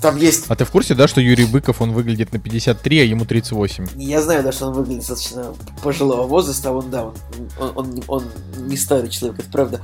Там 0.01 0.15
есть 0.17 0.45
А 0.47 0.55
ты 0.55 0.63
в 0.63 0.71
курсе, 0.71 0.95
да, 0.95 1.07
что 1.09 1.19
Юрий 1.19 1.45
Быков, 1.45 1.81
он 1.81 1.91
выглядит 1.91 2.31
на 2.31 2.39
53, 2.39 3.01
а 3.01 3.03
ему 3.03 3.25
38? 3.25 3.87
я 3.97 4.21
знаю, 4.21 4.43
да, 4.43 4.51
что 4.53 4.67
он 4.67 4.73
выглядит 4.73 4.99
достаточно 4.99 5.53
пожилого 5.83 6.25
возраста, 6.25 6.71
он, 6.71 6.89
да, 6.89 7.05
он, 7.05 7.13
он, 7.59 7.71
он 7.75 7.89
не- 7.91 8.03
он 8.07 8.23
не 8.57 8.77
старый 8.77 9.09
человек, 9.09 9.39
это 9.39 9.49
правда. 9.51 9.81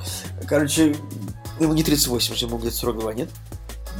Короче, 0.48 0.96
ему 1.60 1.74
не 1.74 1.84
38, 1.84 2.34
уже 2.34 2.46
ему 2.46 2.58
где-то 2.58 2.76
42, 2.76 3.14
нет? 3.14 3.30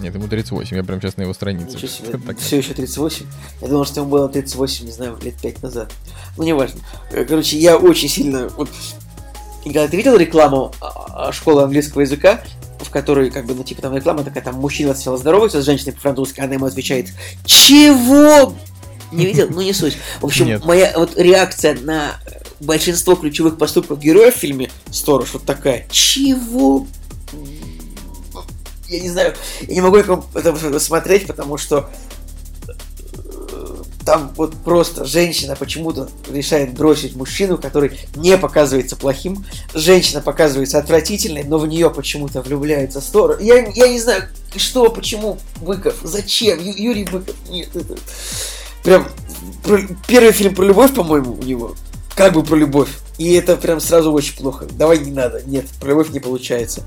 Нет, 0.02 0.14
ему 0.16 0.28
38, 0.28 0.76
я 0.78 0.84
прям 0.84 1.02
сейчас 1.02 1.16
на 1.18 1.22
его 1.24 1.34
странице. 1.34 1.76
Ничего 1.76 1.88
себе, 1.88 2.18
Так. 2.18 2.38
все 2.40 2.58
еще 2.58 2.74
38. 2.74 3.26
Я 3.62 3.68
думал, 3.68 3.86
что 3.86 4.02
ему 4.02 4.10
было 4.10 4.28
38, 4.30 4.86
не 4.86 4.92
знаю, 4.92 5.18
лет 5.22 5.36
5 5.42 5.64
назад. 5.64 5.92
Ну, 6.38 6.44
неважно. 6.44 6.80
Короче, 7.12 7.58
я 7.58 7.78
очень 7.78 8.10
сильно... 8.10 8.48
Вот, 8.50 8.70
и 9.66 9.70
когда 9.70 9.88
ты 9.88 9.98
видел 9.98 10.16
рекламу 10.16 10.72
а, 10.80 11.28
а, 11.28 11.32
школы 11.32 11.64
английского 11.64 12.02
языка, 12.02 12.42
в 12.80 12.90
которой, 12.92 13.32
как 13.32 13.46
бы, 13.46 13.56
ну, 13.56 13.64
типа, 13.64 13.82
там 13.82 13.96
реклама 13.96 14.24
такая, 14.24 14.44
там 14.44 14.56
мужчина 14.56 14.94
сначала 14.94 15.18
здоровается 15.18 15.62
с 15.62 15.66
женщиной 15.66 15.94
по-французски, 15.94 16.40
она 16.40 16.54
ему 16.54 16.68
отвечает 16.68 17.08
«Чего?» 17.46 18.54
Не 19.12 19.26
видел? 19.26 19.48
Ну, 19.50 19.62
не 19.62 19.74
суть. 19.74 19.98
В 20.20 20.26
общем, 20.26 20.46
Нет. 20.46 20.66
моя 20.66 20.94
вот 20.96 21.18
реакция 21.18 21.76
на 21.82 22.18
большинство 22.60 23.16
ключевых 23.16 23.58
поступков 23.58 24.00
героев 24.00 24.36
в 24.36 24.40
фильме 24.40 24.70
«Сторож» 24.92 25.34
вот 25.34 25.46
такая 25.46 25.88
«Чего?» 25.90 26.86
Я 28.88 29.00
не 29.00 29.10
знаю, 29.10 29.34
я 29.62 29.74
не 29.74 29.82
могу 29.82 29.98
это 29.98 30.80
смотреть, 30.80 31.26
потому 31.26 31.58
что 31.58 31.90
там 34.06 34.32
вот 34.36 34.54
просто 34.64 35.04
женщина 35.06 35.56
почему-то 35.56 36.10
решает 36.32 36.74
бросить 36.76 37.16
мужчину, 37.16 37.58
который 37.58 38.00
не 38.16 38.38
показывается 38.38 38.96
плохим. 38.96 39.44
Женщина 39.74 40.22
показывается 40.22 40.78
отвратительной, 40.78 41.44
но 41.44 41.58
в 41.58 41.68
нее 41.68 41.90
почему-то 41.90 42.42
влюбляется 42.42 43.02
сторож. 43.02 43.42
Я, 43.42 43.66
я 43.68 43.88
не 43.88 44.00
знаю, 44.00 44.24
что, 44.56 44.90
почему 44.92 45.40
Быков, 45.62 45.96
зачем, 46.04 46.60
Ю- 46.60 46.76
Юрий 46.76 47.06
Быков. 47.06 47.36
Нет, 47.50 47.76
это 47.76 47.98
прям 48.84 49.08
про- 49.64 49.88
первый 50.08 50.32
фильм 50.34 50.54
про 50.54 50.64
любовь, 50.66 50.94
по-моему, 50.94 51.34
у 51.34 51.44
него. 51.44 51.76
Как 52.16 52.34
бы 52.34 52.44
про 52.44 52.56
любовь. 52.56 52.90
И 53.18 53.34
это 53.34 53.56
прям 53.56 53.80
сразу 53.80 54.12
очень 54.12 54.36
плохо. 54.38 54.68
Давай 54.72 55.00
не 55.00 55.12
надо. 55.12 55.42
Нет, 55.46 55.66
про 55.80 55.90
любовь 55.90 56.10
не 56.12 56.20
получается. 56.20 56.84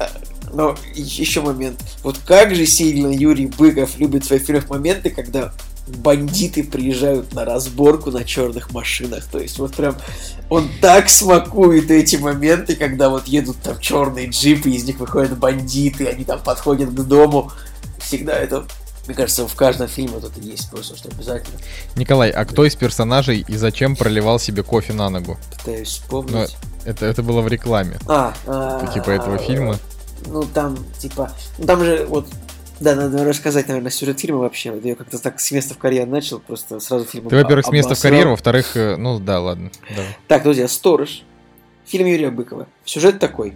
А, 0.00 0.10
Но 0.52 0.76
еще 0.94 1.42
момент. 1.42 1.80
Вот 2.02 2.18
как 2.26 2.54
же 2.56 2.66
сильно 2.66 3.06
Юрий 3.06 3.46
Быков 3.46 3.98
любит 3.98 4.24
в 4.24 4.26
своих 4.26 4.42
фильмах 4.42 4.68
моменты, 4.68 5.10
когда 5.10 5.52
бандиты 5.98 6.64
приезжают 6.64 7.32
на 7.34 7.44
разборку 7.44 8.10
на 8.10 8.24
черных 8.24 8.72
машинах. 8.72 9.24
То 9.26 9.38
есть 9.38 9.58
вот 9.58 9.74
прям 9.74 9.96
он 10.48 10.68
так 10.80 11.08
смакует 11.08 11.90
эти 11.90 12.16
моменты, 12.16 12.76
когда 12.76 13.08
вот 13.08 13.26
едут 13.26 13.58
там 13.62 13.78
черные 13.78 14.28
джипы, 14.28 14.70
из 14.70 14.84
них 14.84 14.98
выходят 14.98 15.36
бандиты, 15.38 16.06
они 16.06 16.24
там 16.24 16.40
подходят 16.40 16.90
к 16.90 17.00
дому. 17.02 17.52
Всегда 17.98 18.32
это, 18.32 18.66
мне 19.06 19.14
кажется, 19.14 19.46
в 19.46 19.54
каждом 19.54 19.88
фильме 19.88 20.14
вот 20.14 20.24
это 20.24 20.40
есть 20.40 20.70
просто, 20.70 20.96
что 20.96 21.08
обязательно. 21.08 21.58
Николай, 21.96 22.30
а 22.30 22.44
кто 22.44 22.64
из 22.64 22.74
персонажей 22.74 23.44
и 23.46 23.56
зачем 23.56 23.96
проливал 23.96 24.38
себе 24.38 24.62
кофе 24.62 24.92
на 24.92 25.10
ногу? 25.10 25.38
Пытаюсь 25.58 25.88
вспомнить. 25.88 26.56
Это, 26.84 27.06
это 27.06 27.22
было 27.22 27.42
в 27.42 27.48
рекламе. 27.48 27.98
А, 28.06 28.32
а, 28.46 28.86
Типа 28.92 29.10
этого 29.10 29.36
а, 29.36 29.38
фильма. 29.38 29.78
Ну, 30.26 30.42
там, 30.42 30.78
типа, 30.98 31.32
ну, 31.58 31.66
там 31.66 31.84
же, 31.84 32.06
вот, 32.08 32.26
да, 32.80 32.94
надо 32.94 33.24
рассказать, 33.24 33.68
наверное, 33.68 33.90
сюжет 33.90 34.18
фильма 34.20 34.38
вообще. 34.38 34.72
Я 34.82 34.94
как-то 34.96 35.18
так 35.22 35.38
с 35.38 35.50
места 35.52 35.74
в 35.74 35.78
карьер 35.78 36.06
начал, 36.06 36.40
просто 36.40 36.80
сразу 36.80 37.04
фильм 37.04 37.28
Ты, 37.28 37.36
во-первых, 37.36 37.66
с 37.66 37.70
места 37.70 37.94
в 37.94 38.00
карьеру, 38.00 38.30
во-вторых, 38.30 38.76
э, 38.76 38.96
ну 38.96 39.18
да, 39.18 39.40
ладно. 39.40 39.70
давай. 39.90 40.16
Так, 40.28 40.42
друзья, 40.42 40.66
«Сторож». 40.68 41.22
Фильм 41.86 42.06
Юрия 42.06 42.30
Быкова. 42.30 42.66
Сюжет 42.84 43.18
такой. 43.18 43.54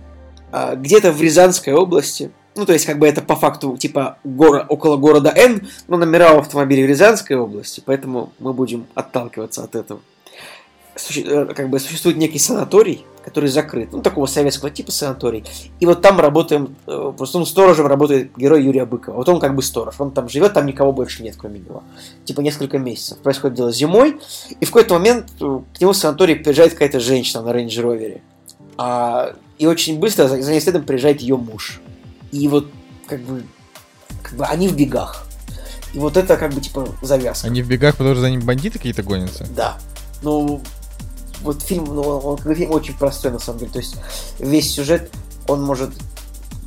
А, 0.52 0.74
Где-то 0.74 1.12
в 1.12 1.22
Рязанской 1.22 1.72
области, 1.72 2.30
ну, 2.56 2.66
то 2.66 2.72
есть, 2.72 2.84
как 2.84 2.98
бы 2.98 3.06
это 3.06 3.22
по 3.22 3.36
факту, 3.36 3.76
типа, 3.76 4.18
горо- 4.24 4.66
около 4.68 4.96
города 4.96 5.32
Н, 5.34 5.66
но 5.88 5.96
номера 5.96 6.32
у 6.34 6.38
автомобилей 6.40 6.84
в 6.84 6.88
Рязанской 6.88 7.36
области, 7.36 7.82
поэтому 7.84 8.32
мы 8.38 8.52
будем 8.52 8.86
отталкиваться 8.94 9.62
от 9.64 9.74
этого. 9.76 10.00
Суще- 10.96 11.24
э, 11.24 11.54
как 11.54 11.70
бы 11.70 11.80
существует 11.80 12.16
некий 12.16 12.38
санаторий, 12.38 13.04
который 13.24 13.48
закрыт, 13.48 13.88
ну, 13.92 14.02
такого 14.02 14.26
советского 14.26 14.70
типа 14.70 14.92
санаторий. 14.92 15.44
И 15.80 15.86
вот 15.86 16.02
там 16.02 16.20
работаем, 16.20 16.76
э, 16.86 17.12
просто 17.16 17.38
ну, 17.38 17.46
сторожем 17.46 17.86
работает 17.86 18.36
герой 18.36 18.62
Юрия 18.62 18.84
Быкова. 18.84 19.16
Вот 19.16 19.28
он 19.28 19.40
как 19.40 19.54
бы 19.56 19.62
сторож, 19.62 19.94
он 19.98 20.10
там 20.10 20.28
живет, 20.28 20.52
там 20.52 20.66
никого 20.66 20.92
больше 20.92 21.22
нет, 21.22 21.34
кроме 21.36 21.60
него. 21.60 21.82
Типа 22.24 22.42
несколько 22.42 22.78
месяцев. 22.78 23.18
Происходит 23.18 23.56
дело 23.56 23.72
зимой, 23.72 24.20
и 24.60 24.64
в 24.64 24.68
какой-то 24.68 24.94
момент 24.94 25.30
э, 25.40 25.60
к 25.74 25.80
нему 25.80 25.92
в 25.92 25.96
санаторий 25.96 26.36
приезжает 26.36 26.72
какая-то 26.74 27.00
женщина 27.00 27.42
на 27.42 27.52
рейндж 27.52 27.80
ровере. 27.80 28.22
А, 28.76 29.34
и 29.58 29.66
очень 29.66 29.98
быстро 29.98 30.28
за, 30.28 30.42
за 30.42 30.50
ней 30.50 30.60
следом 30.60 30.84
приезжает 30.84 31.20
ее 31.20 31.36
муж. 31.36 31.80
И 32.30 32.46
вот 32.48 32.66
как 33.06 33.20
бы, 33.20 33.42
как 34.22 34.34
бы 34.34 34.44
они 34.44 34.68
в 34.68 34.76
бегах. 34.76 35.26
И 35.94 35.98
вот 35.98 36.16
это 36.16 36.36
как 36.36 36.52
бы 36.52 36.60
типа 36.60 36.88
завязка. 37.00 37.46
Они 37.46 37.62
в 37.62 37.68
бегах, 37.68 37.96
потому 37.96 38.14
что 38.14 38.22
за 38.22 38.30
ними 38.30 38.42
бандиты 38.42 38.78
какие-то 38.78 39.02
гонятся? 39.02 39.46
Да. 39.56 39.78
Ну, 40.22 40.60
вот 41.44 41.62
фильм, 41.62 41.84
ну, 41.84 42.02
он, 42.02 42.36
как 42.36 42.46
бы 42.46 42.54
фильм 42.54 42.72
очень 42.72 42.96
простой, 42.96 43.30
на 43.30 43.38
самом 43.38 43.60
деле. 43.60 43.70
То 43.70 43.78
есть 43.78 43.96
весь 44.38 44.72
сюжет, 44.72 45.10
он 45.46 45.62
может 45.62 45.90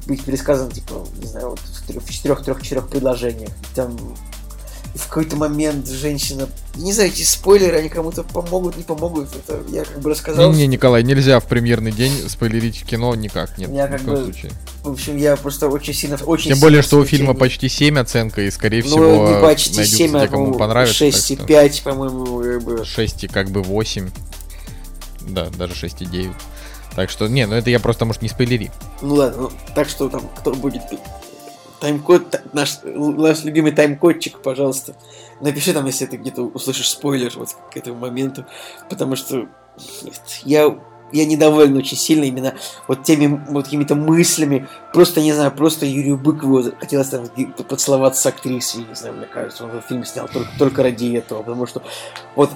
быть 0.05 0.23
пересказан, 0.23 0.71
типа, 0.71 1.05
не 1.17 1.28
знаю, 1.28 1.49
вот 1.49 1.59
в 1.59 1.88
трех- 1.88 2.03
в 2.03 2.09
четырех-трех-четырех 2.09 2.88
предложениях. 2.88 3.51
Там 3.75 3.97
в 4.97 5.07
какой-то 5.07 5.36
момент 5.36 5.88
женщина... 5.88 6.49
Не 6.75 6.91
знаю, 6.93 7.09
эти 7.09 7.21
спойлеры, 7.23 7.78
они 7.78 7.89
кому-то 7.89 8.23
помогут, 8.23 8.78
не 8.78 8.84
помогут. 8.84 9.30
Это 9.36 9.61
я 9.69 9.84
как 9.84 9.99
бы 9.99 10.09
рассказал. 10.09 10.51
Не-не, 10.51 10.67
Николай, 10.67 11.03
нельзя 11.03 11.39
в 11.39 11.45
премьерный 11.45 11.91
день 11.91 12.11
спойлерить 12.28 12.84
кино 12.84 13.13
никак, 13.15 13.57
нет, 13.57 13.69
Я 13.71 13.88
ни 13.88 13.97
в 13.97 14.05
коем 14.05 14.17
бы 14.17 14.23
случае. 14.23 14.51
В 14.84 14.91
общем, 14.91 15.17
я 15.17 15.36
просто 15.36 15.67
очень 15.67 15.93
сильно... 15.93 16.17
Очень 16.17 16.51
Тем 16.51 16.59
более, 16.59 16.82
что 16.82 16.97
у 16.97 17.05
фильма 17.05 17.34
почти 17.34 17.69
7 17.69 17.99
оценка, 17.99 18.41
и, 18.41 18.51
скорее 18.51 18.84
Ну, 18.84 18.89
всего, 18.89 19.30
не 19.30 19.41
почти 19.41 19.75
найдутся 19.78 19.97
7, 19.97 20.11
те, 20.11 20.17
а, 20.17 20.28
кому 20.28 20.32
по-моему, 20.32 20.59
понравится. 20.59 21.05
6,5, 21.05 21.84
по-моему, 21.84 22.43
как 22.43 22.63
бы. 22.63 22.86
6 22.86 23.23
и 23.23 23.28
как 23.28 23.49
бы 23.49 23.61
8. 23.61 24.09
Да, 25.28 25.47
даже 25.57 25.73
6,9. 25.73 26.32
Так 26.95 27.09
что, 27.09 27.28
не, 27.28 27.45
ну 27.45 27.55
это 27.55 27.69
я 27.69 27.80
просто, 27.80 28.05
может, 28.05 28.21
не 28.21 28.30
спойлери. 28.30 28.71
Ну 29.01 29.15
ладно, 29.15 29.43
ну, 29.43 29.51
так 29.75 29.88
что 29.89 30.09
там, 30.09 30.21
кто 30.38 30.53
будет 30.53 30.82
тайм-код, 31.80 32.30
та- 32.30 32.41
наш, 32.53 32.80
наш 32.84 33.43
любимый 33.43 33.71
тайм-кодчик, 33.71 34.39
пожалуйста, 34.41 34.95
напиши 35.41 35.73
там, 35.73 35.86
если 35.86 36.05
ты 36.05 36.17
где-то 36.17 36.41
услышишь 36.43 36.89
спойлер 36.89 37.32
вот 37.36 37.49
к 37.71 37.78
этому 37.78 37.97
моменту, 37.97 38.45
потому 38.89 39.15
что 39.15 39.47
я, 40.43 40.75
я 41.11 41.25
недоволен 41.25 41.78
очень 41.78 41.97
сильно 41.97 42.23
именно 42.23 42.55
вот 42.88 43.03
теми 43.03 43.43
вот 43.49 43.65
какими-то 43.65 43.95
мыслями, 43.95 44.67
просто, 44.93 45.21
не 45.21 45.34
знаю, 45.34 45.51
просто 45.51 45.86
Юрию 45.86 46.17
Быкову 46.17 46.63
хотелось 46.80 47.09
там 47.09 47.28
поцеловаться 47.67 48.21
с 48.23 48.25
актрисой, 48.25 48.86
не 48.86 48.95
знаю, 48.95 49.15
мне 49.15 49.28
кажется, 49.28 49.63
он 49.65 49.69
этот 49.71 49.86
фильм 49.86 50.03
снял 50.03 50.28
только, 50.28 50.49
только 50.57 50.84
ради 50.84 51.15
этого, 51.15 51.43
потому 51.43 51.67
что 51.67 51.84
вот 52.36 52.49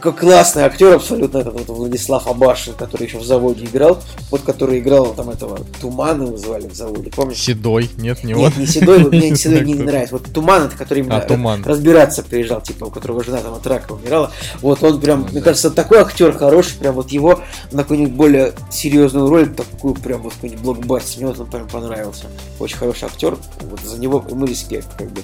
классный 0.00 0.64
актер 0.64 0.94
абсолютно, 0.94 1.38
этот 1.38 1.54
вот 1.54 1.68
Владислав 1.68 2.26
Абашин, 2.26 2.74
который 2.74 3.06
еще 3.06 3.18
в 3.18 3.24
заводе 3.24 3.64
играл, 3.64 4.00
вот 4.30 4.42
который 4.42 4.78
играл 4.78 5.14
там 5.14 5.30
этого 5.30 5.58
Тумана 5.80 6.24
его 6.24 6.36
звали 6.36 6.68
в 6.68 6.74
заводе, 6.74 7.10
помнишь? 7.10 7.38
Седой, 7.38 7.90
нет, 7.96 8.22
не 8.24 8.34
он. 8.34 8.40
Нет, 8.40 8.56
не 8.56 8.66
Седой, 8.66 9.02
вот 9.02 9.12
мне 9.12 9.30
Не 9.30 9.36
Седой 9.36 9.64
не 9.64 9.74
кто. 9.74 9.82
нравится. 9.84 10.14
Вот 10.16 10.24
Туман, 10.32 10.62
это 10.64 10.76
который 10.76 11.00
именно 11.00 11.16
А, 11.18 11.20
Туман. 11.20 11.62
разбираться 11.64 12.22
приезжал, 12.22 12.60
типа, 12.60 12.84
у 12.86 12.90
которого 12.90 13.22
жена 13.24 13.38
там 13.38 13.54
от 13.54 13.66
рака 13.66 13.92
умирала. 13.92 14.30
Вот 14.60 14.82
он 14.82 15.00
прям, 15.00 15.20
Ну, 15.20 15.26
мне 15.26 15.40
да. 15.40 15.44
кажется, 15.44 15.70
такой 15.70 15.98
актер 15.98 16.32
хороший, 16.36 16.76
прям 16.78 16.94
вот 16.94 17.10
его 17.10 17.40
на 17.72 17.82
какую-нибудь 17.82 18.14
более 18.14 18.52
серьезную 18.70 19.28
роль, 19.28 19.54
такую 19.54 19.94
прям 19.94 20.22
вот 20.22 20.34
какой-нибудь 20.34 20.62
блокбастер, 20.62 21.18
мне 21.18 21.28
вот 21.28 21.40
он 21.40 21.46
прям 21.46 21.68
понравился. 21.68 22.24
Очень 22.58 22.76
хороший 22.78 23.04
актер, 23.06 23.36
вот 23.62 23.80
за 23.80 23.98
него 23.98 24.24
ему 24.28 24.44
респект, 24.46 24.88
как 24.98 25.10
бы. 25.10 25.22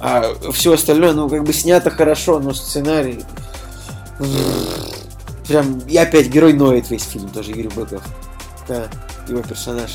А 0.00 0.34
все 0.52 0.72
остальное, 0.74 1.12
ну, 1.12 1.28
как 1.28 1.44
бы 1.44 1.52
снято 1.52 1.90
хорошо, 1.90 2.38
но 2.38 2.52
сценарий... 2.52 3.20
Прям, 5.48 5.78
и 5.86 5.96
опять 5.96 6.28
герой 6.28 6.52
ноет 6.52 6.90
весь 6.90 7.04
фильм, 7.04 7.28
тоже 7.28 7.50
Юрий 7.50 7.68
Быков. 7.68 8.02
Да, 8.68 8.88
его 9.28 9.42
персонаж. 9.42 9.90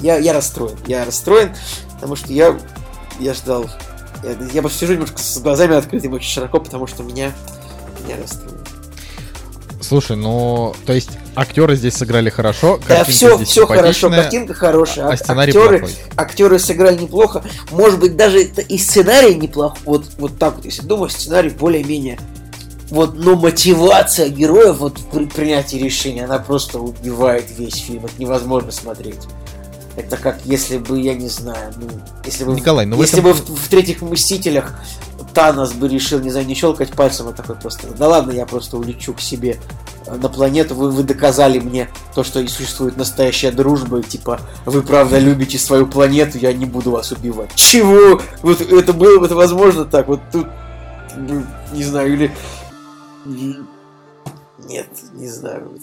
Я, 0.00 0.18
я 0.18 0.32
расстроен, 0.32 0.76
я 0.86 1.04
расстроен, 1.04 1.54
потому 1.94 2.16
что 2.16 2.32
я, 2.32 2.56
я 3.18 3.34
ждал... 3.34 3.66
Я, 4.22 4.36
я 4.52 4.62
просто 4.62 4.78
сижу 4.80 4.92
немножко 4.94 5.18
с 5.18 5.38
глазами 5.38 5.74
открытыми 5.76 6.14
очень 6.14 6.30
широко, 6.30 6.60
потому 6.60 6.86
что 6.86 7.02
меня, 7.02 7.32
меня 8.04 8.16
расстроено. 8.20 8.62
Слушай, 9.80 10.16
ну, 10.16 10.74
то 10.86 10.92
есть 10.92 11.10
актеры 11.34 11.74
здесь 11.76 11.94
сыграли 11.94 12.30
хорошо, 12.30 12.78
Да, 12.88 13.04
все, 13.04 13.36
здесь 13.36 13.48
все 13.48 13.66
хорошо, 13.66 14.10
картинка 14.10 14.54
хорошая, 14.54 15.06
а 15.06 15.12
ак- 15.12 15.18
сценарий 15.18 15.50
актеры, 15.50 15.78
плохой. 15.80 15.96
актеры 16.16 16.58
сыграли 16.58 16.98
неплохо. 16.98 17.44
Может 17.72 17.98
быть, 17.98 18.16
даже 18.16 18.42
и 18.42 18.78
сценарий 18.78 19.34
неплох. 19.34 19.76
Вот, 19.84 20.06
вот 20.18 20.38
так 20.38 20.56
вот, 20.56 20.64
если 20.64 20.82
думать, 20.82 21.12
сценарий 21.12 21.50
более-менее. 21.50 22.18
Вот, 22.92 23.14
но 23.14 23.36
мотивация 23.36 24.28
героев 24.28 24.76
вот 24.76 24.98
при 25.10 25.24
принятии 25.24 25.76
решения, 25.76 26.26
она 26.26 26.38
просто 26.38 26.78
убивает 26.78 27.46
весь 27.56 27.76
фильм. 27.76 28.04
Это 28.04 28.12
невозможно 28.18 28.70
смотреть. 28.70 29.20
Это 29.96 30.18
как 30.18 30.40
если 30.44 30.76
бы, 30.76 31.00
я 31.00 31.14
не 31.14 31.30
знаю, 31.30 31.72
ну, 31.76 31.88
если 32.26 32.44
бы, 32.44 32.52
Николай, 32.52 32.84
ну 32.84 33.00
если 33.00 33.20
этом- 33.20 33.32
бы 33.32 33.32
в, 33.32 33.64
в 33.64 33.68
третьих 33.68 34.02
Мстителях 34.02 34.74
Танос 35.32 35.72
бы 35.72 35.88
решил, 35.88 36.20
не 36.20 36.28
знаю, 36.28 36.44
не 36.46 36.54
щелкать 36.54 36.90
пальцем, 36.90 37.28
а 37.28 37.32
такой 37.32 37.56
просто, 37.56 37.86
да 37.86 38.08
ладно, 38.08 38.32
я 38.32 38.44
просто 38.44 38.76
улечу 38.76 39.14
к 39.14 39.22
себе 39.22 39.56
на 40.06 40.28
планету, 40.28 40.74
вы, 40.74 40.90
вы 40.90 41.02
доказали 41.02 41.60
мне 41.60 41.88
то, 42.14 42.22
что 42.22 42.40
и 42.40 42.46
существует 42.46 42.98
настоящая 42.98 43.52
дружба, 43.52 44.00
и 44.00 44.02
типа, 44.02 44.38
вы 44.66 44.82
правда 44.82 45.18
любите 45.18 45.56
свою 45.56 45.86
планету, 45.86 46.36
я 46.36 46.52
не 46.52 46.66
буду 46.66 46.90
вас 46.90 47.10
убивать. 47.10 47.54
Чего? 47.54 48.20
Вот 48.42 48.60
это 48.60 48.92
было 48.92 49.18
бы 49.18 49.34
возможно 49.34 49.86
так, 49.86 50.08
вот 50.08 50.20
тут, 50.30 50.46
ну, 51.16 51.42
не 51.72 51.84
знаю, 51.84 52.12
или... 52.12 52.30
Нет, 53.24 54.88
не 55.14 55.28
знаю. 55.28 55.78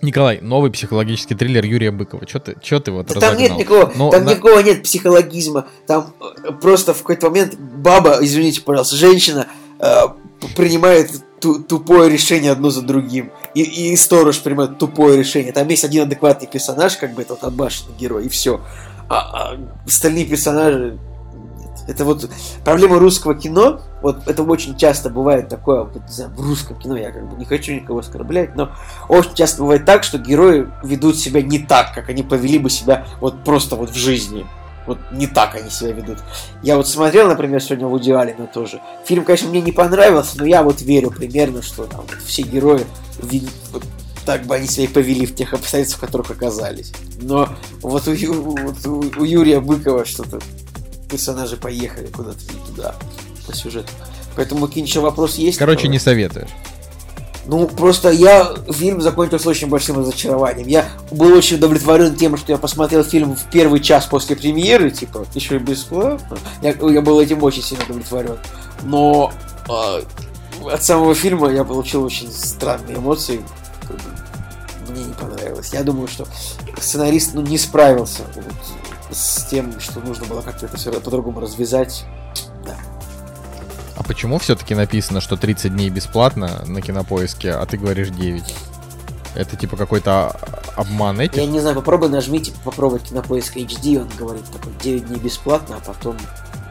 Николай, 0.00 0.40
новый 0.40 0.70
психологический 0.70 1.34
триллер 1.34 1.64
Юрия 1.64 1.90
Быкова. 1.90 2.24
Че 2.24 2.38
ты, 2.38 2.56
чё 2.62 2.78
ты 2.78 2.92
вот 2.92 3.08
Да 3.08 3.14
там 3.20 3.36
нет 3.36 3.50
разогнал? 3.50 3.58
никакого, 3.58 3.92
Ну, 3.96 4.10
там 4.10 4.24
на- 4.24 4.30
никакого 4.30 4.60
нет 4.60 4.82
психологизма. 4.84 5.66
Там 5.88 6.14
э, 6.44 6.52
просто 6.52 6.94
в 6.94 6.98
какой-то 6.98 7.30
момент 7.30 7.56
баба, 7.58 8.18
извините, 8.20 8.60
пожалуйста, 8.62 8.94
женщина 8.94 9.48
э, 9.80 10.02
принимает 10.56 11.10
ту- 11.40 11.60
тупое 11.60 12.08
решение 12.08 12.52
одно 12.52 12.70
за 12.70 12.82
другим. 12.82 13.32
И, 13.56 13.62
и 13.62 13.96
сторож 13.96 14.38
принимает 14.38 14.78
тупое 14.78 15.18
решение. 15.18 15.52
Там 15.52 15.66
есть 15.66 15.82
один 15.82 16.04
адекватный 16.04 16.46
персонаж, 16.46 16.96
как 16.96 17.14
бы 17.14 17.22
это 17.22 17.34
вот 17.34 17.42
отбашенный 17.42 17.96
герой, 17.98 18.26
и 18.26 18.28
все. 18.28 18.60
А, 19.08 19.16
а 19.54 19.58
остальные 19.84 20.26
персонажи... 20.26 20.96
Это 21.88 22.04
вот 22.04 22.30
проблема 22.64 22.98
русского 22.98 23.34
кино. 23.34 23.80
Вот 24.02 24.28
это 24.28 24.42
очень 24.42 24.76
часто 24.76 25.08
бывает 25.08 25.48
такое, 25.48 25.84
вот, 25.84 25.96
не 25.96 26.12
знаю, 26.12 26.30
в 26.36 26.40
русском 26.40 26.78
кино, 26.78 26.96
я 26.96 27.10
как 27.10 27.28
бы 27.28 27.36
не 27.36 27.46
хочу 27.46 27.72
никого 27.72 28.00
оскорблять, 28.00 28.54
но 28.54 28.70
очень 29.08 29.34
часто 29.34 29.62
бывает 29.62 29.86
так, 29.86 30.04
что 30.04 30.18
герои 30.18 30.68
ведут 30.84 31.16
себя 31.16 31.40
не 31.42 31.58
так, 31.58 31.94
как 31.94 32.10
они 32.10 32.22
повели 32.22 32.58
бы 32.58 32.68
себя 32.70 33.06
вот 33.20 33.42
просто 33.42 33.74
вот 33.74 33.90
в 33.90 33.96
жизни. 33.96 34.46
Вот 34.86 34.98
не 35.12 35.26
так 35.26 35.54
они 35.54 35.68
себя 35.70 35.92
ведут. 35.92 36.18
Я 36.62 36.76
вот 36.76 36.88
смотрел, 36.88 37.28
например, 37.28 37.60
сегодня 37.62 37.86
Вуди 37.86 38.10
Аллена 38.10 38.46
тоже. 38.46 38.80
Фильм, 39.04 39.24
конечно, 39.24 39.48
мне 39.48 39.60
не 39.60 39.72
понравился, 39.72 40.38
но 40.38 40.46
я 40.46 40.62
вот 40.62 40.80
верю 40.80 41.10
примерно, 41.10 41.60
что 41.62 41.84
там 41.84 42.02
вот 42.02 42.16
все 42.24 42.42
герои 42.42 42.86
вот 43.72 43.82
так 44.24 44.44
бы 44.44 44.54
они 44.54 44.66
себя 44.66 44.84
и 44.84 44.88
повели 44.88 45.24
в 45.26 45.34
тех 45.34 45.54
обстоятельствах, 45.54 46.02
в 46.02 46.06
которых 46.06 46.30
оказались. 46.30 46.92
Но 47.20 47.48
вот 47.82 48.06
у, 48.08 48.14
вот 48.14 48.86
у- 48.86 49.20
у 49.20 49.24
Юрия 49.24 49.60
Быкова 49.60 50.04
что-то 50.04 50.38
персонажи 51.08 51.56
поехали 51.56 52.06
куда-то 52.08 52.40
не 52.52 52.60
туда 52.66 52.94
по 53.46 53.54
сюжету. 53.54 53.90
Поэтому 54.36 54.66
еще 54.66 55.00
вопросы 55.00 55.40
есть? 55.40 55.58
Короче, 55.58 55.88
не 55.88 55.94
Николай? 55.94 56.00
советуешь. 56.00 56.50
Ну, 57.46 57.66
просто 57.66 58.10
я 58.10 58.54
фильм 58.70 59.00
закончился 59.00 59.48
очень 59.48 59.68
большим 59.68 59.98
разочарованием. 59.98 60.68
Я 60.68 60.86
был 61.10 61.34
очень 61.34 61.56
удовлетворен 61.56 62.14
тем, 62.14 62.36
что 62.36 62.52
я 62.52 62.58
посмотрел 62.58 63.02
фильм 63.02 63.34
в 63.34 63.50
первый 63.50 63.80
час 63.80 64.04
после 64.04 64.36
премьеры, 64.36 64.90
типа, 64.90 65.26
еще 65.34 65.56
и 65.56 65.58
бесплатно. 65.58 66.36
Я, 66.60 66.72
я 66.72 67.00
был 67.00 67.18
этим 67.18 67.42
очень 67.42 67.62
сильно 67.62 67.84
удовлетворен. 67.84 68.36
Но 68.82 69.32
а, 69.66 70.02
от 70.70 70.84
самого 70.84 71.14
фильма 71.14 71.50
я 71.50 71.64
получил 71.64 72.04
очень 72.04 72.30
странные 72.30 72.98
эмоции. 72.98 73.40
Мне 74.90 75.04
не 75.04 75.14
понравилось. 75.14 75.70
Я 75.72 75.82
думаю, 75.82 76.06
что 76.06 76.26
сценарист 76.78 77.32
ну, 77.32 77.40
не 77.40 77.56
справился 77.56 78.24
вот 78.34 78.44
с 79.10 79.44
тем, 79.50 79.78
что 79.80 80.00
нужно 80.00 80.26
было 80.26 80.42
как-то 80.42 80.66
это 80.66 80.76
все 80.76 80.92
по-другому 80.92 81.40
развязать. 81.40 82.04
Да. 82.64 82.76
А 83.96 84.02
почему 84.02 84.38
все-таки 84.38 84.74
написано, 84.74 85.20
что 85.20 85.36
30 85.36 85.72
дней 85.74 85.90
бесплатно 85.90 86.62
на 86.66 86.80
кинопоиске, 86.80 87.52
а 87.52 87.66
ты 87.66 87.76
говоришь 87.78 88.10
9? 88.10 88.54
Это 89.34 89.56
типа 89.56 89.76
какой-то 89.76 90.30
обман 90.76 91.20
этих? 91.20 91.36
Я 91.36 91.46
не 91.46 91.60
знаю, 91.60 91.74
попробуй 91.76 92.08
нажмите, 92.08 92.52
попробуй 92.64 93.00
кинопоиск 93.00 93.56
HD, 93.56 94.00
он 94.00 94.08
говорит 94.16 94.44
такой 94.52 94.72
9 94.82 95.06
дней 95.08 95.18
бесплатно, 95.18 95.76
а 95.76 95.80
потом 95.80 96.16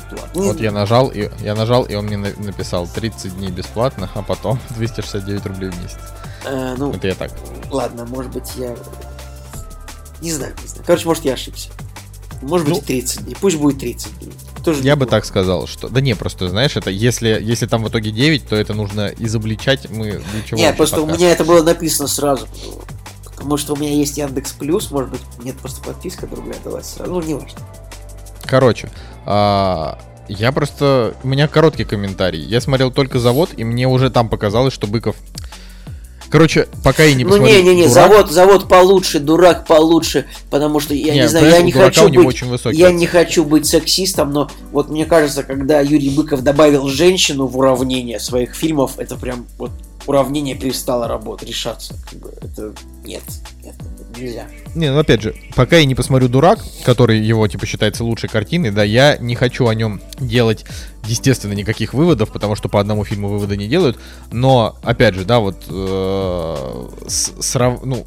платно. 0.10 0.42
Вот 0.44 0.60
я 0.60 0.72
нажал, 0.72 1.10
и 1.10 1.30
я 1.40 1.56
нажал, 1.56 1.84
и 1.84 1.96
он 1.96 2.06
мне 2.06 2.18
на- 2.18 2.34
написал 2.38 2.88
30 2.88 3.36
дней 3.38 3.52
бесплатно, 3.52 4.10
а 4.14 4.22
потом 4.22 4.60
269 4.72 5.46
рублей 5.46 5.70
в 5.70 5.82
месяц. 5.82 5.98
Э, 6.46 6.76
ну, 6.78 6.94
Это 6.94 7.08
я 7.08 7.16
так. 7.16 7.32
ладно, 7.70 8.06
может 8.06 8.32
быть, 8.32 8.50
я... 8.56 8.76
Не 10.22 10.32
знаю, 10.32 10.54
не 10.62 10.68
знаю. 10.68 10.84
Короче, 10.86 11.06
может, 11.08 11.26
я 11.26 11.34
ошибся. 11.34 11.70
Может 12.42 12.68
быть, 12.68 12.76
Ну, 12.76 12.82
30 12.82 13.26
дней. 13.26 13.38
Пусть 13.40 13.58
будет 13.58 13.80
30 13.80 14.20
дней. 14.20 14.32
Тоже 14.64 14.84
Я 14.84 14.96
бы 14.96 15.06
так 15.06 15.26
сказал, 15.26 15.68
что... 15.68 15.90
Да 15.90 16.02
не, 16.02 16.16
просто, 16.16 16.50
знаешь, 16.50 16.76
это 16.76 16.90
если, 16.90 17.40
если 17.42 17.66
там 17.68 17.84
в 17.84 17.90
итоге 17.90 18.12
9, 18.12 18.48
то 18.48 18.56
это 18.56 18.74
нужно 18.74 19.12
изобличать. 19.18 19.90
Мы 19.90 20.22
для 20.32 20.42
чего 20.46 20.60
Нет, 20.60 20.78
просто 20.78 20.98
у 20.98 21.06
подкаст? 21.06 21.20
меня 21.20 21.32
это 21.32 21.46
было 21.46 21.64
написано 21.64 22.08
сразу. 22.08 22.48
Потому 23.36 23.58
что 23.58 23.74
у 23.74 23.78
меня 23.78 23.92
есть 23.94 24.18
Яндекс 24.18 24.52
Плюс, 24.54 24.92
может 24.92 25.12
быть, 25.12 25.22
нет 25.44 25.56
просто 25.58 25.82
подписка 25.82 26.28
другая 26.28 26.58
далась 26.64 26.88
сразу. 26.88 27.12
Ну, 27.14 27.22
не 27.22 27.36
важно. 27.36 27.60
Короче, 28.46 28.90
а, 29.26 30.00
я 30.28 30.52
просто... 30.52 31.16
У 31.24 31.28
меня 31.28 31.48
короткий 31.48 31.86
комментарий. 31.86 32.42
Я 32.42 32.60
смотрел 32.62 32.92
только 32.92 33.20
завод, 33.20 33.52
и 33.56 33.64
мне 33.64 33.88
уже 33.88 34.10
там 34.10 34.28
показалось, 34.30 34.74
что 34.74 34.88
Быков... 34.88 35.16
Короче, 36.30 36.68
пока 36.84 37.04
я 37.04 37.14
не 37.14 37.24
ну, 37.24 37.32
посмотрел 37.32 37.64
не-не-не, 37.64 37.88
«Дурак», 37.88 37.94
завод, 37.94 38.32
завод 38.32 38.68
получше, 38.68 39.20
дурак 39.20 39.66
получше, 39.66 40.26
потому 40.50 40.80
что 40.80 40.94
я 40.94 41.14
не, 41.14 41.22
Не, 41.22 41.28
знаю, 41.28 41.50
я 41.50 41.62
не 41.62 41.72
хочу 41.72 42.10
быть 42.10 42.44
Я 42.74 42.92
не 42.92 43.08
хочу 43.08 43.46
быть 43.46 43.66
сексистом, 43.66 44.32
но 44.32 44.50
вот 44.72 44.90
мне 44.90 45.06
кажется, 45.06 45.44
когда 45.44 45.80
Юрий 45.80 46.10
Быков 46.10 46.42
добавил 46.42 46.88
женщину 46.88 47.48
в 47.48 47.58
уравнение 47.58 48.20
своих 48.20 48.56
фильмов, 48.56 49.00
это 49.00 49.16
прям 49.16 49.46
вот 49.58 49.72
уравнение 50.06 50.56
перестало 50.56 51.08
работать, 51.08 51.48
решаться. 51.48 51.96
Как 52.10 52.20
бы, 52.20 52.34
это 52.42 52.74
нет, 53.06 53.24
нет, 53.64 53.76
нельзя. 54.16 54.48
Не, 54.76 54.92
ну 54.92 55.00
опять 55.00 55.22
же, 55.22 55.36
пока 55.56 55.78
я 55.78 55.86
не 55.86 55.96
посмотрю 55.96 56.30
«Дурак», 56.30 56.60
который 56.84 57.20
его, 57.20 57.48
типа, 57.48 57.66
считается 57.66 58.04
лучшей 58.04 58.30
картиной, 58.30 58.72
да, 58.72 58.84
я 58.84 59.18
не 59.18 59.36
хочу 59.36 59.68
о 59.68 59.76
нем 59.76 60.02
делать, 60.20 60.66
естественно, 61.06 61.54
никаких 61.54 61.94
выводов, 61.94 62.32
потому 62.32 62.56
что 62.56 62.70
по 62.70 62.80
одному 62.80 63.04
фильму 63.04 63.30
выводы 63.30 63.58
не 63.58 63.68
делают, 63.68 63.98
но, 64.32 64.78
опять 64.84 65.16
же, 65.16 65.26
да, 65.26 65.40
вот, 65.40 65.64
э, 65.70 66.88
срав- 67.08 67.84
ну, 67.84 68.06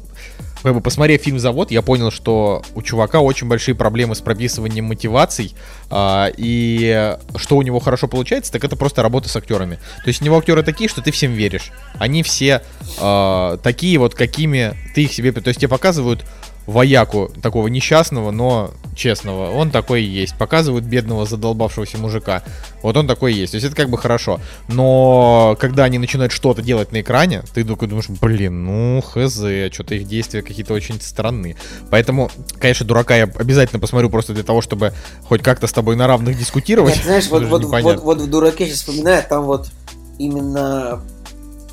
как 0.61 0.73
бы 0.73 0.81
посмотрев 0.81 1.21
фильм 1.21 1.39
«Завод», 1.39 1.71
я 1.71 1.81
понял, 1.81 2.11
что 2.11 2.63
у 2.75 2.81
чувака 2.81 3.19
очень 3.19 3.47
большие 3.47 3.75
проблемы 3.75 4.15
с 4.15 4.21
прописыванием 4.21 4.85
мотиваций, 4.85 5.55
а, 5.89 6.31
и 6.35 7.17
что 7.35 7.57
у 7.57 7.61
него 7.61 7.79
хорошо 7.79 8.07
получается, 8.07 8.51
так 8.51 8.63
это 8.63 8.75
просто 8.75 9.01
работа 9.01 9.29
с 9.29 9.35
актерами. 9.35 9.75
То 10.03 10.07
есть 10.07 10.21
у 10.21 10.25
него 10.25 10.37
актеры 10.37 10.63
такие, 10.63 10.89
что 10.89 11.01
ты 11.01 11.11
всем 11.11 11.33
веришь. 11.33 11.71
Они 11.95 12.23
все 12.23 12.61
а, 12.99 13.57
такие 13.57 13.97
вот, 13.97 14.15
какими 14.15 14.75
ты 14.93 15.03
их 15.03 15.13
себе... 15.13 15.31
То 15.31 15.47
есть 15.47 15.59
тебе 15.59 15.69
показывают 15.69 16.25
вояку 16.67 17.31
такого 17.41 17.67
несчастного, 17.67 18.31
но 18.31 18.71
честного. 18.95 19.51
Он 19.51 19.71
такой 19.71 20.03
и 20.03 20.07
есть. 20.07 20.37
Показывают 20.37 20.85
бедного 20.85 21.25
задолбавшегося 21.25 21.97
мужика. 21.97 22.43
Вот 22.81 22.97
он 22.97 23.07
такой 23.07 23.33
и 23.33 23.37
есть. 23.37 23.51
То 23.51 23.55
есть 23.55 23.67
это 23.67 23.75
как 23.75 23.89
бы 23.89 23.97
хорошо. 23.97 24.39
Но 24.67 25.57
когда 25.59 25.85
они 25.85 25.97
начинают 25.97 26.31
что-то 26.31 26.61
делать 26.61 26.91
на 26.91 27.01
экране, 27.01 27.43
ты 27.53 27.63
такой 27.63 27.87
думаешь, 27.87 28.09
блин, 28.09 28.65
ну 28.65 29.01
хз, 29.01 29.35
что-то 29.73 29.95
их 29.95 30.07
действия 30.07 30.41
какие-то 30.41 30.73
очень 30.73 30.99
странные. 31.01 31.55
Поэтому, 31.89 32.29
конечно, 32.59 32.85
дурака 32.85 33.15
я 33.15 33.23
обязательно 33.23 33.79
посмотрю 33.79 34.09
просто 34.09 34.33
для 34.33 34.43
того, 34.43 34.61
чтобы 34.61 34.93
хоть 35.27 35.41
как-то 35.41 35.67
с 35.67 35.73
тобой 35.73 35.95
на 35.95 36.07
равных 36.07 36.37
дискутировать. 36.37 36.95
Нет, 36.95 37.05
знаешь, 37.05 37.27
вот, 37.29 37.43
вот, 37.43 37.63
вот, 37.63 38.03
вот 38.03 38.21
в 38.21 38.29
дураке 38.29 38.65
сейчас 38.67 38.79
вспоминаю, 38.79 39.23
там 39.27 39.45
вот 39.45 39.69
именно 40.19 41.01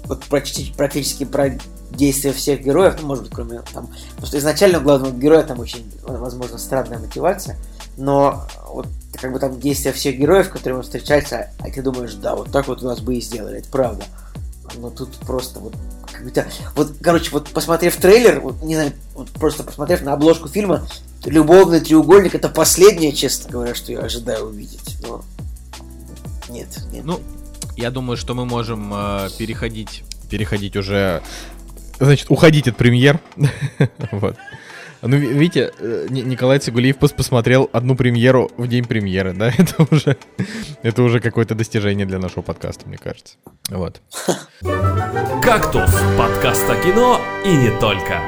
вот 0.05 0.25
практически, 0.25 0.75
практически 0.75 1.25
про 1.25 1.59
действия 1.91 2.33
всех 2.33 2.63
героев, 2.63 2.97
ну, 3.01 3.09
может 3.09 3.25
быть, 3.25 3.33
кроме 3.33 3.61
там... 3.73 3.89
Потому 4.11 4.27
что 4.27 4.39
изначально 4.39 4.79
у 4.79 4.83
главного 4.83 5.13
героя 5.13 5.43
там 5.43 5.61
очень, 5.61 5.91
возможно, 6.03 6.59
странная 6.59 6.99
мотивация, 6.99 7.57
но 7.97 8.47
вот 8.69 8.87
как 9.13 9.33
бы 9.33 9.39
там 9.39 9.59
действия 9.59 9.93
всех 9.93 10.17
героев, 10.17 10.51
которые 10.51 10.79
он 10.79 10.83
встречается, 10.83 11.51
а 11.59 11.71
ты 11.71 11.83
думаешь, 11.83 12.15
да, 12.15 12.37
вот 12.37 12.51
так 12.53 12.69
вот 12.69 12.83
у 12.83 12.87
нас 12.87 13.01
бы 13.01 13.17
и 13.17 13.21
сделали, 13.21 13.59
это 13.59 13.69
правда. 13.71 14.05
Но 14.77 14.91
тут 14.91 15.17
просто 15.19 15.61
вот 15.61 15.75
как 16.13 16.25
будто... 16.25 16.47
Вот, 16.75 16.93
короче, 17.03 17.31
вот 17.31 17.49
посмотрев 17.49 17.97
трейлер, 17.97 18.41
вот, 18.41 18.63
не 18.63 18.75
знаю, 18.75 18.93
вот 19.15 19.31
просто 19.31 19.63
посмотрев 19.63 20.03
на 20.03 20.13
обложку 20.13 20.49
фильма, 20.49 20.87
любовный 21.25 21.81
треугольник 21.81 22.35
это 22.35 22.49
последнее, 22.49 23.13
честно 23.13 23.51
говоря, 23.51 23.75
что 23.75 23.93
я 23.93 24.01
ожидаю 24.01 24.47
увидеть. 24.47 24.99
Но 25.03 25.25
нет, 26.49 26.69
нет. 26.93 27.05
Ну, 27.05 27.21
я 27.77 27.91
думаю, 27.91 28.17
что 28.17 28.35
мы 28.35 28.45
можем 28.45 28.93
э, 28.93 29.29
переходить, 29.39 30.05
переходить 30.31 30.77
уже, 30.77 31.23
значит, 31.99 32.27
уходить 32.31 32.69
от 32.69 32.77
премьер. 32.77 33.21
вот. 34.13 34.37
Ну, 35.01 35.17
ви- 35.17 35.33
видите, 35.33 35.73
э, 35.79 36.07
Ни- 36.11 36.23
Николай 36.23 36.59
Цигулиев 36.59 36.97
пос- 36.97 37.15
посмотрел 37.15 37.71
одну 37.73 37.95
премьеру 37.95 38.51
в 38.57 38.67
день 38.67 38.85
премьеры, 38.85 39.33
да? 39.33 39.53
Это 39.59 39.87
уже, 39.91 40.17
это 40.83 41.03
уже 41.03 41.21
какое-то 41.21 41.55
достижение 41.55 42.05
для 42.05 42.19
нашего 42.19 42.43
подкаста, 42.43 42.89
мне 42.89 42.99
кажется. 42.99 43.37
Вот. 43.71 44.01
«Кактус»– 45.43 45.91
подкаст 46.19 46.69
о 46.69 46.77
кино 46.83 47.21
и 47.45 47.51
не 47.57 47.71
только. 47.79 48.21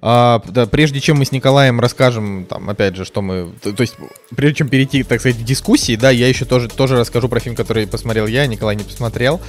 А, 0.00 0.40
да, 0.46 0.66
прежде 0.66 1.00
чем 1.00 1.18
мы 1.18 1.24
с 1.24 1.32
Николаем 1.32 1.80
расскажем, 1.80 2.46
там, 2.48 2.70
опять 2.70 2.94
же, 2.94 3.04
что 3.04 3.20
мы... 3.20 3.52
То, 3.60 3.72
то 3.72 3.80
есть, 3.80 3.96
прежде 4.36 4.58
чем 4.58 4.68
перейти, 4.68 5.02
так 5.02 5.18
сказать, 5.18 5.38
к 5.40 5.44
дискуссии, 5.44 5.96
да, 5.96 6.10
я 6.10 6.28
еще 6.28 6.44
тоже, 6.44 6.68
тоже 6.68 6.96
расскажу 6.96 7.28
про 7.28 7.40
фильм, 7.40 7.56
который 7.56 7.86
посмотрел 7.88 8.28
я, 8.28 8.46
Николай 8.46 8.76
не 8.76 8.84
посмотрел. 8.84 9.40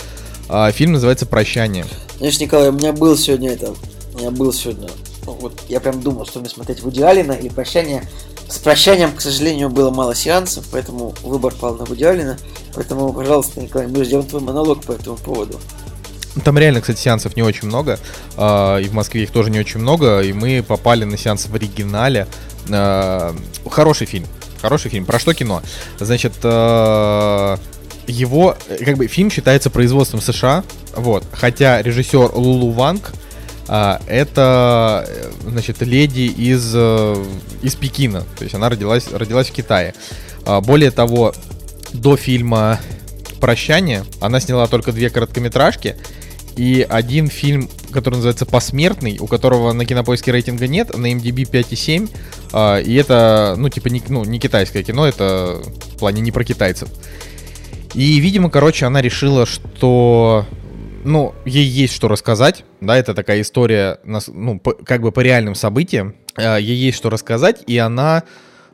А, 0.49 0.71
фильм 0.71 0.93
называется 0.93 1.27
«Прощание». 1.27 1.85
Знаешь, 2.17 2.39
Николай, 2.39 2.69
у 2.69 2.71
меня 2.71 2.91
был 2.91 3.15
сегодня 3.15 3.51
это... 3.51 3.75
У 4.15 4.17
меня 4.17 4.31
был 4.31 4.51
сегодня... 4.51 4.89
ну, 5.25 5.33
вот 5.33 5.61
я 5.69 5.79
прям 5.79 6.01
думал, 6.01 6.25
что 6.25 6.39
мне 6.39 6.49
смотреть 6.49 6.81
Вуди 6.81 7.03
Аллена 7.03 7.33
или 7.33 7.49
«Прощание». 7.49 8.09
С 8.49 8.57
«Прощанием», 8.57 9.11
к 9.15 9.21
сожалению, 9.21 9.69
было 9.69 9.91
мало 9.91 10.15
сеансов, 10.15 10.65
поэтому 10.71 11.13
выбор 11.21 11.53
пал 11.53 11.75
на 11.75 11.85
Вуди 11.85 12.03
Аллена. 12.03 12.35
Поэтому, 12.73 13.13
пожалуйста, 13.13 13.61
Николай, 13.61 13.85
мы 13.85 14.03
ждем 14.03 14.23
твой 14.23 14.41
монолог 14.41 14.83
по 14.83 14.93
этому 14.93 15.17
поводу. 15.17 15.59
Там 16.43 16.57
реально, 16.57 16.81
кстати, 16.81 16.99
сеансов 16.99 17.35
не 17.35 17.43
очень 17.43 17.67
много, 17.67 17.99
а, 18.35 18.77
и 18.77 18.87
в 18.87 18.93
Москве 18.93 19.23
их 19.23 19.31
тоже 19.31 19.51
не 19.51 19.59
очень 19.59 19.79
много, 19.79 20.21
и 20.21 20.33
мы 20.33 20.63
попали 20.67 21.03
на 21.03 21.15
сеанс 21.15 21.45
в 21.45 21.53
оригинале. 21.53 22.27
А, 22.71 23.35
Хороший 23.69 24.07
фильм, 24.07 24.25
хороший 24.63 24.89
фильм. 24.89 25.05
Про 25.05 25.19
что 25.19 25.35
кино? 25.35 25.61
Значит, 25.99 26.33
а, 26.41 27.59
его, 28.09 28.57
э, 28.67 28.83
как 28.83 28.97
бы, 28.97 29.07
фильм 29.07 29.29
считается 29.29 29.69
производством 29.69 30.21
США, 30.21 30.63
вот, 30.95 31.23
хотя 31.31 31.81
режиссер 31.81 32.31
Лулу 32.33 32.71
Ванг 32.71 33.13
а, 33.71 34.01
это, 34.07 35.05
э, 35.07 35.31
значит, 35.47 35.81
леди 35.83 36.21
из, 36.21 36.71
э, 36.73 37.25
из 37.61 37.75
Пекина, 37.75 38.23
то 38.35 38.43
есть 38.43 38.55
она 38.55 38.67
родилась, 38.67 39.11
родилась 39.11 39.49
в 39.49 39.51
Китае. 39.51 39.93
А, 40.43 40.59
Более 40.59 40.89
того, 40.89 41.35
до 41.93 42.17
фильма 42.17 42.79
«Прощание» 43.39 44.05
она 44.21 44.39
сняла 44.39 44.65
только 44.65 44.91
две 44.91 45.11
короткометражки 45.11 45.97
и 46.55 46.85
один 46.89 47.27
фильм, 47.27 47.69
который 47.91 48.15
называется 48.15 48.47
«Посмертный», 48.47 49.19
у 49.19 49.27
которого 49.27 49.71
на 49.71 49.85
кинопоиске 49.85 50.31
рейтинга 50.31 50.67
нет, 50.67 50.97
на 50.97 51.13
MDB 51.13 51.49
5,7, 51.49 52.09
а, 52.51 52.79
и 52.79 52.95
это, 52.95 53.53
ну, 53.55 53.69
типа, 53.69 53.89
не, 53.89 54.01
ну, 54.07 54.23
не 54.23 54.39
китайское 54.39 54.81
кино, 54.81 55.07
это 55.07 55.61
в 55.93 55.97
плане 55.99 56.21
не 56.21 56.31
про 56.31 56.43
китайцев. 56.43 56.89
И, 57.93 58.19
видимо, 58.19 58.49
короче, 58.49 58.85
она 58.85 59.01
решила, 59.01 59.45
что 59.45 60.45
ну, 61.03 61.33
ей 61.45 61.65
есть 61.65 61.95
что 61.95 62.07
рассказать, 62.07 62.65
да, 62.81 62.97
это 62.97 63.13
такая 63.13 63.41
история, 63.41 63.99
ну, 64.03 64.61
как 64.85 65.01
бы 65.01 65.11
по 65.11 65.21
реальным 65.21 65.55
событиям, 65.55 66.15
э, 66.37 66.57
ей 66.59 66.75
есть 66.75 66.97
что 66.97 67.09
рассказать, 67.09 67.63
и 67.67 67.77
она, 67.77 68.23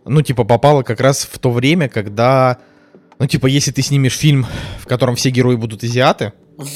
ну, 0.05 0.21
типа, 0.21 0.43
попала 0.43 0.83
как 0.83 0.99
раз 0.99 1.27
в 1.31 1.37
то 1.39 1.51
время, 1.51 1.89
когда, 1.89 2.57
ну, 3.19 3.27
типа, 3.27 3.47
если 3.47 3.71
ты 3.71 3.81
снимешь 3.81 4.17
фильм, 4.17 4.45
в 4.79 4.87
котором 4.87 5.15
все 5.15 5.29
герои 5.29 5.55
будут 5.55 5.83
азиаты, 5.83 6.33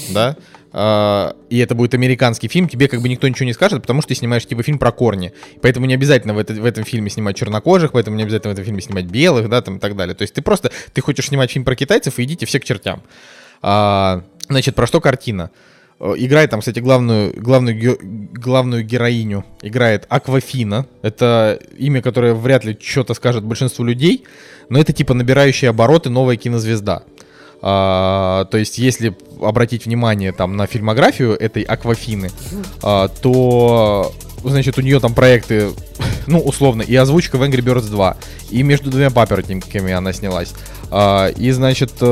да, 0.10 0.36
э, 0.74 1.32
и 1.49 1.57
это 1.59 1.76
будет 1.76 1.93
американский 1.93 2.47
фильм, 2.47 2.67
тебе 2.70 2.88
как 2.88 3.01
бы 3.01 3.09
никто 3.09 3.28
ничего 3.28 3.45
не 3.45 3.53
скажет, 3.53 3.82
потому 3.82 4.01
что 4.01 4.09
ты 4.09 4.15
снимаешь, 4.15 4.45
типа, 4.45 4.63
фильм 4.63 4.78
про 4.80 4.91
корни. 4.91 5.34
Поэтому 5.61 5.86
не 5.86 5.93
обязательно 5.93 6.34
в, 6.34 6.38
это- 6.38 6.53
в 6.53 6.65
этом 6.65 6.84
фильме 6.84 7.09
снимать 7.09 7.36
чернокожих, 7.38 7.91
поэтому 7.91 8.17
не 8.17 8.24
обязательно 8.24 8.51
в 8.51 8.53
этом 8.53 8.65
фильме 8.65 8.82
снимать 8.82 9.05
белых, 9.05 9.49
да, 9.49 9.61
там 9.61 9.78
и 9.78 9.80
так 9.80 9.95
далее. 9.95 10.15
То 10.15 10.24
есть 10.24 10.34
ты 10.34 10.41
просто, 10.41 10.72
ты 10.93 11.01
хочешь 11.01 11.28
снимать 11.28 11.51
фильм 11.51 11.65
про 11.65 11.76
китайцев, 11.76 12.20
и 12.20 12.24
идите 12.24 12.45
все 12.45 12.59
к 12.59 12.63
чертям. 12.65 13.01
А, 13.61 14.24
значит, 14.47 14.76
про 14.76 14.88
что 14.88 15.01
картина? 15.01 15.51
Э, 15.99 16.13
Играет 16.17 16.49
там, 16.49 16.59
кстати, 16.61 16.80
главную, 16.80 17.34
главную, 17.41 17.97
главную 18.34 18.84
героиню. 18.84 19.45
Играет 19.61 20.05
Аквафина. 20.09 20.86
Это 21.01 21.59
имя, 21.78 22.01
которое 22.01 22.34
вряд 22.34 22.63
ли 22.63 22.78
что-то 22.82 23.13
скажет 23.13 23.43
большинству 23.43 23.84
людей. 23.84 24.24
Но 24.70 24.80
это 24.80 24.93
типа 24.93 25.13
набирающая 25.13 25.70
обороты 25.72 26.09
новая 26.09 26.38
кинозвезда. 26.38 27.03
А, 27.62 28.45
то 28.45 28.57
есть, 28.57 28.78
если 28.78 29.16
обратить 29.41 29.86
внимание 29.86 30.32
там 30.32 30.55
на 30.55 30.68
фильмографию 30.68 31.34
этой 31.38 31.64
Аквафины, 31.64 32.32
а, 32.84 33.07
то 33.07 34.14
значит, 34.44 34.78
у 34.78 34.82
нее 34.82 35.00
там 35.00 35.14
проекты, 35.14 35.72
ну, 36.28 36.40
условно, 36.40 36.82
и 36.82 36.96
озвучка 36.96 37.38
в 37.38 37.44
Angry 37.44 37.62
Birds 37.62 37.90
2, 37.90 38.18
и 38.52 38.64
между 38.64 38.90
двумя 38.90 39.10
папоротниками 39.10 39.92
она 39.94 40.14
снялась. 40.14 40.54
А, 40.92 41.28
и, 41.28 41.52
значит, 41.52 41.92
э, 42.02 42.06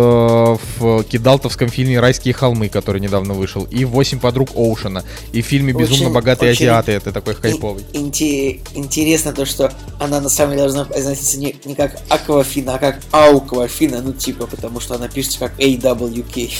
в 0.77 1.03
кидалтовском 1.03 1.69
фильме 1.69 1.99
«Райские 1.99 2.33
холмы», 2.35 2.69
который 2.69 3.01
недавно 3.01 3.33
вышел, 3.33 3.63
и 3.63 3.85
«Восемь 3.85 4.19
подруг 4.19 4.49
Оушена», 4.55 5.03
и 5.31 5.41
в 5.41 5.45
фильме 5.45 5.73
«Безумно 5.73 6.05
Очень- 6.05 6.13
богатые 6.13 6.51
очень 6.51 6.65
азиаты», 6.65 6.91
это 6.91 7.11
такой 7.11 7.33
хайповый. 7.33 7.83
Ин- 7.93 8.09
инте- 8.11 8.59
интересно 8.75 9.33
то, 9.33 9.45
что 9.45 9.71
она 9.99 10.21
на 10.21 10.29
самом 10.29 10.51
деле 10.51 10.63
должна 10.63 10.85
произноситься 10.85 11.39
не, 11.39 11.55
не 11.65 11.73
как 11.73 11.97
Аквафина, 12.09 12.75
а 12.75 12.77
как 12.77 12.99
Ауквафина, 13.11 14.01
ну 14.01 14.13
типа, 14.13 14.45
потому 14.45 14.79
что 14.79 14.93
она 14.93 15.07
пишется 15.07 15.39
как 15.39 15.57
AWK. 15.59 16.51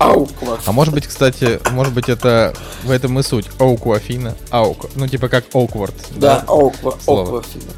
Ауквафина. 0.00 0.58
А 0.64 0.72
может 0.72 0.94
быть, 0.94 1.06
кстати, 1.06 1.60
может 1.72 1.92
быть, 1.92 2.08
это 2.08 2.54
в 2.84 2.90
этом 2.90 3.18
и 3.18 3.22
суть. 3.22 3.46
Оуку 3.58 3.92
Афина. 3.92 4.34
Аук. 4.50 4.86
Ну, 4.96 5.06
типа 5.06 5.28
как 5.28 5.44
Оукворд. 5.52 5.94
Да, 6.16 6.42
Ауква. 6.46 6.98
Ауквафина. 7.06 7.70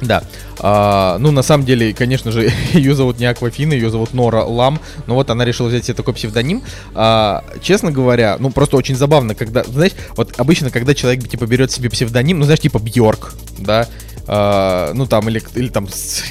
Да. 0.00 0.22
А, 0.60 1.18
ну, 1.18 1.32
на 1.32 1.42
самом 1.42 1.66
деле, 1.66 1.92
конечно 1.92 2.30
же, 2.30 2.52
ее 2.72 2.94
зовут 2.94 3.18
не 3.18 3.26
Аквафина, 3.26 3.72
ее 3.72 3.90
зовут 3.90 4.14
Нора 4.14 4.44
Лам. 4.44 4.78
Но 5.08 5.14
вот 5.14 5.30
она 5.30 5.44
решила 5.44 5.68
взять 5.68 5.84
себе 5.84 5.94
такой 5.94 6.14
псевдоним. 6.14 6.62
А, 6.94 7.44
честно 7.60 7.90
говоря, 7.90 8.36
ну, 8.38 8.50
просто 8.50 8.76
очень 8.76 8.94
забавно, 8.94 9.34
когда, 9.34 9.64
знаешь, 9.64 9.92
вот 10.16 10.34
обычно, 10.38 10.70
когда 10.70 10.94
человек, 10.94 11.28
типа, 11.28 11.46
берет 11.46 11.72
себе 11.72 11.90
псевдоним, 11.90 12.38
ну, 12.38 12.44
знаешь, 12.44 12.60
типа 12.60 12.78
Бьорк, 12.78 13.34
да, 13.58 13.88
а, 14.26 14.92
ну, 14.94 15.06
там, 15.06 15.28
или, 15.28 15.42
или 15.54 15.68
там, 15.68 15.88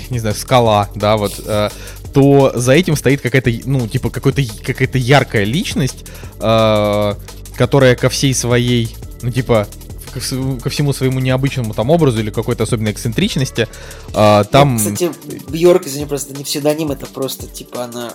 не 0.10 0.20
знаю, 0.20 0.36
Скала, 0.36 0.90
да, 0.96 1.18
вот, 1.18 1.34
а, 1.46 1.70
то 2.14 2.52
за 2.56 2.74
этим 2.74 2.96
стоит 2.96 3.22
какая-то, 3.22 3.52
ну, 3.66 3.88
типа, 3.88 4.10
какой-то, 4.10 4.42
какая-то 4.64 4.98
яркая 4.98 5.44
личность, 5.44 6.06
а, 6.40 7.18
которая 7.56 7.96
ко 7.96 8.10
всей 8.10 8.34
своей, 8.34 8.96
ну, 9.22 9.32
типа, 9.32 9.68
ко, 10.14 10.20
вс- 10.20 10.60
ко 10.62 10.70
всему 10.70 10.94
своему 10.94 11.20
необычному 11.20 11.74
там 11.74 11.90
образу 11.90 12.20
или 12.20 12.30
какой-то 12.30 12.64
особенной 12.64 12.92
эксцентричности, 12.92 13.68
а, 14.14 14.44
там... 14.44 14.76
Ну, 14.76 14.80
кстати, 14.80 15.12
Бьорк, 15.50 15.88
извини, 15.88 16.06
просто 16.06 16.34
не 16.36 16.44
псевдоним, 16.44 16.92
это 16.92 17.08
просто, 17.08 17.48
типа, 17.48 17.86
она 17.86 18.14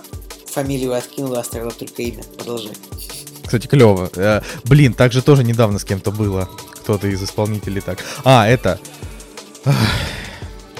фамилию 0.49 0.93
откинула, 0.93 1.39
оставила 1.39 1.71
только 1.71 2.01
имя. 2.01 2.23
Продолжай. 2.37 2.71
Кстати, 3.43 3.67
клево. 3.67 4.09
Э, 4.15 4.41
блин, 4.65 4.93
так 4.93 5.11
же 5.11 5.21
тоже 5.21 5.43
недавно 5.43 5.79
с 5.79 5.83
кем-то 5.83 6.11
было. 6.11 6.49
Кто-то 6.83 7.07
из 7.07 7.23
исполнителей 7.23 7.81
так. 7.81 7.99
А, 8.23 8.47
это... 8.47 8.79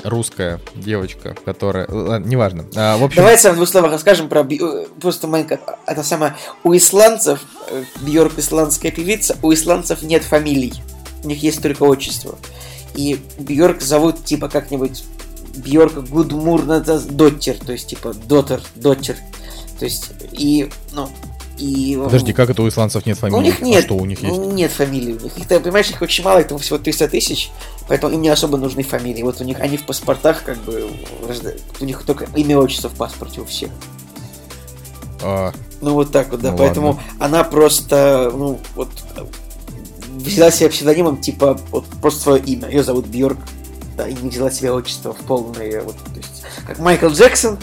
Русская 0.04 0.60
девочка, 0.76 1.36
которая... 1.46 1.88
ладно, 1.90 2.28
Неважно. 2.28 2.66
А, 2.76 2.98
в 2.98 3.04
общем, 3.04 3.18
Давайте 3.18 3.52
в 3.52 3.56
двух 3.56 3.68
словах 3.68 3.92
расскажем 3.92 4.30
про 4.30 4.42
э, 4.42 4.86
просто 5.02 5.28
маленько. 5.28 5.60
Это 5.86 6.04
самое. 6.04 6.36
У 6.64 6.76
исландцев, 6.76 7.42
э, 7.70 7.84
Бьорк 8.02 8.38
исландская 8.38 8.92
певица, 8.92 9.38
у 9.42 9.54
исландцев 9.54 10.02
нет 10.02 10.24
фамилий. 10.24 10.74
У 11.24 11.28
них 11.28 11.44
есть 11.44 11.62
только 11.62 11.84
отчество. 11.84 12.38
И 12.96 13.20
Бьорк 13.38 13.82
зовут 13.82 14.24
типа 14.24 14.50
как-нибудь 14.50 15.04
Бьорк 15.58 15.94
Гудмурната 16.10 17.00
Доттер, 17.00 17.58
то 17.58 17.72
есть 17.72 17.88
типа 17.88 18.14
Дотер, 18.14 18.62
Доттер. 18.76 19.16
То 19.80 19.86
есть, 19.86 20.12
и, 20.32 20.70
ну, 20.92 21.10
и... 21.60 21.96
Подожди, 22.02 22.34
как 22.34 22.50
это 22.50 22.62
у 22.64 22.68
исландцев 22.68 23.06
нет 23.06 23.18
Ну, 23.22 23.30
фамилии? 23.30 23.40
у 23.40 23.42
них 23.44 23.62
нет. 23.62 23.80
А 23.84 23.86
что 23.86 23.96
у 23.96 24.06
них 24.06 24.22
есть? 24.22 24.36
Ну, 24.36 24.52
нет 24.52 24.72
фамилий 24.72 25.14
у 25.14 25.20
них. 25.20 25.38
Их, 25.38 25.48
ты 25.48 25.60
понимаешь, 25.60 25.90
их 25.90 26.02
очень 26.02 26.24
мало, 26.24 26.44
там 26.44 26.58
всего 26.58 26.78
300 26.78 27.10
тысяч, 27.10 27.52
поэтому 27.88 28.14
им 28.14 28.22
не 28.22 28.30
особо 28.30 28.58
нужны 28.58 28.84
фамилии. 28.84 29.22
Вот 29.24 29.42
у 29.42 29.44
них, 29.44 29.60
они 29.60 29.78
в 29.78 29.86
паспортах, 29.86 30.44
как 30.44 30.58
бы, 30.60 30.90
у 31.80 31.86
них 31.86 32.04
только 32.04 32.28
имя 32.36 32.58
отчество 32.58 32.90
в 32.90 32.94
паспорте 32.94 33.42
у 33.42 33.46
всех. 33.46 33.70
А, 35.22 35.52
Ну, 35.82 35.94
вот 35.94 36.12
так 36.12 36.30
вот, 36.32 36.42
да. 36.42 36.52
Ну, 36.52 36.58
поэтому 36.58 36.88
ладно. 36.88 37.04
она 37.20 37.44
просто, 37.44 38.32
ну, 38.34 38.60
вот, 38.76 38.90
взяла 40.18 40.52
себе 40.52 40.70
псевдонимом, 40.70 41.18
типа, 41.18 41.60
вот 41.72 41.86
просто 42.02 42.22
свое 42.22 42.44
имя. 42.44 42.70
Ее 42.70 42.84
зовут 42.84 43.08
Бьорк, 43.08 43.38
да, 43.98 44.08
и 44.08 44.14
не 44.14 44.30
взяла 44.30 44.52
себе 44.52 44.72
отчество 44.72 45.14
в 45.14 45.18
полное, 45.18 45.82
вот, 45.82 45.96
то 45.96 46.18
есть, 46.18 46.44
как 46.68 46.80
Майкл 46.80 47.08
Джексон, 47.08 47.58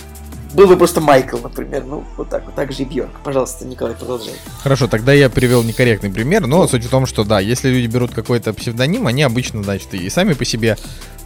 был 0.56 0.66
бы 0.66 0.76
просто 0.76 1.00
Майкл, 1.00 1.36
например. 1.36 1.84
Ну, 1.84 2.04
вот 2.16 2.30
так 2.30 2.46
вот, 2.46 2.54
так 2.54 2.72
же 2.72 2.82
и 2.82 2.84
Бьорк. 2.86 3.20
Пожалуйста, 3.22 3.66
Николай, 3.66 3.94
продолжай. 3.94 4.34
Хорошо, 4.62 4.88
тогда 4.88 5.12
я 5.12 5.28
привел 5.28 5.62
некорректный 5.62 6.10
пример, 6.10 6.46
но 6.46 6.66
суть 6.66 6.84
в 6.84 6.88
том, 6.88 7.06
что 7.06 7.24
да, 7.24 7.40
если 7.40 7.68
люди 7.68 7.86
берут 7.86 8.12
какой-то 8.12 8.52
псевдоним, 8.54 9.06
они 9.06 9.22
обычно, 9.22 9.62
значит, 9.62 9.92
и 9.94 10.08
сами 10.08 10.32
по 10.32 10.44
себе 10.44 10.78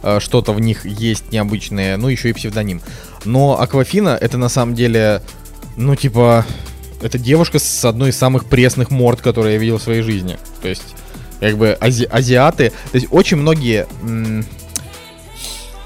э, 0.03 0.19
что-то 0.19 0.51
в 0.51 0.59
них 0.59 0.85
есть 0.85 1.31
необычное, 1.31 1.95
ну 1.97 2.09
еще 2.09 2.29
и 2.29 2.33
псевдоним. 2.33 2.81
Но 3.23 3.59
Аквафина 3.59 4.17
это 4.19 4.37
на 4.37 4.49
самом 4.49 4.75
деле, 4.75 5.21
ну 5.77 5.95
типа, 5.95 6.45
это 7.01 7.17
девушка 7.17 7.57
с 7.57 7.85
одной 7.85 8.09
из 8.09 8.17
самых 8.17 8.45
пресных 8.45 8.91
морд, 8.91 9.21
которые 9.21 9.53
я 9.53 9.59
видел 9.59 9.77
в 9.77 9.83
своей 9.83 10.01
жизни. 10.01 10.37
То 10.61 10.67
есть, 10.67 10.95
как 11.39 11.57
бы 11.57 11.77
ази- 11.79 12.05
азиаты, 12.05 12.71
то 12.91 12.95
есть 12.95 13.07
очень 13.11 13.37
многие... 13.37 13.87
м, 14.03 14.45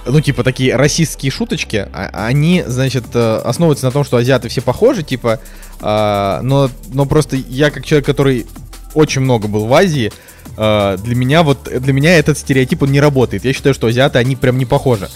ну, 0.06 0.22
типа, 0.22 0.44
такие 0.44 0.76
расистские 0.76 1.32
шуточки, 1.32 1.88
а- 1.94 2.26
они, 2.28 2.64
значит, 2.66 3.06
э, 3.14 3.42
основываются 3.44 3.86
на 3.86 3.92
том, 3.92 4.04
что 4.04 4.18
азиаты 4.18 4.50
все 4.50 4.62
похожи, 4.62 5.04
типа, 5.04 5.40
а, 5.82 6.42
но, 6.42 6.70
но 6.94 7.06
просто 7.06 7.36
я, 7.36 7.72
как 7.72 7.86
человек, 7.86 8.06
который 8.06 8.46
очень 8.94 9.22
много 9.22 9.48
был 9.48 9.66
в 9.66 9.74
Азии, 9.74 10.12
а, 10.58 10.98
для 10.98 11.16
меня 11.16 11.44
вот, 11.44 11.64
для 11.64 11.94
меня 11.94 12.18
этот 12.18 12.38
стереотип, 12.38 12.84
он 12.84 12.92
не 12.92 13.02
работает. 13.02 13.46
Я 13.46 13.54
считаю, 13.54 13.74
что 13.74 13.88
азиаты, 13.88 14.20
они 14.20 14.36
прям 14.36 14.58
не 14.58 14.66
похожи. 14.66 15.10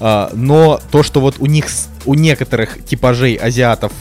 А, 0.00 0.30
но 0.34 0.80
то, 0.90 1.02
что 1.02 1.20
вот 1.20 1.36
у 1.38 1.46
них, 1.46 1.66
у 2.04 2.14
некоторых 2.14 2.84
типажей 2.84 3.34
азиатов 3.34 3.92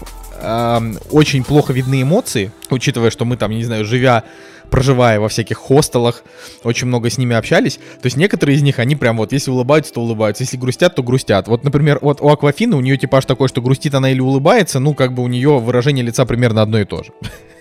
ам, 0.42 0.98
очень 1.12 1.44
плохо 1.44 1.74
видны 1.74 2.02
эмоции, 2.02 2.52
учитывая, 2.70 3.10
что 3.10 3.26
мы 3.26 3.38
там, 3.38 3.52
не 3.52 3.64
знаю, 3.64 3.86
живя, 3.86 4.24
проживая 4.70 5.20
во 5.20 5.30
всяких 5.30 5.58
хостелах, 5.58 6.24
очень 6.64 6.88
много 6.88 7.10
с 7.10 7.18
ними 7.18 7.36
общались, 7.36 7.76
то 7.76 8.06
есть 8.06 8.18
некоторые 8.18 8.58
из 8.58 8.62
них, 8.62 8.80
они 8.80 8.96
прям 8.96 9.18
вот, 9.18 9.32
если 9.32 9.52
улыбаются, 9.52 9.94
то 9.94 10.02
улыбаются, 10.02 10.44
если 10.44 10.58
грустят, 10.58 10.96
то 10.96 11.04
грустят. 11.04 11.48
Вот, 11.48 11.64
например, 11.64 12.00
вот 12.02 12.22
у 12.22 12.30
Аквафины, 12.30 12.76
у 12.76 12.82
нее 12.82 12.98
типаж 12.98 13.26
такой, 13.26 13.48
что 13.48 13.62
грустит 13.62 13.94
она 13.96 14.12
или 14.12 14.20
улыбается, 14.20 14.80
ну, 14.80 14.94
как 14.94 15.14
бы 15.14 15.24
у 15.24 15.28
нее 15.28 15.60
выражение 15.60 16.04
лица 16.06 16.26
примерно 16.26 16.62
одно 16.62 16.80
и 16.80 16.86
то 16.86 17.04
же. 17.04 17.12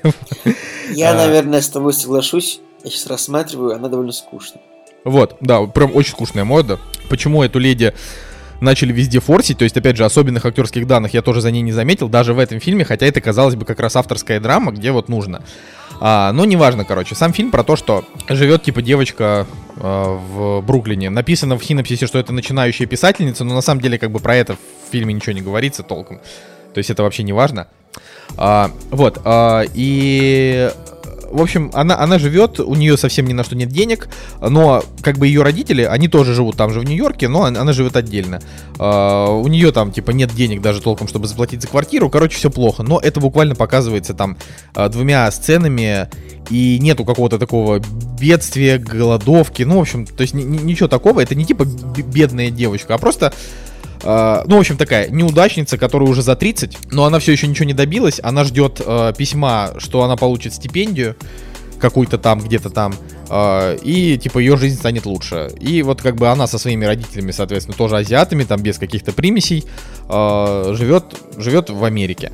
Я, 0.91 1.13
А. 1.13 1.15
наверное, 1.15 1.61
с 1.61 1.69
тобой 1.69 1.93
соглашусь. 1.93 2.61
Я 2.83 2.91
сейчас 2.91 3.07
рассматриваю, 3.07 3.75
она 3.75 3.89
довольно 3.89 4.13
скучная. 4.13 4.63
Вот, 5.05 5.37
да, 5.41 5.63
прям 5.67 5.95
очень 5.95 6.13
скучная 6.13 6.45
мода. 6.45 6.79
Почему 7.09 7.43
эту 7.43 7.59
леди 7.59 7.95
начали 8.61 8.93
везде 8.93 9.21
форсить, 9.21 9.59
то 9.59 9.65
есть, 9.65 9.77
опять 9.77 9.97
же, 9.97 10.05
особенных 10.05 10.45
актерских 10.45 10.87
данных 10.87 11.15
я 11.15 11.23
тоже 11.23 11.41
за 11.41 11.51
ней 11.51 11.63
не 11.63 11.73
заметил, 11.73 12.09
даже 12.09 12.35
в 12.35 12.39
этом 12.39 12.61
фильме, 12.61 12.85
хотя 12.85 13.07
это, 13.07 13.21
казалось 13.21 13.55
бы, 13.55 13.65
как 13.65 13.81
раз 13.81 13.97
авторская 13.97 14.41
драма, 14.41 14.73
где 14.73 14.93
вот 14.93 15.09
нужно. 15.09 15.43
А, 16.01 16.33
но 16.33 16.45
неважно, 16.45 16.85
короче, 16.85 17.15
сам 17.15 17.33
фильм 17.33 17.51
про 17.51 17.65
то, 17.65 17.77
что 17.77 18.05
живет, 18.29 18.63
типа, 18.63 18.83
девочка 18.83 19.47
а, 19.77 20.17
в 20.17 20.61
Бруклине. 20.63 21.11
Написано 21.11 21.59
в 21.59 21.65
синопсисе, 21.65 22.07
что 22.07 22.19
это 22.19 22.33
начинающая 22.33 22.87
писательница, 22.87 23.45
но 23.45 23.55
на 23.55 23.61
самом 23.61 23.81
деле, 23.81 23.99
как 23.99 24.11
бы, 24.11 24.21
про 24.21 24.37
это 24.37 24.55
в 24.55 24.93
фильме 24.93 25.15
ничего 25.15 25.33
не 25.33 25.43
говорится 25.43 25.83
толком. 25.83 26.21
То 26.73 26.79
есть 26.79 26.91
это 26.91 27.03
вообще 27.03 27.23
не 27.23 27.33
важно. 27.33 27.69
А, 28.37 28.71
вот, 28.91 29.21
а, 29.25 29.63
и 29.75 30.71
в 31.35 31.43
общем, 31.43 31.71
она, 31.75 31.99
она 31.99 32.19
живет, 32.19 32.61
у 32.61 32.75
нее 32.77 32.97
совсем 32.97 33.27
ни 33.27 33.33
на 33.33 33.43
что 33.43 33.57
нет 33.57 33.69
денег, 33.69 34.09
но 34.41 34.85
как 35.03 35.19
бы 35.19 35.27
ее 35.27 35.43
родители, 35.43 35.83
они 35.83 36.07
тоже 36.07 36.33
живут 36.33 36.57
там 36.57 36.71
же 36.73 36.79
в 36.79 36.85
Нью-Йорке, 36.85 37.27
но 37.27 37.43
она, 37.43 37.61
она 37.61 37.73
живет 37.73 37.97
отдельно. 37.97 38.41
А, 38.79 39.31
у 39.31 39.49
нее 39.49 39.73
там 39.73 39.91
типа 39.91 40.13
нет 40.13 40.33
денег 40.33 40.63
даже 40.63 40.81
толком, 40.81 41.09
чтобы 41.09 41.27
заплатить 41.27 41.61
за 41.61 41.67
квартиру, 41.67 42.09
короче, 42.09 42.37
все 42.37 42.51
плохо. 42.51 42.85
Но 42.85 43.01
это 43.01 43.19
буквально 43.19 43.57
показывается 43.57 44.15
там 44.15 44.37
а, 44.75 44.89
двумя 44.89 45.29
сценами, 45.33 46.09
и 46.51 46.79
нету 46.81 47.05
какого-то 47.05 47.39
такого 47.39 47.81
бедствия, 48.21 48.79
голодовки, 48.79 49.63
ну, 49.65 49.79
в 49.79 49.81
общем, 49.81 50.07
то 50.07 50.23
есть 50.23 50.35
ни- 50.35 50.43
ни- 50.43 50.63
ничего 50.63 50.89
такого, 50.89 51.21
это 51.21 51.35
не 51.35 51.45
типа 51.45 51.65
бедная 51.65 52.51
девочка, 52.51 52.95
а 52.95 52.99
просто 52.99 53.33
а, 54.05 54.45
ну, 54.47 54.57
в 54.57 54.61
общем, 54.61 54.77
такая 54.77 55.09
неудачница, 55.09 55.79
которая 55.79 56.09
уже 56.09 56.23
за 56.23 56.37
30, 56.37 56.93
но 56.93 57.07
она 57.07 57.19
все 57.19 57.33
еще 57.33 57.47
ничего 57.47 57.65
не 57.65 57.73
добилась. 57.73 58.21
Она 58.23 58.45
ждет 58.45 58.81
э, 58.85 59.15
письма, 59.17 59.73
что 59.79 60.03
она 60.03 60.17
получит 60.17 60.53
стипендию 60.53 61.17
какую-то 61.81 62.19
там, 62.19 62.41
где-то 62.41 62.69
там, 62.69 62.95
э, 63.31 63.79
и 63.83 64.19
типа 64.19 64.39
ее 64.39 64.59
жизнь 64.59 64.77
станет 64.77 65.07
лучше. 65.07 65.51
И 65.59 65.83
вот 65.83 66.03
как 66.03 66.17
бы 66.17 66.29
она 66.29 66.47
со 66.47 66.59
своими 66.59 66.85
родителями, 66.85 67.31
соответственно, 67.31 67.77
тоже 67.77 67.97
азиатами, 67.97 68.45
там 68.45 68.61
без 68.61 68.79
каких-то 68.79 69.13
примесей, 69.13 69.65
э, 70.09 70.75
живет, 70.75 71.05
живет 71.39 71.71
в 71.71 71.83
Америке. 71.83 72.31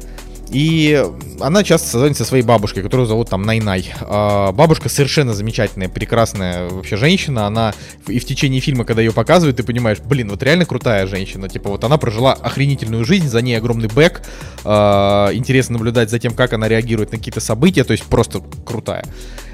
И 0.51 1.07
она 1.41 1.63
часто 1.63 1.89
созвонится 1.89 2.25
со 2.25 2.29
своей 2.29 2.43
бабушкой, 2.43 2.83
которую 2.83 3.07
зовут 3.07 3.31
там 3.31 3.43
Най-Най. 3.43 3.95
А, 4.01 4.51
Бабушка 4.53 4.89
совершенно 4.89 5.33
замечательная, 5.33 5.89
прекрасная 5.89 6.69
вообще 6.69 6.97
женщина. 6.97 7.47
Она 7.47 7.73
и 8.09 8.19
в 8.19 8.25
течение 8.25 8.61
фильма, 8.61 8.85
когда 8.85 9.01
ее 9.01 9.13
показывают, 9.13 9.57
ты 9.57 9.63
понимаешь, 9.63 9.99
блин, 10.01 10.29
вот 10.29 10.43
реально 10.43 10.65
крутая 10.65 11.07
женщина. 11.07 11.49
Типа 11.49 11.71
вот 11.71 11.85
она 11.85 11.99
прожила 11.99 12.33
охренительную 12.33 13.05
жизнь, 13.05 13.29
за 13.29 13.43
ней 13.43 13.55
огромный 13.55 13.89
бэк. 13.89 14.23
А, 14.65 15.31
Интересно 15.33 15.75
наблюдать 15.75 16.11
за 16.11 16.19
тем, 16.19 16.35
как 16.35 16.53
она 16.53 16.67
реагирует 16.69 17.13
на 17.13 17.19
какие-то 17.19 17.41
события, 17.41 17.85
то 17.85 17.93
есть 17.93 18.05
просто 18.05 18.43
крутая. 18.67 19.05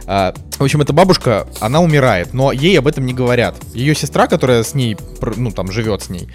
А, 0.07 0.35
В 0.59 0.63
общем, 0.63 0.81
эта 0.81 0.95
бабушка, 0.95 1.47
она 1.61 1.81
умирает, 1.81 2.33
но 2.33 2.53
ей 2.53 2.79
об 2.79 2.87
этом 2.87 3.05
не 3.05 3.13
говорят. 3.13 3.57
Ее 3.75 3.95
сестра, 3.95 4.27
которая 4.29 4.63
с 4.63 4.75
ней, 4.75 4.97
ну 5.37 5.51
там, 5.51 5.71
живет 5.71 6.03
с 6.03 6.09
ней, 6.09 6.29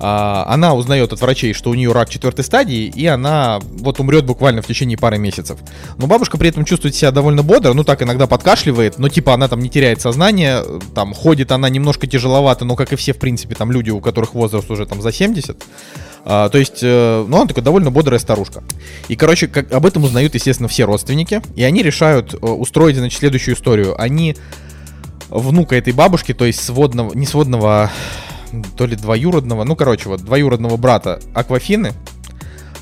она 0.00 0.74
узнает 0.74 1.12
от 1.12 1.20
врачей, 1.20 1.52
что 1.52 1.70
у 1.70 1.74
нее 1.74 1.92
рак 1.92 2.08
четвертой 2.08 2.44
стадии, 2.44 2.86
и 2.86 3.06
она 3.06 3.60
вот 3.62 4.00
умрет 4.00 4.24
буквально 4.24 4.62
в 4.62 4.66
течение 4.66 4.96
пары 4.96 5.18
месяцев. 5.18 5.58
Но 5.98 6.06
бабушка 6.06 6.38
при 6.38 6.48
этом 6.48 6.64
чувствует 6.64 6.94
себя 6.94 7.10
довольно 7.10 7.42
бодро, 7.42 7.72
ну 7.74 7.84
так 7.84 8.02
иногда 8.02 8.26
подкашливает, 8.26 8.98
но 8.98 9.08
типа 9.08 9.34
она 9.34 9.48
там 9.48 9.60
не 9.60 9.68
теряет 9.68 10.00
сознание, 10.00 10.64
там 10.94 11.12
ходит 11.12 11.52
она 11.52 11.68
немножко 11.68 12.06
тяжеловато, 12.06 12.64
но 12.64 12.76
как 12.76 12.92
и 12.92 12.96
все, 12.96 13.12
в 13.12 13.18
принципе, 13.18 13.54
там 13.54 13.70
люди, 13.72 13.90
у 13.90 14.00
которых 14.00 14.34
возраст 14.34 14.70
уже 14.70 14.86
там 14.86 15.02
за 15.02 15.12
70. 15.12 15.62
А, 16.24 16.48
то 16.48 16.58
есть, 16.58 16.80
э, 16.82 17.24
ну, 17.26 17.36
она 17.36 17.46
такая 17.46 17.64
довольно 17.64 17.90
бодрая 17.90 18.18
старушка. 18.18 18.62
И, 19.08 19.16
короче, 19.16 19.48
как, 19.48 19.72
об 19.72 19.86
этом 19.86 20.04
узнают, 20.04 20.34
естественно, 20.34 20.68
все 20.68 20.84
родственники. 20.84 21.42
И 21.56 21.62
они 21.62 21.82
решают 21.82 22.34
э, 22.34 22.36
устроить, 22.38 22.96
значит, 22.96 23.18
следующую 23.18 23.54
историю. 23.54 24.00
Они 24.00 24.36
внука 25.28 25.76
этой 25.76 25.92
бабушки, 25.92 26.34
то 26.34 26.44
есть 26.44 26.62
сводного, 26.62 27.14
не 27.14 27.26
сводного, 27.26 27.84
а, 27.84 27.90
то 28.76 28.86
ли 28.86 28.96
двоюродного, 28.96 29.64
ну, 29.64 29.76
короче, 29.76 30.08
вот, 30.08 30.22
двоюродного 30.22 30.76
брата 30.76 31.20
Аквафины, 31.34 31.92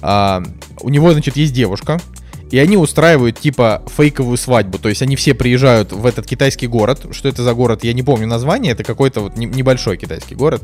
а, 0.00 0.42
у 0.80 0.88
него, 0.88 1.12
значит, 1.12 1.36
есть 1.36 1.52
девушка, 1.52 2.00
и 2.50 2.58
они 2.58 2.76
устраивают, 2.76 3.38
типа, 3.38 3.82
фейковую 3.96 4.36
свадьбу. 4.38 4.78
То 4.78 4.88
есть 4.88 5.02
они 5.02 5.16
все 5.16 5.34
приезжают 5.34 5.92
в 5.92 6.06
этот 6.06 6.26
китайский 6.26 6.66
город. 6.66 7.06
Что 7.10 7.28
это 7.28 7.42
за 7.42 7.52
город, 7.52 7.84
я 7.84 7.92
не 7.92 8.02
помню 8.02 8.26
название. 8.26 8.72
Это 8.72 8.84
какой-то 8.84 9.20
вот 9.20 9.36
не- 9.36 9.46
небольшой 9.46 9.96
китайский 9.98 10.34
город. 10.34 10.62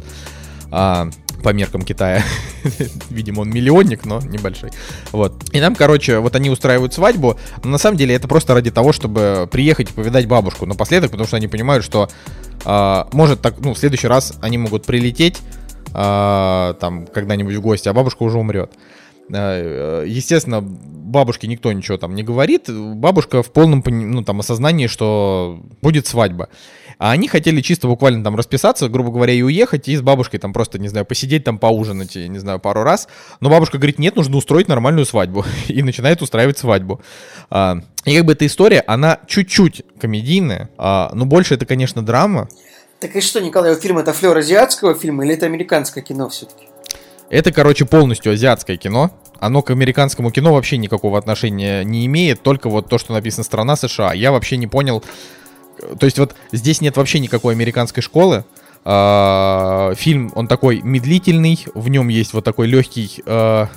а, 0.71 1.11
по 1.45 1.51
меркам 1.51 1.83
Китая. 1.83 2.25
Видимо, 3.11 3.43
он 3.43 3.51
миллионник, 3.51 4.07
но 4.07 4.19
небольшой. 4.21 4.71
Вот. 5.13 5.35
И 5.53 5.61
там, 5.61 5.77
короче, 5.77 6.19
вот 6.19 6.35
они 6.35 6.49
устраивают 6.49 6.95
свадьбу. 6.95 7.39
Но 7.63 7.71
на 7.71 7.79
самом 7.79 7.99
деле 7.99 8.15
это 8.15 8.27
просто 8.27 8.55
ради 8.55 8.71
того, 8.71 8.93
чтобы 8.93 9.47
приехать 9.53 9.91
и 9.91 9.93
повидать 9.93 10.27
бабушку 10.27 10.65
напоследок, 10.65 11.11
потому 11.11 11.29
что 11.29 11.37
они 11.37 11.47
понимают, 11.47 11.85
что 11.85 12.09
а, 12.65 13.09
может 13.13 13.43
так, 13.43 13.57
ну, 13.59 13.75
в 13.75 13.79
следующий 13.79 14.09
раз 14.09 14.33
они 14.41 14.57
могут 14.57 14.87
прилететь 14.87 15.43
а, 15.93 16.75
там 16.81 17.07
когда-нибудь 17.07 17.55
в 17.57 17.61
гости, 17.61 17.89
а 17.89 17.93
бабушка 17.93 18.23
уже 18.23 18.39
умрет. 18.39 18.73
А, 19.33 20.03
э, 20.03 20.07
Естественно, 20.07 20.61
бабушке 20.61 21.47
никто 21.47 21.73
ничего 21.73 21.97
там 21.97 22.15
не 22.15 22.23
говорит, 22.23 22.69
бабушка 22.69 23.43
в 23.43 23.53
полном 23.53 23.83
ну, 23.87 24.23
там, 24.25 24.41
осознании, 24.41 24.87
что 24.87 25.61
будет 25.81 26.07
свадьба. 26.07 26.49
А 26.99 27.11
они 27.11 27.29
хотели 27.29 27.61
чисто 27.61 27.89
буквально 27.89 28.23
там 28.23 28.37
расписаться, 28.37 28.89
грубо 28.89 29.11
говоря, 29.11 29.33
и 29.33 29.43
уехать, 29.43 29.89
и 29.89 29.97
с 29.97 30.03
бабушкой 30.03 30.39
там 30.39 30.53
просто, 30.53 30.79
не 30.79 30.89
знаю, 30.89 31.05
посидеть 31.05 31.45
там, 31.45 31.59
поужинать, 31.59 32.15
не 32.15 32.39
знаю, 32.39 32.61
пару 32.61 32.83
раз. 32.83 33.09
Но 33.41 33.51
бабушка 33.51 33.79
говорит, 33.79 33.99
нет, 33.99 34.17
нужно 34.17 34.37
устроить 34.37 34.69
нормальную 34.69 35.07
свадьбу. 35.07 35.45
И 35.69 35.83
начинает 35.83 36.23
устраивать 36.23 36.59
свадьбу. 36.59 37.01
А, 37.51 37.79
и 38.05 38.17
как 38.17 38.27
бы 38.27 38.33
эта 38.33 38.47
история, 38.47 38.83
она 38.87 39.21
чуть-чуть 39.27 39.83
комедийная, 39.99 40.71
а, 40.77 41.11
но 41.15 41.25
больше 41.25 41.55
это, 41.55 41.67
конечно, 41.67 42.05
драма. 42.05 42.49
Так 43.01 43.17
и 43.17 43.21
что, 43.21 43.41
Николай, 43.41 43.75
фильм 43.79 43.99
это 43.99 44.13
флер 44.13 44.37
азиатского 44.37 44.95
фильма 44.95 45.25
или 45.25 45.35
это 45.35 45.47
американское 45.47 46.03
кино 46.03 46.29
все-таки? 46.29 46.67
Это, 47.31 47.53
короче, 47.53 47.85
полностью 47.85 48.33
азиатское 48.33 48.77
кино. 48.77 49.11
Оно 49.41 49.63
к 49.63 49.71
американскому 49.71 50.31
кино 50.31 50.55
вообще 50.55 50.77
никакого 50.77 51.19
отношения 51.19 51.85
не 51.85 52.07
имеет, 52.07 52.43
только 52.43 52.69
вот 52.69 52.89
то, 52.89 52.99
что 52.99 53.13
написано 53.13 53.45
«Страна 53.45 53.77
США». 53.77 54.13
Я 54.15 54.33
вообще 54.33 54.57
не 54.57 54.67
понял... 54.67 55.03
То 55.99 56.07
есть 56.07 56.19
вот 56.19 56.37
здесь 56.53 56.81
нет 56.81 56.97
вообще 56.97 57.19
никакой 57.19 57.55
американской 57.55 58.03
школы. 58.03 58.45
А, 58.85 59.93
фильм, 59.97 60.31
он 60.35 60.47
такой 60.47 60.81
медлительный, 60.83 61.59
в 61.75 61.89
нем 61.89 62.09
есть 62.09 62.33
вот 62.33 62.45
такой 62.45 62.69
легкий, 62.69 63.23
а, 63.27 63.69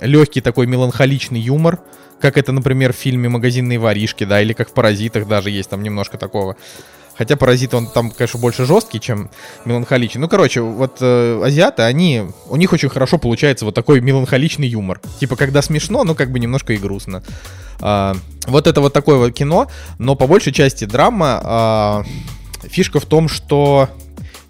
легкий 0.00 0.40
такой 0.40 0.66
меланхоличный 0.66 1.40
юмор, 1.40 1.80
как 2.20 2.38
это, 2.38 2.52
например, 2.52 2.92
в 2.92 2.96
фильме 2.96 3.28
«Магазинные 3.28 3.78
воришки», 3.78 4.24
да, 4.24 4.40
или 4.40 4.52
как 4.52 4.70
в 4.70 4.72
«Паразитах» 4.72 5.26
даже 5.26 5.50
есть 5.50 5.68
там 5.68 5.82
немножко 5.82 6.16
такого. 6.16 6.56
Хотя 7.22 7.36
паразит, 7.36 7.72
он 7.72 7.86
там, 7.86 8.10
конечно, 8.10 8.40
больше 8.40 8.66
жесткий, 8.66 8.98
чем 8.98 9.30
меланхоличный. 9.64 10.20
Ну, 10.20 10.28
короче, 10.28 10.60
вот 10.60 10.96
э, 11.00 11.40
азиаты, 11.44 11.82
они, 11.82 12.24
у 12.48 12.56
них 12.56 12.72
очень 12.72 12.88
хорошо 12.88 13.16
получается 13.16 13.64
вот 13.64 13.76
такой 13.76 14.00
меланхоличный 14.00 14.66
юмор. 14.66 15.00
Типа, 15.20 15.36
когда 15.36 15.62
смешно, 15.62 16.02
но 16.02 16.16
как 16.16 16.32
бы 16.32 16.40
немножко 16.40 16.72
и 16.72 16.78
грустно. 16.78 17.22
А, 17.80 18.16
вот 18.48 18.66
это 18.66 18.80
вот 18.80 18.92
такое 18.92 19.18
вот 19.18 19.32
кино, 19.34 19.68
но 20.00 20.16
по 20.16 20.26
большей 20.26 20.52
части 20.52 20.84
драма. 20.84 21.40
А, 21.44 22.04
фишка 22.64 22.98
в 22.98 23.06
том, 23.06 23.28
что 23.28 23.88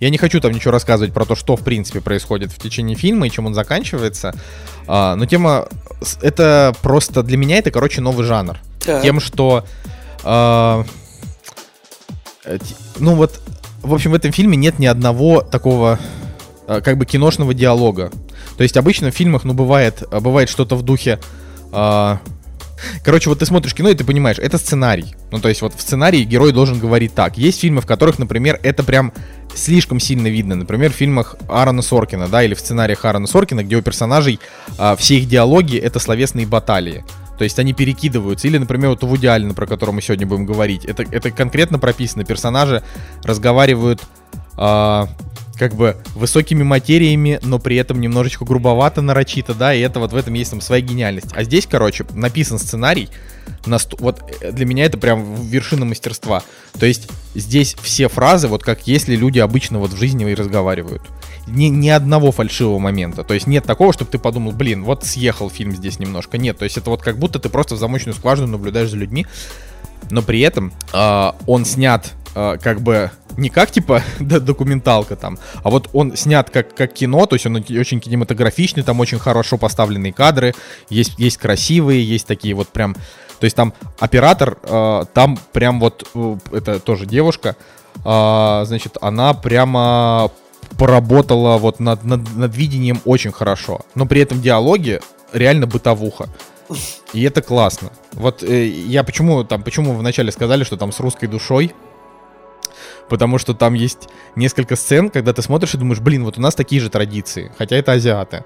я 0.01 0.09
не 0.09 0.17
хочу 0.17 0.41
там 0.41 0.53
ничего 0.53 0.71
рассказывать 0.71 1.13
про 1.13 1.27
то, 1.27 1.37
что 1.37 1.57
в 1.57 1.61
принципе 1.61 2.01
происходит 2.01 2.53
в 2.53 2.59
течение 2.59 2.97
фильма 2.97 3.27
и 3.27 3.31
чем 3.31 3.45
он 3.45 3.53
заканчивается. 3.53 4.35
А, 4.87 5.15
но 5.15 5.27
тема, 5.27 5.69
это 6.23 6.75
просто 6.81 7.23
для 7.23 7.37
меня 7.37 7.59
это, 7.59 7.71
короче, 7.71 8.01
новый 8.01 8.25
жанр. 8.25 8.57
Так. 8.83 9.03
Тем, 9.03 9.21
что 9.21 9.67
а, 10.25 10.87
ну 12.99 13.15
вот, 13.15 13.41
в 13.83 13.95
общем, 13.95 14.13
в 14.13 14.15
этом 14.15 14.33
фильме 14.33 14.57
нет 14.57 14.79
ни 14.79 14.87
одного 14.87 15.41
такого 15.41 15.99
э, 16.67 16.81
как 16.81 16.99
бы 16.99 17.07
киношного 17.07 17.55
диалога. 17.55 18.11
То 18.57 18.63
есть 18.63 18.77
обычно 18.77 19.11
в 19.11 19.15
фильмах, 19.15 19.45
ну, 19.45 19.55
бывает, 19.55 20.03
э, 20.11 20.21
бывает 20.21 20.49
что-то 20.49 20.77
в 20.77 20.83
духе... 20.83 21.19
Э, 21.73 22.19
короче, 23.05 23.29
вот 23.29 23.39
ты 23.39 23.47
смотришь 23.47 23.75
кино, 23.75 23.91
и 23.91 23.95
ты 23.95 24.05
понимаешь, 24.05 24.39
это 24.39 24.59
сценарий. 24.59 25.15
Ну, 25.31 25.41
то 25.41 25.49
есть 25.49 25.63
вот 25.63 25.75
в 25.75 25.81
сценарии 25.81 26.23
герой 26.23 26.53
должен 26.53 26.79
говорить 26.79 27.15
так. 27.15 27.39
Есть 27.39 27.61
фильмы, 27.61 27.81
в 27.81 27.87
которых, 27.87 28.19
например, 28.19 28.59
это 28.63 28.83
прям 28.83 29.13
слишком 29.55 30.01
сильно 30.01 30.29
видно. 30.29 30.55
Например, 30.55 30.91
в 30.91 30.97
фильмах 30.97 31.37
Аарона 31.49 31.83
Соркина, 31.83 32.29
да, 32.29 32.43
или 32.43 32.55
в 32.55 32.61
сценариях 32.61 33.05
Аарона 33.05 33.27
Соркина, 33.27 33.63
где 33.63 33.77
у 33.77 33.83
персонажей 33.83 34.41
э, 34.79 34.97
все 34.99 35.19
их 35.19 35.29
диалоги— 35.29 35.77
это 35.79 35.99
словесные 35.99 36.47
баталии. 36.47 37.05
То 37.39 37.45
есть 37.45 37.59
они 37.59 37.73
перекидываются. 37.73 38.49
Или, 38.49 38.59
например, 38.59 38.91
вот 38.91 39.03
Вуди 39.03 39.27
Аллена, 39.27 39.55
про 39.55 39.67
которого 39.67 39.95
мы 39.95 40.03
сегодня 40.03 40.27
будем 40.27 40.47
говорить. 40.47 40.85
Это, 40.85 41.03
это 41.03 41.31
конкретно 41.31 41.79
прописано. 41.79 42.25
Персонажи 42.25 42.83
разговаривают 43.25 44.03
э, 44.57 45.07
как 45.63 45.77
бы 45.77 45.97
высокими 46.17 46.65
материями, 46.65 47.39
но 47.45 47.61
при 47.61 47.77
этом 47.77 48.01
немножечко 48.01 48.45
грубовато, 48.45 49.01
нарочито, 49.01 49.55
да, 49.55 49.73
и 49.73 49.79
это 49.79 50.01
вот 50.01 50.13
в 50.13 50.17
этом 50.17 50.35
есть 50.35 50.51
там 50.51 50.61
своя 50.61 50.83
гениальность. 50.83 51.29
А 51.37 51.45
здесь, 51.45 51.69
короче, 51.71 52.05
написан 52.15 52.59
сценарий, 52.59 53.09
на 53.65 53.79
ст... 53.79 53.95
вот 54.01 54.25
э, 54.41 54.51
для 54.51 54.67
меня 54.67 54.87
это 54.87 54.99
прям 54.99 55.37
вершина 55.37 55.85
мастерства. 55.85 56.43
То 56.81 56.85
есть 56.85 57.09
здесь 57.37 57.77
все 57.81 58.09
фразы, 58.09 58.49
вот 58.49 58.65
как 58.65 58.89
если 58.89 59.15
люди 59.15 59.39
обычно 59.39 59.79
вот 59.79 59.93
в 59.93 59.97
жизни 59.97 60.29
и 60.29 60.35
разговаривают 60.35 61.03
ни, 61.47 61.67
ни 61.67 61.91
одного 61.91 62.33
фальшивого 62.33 62.81
момента. 62.81 63.23
То 63.23 63.33
есть 63.33 63.47
нет 63.47 63.65
такого, 63.65 63.93
чтобы 63.93 64.11
ты 64.11 64.19
подумал, 64.19 64.51
блин, 64.51 64.83
вот 64.83 65.05
съехал 65.05 65.49
фильм 65.49 65.77
здесь 65.77 66.01
немножко. 66.01 66.39
Нет, 66.39 66.59
то 66.59 66.65
есть 66.65 66.77
это 66.77 66.91
вот 66.91 67.03
как 67.03 67.21
будто 67.21 67.39
ты 67.39 67.49
просто 67.49 67.77
в 67.77 67.79
замочную 67.79 68.17
скважину 68.17 68.49
наблюдаешь 68.49 68.91
за 68.91 68.97
людьми, 68.97 69.29
но 70.11 70.23
при 70.23 70.41
этом 70.41 70.73
э, 70.93 71.33
он 71.47 71.65
снят 71.65 72.11
э, 72.35 72.59
как 72.61 72.81
бы 72.81 73.13
не 73.37 73.49
как 73.49 73.71
типа 73.71 74.03
документалка 74.21 75.17
там, 75.17 75.39
а 75.63 75.71
вот 75.71 75.89
он 75.93 76.17
снят 76.17 76.51
как, 76.51 76.75
как 76.75 76.93
кино, 76.93 77.27
то 77.27 77.37
есть 77.37 77.47
он 77.47 77.57
очень 77.57 78.01
кинематографичный, 78.01 78.83
там 78.83 79.01
очень 79.01 79.19
хорошо 79.19 79.59
поставленные 79.59 80.13
кадры, 80.13 80.55
есть, 80.89 81.19
есть 81.19 81.37
красивые, 81.37 82.05
есть 82.05 82.27
такие 82.27 82.55
вот 82.55 82.69
прям, 82.69 82.95
то 82.95 83.45
есть 83.45 83.57
там 83.57 83.73
оператор, 83.99 84.59
э, 84.63 85.05
там 85.13 85.39
прям 85.53 85.81
вот, 85.81 86.09
э, 86.15 86.37
это 86.53 86.81
тоже 86.81 87.07
девушка, 87.07 87.57
э, 88.05 88.63
значит, 88.67 88.97
она 89.01 89.35
прямо 89.35 90.31
поработала 90.79 91.59
вот 91.59 91.81
над, 91.81 92.05
над, 92.05 92.37
над 92.37 92.57
видением 92.57 93.01
очень 93.05 93.33
хорошо. 93.33 93.81
Но 93.95 94.07
при 94.07 94.21
этом 94.21 94.41
диалоги 94.41 95.01
реально 95.33 95.67
бытовуха. 95.67 96.29
И 97.13 97.23
это 97.23 97.43
классно. 97.43 97.91
Вот 98.13 98.43
э, 98.43 98.67
я 98.67 99.03
почему 99.05 99.45
там, 99.45 99.63
почему 99.63 99.93
вначале 99.95 100.33
сказали, 100.33 100.65
что 100.65 100.77
там 100.77 100.93
с 100.93 101.01
русской 101.01 101.27
душой, 101.27 101.75
потому 103.09 103.39
что 103.39 103.55
там 103.55 103.75
есть 103.75 104.09
несколько 104.37 104.77
сцен, 104.77 105.11
когда 105.11 105.33
ты 105.33 105.43
смотришь 105.43 105.75
и 105.75 105.79
думаешь, 105.79 106.01
блин, 106.01 106.25
вот 106.25 106.39
у 106.39 106.41
нас 106.41 106.55
такие 106.55 106.81
же 106.81 106.91
традиции, 106.91 107.53
хотя 107.59 107.77
это 107.77 107.93
азиаты. 107.93 108.45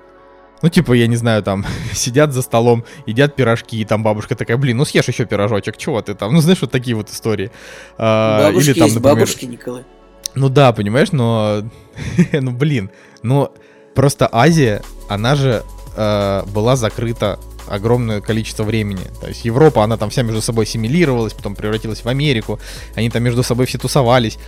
Ну, 0.62 0.70
типа, 0.70 0.94
я 0.94 1.06
не 1.06 1.16
знаю, 1.16 1.42
там, 1.42 1.66
сидят 1.92 2.32
за 2.32 2.42
столом, 2.42 2.84
едят 3.06 3.36
пирожки, 3.36 3.80
и 3.80 3.84
там 3.84 4.02
бабушка 4.02 4.34
такая, 4.34 4.56
блин, 4.56 4.76
ну 4.76 4.84
съешь 4.84 5.08
еще 5.08 5.26
пирожочек, 5.26 5.76
чего 5.76 6.00
ты 6.02 6.14
там? 6.14 6.32
Ну, 6.32 6.40
знаешь, 6.40 6.60
вот 6.60 6.70
такие 6.70 6.96
вот 6.96 7.10
истории. 7.10 7.50
А, 7.98 8.46
бабушки 8.46 8.70
Или 8.70 8.78
там, 8.78 8.84
есть 8.84 8.96
например... 8.96 9.16
бабушки, 9.16 9.44
Николай. 9.44 9.84
Ну 10.34 10.48
да, 10.48 10.72
понимаешь, 10.72 11.12
но... 11.12 11.62
ну 12.32 12.50
блин, 12.52 12.90
ну 13.22 13.52
просто 13.94 14.28
Азия, 14.30 14.82
она 15.08 15.34
же 15.34 15.62
э, 15.96 16.42
была 16.46 16.76
закрыта 16.76 17.38
огромное 17.68 18.20
количество 18.20 18.64
времени. 18.64 19.04
То 19.20 19.28
есть 19.28 19.44
Европа, 19.44 19.84
она 19.84 19.96
там 19.96 20.10
вся 20.10 20.22
между 20.22 20.42
собой 20.42 20.64
ассимилировалась, 20.64 21.32
потом 21.32 21.54
превратилась 21.54 22.04
в 22.04 22.08
Америку, 22.08 22.58
они 22.94 23.10
там 23.10 23.22
между 23.22 23.42
собой 23.42 23.66
все 23.66 23.78
тусовались. 23.78 24.38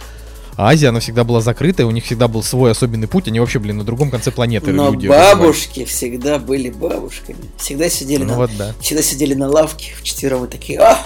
А 0.56 0.70
Азия, 0.70 0.88
она 0.88 0.98
всегда 0.98 1.22
была 1.22 1.40
закрыта, 1.40 1.82
и 1.82 1.86
у 1.86 1.92
них 1.92 2.04
всегда 2.04 2.26
был 2.26 2.42
свой 2.42 2.72
особенный 2.72 3.06
путь, 3.06 3.28
они 3.28 3.38
вообще, 3.38 3.60
блин, 3.60 3.78
на 3.78 3.84
другом 3.84 4.10
конце 4.10 4.32
планеты 4.32 4.72
Но 4.72 4.90
люди. 4.90 5.06
бабушки 5.06 5.84
всегда 5.84 6.40
были 6.40 6.70
бабушками. 6.70 7.38
Всегда 7.58 7.88
сидели, 7.88 8.24
ну, 8.24 8.30
на, 8.30 8.36
вот, 8.36 8.50
да. 8.58 8.74
всегда 8.80 9.02
сидели 9.02 9.34
на 9.34 9.48
лавке 9.48 9.92
вчетвером 9.96 10.46
и 10.46 10.48
такие, 10.48 10.80
о, 10.80 10.98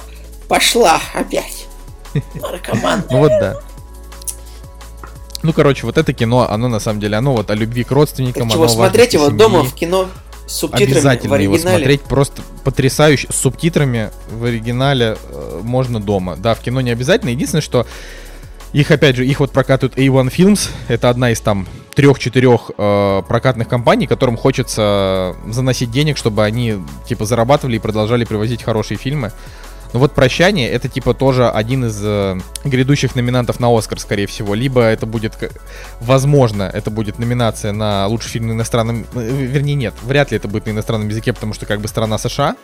пошла 0.48 0.98
опять. 1.12 1.66
Наркоман. 2.34 3.04
Ну 3.10 3.18
вот 3.18 3.28
да. 3.28 3.60
Ну, 5.42 5.52
короче, 5.52 5.86
вот 5.86 5.98
это 5.98 6.12
кино, 6.12 6.48
оно 6.48 6.68
на 6.68 6.78
самом 6.78 7.00
деле, 7.00 7.16
оно 7.16 7.34
вот 7.34 7.50
о 7.50 7.54
любви 7.54 7.84
к 7.84 7.90
родственникам. 7.90 8.48
Так 8.48 8.52
чего, 8.52 8.68
смотреть 8.68 9.14
его 9.14 9.28
дома 9.28 9.64
в 9.64 9.74
кино 9.74 10.08
с 10.52 10.58
субтитрами 10.58 10.92
Обязательно 10.92 11.30
в 11.30 11.32
оригинале. 11.32 11.58
его 11.58 11.58
смотреть, 11.58 12.02
просто 12.02 12.42
потрясающе. 12.62 13.28
С 13.30 13.36
субтитрами 13.36 14.10
в 14.30 14.44
оригинале 14.44 15.16
э, 15.30 15.60
можно 15.62 15.98
дома. 15.98 16.36
Да, 16.36 16.54
в 16.54 16.60
кино 16.60 16.82
не 16.82 16.90
обязательно. 16.90 17.30
Единственное, 17.30 17.62
что 17.62 17.86
их, 18.74 18.90
опять 18.90 19.16
же, 19.16 19.26
их 19.26 19.40
вот 19.40 19.50
прокатывают 19.50 19.96
A1 19.96 20.30
Films. 20.30 20.68
Это 20.88 21.08
одна 21.08 21.30
из 21.30 21.40
там 21.40 21.66
трех-четырех 21.94 22.70
э, 22.76 23.22
прокатных 23.26 23.66
компаний, 23.66 24.06
которым 24.06 24.36
хочется 24.36 25.34
заносить 25.48 25.90
денег, 25.90 26.18
чтобы 26.18 26.44
они, 26.44 26.76
типа, 27.08 27.24
зарабатывали 27.24 27.76
и 27.76 27.78
продолжали 27.78 28.24
привозить 28.24 28.62
хорошие 28.62 28.98
фильмы. 28.98 29.32
Ну 29.92 29.98
вот 29.98 30.12
«Прощание»— 30.12 30.68
это 30.70 30.88
типа 30.88 31.12
тоже 31.12 31.50
один 31.50 31.84
из 31.84 32.00
э, 32.02 32.38
грядущих 32.64 33.14
номинантов 33.14 33.60
на 33.60 33.76
«Оскар», 33.76 34.00
скорее 34.00 34.26
всего. 34.26 34.54
Либо 34.54 34.80
это 34.80 35.04
будет, 35.04 35.34
возможно, 36.00 36.62
это 36.62 36.90
будет 36.90 37.18
номинация 37.18 37.72
на 37.72 38.06
лучший 38.06 38.30
фильм 38.30 38.48
на 38.48 38.52
иностранном... 38.52 39.04
Э, 39.14 39.28
вернее, 39.30 39.74
нет, 39.74 39.94
вряд 40.02 40.30
ли 40.30 40.38
это 40.38 40.48
будет 40.48 40.66
на 40.66 40.70
иностранном 40.70 41.08
языке, 41.08 41.34
потому 41.34 41.52
что 41.52 41.66
как 41.66 41.80
бы 41.80 41.88
страна 41.88 42.16
США. 42.16 42.56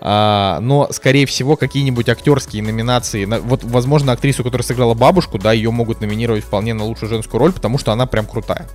А, 0.00 0.60
но, 0.60 0.88
скорее 0.92 1.26
всего, 1.26 1.56
какие-нибудь 1.56 2.08
актерские 2.08 2.62
номинации. 2.62 3.24
На, 3.24 3.40
вот, 3.40 3.64
возможно, 3.64 4.12
актрису, 4.12 4.44
которая 4.44 4.64
сыграла 4.64 4.94
бабушку, 4.94 5.38
да, 5.38 5.52
ее 5.52 5.70
могут 5.70 6.00
номинировать 6.00 6.44
вполне 6.44 6.72
на 6.72 6.84
лучшую 6.84 7.08
женскую 7.08 7.40
роль, 7.40 7.52
потому 7.52 7.78
что 7.78 7.92
она 7.92 8.06
прям 8.06 8.26
крутая. 8.26 8.68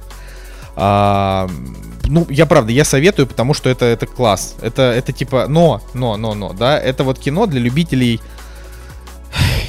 А, 0.75 1.49
ну, 2.05 2.25
я 2.29 2.45
правда, 2.45 2.71
я 2.71 2.83
советую, 2.83 3.27
потому 3.27 3.53
что 3.53 3.69
это, 3.69 3.85
это 3.85 4.05
класс. 4.05 4.55
Это, 4.61 4.81
это 4.81 5.11
типа, 5.11 5.47
но, 5.47 5.81
но, 5.93 6.17
но, 6.17 6.33
но, 6.33 6.53
да, 6.53 6.79
это 6.79 7.03
вот 7.03 7.19
кино 7.19 7.45
для 7.45 7.59
любителей, 7.59 8.19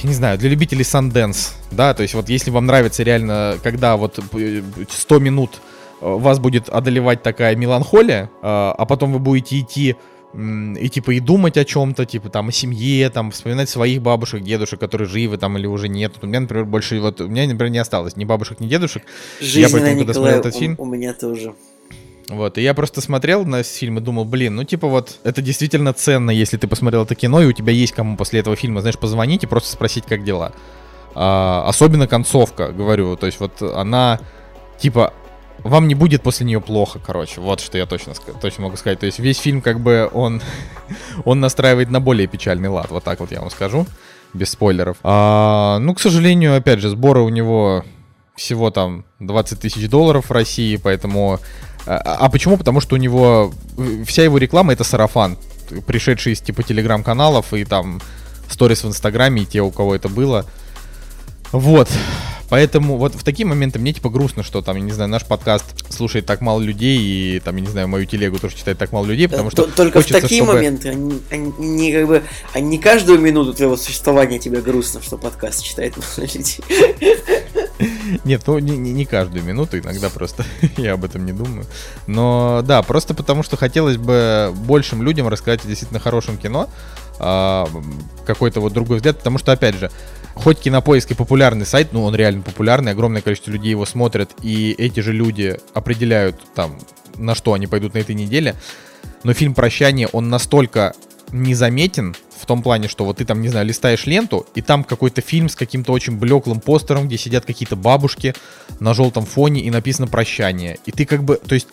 не 0.02 0.14
знаю, 0.14 0.38
для 0.38 0.50
любителей 0.50 0.82
Sundance, 0.82 1.52
да, 1.70 1.94
то 1.94 2.02
есть 2.02 2.14
вот 2.14 2.28
если 2.28 2.50
вам 2.50 2.66
нравится 2.66 3.02
реально, 3.02 3.56
когда 3.62 3.96
вот 3.96 4.18
100 4.90 5.18
минут 5.18 5.60
э, 6.00 6.06
вас 6.06 6.38
будет 6.38 6.68
одолевать 6.68 7.22
такая 7.22 7.54
меланхолия, 7.56 8.30
а, 8.42 8.74
а 8.76 8.84
потом 8.84 9.12
вы 9.12 9.18
будете 9.18 9.60
идти 9.60 9.96
и 10.34 10.88
типа 10.88 11.12
и 11.12 11.20
думать 11.20 11.56
о 11.56 11.64
чем-то, 11.64 12.04
типа 12.06 12.28
там 12.28 12.48
о 12.48 12.52
семье, 12.52 13.08
там 13.10 13.30
вспоминать 13.30 13.68
своих 13.68 14.02
бабушек, 14.02 14.42
дедушек, 14.42 14.80
которые 14.80 15.08
живы 15.08 15.38
там 15.38 15.56
или 15.56 15.66
уже 15.66 15.88
нет. 15.88 16.14
У 16.22 16.26
меня, 16.26 16.40
например, 16.40 16.64
больше 16.64 17.00
вот 17.00 17.20
у 17.20 17.28
меня, 17.28 17.46
например, 17.46 17.70
не 17.70 17.78
осталось 17.78 18.16
ни 18.16 18.24
бабушек, 18.24 18.60
ни 18.60 18.66
дедушек. 18.66 19.04
Жизненно, 19.40 19.66
я 19.66 19.68
поэтому, 19.68 19.98
когда 19.98 20.12
Николай, 20.12 20.14
смотрел 20.14 20.40
этот 20.40 20.56
фильм, 20.56 20.74
у, 20.78 20.82
у 20.82 20.86
меня 20.86 21.14
тоже. 21.14 21.54
Вот, 22.28 22.58
и 22.58 22.62
я 22.62 22.74
просто 22.74 23.00
смотрел 23.00 23.44
на 23.44 23.62
фильм 23.62 23.98
и 23.98 24.00
думал, 24.00 24.24
блин, 24.24 24.56
ну 24.56 24.64
типа 24.64 24.88
вот, 24.88 25.18
это 25.24 25.42
действительно 25.42 25.92
ценно, 25.92 26.30
если 26.30 26.56
ты 26.56 26.66
посмотрел 26.66 27.04
это 27.04 27.14
кино, 27.14 27.42
и 27.42 27.46
у 27.46 27.52
тебя 27.52 27.72
есть 27.72 27.92
кому 27.92 28.16
после 28.16 28.40
этого 28.40 28.56
фильма, 28.56 28.80
знаешь, 28.80 28.98
позвонить 28.98 29.44
и 29.44 29.46
просто 29.46 29.70
спросить, 29.70 30.04
как 30.06 30.24
дела. 30.24 30.52
А, 31.14 31.64
особенно 31.68 32.08
концовка, 32.08 32.72
говорю, 32.72 33.16
то 33.16 33.26
есть 33.26 33.38
вот 33.40 33.62
она, 33.62 34.20
типа, 34.78 35.12
вам 35.64 35.88
не 35.88 35.94
будет 35.94 36.22
после 36.22 36.46
нее 36.46 36.60
плохо, 36.60 37.00
короче, 37.04 37.40
вот 37.40 37.60
что 37.60 37.78
я 37.78 37.86
точно, 37.86 38.12
точно 38.40 38.64
могу 38.64 38.76
сказать. 38.76 39.00
То 39.00 39.06
есть 39.06 39.18
весь 39.18 39.38
фильм 39.38 39.60
как 39.60 39.80
бы 39.80 40.08
он, 40.12 40.40
он 41.24 41.40
настраивает 41.40 41.90
на 41.90 42.00
более 42.00 42.26
печальный 42.26 42.68
лад, 42.68 42.90
вот 42.90 43.02
так 43.02 43.20
вот 43.20 43.32
я 43.32 43.40
вам 43.40 43.50
скажу, 43.50 43.86
без 44.34 44.50
спойлеров. 44.50 44.98
А, 45.02 45.78
ну, 45.80 45.94
к 45.94 46.00
сожалению, 46.00 46.56
опять 46.56 46.80
же, 46.80 46.90
сборы 46.90 47.20
у 47.22 47.28
него 47.30 47.84
всего 48.36 48.70
там 48.70 49.04
20 49.20 49.60
тысяч 49.60 49.88
долларов 49.88 50.28
в 50.28 50.32
России, 50.32 50.76
поэтому 50.76 51.40
а, 51.86 51.96
а 51.96 52.28
почему? 52.30 52.56
Потому 52.56 52.80
что 52.80 52.94
у 52.94 52.98
него 52.98 53.52
э, 53.76 54.04
вся 54.06 54.24
его 54.24 54.38
реклама 54.38 54.72
это 54.72 54.84
сарафан, 54.84 55.36
пришедший 55.86 56.32
из 56.32 56.40
типа 56.40 56.62
телеграм-каналов 56.62 57.52
и 57.54 57.64
там 57.64 58.00
сторис 58.48 58.84
в 58.84 58.88
Инстаграме 58.88 59.42
и 59.42 59.46
те, 59.46 59.60
у 59.60 59.70
кого 59.70 59.94
это 59.94 60.08
было. 60.08 60.46
Вот. 61.54 61.88
Поэтому 62.50 62.98
вот 62.98 63.14
в 63.14 63.22
такие 63.22 63.46
моменты 63.46 63.78
мне 63.78 63.92
типа 63.92 64.10
грустно, 64.10 64.42
что 64.42 64.60
там, 64.60 64.76
я 64.76 64.82
не 64.82 64.92
знаю, 64.92 65.08
наш 65.08 65.24
подкаст 65.24 65.64
слушает 65.90 66.26
так 66.26 66.40
мало 66.40 66.60
людей, 66.60 66.98
и 66.98 67.40
там, 67.40 67.56
я 67.56 67.62
не 67.62 67.68
знаю, 67.68 67.88
мою 67.88 68.06
телегу 68.06 68.38
тоже 68.38 68.56
читает 68.56 68.76
так 68.76 68.92
мало 68.92 69.06
людей, 69.06 69.28
потому 69.28 69.50
что 69.50 69.62
Только 69.64 70.00
хочется, 70.00 70.18
в 70.18 70.22
такие 70.22 70.42
чтобы... 70.42 70.54
моменты, 70.54 70.90
они, 70.90 71.20
они, 71.30 71.92
как 71.92 72.06
бы, 72.06 72.22
они 72.52 72.68
не 72.68 72.78
каждую 72.78 73.20
минуту 73.20 73.54
твоего 73.54 73.76
существования 73.76 74.38
тебе 74.38 74.60
грустно, 74.60 75.00
что 75.00 75.16
подкаст 75.16 75.62
читает 75.62 75.96
мало 75.96 76.26
людей. 76.26 76.60
Нет, 78.24 78.42
ну 78.46 78.58
не, 78.58 78.76
не 78.76 79.04
каждую 79.04 79.44
минуту, 79.44 79.78
иногда 79.78 80.10
просто 80.10 80.44
я 80.76 80.94
об 80.94 81.04
этом 81.04 81.24
не 81.24 81.32
думаю. 81.32 81.66
Но 82.06 82.62
да, 82.64 82.82
просто 82.82 83.14
потому 83.14 83.42
что 83.42 83.56
хотелось 83.56 83.96
бы 83.96 84.52
большим 84.54 85.02
людям 85.02 85.28
рассказать 85.28 85.64
о 85.64 85.68
действительно 85.68 86.00
хорошем 86.00 86.36
кино, 86.36 86.68
а, 87.18 87.68
какой-то 88.26 88.60
вот 88.60 88.72
другой 88.72 88.96
взгляд, 88.98 89.18
потому 89.18 89.38
что, 89.38 89.52
опять 89.52 89.76
же, 89.76 89.90
хоть 90.34 90.60
кинопоиск 90.60 91.12
и 91.12 91.14
популярный 91.14 91.66
сайт, 91.66 91.92
ну 91.92 92.04
он 92.04 92.14
реально 92.14 92.42
популярный, 92.42 92.92
огромное 92.92 93.22
количество 93.22 93.50
людей 93.50 93.70
его 93.70 93.86
смотрят, 93.86 94.32
и 94.42 94.72
эти 94.72 95.00
же 95.00 95.12
люди 95.12 95.58
определяют 95.72 96.36
там, 96.54 96.78
на 97.16 97.34
что 97.34 97.54
они 97.54 97.66
пойдут 97.66 97.94
на 97.94 97.98
этой 97.98 98.14
неделе, 98.14 98.54
но 99.22 99.32
фильм 99.32 99.54
«Прощание», 99.54 100.08
он 100.12 100.28
настолько 100.28 100.94
незаметен, 101.32 102.14
в 102.44 102.46
том 102.46 102.62
плане, 102.62 102.88
что 102.88 103.06
вот 103.06 103.16
ты 103.16 103.24
там, 103.24 103.40
не 103.40 103.48
знаю, 103.48 103.66
листаешь 103.66 104.04
ленту, 104.04 104.46
и 104.54 104.60
там 104.60 104.84
какой-то 104.84 105.22
фильм 105.22 105.48
с 105.48 105.56
каким-то 105.56 105.92
очень 105.92 106.18
блеклым 106.18 106.60
постером, 106.60 107.06
где 107.06 107.16
сидят 107.16 107.46
какие-то 107.46 107.74
бабушки 107.74 108.34
на 108.80 108.92
желтом 108.92 109.24
фоне 109.24 109.62
и 109.62 109.70
написано 109.70 110.08
«Прощание». 110.08 110.78
И 110.84 110.92
ты 110.92 111.06
как 111.06 111.24
бы, 111.24 111.36
то 111.36 111.54
есть 111.54 111.68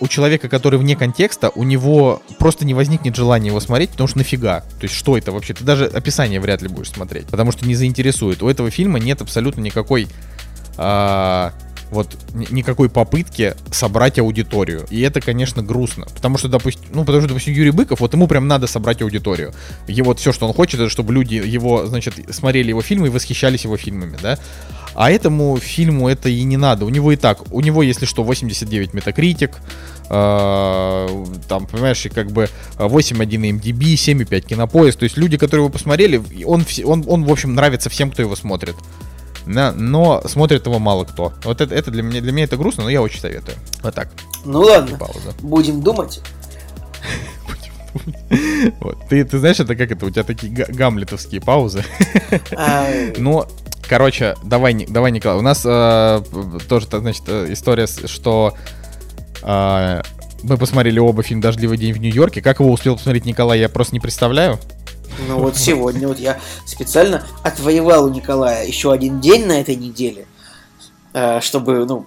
у 0.00 0.08
человека, 0.08 0.48
который 0.48 0.78
вне 0.78 0.96
контекста, 0.96 1.50
у 1.54 1.64
него 1.64 2.22
просто 2.38 2.64
не 2.64 2.74
возникнет 2.74 3.16
желания 3.16 3.48
его 3.48 3.60
смотреть, 3.60 3.90
потому 3.90 4.08
что 4.08 4.18
нафига? 4.18 4.60
То 4.60 4.82
есть 4.82 4.94
что 4.94 5.16
это 5.16 5.32
вообще? 5.32 5.54
Ты 5.54 5.64
даже 5.64 5.86
описание 5.86 6.40
вряд 6.40 6.62
ли 6.62 6.68
будешь 6.68 6.90
смотреть, 6.90 7.26
потому 7.26 7.52
что 7.52 7.66
не 7.66 7.74
заинтересует. 7.74 8.42
У 8.42 8.48
этого 8.48 8.70
фильма 8.70 8.98
нет 8.98 9.20
абсолютно 9.22 9.60
никакой 9.60 10.08
а, 10.76 11.52
вот 11.90 12.16
никакой 12.32 12.88
попытки 12.88 13.54
собрать 13.70 14.18
аудиторию. 14.18 14.86
И 14.90 15.00
это, 15.00 15.20
конечно, 15.20 15.62
грустно. 15.62 16.06
Потому 16.14 16.38
что, 16.38 16.48
допустим, 16.48 16.84
ну, 16.92 17.04
потому 17.04 17.20
что, 17.20 17.28
допустим, 17.28 17.52
Юрий 17.52 17.72
Быков, 17.72 18.00
вот 18.00 18.12
ему 18.12 18.28
прям 18.28 18.46
надо 18.48 18.66
собрать 18.66 19.02
аудиторию. 19.02 19.52
И 19.86 20.00
вот 20.02 20.20
все, 20.20 20.32
что 20.32 20.46
он 20.46 20.54
хочет, 20.54 20.80
это 20.80 20.88
чтобы 20.88 21.12
люди 21.12 21.34
его, 21.34 21.86
значит, 21.86 22.14
смотрели 22.30 22.68
его 22.68 22.82
фильмы 22.82 23.08
и 23.08 23.10
восхищались 23.10 23.64
его 23.64 23.76
фильмами, 23.76 24.16
да. 24.22 24.38
А 24.94 25.10
этому 25.10 25.56
фильму 25.58 26.08
это 26.08 26.28
и 26.28 26.42
не 26.42 26.56
надо. 26.56 26.84
У 26.84 26.88
него 26.88 27.12
и 27.12 27.16
так, 27.16 27.52
у 27.52 27.60
него, 27.60 27.82
если 27.82 28.06
что, 28.06 28.22
89 28.24 28.94
метакритик, 28.94 29.56
э, 30.08 31.24
там, 31.48 31.66
понимаешь, 31.66 32.06
как 32.14 32.30
бы 32.30 32.48
8.1 32.76 33.60
MDB, 33.60 33.94
7.5 33.94 34.40
кинопоиск. 34.40 34.98
То 34.98 35.04
есть 35.04 35.16
люди, 35.16 35.36
которые 35.36 35.64
его 35.64 35.72
посмотрели, 35.72 36.20
он, 36.44 36.64
он, 36.84 37.04
он, 37.06 37.24
в 37.24 37.30
общем, 37.30 37.54
нравится 37.54 37.88
всем, 37.90 38.10
кто 38.10 38.22
его 38.22 38.36
смотрит. 38.36 38.76
Да, 39.46 39.72
но 39.72 40.22
смотрит 40.26 40.66
его 40.66 40.78
мало 40.78 41.04
кто. 41.04 41.32
Вот 41.44 41.60
это, 41.60 41.74
это 41.74 41.90
для 41.90 42.02
меня 42.02 42.20
для 42.20 42.32
меня 42.32 42.44
это 42.44 42.56
грустно, 42.56 42.84
но 42.84 42.90
я 42.90 43.02
очень 43.02 43.20
советую. 43.20 43.56
Вот 43.82 43.94
так. 43.94 44.10
Ну 44.44 44.60
ладно. 44.60 44.96
Пауза. 44.98 45.34
Будем 45.40 45.82
думать. 45.82 46.20
Вот. 48.80 49.08
Ты, 49.08 49.24
ты 49.24 49.40
знаешь, 49.40 49.58
это 49.58 49.74
как 49.74 49.90
это? 49.90 50.06
У 50.06 50.10
тебя 50.10 50.22
такие 50.22 50.52
гамлетовские 50.52 51.40
паузы. 51.40 51.84
А, 52.56 52.86
ну, 53.18 53.44
короче, 53.90 54.36
давай, 54.44 54.86
давай, 54.88 55.10
Николай. 55.10 55.36
У 55.36 55.42
нас 55.42 55.62
э, 55.64 56.22
тоже, 56.68 56.86
значит, 56.88 57.24
э, 57.26 57.52
история, 57.52 57.88
что 57.88 58.54
э, 59.42 60.02
мы 60.44 60.56
посмотрели 60.56 61.00
оба 61.00 61.24
фильм 61.24 61.40
«Дождливый 61.40 61.76
день 61.76 61.92
в 61.92 61.98
Нью-Йорке». 61.98 62.40
Как 62.40 62.60
его 62.60 62.70
успел 62.70 62.94
посмотреть 62.94 63.24
Николай, 63.24 63.58
я 63.58 63.68
просто 63.68 63.92
не 63.92 63.98
представляю. 63.98 64.60
Ну 65.26 65.40
вот 65.40 65.56
сегодня 65.56 66.06
вот 66.06 66.20
я 66.20 66.38
специально 66.66 67.26
отвоевал 67.42 68.04
у 68.04 68.10
Николая 68.10 68.64
еще 68.64 68.92
один 68.92 69.20
день 69.20 69.46
на 69.46 69.60
этой 69.60 69.74
неделе, 69.74 70.24
э, 71.12 71.40
чтобы, 71.40 71.84
ну, 71.84 72.06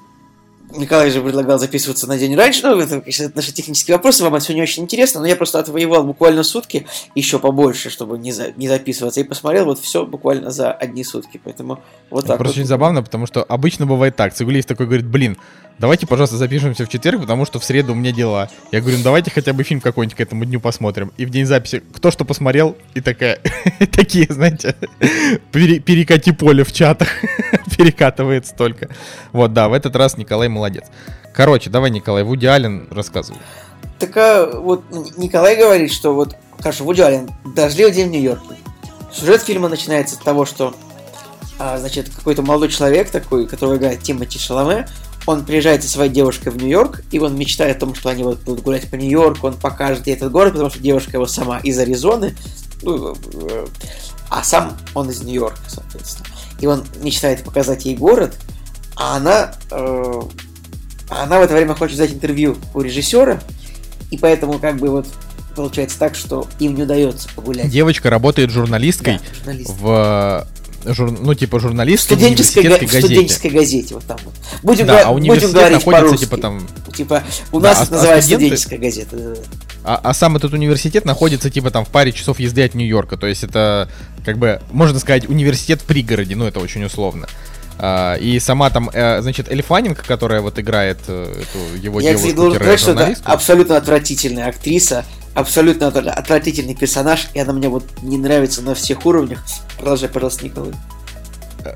Николай 0.76 1.10
же 1.10 1.22
предлагал 1.22 1.60
записываться 1.60 2.08
на 2.08 2.18
день 2.18 2.36
раньше, 2.36 2.62
ну, 2.64 2.80
это, 2.80 3.02
конечно, 3.02 3.24
это 3.24 3.36
наши 3.36 3.52
технические 3.52 3.96
вопросы, 3.96 4.24
вам 4.24 4.36
это 4.36 4.44
все 4.44 4.54
не 4.54 4.62
очень 4.62 4.84
интересно, 4.84 5.22
но 5.22 5.28
я 5.28 5.36
просто 5.36 5.60
отвоевал 5.60 6.04
буквально 6.04 6.44
сутки, 6.44 6.88
еще 7.16 7.40
побольше, 7.40 7.90
чтобы 7.90 8.18
не, 8.18 8.32
за, 8.32 8.52
не 8.54 8.68
записываться, 8.68 9.22
и 9.22 9.24
посмотрел 9.24 9.66
вот 9.66 9.80
все 9.80 10.06
буквально 10.06 10.52
за 10.52 10.72
одни 10.72 11.04
сутки, 11.04 11.40
поэтому 11.44 11.80
вот 12.10 12.26
так 12.26 12.38
Просто 12.38 12.44
вот. 12.44 12.58
очень 12.58 12.68
забавно, 12.68 13.04
потому 13.04 13.26
что 13.26 13.44
обычно 13.44 13.86
бывает 13.86 14.16
так, 14.16 14.34
Цигулиев 14.34 14.66
такой 14.66 14.86
говорит, 14.86 15.06
блин, 15.06 15.38
давайте, 15.80 16.08
пожалуйста, 16.08 16.38
запишемся 16.38 16.86
в 16.86 16.90
четверг, 16.90 17.22
потому 17.22 17.46
что 17.46 17.60
в 17.60 17.64
среду 17.64 17.94
у 17.94 17.96
меня 17.96 18.12
дела. 18.12 18.50
Я 18.72 18.82
говорю, 18.82 18.98
ну 18.98 19.04
давайте 19.04 19.32
хотя 19.32 19.54
бы 19.54 19.64
фильм 19.64 19.82
какой-нибудь 19.82 20.18
к 20.18 20.22
этому 20.22 20.46
дню 20.46 20.60
посмотрим. 20.60 21.12
И 21.18 21.26
в 21.26 21.30
день 21.30 21.46
записи, 21.46 21.84
кто 21.94 22.12
что 22.12 22.26
посмотрел, 22.26 22.78
и 22.94 23.02
такая, 23.02 23.40
такие, 23.92 24.28
знаете, 24.30 24.76
перекати 25.52 26.32
поле 26.32 26.64
в 26.64 26.72
чатах, 26.72 27.10
перекатывается 27.78 28.54
только. 28.56 28.90
Вот, 29.32 29.54
да, 29.54 29.70
в 29.70 29.74
этот 29.74 29.96
раз 29.96 30.18
Николай 30.18 30.48
молодец. 30.48 30.86
Короче, 31.34 31.70
давай, 31.70 31.90
Николай, 31.90 32.24
Вуди 32.24 32.46
Аллен 32.46 32.88
рассказывай. 32.92 33.40
Так 34.00 34.16
а, 34.18 34.60
вот 34.60 34.84
Николай 35.18 35.56
говорит, 35.56 35.92
что 35.92 36.14
вот, 36.14 36.36
хорошо, 36.60 36.84
Вуди 36.84 37.02
Аллен, 37.02 37.30
«Дождливый 37.56 37.94
день 37.94 38.10
в 38.10 38.12
Нью-Йорке». 38.12 38.56
Сюжет 39.12 39.42
фильма 39.42 39.70
начинается 39.70 40.16
с 40.16 40.20
того, 40.20 40.46
что 40.46 40.76
а, 41.60 41.78
значит, 41.78 42.10
какой-то 42.10 42.42
молодой 42.42 42.70
человек 42.70 43.10
такой, 43.10 43.48
который 43.48 43.78
играет 43.78 44.02
Тимоти 44.02 44.40
Шаломе, 44.40 44.88
он 45.26 45.46
приезжает 45.46 45.84
со 45.84 45.90
своей 45.90 46.12
девушкой 46.12 46.50
в 46.50 46.58
Нью-Йорк, 46.58 47.04
и 47.12 47.20
он 47.20 47.38
мечтает 47.38 47.78
о 47.78 47.80
том, 47.80 47.96
что 47.96 48.10
они 48.10 48.24
вот 48.24 48.40
будут 48.42 48.64
гулять 48.64 48.90
по 48.90 48.96
Нью-Йорку, 48.96 49.48
он 49.48 49.54
покажет 49.54 50.02
где 50.02 50.14
этот 50.14 50.32
город, 50.32 50.54
потому 50.54 50.70
что 50.70 50.80
девушка 50.80 51.12
его 51.14 51.28
сама 51.28 51.60
из 51.60 51.78
Аризоны, 51.80 52.36
ну, 52.82 53.14
э, 53.14 53.66
а 54.30 54.44
сам 54.44 54.76
он 54.94 55.10
из 55.10 55.22
Нью-Йорка, 55.22 55.62
соответственно. 55.68 56.28
И 56.60 56.68
он 56.68 56.86
мечтает 57.02 57.44
показать 57.44 57.86
ей 57.86 57.96
город, 57.96 58.36
а 58.96 59.18
она, 59.18 59.54
э, 59.72 60.22
она 61.10 61.40
в 61.40 61.42
это 61.42 61.54
время 61.54 61.76
хочет 61.76 61.96
взять 61.96 62.12
интервью 62.12 62.58
у 62.74 62.82
режиссера, 62.82 63.42
и 64.12 64.18
поэтому 64.18 64.60
как 64.60 64.78
бы 64.78 64.90
вот 64.90 65.08
получается 65.56 66.00
так, 66.00 66.16
что 66.16 66.48
им 66.60 66.76
не 66.76 66.84
удается 66.84 67.30
погулять. 67.36 67.70
Девочка 67.70 68.10
работает 68.10 68.50
журналисткой 68.50 69.20
да, 69.20 69.36
журналист. 69.36 69.72
в 69.80 70.48
жур, 70.86 71.12
ну, 71.12 71.34
типа, 71.34 71.60
журналист 71.60 72.04
студенческой, 72.04 72.64
га- 72.64 72.78
газете. 72.78 73.00
В 73.00 73.06
студенческой 73.06 73.52
газете, 73.52 73.94
вот 73.96 74.04
там 74.06 74.18
вот. 74.24 74.34
Будем, 74.62 74.88
да, 74.88 75.08
а 75.08 75.14
будем 75.14 75.52
говорить 75.52 75.86
находится, 75.86 76.26
типа, 76.26 76.38
там... 76.38 76.68
Типа, 76.96 77.24
у 77.52 77.60
нас 77.60 77.78
да, 77.78 77.84
это 77.84 77.92
а, 77.92 77.96
называется 77.96 78.30
студенты... 78.30 78.58
студенческая 78.58 78.78
газета. 78.78 79.38
А, 79.84 80.00
а 80.04 80.14
сам 80.14 80.38
этот 80.38 80.54
университет 80.54 81.06
находится, 81.06 81.50
типа, 81.50 81.72
там, 81.72 81.86
в 81.86 81.90
паре 81.90 82.12
часов 82.12 82.40
езды 82.40 82.64
от 82.64 82.74
Нью-Йорка. 82.74 83.18
То 83.18 83.28
есть 83.28 83.44
это, 83.44 83.90
как 84.26 84.38
бы, 84.38 84.62
можно 84.72 85.00
сказать, 85.00 85.28
университет 85.28 85.82
в 85.82 85.86
пригороде, 85.86 86.36
ну, 86.36 86.46
это 86.46 86.60
очень 86.60 86.84
условно. 86.84 87.28
Uh, 87.80 88.20
и 88.20 88.40
сама 88.40 88.70
там, 88.70 88.90
uh, 88.90 89.22
значит, 89.22 89.52
Эль 89.52 89.64
Фаннинг, 89.64 90.04
которая 90.04 90.42
вот 90.42 90.60
играет 90.60 91.00
uh, 91.08 91.32
эту 91.32 91.84
его 91.84 92.00
Я, 92.00 92.12
девушку, 92.12 92.36
должен 92.36 92.60
сказать, 92.60 92.80
что 92.80 92.92
это 92.92 93.16
абсолютно 93.24 93.78
отвратительная 93.78 94.48
актриса, 94.48 95.06
абсолютно 95.34 95.88
отвратительный 95.88 96.76
персонаж, 96.76 97.28
и 97.34 97.40
она 97.40 97.52
мне 97.52 97.70
вот 97.70 97.84
не 98.02 98.18
нравится 98.18 98.62
на 98.62 98.76
всех 98.76 99.06
уровнях. 99.06 99.44
Продолжай, 99.78 100.08
пожалуйста, 100.10 100.46
Николай. 100.46 100.74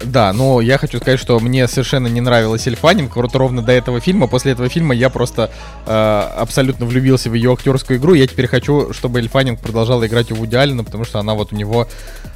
Да, 0.04 0.34
но 0.34 0.62
я 0.62 0.78
хочу 0.78 0.98
сказать, 0.98 1.20
что 1.20 1.40
мне 1.40 1.68
совершенно 1.68 2.08
не 2.08 2.22
нравилась 2.22 2.68
Эльфанинг, 2.68 3.16
вот 3.16 3.36
ровно 3.36 3.62
до 3.62 3.72
этого 3.72 4.00
фильма. 4.00 4.28
После 4.28 4.52
этого 4.52 4.70
фильма 4.70 4.94
я 4.94 5.10
просто 5.10 5.50
э, 5.86 6.30
абсолютно 6.38 6.86
влюбился 6.86 7.30
в 7.30 7.34
ее 7.34 7.54
актерскую 7.54 8.00
игру. 8.00 8.14
Я 8.14 8.28
теперь 8.28 8.48
хочу, 8.48 8.94
чтобы 8.94 9.20
Эльфанинг 9.20 9.60
продолжала 9.60 10.06
играть 10.08 10.32
у 10.32 10.36
Вуди 10.36 10.56
Аллена, 10.56 10.84
потому 10.84 11.06
что 11.06 11.20
она 11.20 11.36
вот 11.36 11.54
у 11.54 11.56
него 11.56 11.88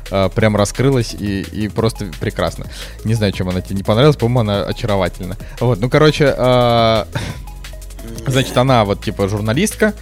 э, 0.09 0.29
прям 0.33 0.55
раскрылась 0.55 1.13
и, 1.13 1.41
и 1.41 1.67
просто 1.67 2.05
прекрасно. 2.19 2.67
Не 3.03 3.15
знаю, 3.15 3.33
чем 3.33 3.49
она 3.49 3.61
тебе 3.61 3.75
не 3.75 3.83
понравилась, 3.83 4.17
по-моему, 4.17 4.39
она 4.39 4.63
очаровательна. 4.63 5.35
Вот, 5.59 5.79
ну, 5.79 5.89
короче, 5.89 6.33
э, 6.37 7.05
значит, 8.27 8.57
она 8.57 8.85
вот 8.85 9.03
типа 9.03 9.27
журналистка, 9.27 9.93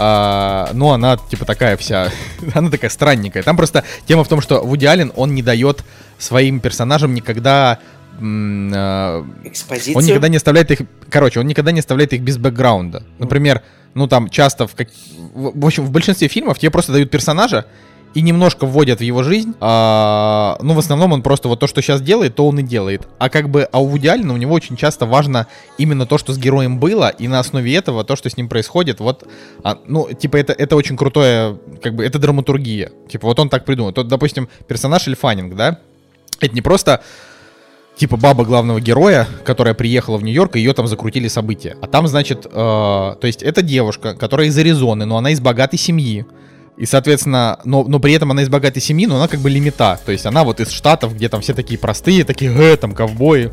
а, 0.00 0.70
но 0.74 0.92
она 0.92 1.16
типа 1.16 1.44
такая 1.44 1.76
вся, 1.76 2.10
она 2.54 2.70
такая 2.70 2.90
странненькая. 2.90 3.42
Там 3.42 3.56
просто 3.56 3.84
тема 4.06 4.24
в 4.24 4.28
том, 4.28 4.40
что 4.40 4.60
Вуди 4.60 4.86
Аллен, 4.86 5.12
он 5.16 5.34
не 5.34 5.42
дает 5.42 5.84
своим 6.18 6.60
персонажам 6.60 7.14
никогда 7.14 7.78
а, 8.20 9.24
Экспозицию. 9.44 9.96
он 9.96 10.04
никогда 10.04 10.28
не 10.28 10.36
оставляет 10.36 10.70
их, 10.70 10.80
короче, 11.08 11.40
он 11.40 11.46
никогда 11.46 11.72
не 11.72 11.80
оставляет 11.80 12.12
их 12.12 12.22
без 12.22 12.36
бэкграунда. 12.36 13.04
Например, 13.18 13.62
ну 13.94 14.06
там 14.08 14.28
часто 14.28 14.66
в, 14.66 14.74
как- 14.74 14.88
в 15.34 15.64
общем, 15.66 15.84
в 15.84 15.90
большинстве 15.90 16.28
фильмов 16.28 16.58
тебе 16.58 16.70
просто 16.70 16.92
дают 16.92 17.10
персонажа 17.10 17.66
и 18.14 18.22
немножко 18.22 18.66
вводят 18.66 19.00
в 19.00 19.02
его 19.02 19.22
жизнь. 19.22 19.54
А, 19.60 20.58
ну, 20.62 20.74
в 20.74 20.78
основном 20.78 21.12
он 21.12 21.22
просто 21.22 21.48
вот 21.48 21.60
то, 21.60 21.66
что 21.66 21.82
сейчас 21.82 22.00
делает, 22.00 22.34
то 22.36 22.46
он 22.48 22.58
и 22.58 22.62
делает. 22.62 23.06
А 23.18 23.28
как 23.28 23.50
бы, 23.50 23.62
а 23.70 23.80
у 23.80 23.86
Вуди 23.86 24.08
у 24.08 24.36
него 24.36 24.54
очень 24.54 24.76
часто 24.76 25.06
важно 25.06 25.46
именно 25.76 26.06
то, 26.06 26.18
что 26.18 26.32
с 26.32 26.38
героем 26.38 26.78
было, 26.78 27.08
и 27.10 27.28
на 27.28 27.38
основе 27.38 27.74
этого 27.76 28.04
то, 28.04 28.16
что 28.16 28.30
с 28.30 28.36
ним 28.36 28.48
происходит, 28.48 29.00
вот, 29.00 29.26
а, 29.62 29.78
ну, 29.86 30.08
типа, 30.12 30.36
это, 30.38 30.52
это 30.52 30.74
очень 30.76 30.96
крутое, 30.96 31.58
как 31.82 31.94
бы, 31.94 32.04
это 32.04 32.18
драматургия. 32.18 32.90
Типа, 33.10 33.26
вот 33.26 33.38
он 33.38 33.50
так 33.50 33.64
придумал. 33.64 33.92
То, 33.92 34.02
допустим, 34.04 34.48
персонаж 34.66 35.06
Эльфанинг, 35.06 35.54
да, 35.54 35.78
это 36.40 36.54
не 36.54 36.62
просто 36.62 37.02
типа 37.96 38.16
баба 38.16 38.44
главного 38.44 38.80
героя, 38.80 39.26
которая 39.44 39.74
приехала 39.74 40.16
в 40.16 40.22
Нью-Йорк, 40.22 40.56
и 40.56 40.60
ее 40.60 40.72
там 40.72 40.86
закрутили 40.86 41.28
события. 41.28 41.76
А 41.82 41.86
там, 41.86 42.06
значит, 42.06 42.46
э, 42.46 42.50
то 42.50 43.18
есть 43.22 43.42
это 43.42 43.60
девушка, 43.60 44.14
которая 44.14 44.46
из 44.46 44.56
Аризоны, 44.56 45.04
но 45.04 45.18
она 45.18 45.30
из 45.30 45.40
богатой 45.40 45.78
семьи. 45.78 46.24
И, 46.76 46.86
соответственно, 46.86 47.58
но, 47.64 47.82
но 47.82 47.98
при 47.98 48.12
этом 48.12 48.30
она 48.30 48.42
из 48.42 48.48
богатой 48.48 48.80
семьи, 48.80 49.06
но 49.06 49.16
она 49.16 49.26
как 49.26 49.40
бы 49.40 49.50
лимита. 49.50 49.98
То 50.06 50.12
есть 50.12 50.26
она 50.26 50.44
вот 50.44 50.60
из 50.60 50.70
штатов, 50.70 51.16
где 51.16 51.28
там 51.28 51.40
все 51.40 51.54
такие 51.54 51.78
простые, 51.78 52.22
такие, 52.22 52.52
э, 52.56 52.76
там, 52.76 52.92
ковбои. 52.94 53.50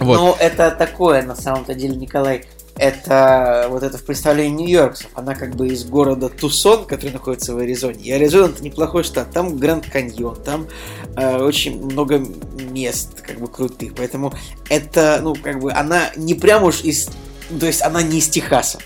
Вот. 0.00 0.18
Ну, 0.18 0.36
это 0.38 0.72
такое, 0.72 1.22
на 1.22 1.36
самом-то 1.36 1.74
деле, 1.74 1.94
Николай. 1.94 2.44
Это 2.80 3.66
вот 3.68 3.82
это 3.82 3.98
в 3.98 4.04
представлении 4.04 4.64
нью-йоркцев. 4.64 5.10
Она 5.14 5.34
как 5.34 5.54
бы 5.54 5.68
из 5.68 5.84
города 5.84 6.30
Тусон, 6.30 6.86
который 6.86 7.12
находится 7.12 7.54
в 7.54 7.58
Аризоне. 7.58 8.02
И 8.02 8.10
Аризона 8.10 8.46
это 8.46 8.64
неплохой 8.64 9.04
штат. 9.04 9.30
Там 9.32 9.58
Гранд 9.58 9.84
Каньон, 9.84 10.42
там 10.42 10.66
э, 11.14 11.42
очень 11.42 11.78
много 11.84 12.24
мест 12.70 13.20
как 13.20 13.38
бы 13.38 13.48
крутых. 13.48 13.94
Поэтому 13.94 14.32
это, 14.70 15.20
ну, 15.22 15.34
как 15.34 15.60
бы 15.60 15.70
она 15.72 16.10
не 16.16 16.32
прям 16.32 16.64
уж 16.64 16.80
из... 16.80 17.10
То 17.60 17.66
есть 17.66 17.82
она 17.82 18.00
не 18.02 18.16
из 18.16 18.30
Техаса. 18.30 18.78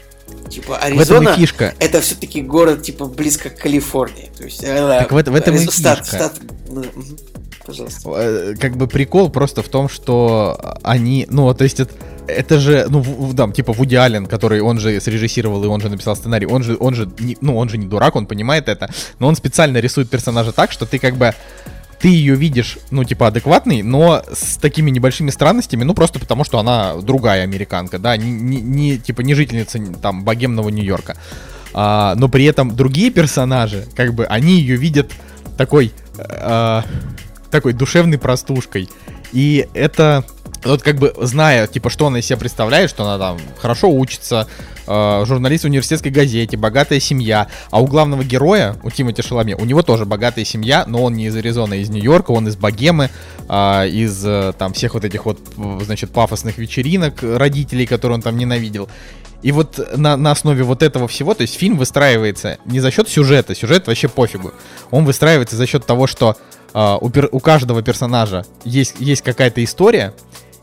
Типа 0.51 0.75
в 0.75 0.77
этом 0.79 0.99
Аризона 0.99 1.31
и 1.31 1.37
фишка. 1.37 1.75
это 1.79 2.01
все-таки 2.01 2.43
город 2.43 2.83
типа 2.83 3.07
близко 3.07 3.51
к 3.51 3.59
Калифорнии. 3.59 4.31
То 4.37 4.45
есть, 4.45 4.63
э, 4.63 4.99
Так 5.01 5.11
в 5.11 5.15
в 5.15 5.17
этом 5.17 5.35
и 5.35 5.39
Аризо- 5.41 5.71
стат- 5.71 6.01
фишка. 6.01 6.17
стат- 6.17 6.41
ну. 6.69 6.85
Пожалуйста. 7.67 8.11
Э, 8.17 8.55
Как 8.61 8.77
бы 8.77 8.87
прикол 8.87 9.31
просто 9.31 9.63
в 9.63 9.69
том, 9.69 9.89
что 9.89 10.77
они, 10.83 11.27
ну, 11.31 11.53
то 11.55 11.65
есть 11.65 11.81
это, 11.81 11.95
это 12.27 12.59
же, 12.61 12.87
ну, 12.91 13.01
в- 13.01 13.35
там, 13.35 13.53
типа 13.53 13.73
Вуди 13.73 13.95
Аллен, 13.97 14.27
который 14.27 14.61
он 14.61 14.79
же 14.79 15.01
срежиссировал 15.01 15.65
и 15.65 15.67
он 15.67 15.81
же 15.81 15.89
написал 15.89 16.15
сценарий, 16.15 16.47
он 16.47 16.63
же, 16.63 16.77
он 16.79 16.95
же, 16.95 17.09
не- 17.19 17.39
ну, 17.41 17.57
он 17.57 17.71
же 17.71 17.79
не 17.79 17.87
дурак, 17.87 18.17
он 18.17 18.27
понимает 18.27 18.69
это, 18.69 18.91
но 19.19 19.29
он 19.29 19.35
специально 19.37 19.79
рисует 19.79 20.11
персонажа 20.11 20.53
так, 20.53 20.73
что 20.73 20.85
ты 20.85 20.99
как 20.99 21.17
бы, 21.17 21.35
ты 22.05 22.09
ее 22.09 22.35
видишь, 22.35 22.77
ну, 22.91 23.03
типа, 23.03 23.29
адекватный, 23.29 23.81
но 23.81 24.23
с 24.31 24.59
такими 24.59 24.91
небольшими 24.91 25.31
странностями, 25.31 25.85
ну, 25.85 25.95
просто 25.95 26.19
потому, 26.19 26.45
что 26.45 26.59
она 26.59 26.97
другая 26.97 27.45
американка, 27.45 27.99
да, 27.99 28.15
не, 28.19 28.31
не- 28.31 28.61
не, 28.61 28.99
типа, 28.99 29.23
не 29.23 29.33
жительница, 29.33 29.79
там, 30.03 30.23
богемного 30.23 30.69
Нью-Йорка. 30.69 31.17
А, 31.73 32.15
но 32.17 32.29
при 32.29 32.45
этом 32.45 32.77
другие 32.77 33.11
персонажи, 33.11 33.87
как 33.97 34.13
бы, 34.13 34.27
они 34.27 34.61
ее 34.61 34.77
видят 34.77 35.13
такой, 35.57 35.95
э, 36.19 36.83
такой 37.51 37.73
душевной 37.73 38.19
простушкой. 38.19 38.91
И 39.33 39.67
это, 39.73 40.27
вот 40.65 40.83
как 40.83 40.97
бы, 40.97 41.15
зная, 41.21 41.67
типа, 41.67 41.91
что 41.91 42.07
она 42.07 42.21
из 42.21 42.27
себя 42.27 42.39
представляет, 42.39 42.91
что 42.91 43.05
она 43.05 43.19
там 43.19 43.39
хорошо 43.61 43.91
учится, 43.91 44.49
э, 44.87 45.25
журналист 45.27 45.65
в 45.65 45.67
университетской 45.67 46.11
газете, 46.11 46.57
богатая 46.57 47.01
семья, 47.01 47.49
а 47.71 47.81
у 47.81 47.87
главного 47.87 48.25
героя, 48.25 48.77
у 48.83 48.91
Тимоти 48.91 49.23
Шаломе, 49.23 49.57
у 49.57 49.65
него 49.65 49.83
тоже 49.83 50.05
богатая 50.05 50.45
семья, 50.45 50.85
но 50.87 51.03
он 51.03 51.15
не 51.15 51.27
из 51.27 51.37
Аризоны, 51.37 51.75
а 51.75 51.77
из 51.77 51.91
Нью-Йорка, 51.91 52.31
он 52.31 52.49
из 52.49 52.57
Богемы, 52.57 53.11
а, 53.49 53.85
из 53.85 54.25
э, 54.25 54.53
там 54.59 54.73
всех 54.73 54.95
вот 54.95 55.05
этих 55.05 55.27
вот, 55.27 55.39
э, 55.57 55.81
значит, 55.85 56.11
пафосных 56.11 56.59
вечеринок 56.59 57.23
родителей, 57.23 57.87
которые 57.87 58.17
он 58.17 58.23
там 58.23 58.37
ненавидел. 58.37 58.89
И 59.43 59.53
вот 59.53 59.79
на, 59.95 60.17
на 60.17 60.31
основе 60.31 60.65
вот 60.65 60.83
этого 60.83 61.07
всего, 61.07 61.35
то 61.35 61.43
есть 61.43 61.55
фильм 61.55 61.77
выстраивается 61.77 62.57
не 62.65 62.81
за 62.81 62.91
счет 62.91 63.11
сюжета, 63.11 63.55
сюжет 63.55 63.87
вообще 63.87 64.09
пофигу. 64.09 64.55
Он 64.91 65.05
выстраивается 65.05 65.57
за 65.57 65.67
счет 65.67 65.85
того, 65.85 66.07
что 66.07 66.39
а, 66.73 66.97
у, 66.99 67.09
пер- 67.09 67.29
у 67.31 67.41
каждого 67.41 67.83
персонажа 67.83 68.47
есть, 68.65 68.97
есть 68.99 69.23
какая-то 69.23 69.63
история, 69.63 70.15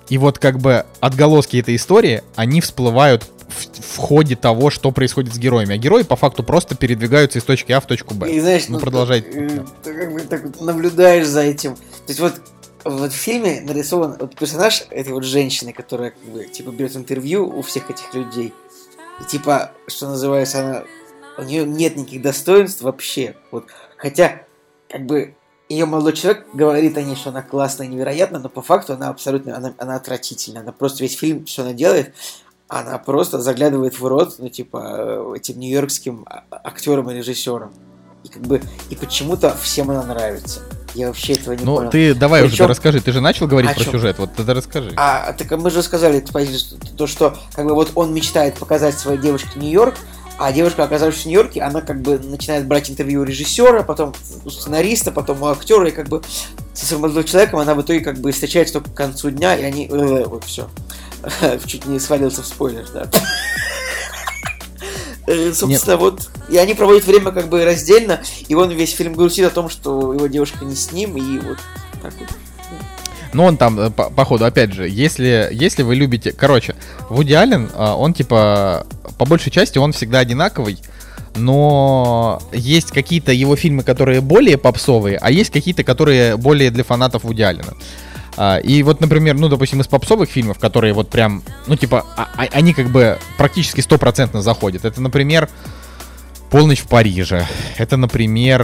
и 0.10 0.18
вот 0.18 0.40
как 0.40 0.60
бы 0.60 0.86
отголоски 1.00 1.58
этой 1.58 1.76
истории, 1.76 2.24
они 2.36 2.62
всплывают 2.62 3.24
в, 3.48 3.96
в 3.96 3.98
ходе 3.98 4.36
того, 4.36 4.70
что 4.70 4.92
происходит 4.92 5.34
с 5.34 5.38
героями. 5.38 5.76
А 5.76 5.78
герои 5.78 6.04
по 6.04 6.16
факту 6.16 6.44
просто 6.44 6.76
передвигаются 6.76 7.40
из 7.40 7.44
точки 7.44 7.72
А 7.72 7.80
в 7.80 7.86
точку 7.86 8.14
Б. 8.14 8.32
И 8.32 8.40
знаешь, 8.40 8.68
ну, 8.68 8.80
продолжай. 8.80 9.22
Ты, 9.22 9.64
ты 9.84 9.94
как 9.94 10.14
бы 10.14 10.20
так 10.22 10.44
вот 10.44 10.62
наблюдаешь 10.62 11.28
за 11.28 11.42
этим. 11.42 11.76
То 11.76 11.82
есть 12.08 12.20
вот 12.20 12.34
вот 12.84 13.12
в 13.12 13.16
фильме 13.16 13.62
нарисован 13.62 14.18
вот 14.20 14.36
персонаж 14.36 14.86
этой 14.90 15.14
вот 15.14 15.24
женщины, 15.24 15.72
которая 15.72 16.12
как 16.12 16.24
бы 16.24 16.46
типа 16.46 16.72
берет 16.72 16.96
интервью 16.96 17.48
у 17.48 17.62
всех 17.62 17.90
этих 17.90 18.14
людей. 18.14 18.54
И 19.20 19.24
типа, 19.26 19.72
что 19.88 20.10
называется, 20.10 20.62
она 20.62 20.84
у 21.38 21.44
нее 21.44 21.66
нет 21.66 21.96
никаких 21.96 22.22
достоинств 22.22 22.82
вообще. 22.82 23.36
Вот, 23.52 23.66
хотя, 23.98 24.44
как 24.90 25.06
бы, 25.06 25.36
ее 25.72 25.86
молодой 25.86 26.14
человек 26.14 26.46
говорит 26.54 26.98
о 26.98 27.02
ней, 27.02 27.16
что 27.16 27.30
она 27.30 27.42
классная, 27.42 27.88
невероятная, 27.88 28.40
но 28.40 28.50
по 28.50 28.62
факту 28.62 28.94
она 28.94 29.10
абсолютно, 29.10 29.56
она, 29.56 29.74
она 29.78 29.96
отвратительная. 29.96 30.62
Она 30.62 30.72
просто 30.72 31.04
весь 31.04 31.18
фильм, 31.18 31.46
что 31.48 31.62
она 31.64 31.74
делает, 31.74 32.14
она 32.68 32.98
просто 32.98 33.40
заглядывает 33.42 34.00
в 34.00 34.06
рот, 34.06 34.36
ну, 34.40 34.50
типа, 34.50 34.96
э, 34.98 35.34
этим 35.38 35.60
нью-йоркским 35.60 36.26
а- 36.30 36.44
актерам 36.64 37.10
и 37.12 37.14
режиссерам. 37.16 37.72
И 38.24 38.30
как 38.30 38.44
бы, 38.44 38.62
и 38.90 38.96
почему-то 38.96 39.56
всем 39.62 39.90
она 39.90 40.04
нравится. 40.04 40.62
Я 40.94 41.08
вообще 41.08 41.34
этого 41.34 41.54
не 41.54 41.64
Ну, 41.64 41.78
понял. 41.78 41.90
ты 41.90 42.14
давай 42.14 42.42
уже 42.42 42.52
Причем- 42.52 42.66
ты 42.66 42.70
расскажи. 42.70 43.02
Ты 43.02 43.12
же 43.14 43.22
начал 43.22 43.48
говорить 43.48 43.72
О 43.72 43.74
про 43.76 43.84
чём? 43.84 43.94
сюжет. 43.94 44.20
Вот 44.20 44.34
тогда 44.36 44.54
расскажи. 44.54 44.94
А, 44.98 45.34
так 45.34 45.50
мы 45.52 45.70
же 45.72 45.82
сказали 45.82 46.20
позицию, 46.20 46.80
то, 46.98 47.08
что 47.08 47.36
как 47.54 47.66
бы 47.66 47.74
вот 47.74 47.92
он 47.96 48.14
мечтает 48.14 48.56
показать 48.56 48.98
своей 48.98 49.18
девушке 49.20 49.58
Нью-Йорк, 49.60 49.96
а 50.44 50.52
девушка, 50.52 50.84
оказавшись 50.84 51.24
в 51.24 51.26
Нью-Йорке, 51.28 51.62
она 51.62 51.82
как 51.82 52.02
бы 52.02 52.18
начинает 52.18 52.66
брать 52.66 52.90
интервью 52.90 53.22
у 53.22 53.24
режиссера, 53.24 53.84
потом 53.84 54.16
у 54.44 54.50
сценариста, 54.50 55.12
потом 55.12 55.44
у 55.44 55.48
актера, 55.48 55.88
и 55.88 55.92
как 55.92 56.10
бы 56.10 56.24
со 56.74 56.88
своим 56.88 57.04
молодым 57.04 57.24
человеком 57.26 57.60
она 57.60 57.76
в 57.76 57.82
итоге 57.84 58.00
как 58.00 58.18
бы 58.18 58.32
встречается 58.32 58.74
только 58.74 58.90
к 58.90 58.96
концу 58.96 59.30
дня, 59.30 59.56
и 59.56 59.64
они... 59.64 59.88
э, 59.88 60.26
Вот 60.26 60.44
все. 60.44 60.68
Чуть 61.68 61.86
не 61.86 62.00
свалился 62.00 62.42
в 62.42 62.48
спойлер, 62.48 62.88
да. 62.92 63.08
Э, 65.28 65.54
Собственно, 65.54 65.98
вот. 65.98 66.32
И 66.50 66.58
они 66.58 66.74
проводят 66.74 67.06
время 67.06 67.32
как 67.32 67.48
бы 67.48 67.64
раздельно, 67.64 68.24
и 68.48 68.56
он 68.56 68.72
весь 68.72 68.96
фильм 68.96 69.14
грустит 69.14 69.46
о 69.46 69.52
том, 69.52 69.70
что 69.70 70.12
его 70.12 70.26
девушка 70.26 70.66
не 70.66 70.76
с 70.76 70.92
ним, 70.92 71.18
и 71.18 71.38
вот 71.38 71.60
так 72.02 72.14
вот. 72.20 72.30
Ну, 73.34 73.46
он 73.46 73.58
там, 73.58 73.80
э, 73.80 73.90
по, 73.90 74.10
походу, 74.10 74.46
опять 74.46 74.74
же, 74.74 74.88
если, 74.90 75.50
если 75.52 75.84
вы 75.84 75.96
любите... 75.96 76.32
Короче, 76.34 76.76
Вуди 77.10 77.34
Аллен, 77.34 77.70
а, 77.76 77.96
он, 77.96 78.14
типа, 78.14 78.86
по 79.18 79.26
большей 79.26 79.52
части, 79.52 79.78
он 79.78 79.94
всегда 79.94 80.20
одинаковый, 80.20 80.80
но 81.36 82.42
есть 82.52 82.92
какие-то 82.92 83.32
его 83.32 83.56
фильмы, 83.56 83.84
которые 83.84 84.22
более 84.22 84.58
попсовые, 84.58 85.18
а 85.18 85.32
есть 85.32 85.52
какие-то, 85.52 85.84
которые 85.84 86.36
более 86.36 86.72
для 86.72 86.84
фанатов 86.84 87.24
Вуди 87.24 87.42
Аллена. 87.42 87.74
А, 88.38 88.58
И 88.58 88.84
вот, 88.84 89.00
например, 89.00 89.36
ну, 89.36 89.48
допустим, 89.48 89.80
из 89.82 89.88
попсовых 89.88 90.30
фильмов, 90.30 90.60
которые 90.60 90.94
вот 90.94 91.10
прям, 91.10 91.44
ну, 91.68 91.76
типа, 91.78 92.06
а- 92.18 92.28
они 92.52 92.74
как 92.74 92.90
бы 92.90 93.18
практически 93.38 93.82
стопроцентно 93.82 94.42
заходят. 94.42 94.84
Это, 94.84 95.02
например, 95.02 95.50
«Полночь 96.50 96.82
в 96.82 96.88
Париже». 96.88 97.48
Это, 97.78 97.96
например, 97.96 98.62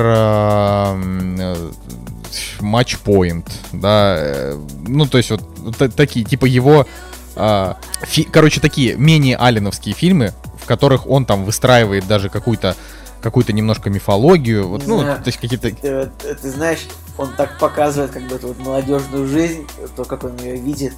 матчпоинт, 2.60 3.48
да, 3.72 4.16
э, 4.20 4.60
ну, 4.88 5.06
то 5.06 5.18
есть 5.18 5.32
вот 5.32 5.42
та- 5.78 5.90
такие, 5.90 6.26
типа 6.26 6.46
его, 6.46 6.86
а, 7.36 7.78
фи- 8.04 8.28
короче, 8.32 8.60
такие 8.62 8.96
менее 8.96 9.38
алленовские 9.38 9.94
фильмы, 9.96 10.34
в 10.62 10.66
которых 10.66 11.08
он 11.08 11.26
там 11.26 11.46
выстраивает 11.46 12.08
даже 12.08 12.30
какую-то 12.30 12.76
какую-то 13.22 13.52
немножко 13.52 13.90
мифологию, 13.90 14.68
вот, 14.68 14.86
ну, 14.86 15.02
Да. 15.04 15.16
то 15.16 15.24
есть 15.26 15.40
какие-то... 15.40 15.72
Ты, 15.72 15.96
вот, 15.98 16.10
э, 16.24 16.36
ты 16.36 16.52
знаешь, 16.52 16.86
он 17.18 17.30
так 17.36 17.58
показывает 17.58 18.12
как 18.12 18.22
бы 18.28 18.36
эту 18.36 18.50
вот 18.50 18.60
молодежную 18.60 19.28
жизнь, 19.28 19.68
то, 19.96 20.06
как 20.06 20.24
он 20.24 20.38
ее 20.38 20.56
видит. 20.58 20.94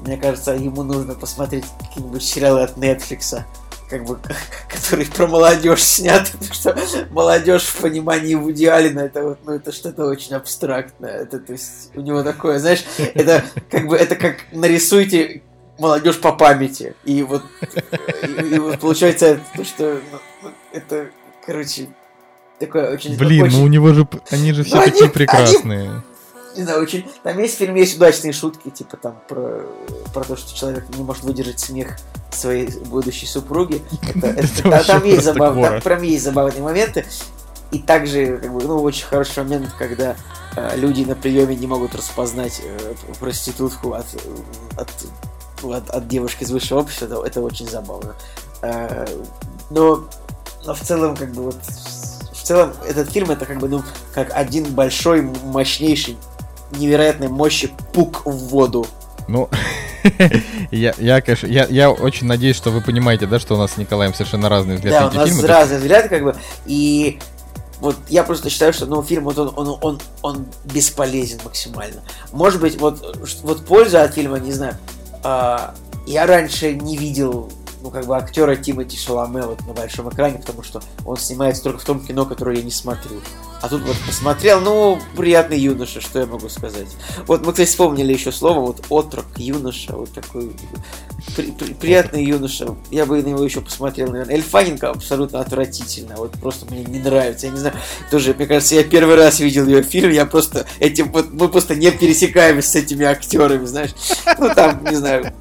Мне 0.00 0.16
кажется, 0.16 0.52
ему 0.54 0.82
нужно 0.82 1.14
посмотреть 1.14 1.64
какие-нибудь 1.80 2.22
сериалы 2.22 2.62
от 2.62 2.76
Netflix, 2.76 3.42
как 3.88 4.04
бы, 4.04 4.18
которые 4.68 5.06
про 5.08 5.26
молодежь 5.26 5.82
сняты, 5.82 6.30
потому 6.38 6.86
что 6.86 7.06
молодежь 7.10 7.64
в 7.64 7.80
понимании 7.80 8.34
Вуди 8.34 8.66
Аллена, 8.66 9.00
это 9.00 9.22
вот, 9.22 9.38
ну, 9.44 9.52
это 9.52 9.72
что-то 9.72 10.06
очень 10.06 10.34
абстрактное. 10.34 11.22
Это, 11.22 11.38
то 11.38 11.52
есть, 11.52 11.90
у 11.94 12.00
него 12.00 12.22
такое, 12.22 12.58
знаешь, 12.58 12.84
это 12.98 13.44
как 13.70 13.86
бы, 13.86 13.96
это 13.96 14.16
как 14.16 14.36
нарисуйте 14.52 15.42
молодежь 15.78 16.20
по 16.20 16.32
памяти. 16.32 16.94
И 17.04 17.22
вот, 17.22 17.42
и, 18.22 18.54
и 18.54 18.58
вот 18.58 18.78
получается, 18.80 19.26
это, 19.26 19.40
то, 19.56 19.64
что 19.64 20.00
ну, 20.42 20.50
это, 20.72 21.08
короче, 21.46 21.88
такое 22.58 22.92
очень... 22.92 23.16
Блин, 23.16 23.42
очень- 23.44 23.58
ну 23.58 23.64
у 23.64 23.68
него 23.68 23.92
же, 23.92 24.06
они 24.30 24.52
же 24.52 24.64
все 24.64 24.76
Ну, 24.76 24.82
такие 24.84 25.04
они- 25.04 25.12
прекрасные. 25.12 26.02
Не 26.56 26.62
знаю, 26.62 26.82
очень... 26.82 27.08
Там 27.22 27.38
есть 27.38 27.54
в 27.54 27.58
фильме 27.58 27.80
есть 27.80 27.96
удачные 27.96 28.32
шутки, 28.32 28.70
типа 28.70 28.96
там 28.96 29.20
про, 29.28 29.66
про 30.12 30.24
то, 30.24 30.36
что 30.36 30.54
человек 30.54 30.84
не 30.96 31.04
может 31.04 31.24
выдержать 31.24 31.60
смех 31.60 31.96
своей 32.30 32.68
будущей 32.86 33.26
супруги. 33.26 33.82
Это, 34.22 34.84
там 34.86 35.04
есть 35.04 35.24
забавные, 35.24 35.70
там 35.70 35.80
прям 35.80 36.02
есть 36.02 36.24
забавные 36.24 36.62
моменты. 36.62 37.06
И 37.70 37.78
также, 37.78 38.38
как 38.38 38.52
бы, 38.52 38.62
ну, 38.62 38.82
очень 38.82 39.06
хороший 39.06 39.42
момент, 39.42 39.72
когда 39.78 40.14
э, 40.56 40.76
люди 40.76 41.04
на 41.04 41.14
приеме 41.14 41.56
не 41.56 41.66
могут 41.66 41.94
распознать 41.94 42.60
э, 42.62 42.94
проститутку 43.18 43.94
от, 43.94 44.06
от, 44.76 44.88
от, 45.62 45.90
от 45.90 46.08
девушки 46.08 46.42
из 46.42 46.50
высшего 46.50 46.80
общества, 46.80 47.06
это, 47.06 47.22
это 47.24 47.40
очень 47.40 47.66
забавно. 47.66 48.14
Э, 48.60 49.06
но, 49.70 50.04
но 50.66 50.74
в 50.74 50.80
целом, 50.80 51.16
как 51.16 51.32
бы 51.32 51.44
вот 51.44 51.56
в 52.42 52.42
целом 52.44 52.72
этот 52.86 53.10
фильм 53.10 53.30
это 53.30 53.46
как 53.46 53.58
бы, 53.58 53.68
ну, 53.68 53.82
как 54.12 54.30
один 54.34 54.64
большой, 54.74 55.22
мощнейший, 55.22 56.18
невероятной 56.78 57.28
мощи 57.28 57.70
пук 57.92 58.22
в 58.24 58.48
воду. 58.48 58.86
Ну, 59.28 59.48
я, 60.70 60.94
я, 60.98 61.20
конечно, 61.20 61.46
я, 61.46 61.66
я 61.66 61.90
очень 61.90 62.26
надеюсь, 62.26 62.56
что 62.56 62.70
вы 62.70 62.80
понимаете, 62.80 63.26
да, 63.26 63.38
что 63.38 63.54
у 63.54 63.58
нас 63.58 63.72
с 63.72 63.76
Николаем 63.76 64.14
совершенно 64.14 64.48
разные 64.48 64.76
взгляды 64.76 64.98
да, 64.98 65.10
у 65.10 65.14
нас 65.14 65.28
фильмы. 65.28 65.46
разные 65.46 65.78
взгляды, 65.78 66.08
как 66.08 66.22
бы, 66.24 66.36
и 66.66 67.18
вот 67.80 67.96
я 68.08 68.22
просто 68.22 68.48
считаю, 68.50 68.72
что 68.72 68.86
ну, 68.86 69.02
фильм 69.02 69.24
вот 69.24 69.38
он, 69.38 69.52
он, 69.56 69.78
он, 69.80 70.00
он 70.22 70.46
бесполезен 70.64 71.40
максимально. 71.44 72.02
Может 72.30 72.60
быть, 72.60 72.78
вот, 72.78 73.18
вот 73.42 73.64
польза 73.64 74.02
от 74.02 74.14
фильма, 74.14 74.38
не 74.38 74.52
знаю, 74.52 74.76
а, 75.24 75.74
я 76.06 76.26
раньше 76.26 76.74
не 76.74 76.96
видел 76.96 77.50
ну, 77.82 77.90
как 77.90 78.06
бы 78.06 78.16
актера 78.16 78.56
Тимоти 78.56 78.96
Шаломе 78.96 79.42
вот 79.42 79.66
на 79.66 79.72
большом 79.72 80.08
экране, 80.08 80.38
потому 80.38 80.62
что 80.62 80.82
он 81.04 81.16
снимается 81.16 81.62
только 81.62 81.80
в 81.80 81.84
том 81.84 82.00
кино, 82.00 82.24
которое 82.24 82.56
я 82.56 82.62
не 82.62 82.70
смотрю. 82.70 83.20
А 83.60 83.68
тут 83.68 83.82
вот 83.82 83.96
посмотрел, 84.06 84.60
ну, 84.60 84.98
приятный 85.16 85.58
юноша, 85.58 86.00
что 86.00 86.18
я 86.18 86.26
могу 86.26 86.48
сказать. 86.48 86.88
Вот 87.26 87.46
мы, 87.46 87.52
кстати, 87.52 87.68
вспомнили 87.68 88.12
еще 88.12 88.32
слово, 88.32 88.58
вот 88.58 88.84
отрок, 88.88 89.26
юноша, 89.36 89.94
вот 89.94 90.12
такой 90.12 90.52
при, 91.36 91.52
при, 91.52 91.72
приятный 91.74 92.24
юноша. 92.24 92.74
Я 92.90 93.06
бы 93.06 93.22
на 93.22 93.28
него 93.28 93.44
еще 93.44 93.60
посмотрел, 93.60 94.10
наверное. 94.10 94.34
Эльфаненко 94.34 94.90
абсолютно 94.90 95.38
отвратительно, 95.38 96.16
вот 96.16 96.32
просто 96.32 96.66
мне 96.66 96.84
не 96.84 96.98
нравится. 96.98 97.46
Я 97.46 97.52
не 97.52 97.58
знаю, 97.58 97.76
тоже, 98.10 98.34
мне 98.34 98.46
кажется, 98.46 98.74
я 98.74 98.82
первый 98.82 99.14
раз 99.14 99.38
видел 99.38 99.66
ее 99.66 99.82
фильм, 99.84 100.10
я 100.10 100.26
просто 100.26 100.66
этим 100.80 101.12
вот, 101.12 101.32
мы 101.32 101.48
просто 101.48 101.76
не 101.76 101.92
пересекаемся 101.92 102.68
с 102.68 102.74
этими 102.74 103.04
актерами, 103.04 103.66
знаешь. 103.66 103.94
Ну, 104.38 104.52
там, 104.54 104.84
не 104.84 104.96
знаю, 104.96 105.32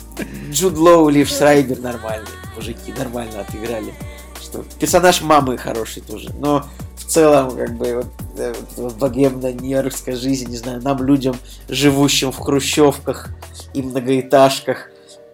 Джуд 0.51 0.77
Лоу, 0.77 1.09
Лив 1.09 1.27
Шрайбер 1.27 1.79
нормальные, 1.79 2.27
мужики 2.55 2.93
нормально 2.97 3.41
отыграли. 3.41 3.93
Что 4.41 4.63
персонаж 4.79 5.21
мамы 5.21 5.57
хороший 5.57 6.01
тоже, 6.01 6.31
но 6.39 6.65
в 6.95 7.05
целом, 7.05 7.55
как 7.55 7.77
бы, 7.77 7.95
вот, 7.95 8.07
э, 8.37 8.53
вот 8.77 8.95
богемная 8.95 9.53
нью-йоркская 9.53 10.15
жизнь, 10.15 10.49
не 10.49 10.57
знаю, 10.57 10.81
нам, 10.81 11.03
людям, 11.03 11.35
живущим 11.67 12.31
в 12.31 12.37
хрущевках 12.37 13.29
и 13.73 13.81
многоэтажках, 13.81 14.89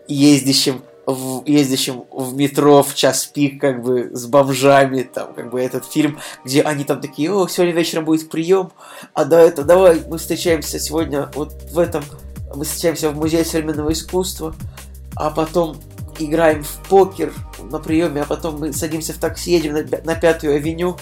ездящим 0.08 0.82
в, 1.06 1.44
ездящим 1.46 2.04
в 2.12 2.36
метро 2.36 2.84
в 2.84 2.94
час 2.94 3.26
пик, 3.28 3.62
как 3.62 3.82
бы, 3.82 4.10
с 4.14 4.26
бомжами, 4.26 5.04
там, 5.04 5.34
как 5.34 5.50
бы, 5.50 5.62
этот 5.62 5.86
фильм, 5.86 6.20
где 6.44 6.62
они 6.62 6.84
там 6.84 7.00
такие, 7.00 7.32
о, 7.32 7.48
сегодня 7.48 7.74
вечером 7.74 8.06
будет 8.06 8.30
прием, 8.30 8.72
а 9.14 9.24
до 9.24 9.38
этого, 9.38 9.66
давай, 9.66 10.02
мы 10.08 10.18
встречаемся 10.18 10.80
сегодня 10.80 11.30
вот 11.34 11.54
в 11.72 11.80
этом, 11.80 12.04
мы 12.54 12.66
встречаемся 12.66 13.10
в 13.10 13.16
Музее 13.16 13.46
современного 13.46 13.94
искусства, 13.94 14.54
а 15.16 15.32
потом 15.32 15.78
играем 16.20 16.64
в 16.64 16.78
покер 16.90 17.34
на 17.72 17.80
приеме, 17.80 18.22
а 18.22 18.26
потом 18.26 18.60
мы 18.60 18.74
садимся 18.74 19.14
в 19.14 19.18
такси, 19.18 19.52
едем 19.52 19.74
на, 19.74 19.84
на 20.04 20.16
Пятую 20.16 20.56
авеню. 20.56 20.98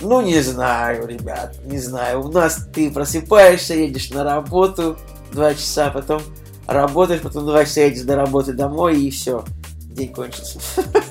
Ну, 0.00 0.20
не 0.20 0.40
знаю, 0.40 1.06
ребят, 1.06 1.56
не 1.64 1.78
знаю. 1.78 2.24
У 2.24 2.28
нас 2.28 2.68
ты 2.72 2.90
просыпаешься, 2.90 3.74
едешь 3.74 4.10
на 4.10 4.22
работу 4.22 4.96
два 5.32 5.54
часа, 5.54 5.90
потом 5.90 6.22
работаешь, 6.66 7.20
потом 7.20 7.46
два 7.46 7.64
часа 7.64 7.82
едешь 7.82 8.02
до 8.02 8.16
работы 8.16 8.52
домой, 8.52 9.00
и 9.00 9.10
все. 9.10 9.44
День 9.90 10.12
кончился. 10.12 10.60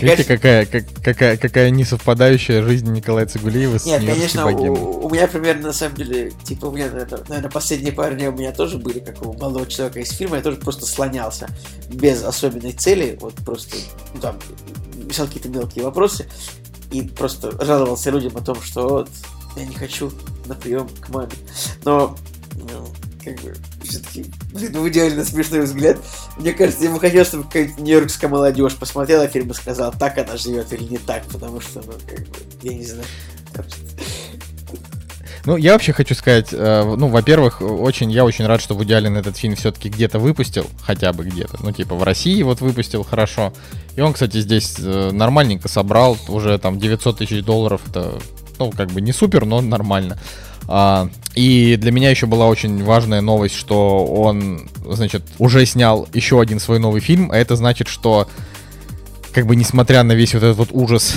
Видите, 0.00 0.24
какая, 0.24 0.66
как, 0.66 0.84
какая, 1.02 1.36
какая 1.36 1.70
несовпадающая 1.70 2.62
жизнь 2.62 2.90
Николая 2.90 3.26
Цигулиева 3.26 3.78
с 3.78 3.84
Нет, 3.84 4.04
конечно, 4.04 4.46
у, 4.46 5.06
у 5.06 5.10
меня 5.10 5.28
примерно, 5.28 5.68
на 5.68 5.72
самом 5.72 5.96
деле, 5.96 6.32
типа, 6.44 6.66
у 6.66 6.72
меня, 6.72 6.88
наверное, 6.90 7.50
последние 7.50 7.92
пару 7.92 8.14
дней 8.14 8.28
у 8.28 8.32
меня 8.32 8.52
тоже 8.52 8.78
были, 8.78 9.00
как 9.00 9.20
у 9.22 9.32
молодого 9.34 9.66
человека 9.66 10.00
из 10.00 10.10
фильма, 10.10 10.36
я 10.36 10.42
тоже 10.42 10.56
просто 10.56 10.86
слонялся 10.86 11.48
без 11.88 12.22
особенной 12.22 12.72
цели, 12.72 13.18
вот 13.20 13.34
просто, 13.44 13.76
ну, 14.14 14.20
там, 14.20 14.38
решал 15.08 15.26
какие-то 15.26 15.48
мелкие 15.48 15.84
вопросы, 15.84 16.26
и 16.90 17.02
просто 17.02 17.52
жаловался 17.64 18.10
людям 18.10 18.36
о 18.36 18.40
том, 18.40 18.60
что 18.62 18.88
вот, 18.88 19.10
я 19.56 19.64
не 19.64 19.74
хочу 19.74 20.10
на 20.46 20.54
прием 20.54 20.88
к 21.00 21.08
маме. 21.10 21.32
Но, 21.84 22.16
ну, 22.54 22.86
как 23.24 23.40
бы, 23.40 23.54
все-таки, 23.92 24.24
блин, 24.52 24.72
ну, 24.72 24.88
идеально 24.88 25.24
смешной 25.24 25.60
взгляд. 25.60 25.98
Мне 26.38 26.52
кажется, 26.52 26.84
я 26.84 26.90
бы 26.90 26.98
хотел, 26.98 27.24
чтобы 27.24 27.44
какая-нибудь 27.44 27.78
нью-йоркская 27.78 28.30
молодежь 28.30 28.76
посмотрела 28.76 29.28
фильм 29.28 29.50
и 29.50 29.54
сказала, 29.54 29.92
так 29.92 30.18
она 30.18 30.36
живет 30.36 30.72
или 30.72 30.84
не 30.84 30.98
так, 30.98 31.24
потому 31.26 31.60
что, 31.60 31.82
ну, 31.84 31.92
как 32.06 32.20
бы, 32.20 32.36
я 32.62 32.74
не 32.74 32.84
знаю. 32.84 33.04
Ну, 35.44 35.56
я 35.56 35.72
вообще 35.72 35.92
хочу 35.92 36.14
сказать, 36.14 36.50
э, 36.52 36.94
ну, 36.96 37.08
во-первых, 37.08 37.60
очень, 37.60 38.12
я 38.12 38.24
очень 38.24 38.46
рад, 38.46 38.62
что 38.62 38.74
Вуди 38.74 38.92
Аллен 38.92 39.16
этот 39.16 39.36
фильм 39.36 39.56
все-таки 39.56 39.88
где-то 39.88 40.20
выпустил, 40.20 40.66
хотя 40.82 41.12
бы 41.12 41.24
где-то, 41.24 41.58
ну, 41.60 41.72
типа 41.72 41.96
в 41.96 42.04
России 42.04 42.40
вот 42.44 42.60
выпустил 42.60 43.02
хорошо, 43.02 43.52
и 43.96 44.00
он, 44.00 44.12
кстати, 44.12 44.40
здесь 44.40 44.76
э, 44.78 45.10
нормальненько 45.10 45.68
собрал, 45.68 46.16
уже 46.28 46.56
там 46.58 46.78
900 46.78 47.18
тысяч 47.18 47.42
долларов, 47.42 47.82
это, 47.88 48.20
ну, 48.60 48.70
как 48.70 48.92
бы 48.92 49.00
не 49.00 49.12
супер, 49.12 49.44
но 49.44 49.60
нормально. 49.60 50.16
А, 50.68 51.08
и 51.34 51.76
для 51.76 51.92
меня 51.92 52.10
еще 52.10 52.26
была 52.26 52.46
очень 52.46 52.82
важная 52.84 53.20
новость, 53.20 53.54
что 53.54 54.04
он, 54.04 54.68
значит, 54.84 55.22
уже 55.38 55.64
снял 55.66 56.08
еще 56.12 56.40
один 56.40 56.60
свой 56.60 56.78
новый 56.78 57.00
фильм, 57.00 57.30
а 57.32 57.36
это 57.36 57.56
значит, 57.56 57.88
что, 57.88 58.28
как 59.32 59.46
бы, 59.46 59.56
несмотря 59.56 60.02
на 60.02 60.12
весь 60.12 60.34
вот 60.34 60.42
этот 60.42 60.56
вот 60.56 60.68
ужас 60.72 61.14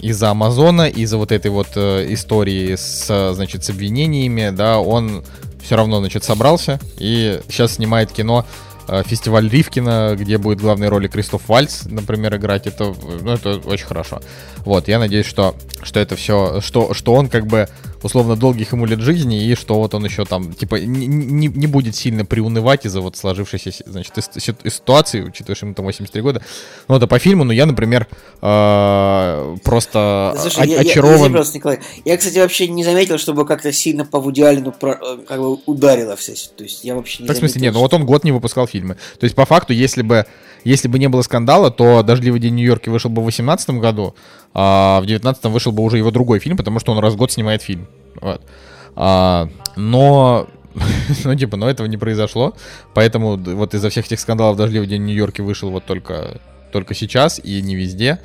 из-за 0.00 0.30
Амазона, 0.30 0.88
из-за 0.88 1.16
вот 1.16 1.32
этой 1.32 1.50
вот 1.50 1.68
э, 1.74 2.06
истории 2.12 2.76
с, 2.76 3.32
значит, 3.34 3.64
с 3.64 3.70
обвинениями, 3.70 4.50
да, 4.50 4.78
он 4.78 5.24
все 5.62 5.76
равно, 5.76 5.98
значит, 5.98 6.24
собрался 6.24 6.78
и 6.98 7.40
сейчас 7.48 7.74
снимает 7.74 8.12
кино 8.12 8.46
э, 8.86 9.02
фестиваль 9.04 9.48
Ривкина, 9.48 10.16
где 10.16 10.38
будет 10.38 10.60
главной 10.60 10.88
роли 10.88 11.08
Кристоф 11.08 11.48
Вальц, 11.48 11.82
например, 11.84 12.36
играть. 12.36 12.66
Это, 12.66 12.94
ну, 13.22 13.32
это 13.32 13.56
очень 13.56 13.86
хорошо. 13.86 14.20
Вот, 14.58 14.88
я 14.88 14.98
надеюсь, 14.98 15.26
что, 15.26 15.54
что 15.82 16.00
это 16.00 16.16
все, 16.16 16.60
что, 16.60 16.94
что 16.94 17.12
он 17.14 17.28
как 17.28 17.46
бы 17.46 17.68
условно 18.02 18.36
долгих 18.36 18.72
ему 18.72 18.86
лет 18.86 19.00
жизни, 19.00 19.44
и 19.44 19.54
что 19.54 19.74
вот 19.74 19.94
он 19.94 20.04
еще 20.04 20.24
там, 20.24 20.52
типа, 20.52 20.76
не, 20.76 21.06
не, 21.06 21.48
не 21.48 21.66
будет 21.66 21.96
сильно 21.96 22.24
приунывать 22.24 22.86
из-за 22.86 23.00
вот 23.00 23.16
сложившейся, 23.16 23.72
значит, 23.86 24.12
ситуации, 24.32 25.22
учитывая, 25.22 25.56
что 25.56 25.66
ему 25.66 25.74
там 25.74 25.84
83 25.86 26.22
года. 26.22 26.42
Ну, 26.88 26.96
это 26.96 27.06
по 27.06 27.18
фильму, 27.18 27.44
но 27.44 27.52
я, 27.52 27.66
например, 27.66 28.06
э, 28.40 29.56
просто 29.64 30.34
я, 30.64 30.80
очарован... 30.80 31.18
Я, 31.18 31.26
я, 31.26 31.30
просто, 31.30 31.58
Николай, 31.58 31.80
я, 32.04 32.16
кстати, 32.16 32.38
вообще 32.38 32.68
не 32.68 32.84
заметил, 32.84 33.18
чтобы 33.18 33.46
как-то 33.46 33.72
сильно 33.72 34.04
по 34.04 34.20
Вуди 34.20 34.42
Аллену 34.42 34.74
э, 34.80 35.18
как 35.26 35.40
бы 35.40 35.54
ударило 35.66 36.16
все. 36.16 36.34
То 36.56 36.64
есть 36.64 36.84
я 36.84 36.94
вообще 36.94 37.22
не 37.22 37.26
так, 37.26 37.36
заметил. 37.36 37.48
в 37.48 37.50
смысле, 37.50 37.66
нет, 37.66 37.74
ну 37.74 37.80
вот 37.80 37.94
он 37.94 38.06
год 38.06 38.24
не 38.24 38.32
выпускал 38.32 38.66
фильмы. 38.66 38.96
То 39.18 39.24
есть, 39.24 39.34
по 39.34 39.46
факту, 39.46 39.72
если 39.72 40.02
бы 40.02 40.26
если 40.64 40.88
бы 40.88 40.98
не 40.98 41.08
было 41.08 41.22
скандала, 41.22 41.70
то 41.70 42.02
«Дождливый 42.02 42.40
день 42.40 42.54
Нью-Йорке» 42.54 42.90
вышел 42.90 43.10
бы 43.10 43.22
в 43.22 43.24
2018 43.24 43.70
году, 43.70 44.14
а 44.54 44.98
в 44.98 45.06
2019 45.06 45.44
вышел 45.44 45.72
бы 45.72 45.82
уже 45.82 45.98
его 45.98 46.10
другой 46.10 46.38
фильм, 46.38 46.56
потому 46.56 46.80
что 46.80 46.92
он 46.92 46.98
раз 46.98 47.14
в 47.14 47.16
год 47.16 47.32
снимает 47.32 47.62
фильм. 47.62 47.86
Вот. 48.20 48.42
А, 48.96 49.48
но 49.76 50.48
ну, 51.24 51.34
типа, 51.34 51.56
но 51.56 51.68
этого 51.68 51.86
не 51.86 51.96
произошло. 51.96 52.54
Поэтому 52.94 53.36
вот 53.36 53.74
из-за 53.74 53.90
всех 53.90 54.06
этих 54.06 54.20
скандалов 54.20 54.56
«Дождливый 54.56 54.88
день 54.88 55.04
Нью-Йорке» 55.04 55.42
вышел 55.42 55.70
вот 55.70 55.84
только, 55.84 56.40
только 56.72 56.94
сейчас 56.94 57.40
и 57.42 57.62
не 57.62 57.76
везде. 57.76 58.20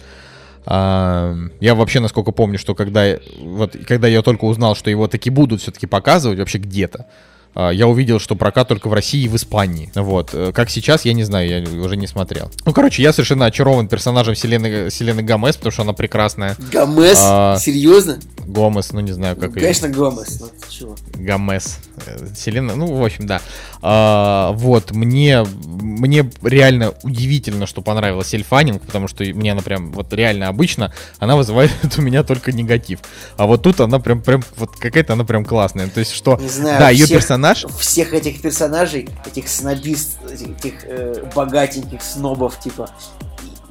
А, 0.65 1.35
я 1.60 1.76
вообще, 1.76 1.99
насколько 1.99 2.31
помню, 2.31 2.57
что 2.57 2.76
когда, 2.76 3.18
вот, 3.39 3.76
когда 3.88 4.07
я 4.07 4.22
только 4.22 4.45
узнал, 4.45 4.76
что 4.76 4.89
его 4.89 5.07
таки 5.07 5.30
будут 5.30 5.61
все-таки 5.61 5.88
показывать 5.88 6.39
вообще 6.39 6.57
где-то, 6.57 7.07
я 7.55 7.88
увидел, 7.88 8.19
что 8.19 8.35
прокат 8.35 8.67
только 8.67 8.88
в 8.88 8.93
России 8.93 9.23
и 9.23 9.27
в 9.27 9.35
Испании. 9.35 9.91
Вот. 9.95 10.31
Э, 10.34 10.51
как 10.53 10.69
сейчас, 10.69 11.05
я 11.05 11.13
не 11.13 11.23
знаю, 11.23 11.47
я 11.47 11.81
уже 11.81 11.97
не 11.97 12.07
смотрел. 12.07 12.51
Ну, 12.65 12.73
короче, 12.73 13.01
я 13.03 13.13
совершенно 13.13 13.45
очарован 13.45 13.88
персонажем 13.88 14.35
Селены, 14.35 14.89
Селены 14.89 15.21
Гомес, 15.21 15.57
потому 15.57 15.71
что 15.71 15.84
она 15.84 15.93
прекрасная. 15.93 16.55
Гомес? 16.71 17.19
А, 17.21 17.57
Серьезно? 17.59 18.19
Гомес, 18.45 18.91
ну 18.91 18.99
не 18.99 19.11
знаю, 19.11 19.35
как 19.35 19.49
ну, 19.49 19.61
Конечно, 19.61 19.85
ее. 19.85 19.93
Гомес. 19.93 20.41
Ну, 20.41 20.49
чего? 20.69 20.95
Гомес. 21.13 21.77
Э, 22.05 22.27
Селена, 22.35 22.75
ну, 22.75 22.88
в 22.88 23.03
общем, 23.03 23.27
да. 23.27 23.41
А, 23.81 24.51
вот, 24.53 24.91
мне, 24.91 25.43
мне 25.43 26.30
реально 26.41 26.93
удивительно, 27.03 27.67
что 27.67 27.81
понравилась 27.81 28.34
Эльфанинг, 28.34 28.81
потому 28.81 29.07
что 29.07 29.23
мне 29.23 29.51
она 29.51 29.61
прям, 29.61 29.91
вот 29.91 30.11
реально 30.13 30.47
обычно, 30.47 30.93
она 31.19 31.35
вызывает 31.35 31.71
у 31.97 32.01
меня 32.01 32.23
только 32.23 32.51
негатив. 32.51 32.99
А 33.38 33.45
вот 33.45 33.61
тут 33.61 33.80
она 33.80 33.99
прям, 33.99 34.21
прям, 34.21 34.43
вот 34.57 34.75
какая-то 34.75 35.13
она 35.13 35.23
прям 35.23 35.45
классная. 35.45 35.88
То 35.88 35.99
есть, 35.99 36.13
что, 36.13 36.38
не 36.38 36.49
знаю, 36.49 36.80
да, 36.80 36.89
ее 36.89 37.07
персонаж 37.07 37.42
персонаж? 37.43 37.65
Всех 37.79 38.13
этих 38.13 38.41
персонажей, 38.41 39.09
этих 39.25 39.47
снобист, 39.49 40.17
этих 40.31 40.85
э, 40.85 41.23
богатеньких 41.35 42.01
снобов, 42.01 42.59
типа. 42.59 42.89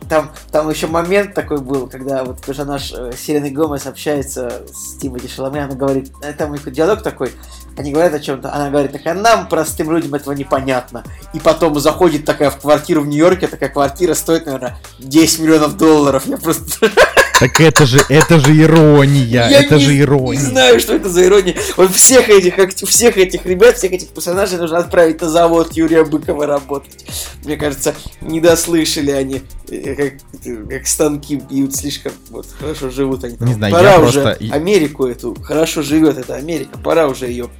Там, 0.09 0.31
там 0.51 0.69
еще 0.69 0.89
момент 0.89 1.33
такой 1.33 1.59
был, 1.59 1.87
когда 1.87 2.23
вот 2.25 2.45
персонаж 2.45 2.93
э, 2.93 3.13
Селены 3.17 3.51
Гомес 3.51 3.87
общается 3.87 4.63
с 4.71 4.99
Тимоти 4.99 5.29
Шаломе, 5.29 5.65
она 5.65 5.75
говорит, 5.75 6.13
э, 6.23 6.33
там 6.35 6.51
у 6.51 6.53
них 6.53 6.71
диалог 6.71 7.03
такой, 7.03 7.33
они 7.79 7.93
говорят 7.93 8.13
о 8.13 8.21
чем-то, 8.21 8.53
она 8.53 8.69
говорит, 8.69 8.93
так 8.93 9.07
а 9.07 9.15
нам, 9.15 9.49
простым 9.49 9.91
людям, 9.91 10.15
этого 10.15 10.35
непонятно. 10.35 11.03
И 11.33 11.41
потом 11.41 11.79
заходит 11.81 12.27
такая 12.27 12.51
в 12.51 12.59
квартиру 12.59 13.01
в 13.01 13.07
Нью-Йорке, 13.07 13.47
такая 13.47 13.71
квартира 13.71 14.13
стоит, 14.13 14.45
наверное, 14.45 14.77
10 14.99 15.41
миллионов 15.41 15.77
долларов. 15.79 16.27
Я 16.27 16.37
просто... 16.37 16.91
Так 17.43 17.61
это 17.61 17.87
же, 17.87 18.01
это 18.09 18.39
же 18.39 18.57
ирония, 18.57 19.49
это 19.49 19.75
не, 19.75 19.81
же 19.81 19.99
ирония. 19.99 20.39
не 20.41 20.47
знаю, 20.47 20.79
что 20.79 20.95
это 20.95 21.09
за 21.09 21.27
ирония. 21.27 21.57
Вот 21.77 21.93
всех 21.93 22.29
этих, 22.29 22.55
всех 22.89 23.19
этих 23.19 23.45
ребят, 23.45 23.77
всех 23.77 23.91
этих 23.91 24.11
персонажей 24.11 24.59
нужно 24.59 24.79
отправить 24.79 25.21
на 25.21 25.29
завод 25.29 25.73
Юрия 25.73 26.05
Быкова 26.05 26.47
работать. 26.47 27.05
Мне 27.45 27.57
кажется, 27.57 27.97
не 28.21 28.41
дослышали 28.41 29.11
они, 29.11 29.43
э, 29.69 29.95
как, 29.97 30.69
как 30.69 30.87
станки 30.87 31.35
бьют 31.35 31.75
слишком 31.75 32.13
вот, 32.31 32.47
хорошо 32.61 32.91
живут 32.91 33.25
они. 33.25 33.37
там. 33.37 33.49
Не 33.49 33.55
знаю, 33.55 33.73
Пора 33.73 33.95
я 33.95 34.01
уже 34.01 34.23
просто- 34.23 34.55
Америку 34.55 35.07
эту, 35.07 35.35
хорошо 35.43 35.83
живет 35.83 36.19
эта 36.19 36.37
Америка, 36.37 36.79
пора 36.79 37.09
уже 37.09 37.27
ее 37.27 37.51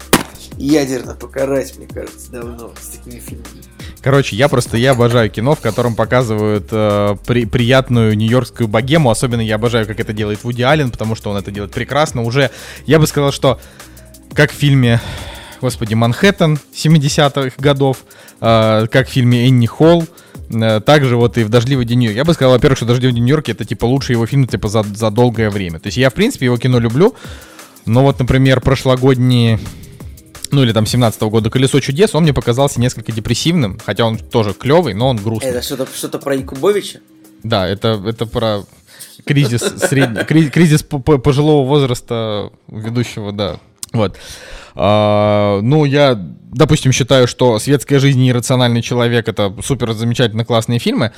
ядерно 0.59 1.15
покарать, 1.15 1.77
мне 1.77 1.89
кажется, 1.89 2.31
давно 2.31 2.73
с 2.81 2.87
такими 2.99 3.19
фильмами. 3.19 3.65
Короче, 4.03 4.35
я 4.35 4.49
просто, 4.49 4.77
я 4.77 4.91
обожаю 4.91 5.31
кино, 5.31 5.55
в 5.55 5.61
котором 5.61 5.95
показывают 5.95 6.67
э, 6.73 7.17
при- 7.25 7.45
приятную 7.45 8.17
нью-йоркскую 8.17 8.67
богему. 8.67 9.11
Особенно 9.11 9.41
я 9.41 9.55
обожаю, 9.55 9.87
как 9.87 10.01
это 10.01 10.13
делает 10.13 10.43
Вуди 10.43 10.63
Аллен, 10.63 10.91
потому 10.91 11.15
что 11.15 11.31
он 11.31 11.37
это 11.37 11.53
делает 11.53 11.73
прекрасно. 11.73 12.23
Уже, 12.23 12.51
я 12.85 12.99
бы 12.99 13.07
сказал, 13.07 13.31
что 13.31 13.61
как 14.35 14.51
в 14.51 14.55
фильме, 14.55 15.01
господи, 15.61 15.95
Манхэттен 15.95 16.59
70-х 16.75 17.53
годов, 17.59 17.99
э, 18.41 18.87
как 18.91 19.07
в 19.07 19.13
фильме 19.13 19.47
Энни 19.47 19.67
Холл, 19.67 20.05
э, 20.51 20.81
также 20.81 21.17
вот 21.17 21.39
и 21.39 21.45
в 21.45 21.49
«Дождливый 21.49 21.85
день 21.85 22.01
Нью-Йорка». 22.01 22.19
Я 22.19 22.25
бы 22.25 22.35
сказал, 22.35 22.55
во-первых, 22.55 22.79
что 22.79 22.87
«Дождливый 22.87 23.15
день 23.15 23.23
Нью-Йорка» 23.23 23.53
это 23.53 23.65
типа 23.65 23.85
лучший 23.85 24.15
его 24.15 24.27
фильм 24.27 24.49
типа 24.49 24.67
за, 24.67 24.83
за 24.83 25.13
долгое 25.13 25.49
время. 25.49 25.79
То 25.79 25.87
есть 25.87 25.97
я, 25.97 26.11
в 26.11 26.15
принципе, 26.15 26.47
его 26.47 26.57
кино 26.57 26.81
люблю, 26.81 27.15
но 27.87 28.03
вот, 28.03 28.19
например, 28.19 28.61
прошлогодние 28.61 29.61
ну 30.53 30.63
или 30.63 30.73
там 30.73 30.87
17 30.87 31.21
года 31.23 31.51
«Колесо 31.51 31.81
чудес», 31.81 32.15
он 32.15 32.23
мне 32.23 32.33
показался 32.33 32.81
несколько 32.81 33.11
депрессивным, 33.11 33.79
хотя 33.85 34.05
он 34.05 34.19
тоже 34.19 34.53
клевый, 34.53 34.95
но 34.95 35.09
он 35.09 35.17
грустный. 35.17 35.51
Это 35.51 35.63
что-то 35.63 35.89
что 35.93 36.19
про 36.19 36.37
Якубовича? 36.37 37.01
Да, 37.43 37.67
это, 37.67 38.01
это 38.07 38.27
про 38.27 38.63
кризис 39.25 39.63
средний, 39.89 40.25
кри- 40.29 40.51
кризис 40.51 40.83
по- 40.83 40.99
по- 41.01 41.19
пожилого 41.19 41.67
возраста 41.67 42.51
ведущего, 42.69 43.33
да. 43.33 43.59
Вот. 43.93 44.17
А, 44.75 45.61
ну, 45.63 45.85
я, 45.85 46.15
допустим, 46.15 46.93
считаю, 46.93 47.27
что 47.27 47.59
«Светская 47.59 47.99
жизнь» 47.99 48.23
и 48.23 48.31
«Иррациональный 48.31 48.83
человек»— 48.83 49.29
это 49.29 49.55
супер 49.63 49.93
замечательно 49.93 50.45
классные 50.45 50.79
фильмы. 50.79 51.13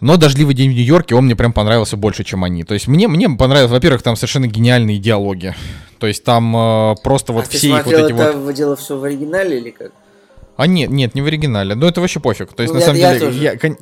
Но 0.00 0.16
«Дождливый 0.16 0.54
день 0.54 0.70
в 0.70 0.74
Нью-Йорке» 0.74 1.14
он 1.16 1.24
мне 1.24 1.34
прям 1.34 1.52
понравился 1.52 1.96
больше, 1.96 2.22
чем 2.22 2.44
они. 2.44 2.62
То 2.62 2.74
есть 2.74 2.86
мне, 2.86 3.08
мне 3.08 3.28
понравилось, 3.28 3.72
во-первых, 3.72 4.02
там 4.02 4.14
совершенно 4.14 4.46
гениальные 4.46 4.98
диалоги. 4.98 5.54
То 5.98 6.06
есть 6.06 6.22
там 6.22 6.56
э, 6.56 6.94
просто 7.02 7.32
вот 7.32 7.46
а 7.46 7.48
все 7.48 7.68
их 7.68 7.84
вот 7.84 7.94
эти 7.94 8.12
это 8.12 8.32
вот... 8.38 8.54
дело 8.54 8.76
все 8.76 8.96
в 8.96 9.02
оригинале 9.02 9.58
или 9.58 9.70
как? 9.70 9.90
А 10.56 10.66
нет, 10.66 10.90
нет, 10.90 11.14
не 11.14 11.22
в 11.22 11.26
оригинале. 11.26 11.74
Но 11.74 11.88
это 11.88 12.00
вообще 12.00 12.20
пофиг. 12.20 12.52
То 12.52 12.62
есть, 12.62 12.72
Ну, 12.72 12.80
на 12.80 12.86
самом 12.86 12.98
я 12.98 13.14
деле, 13.14 13.26
тоже. 13.26 13.42
я, 13.42 13.56
кон- 13.56 13.76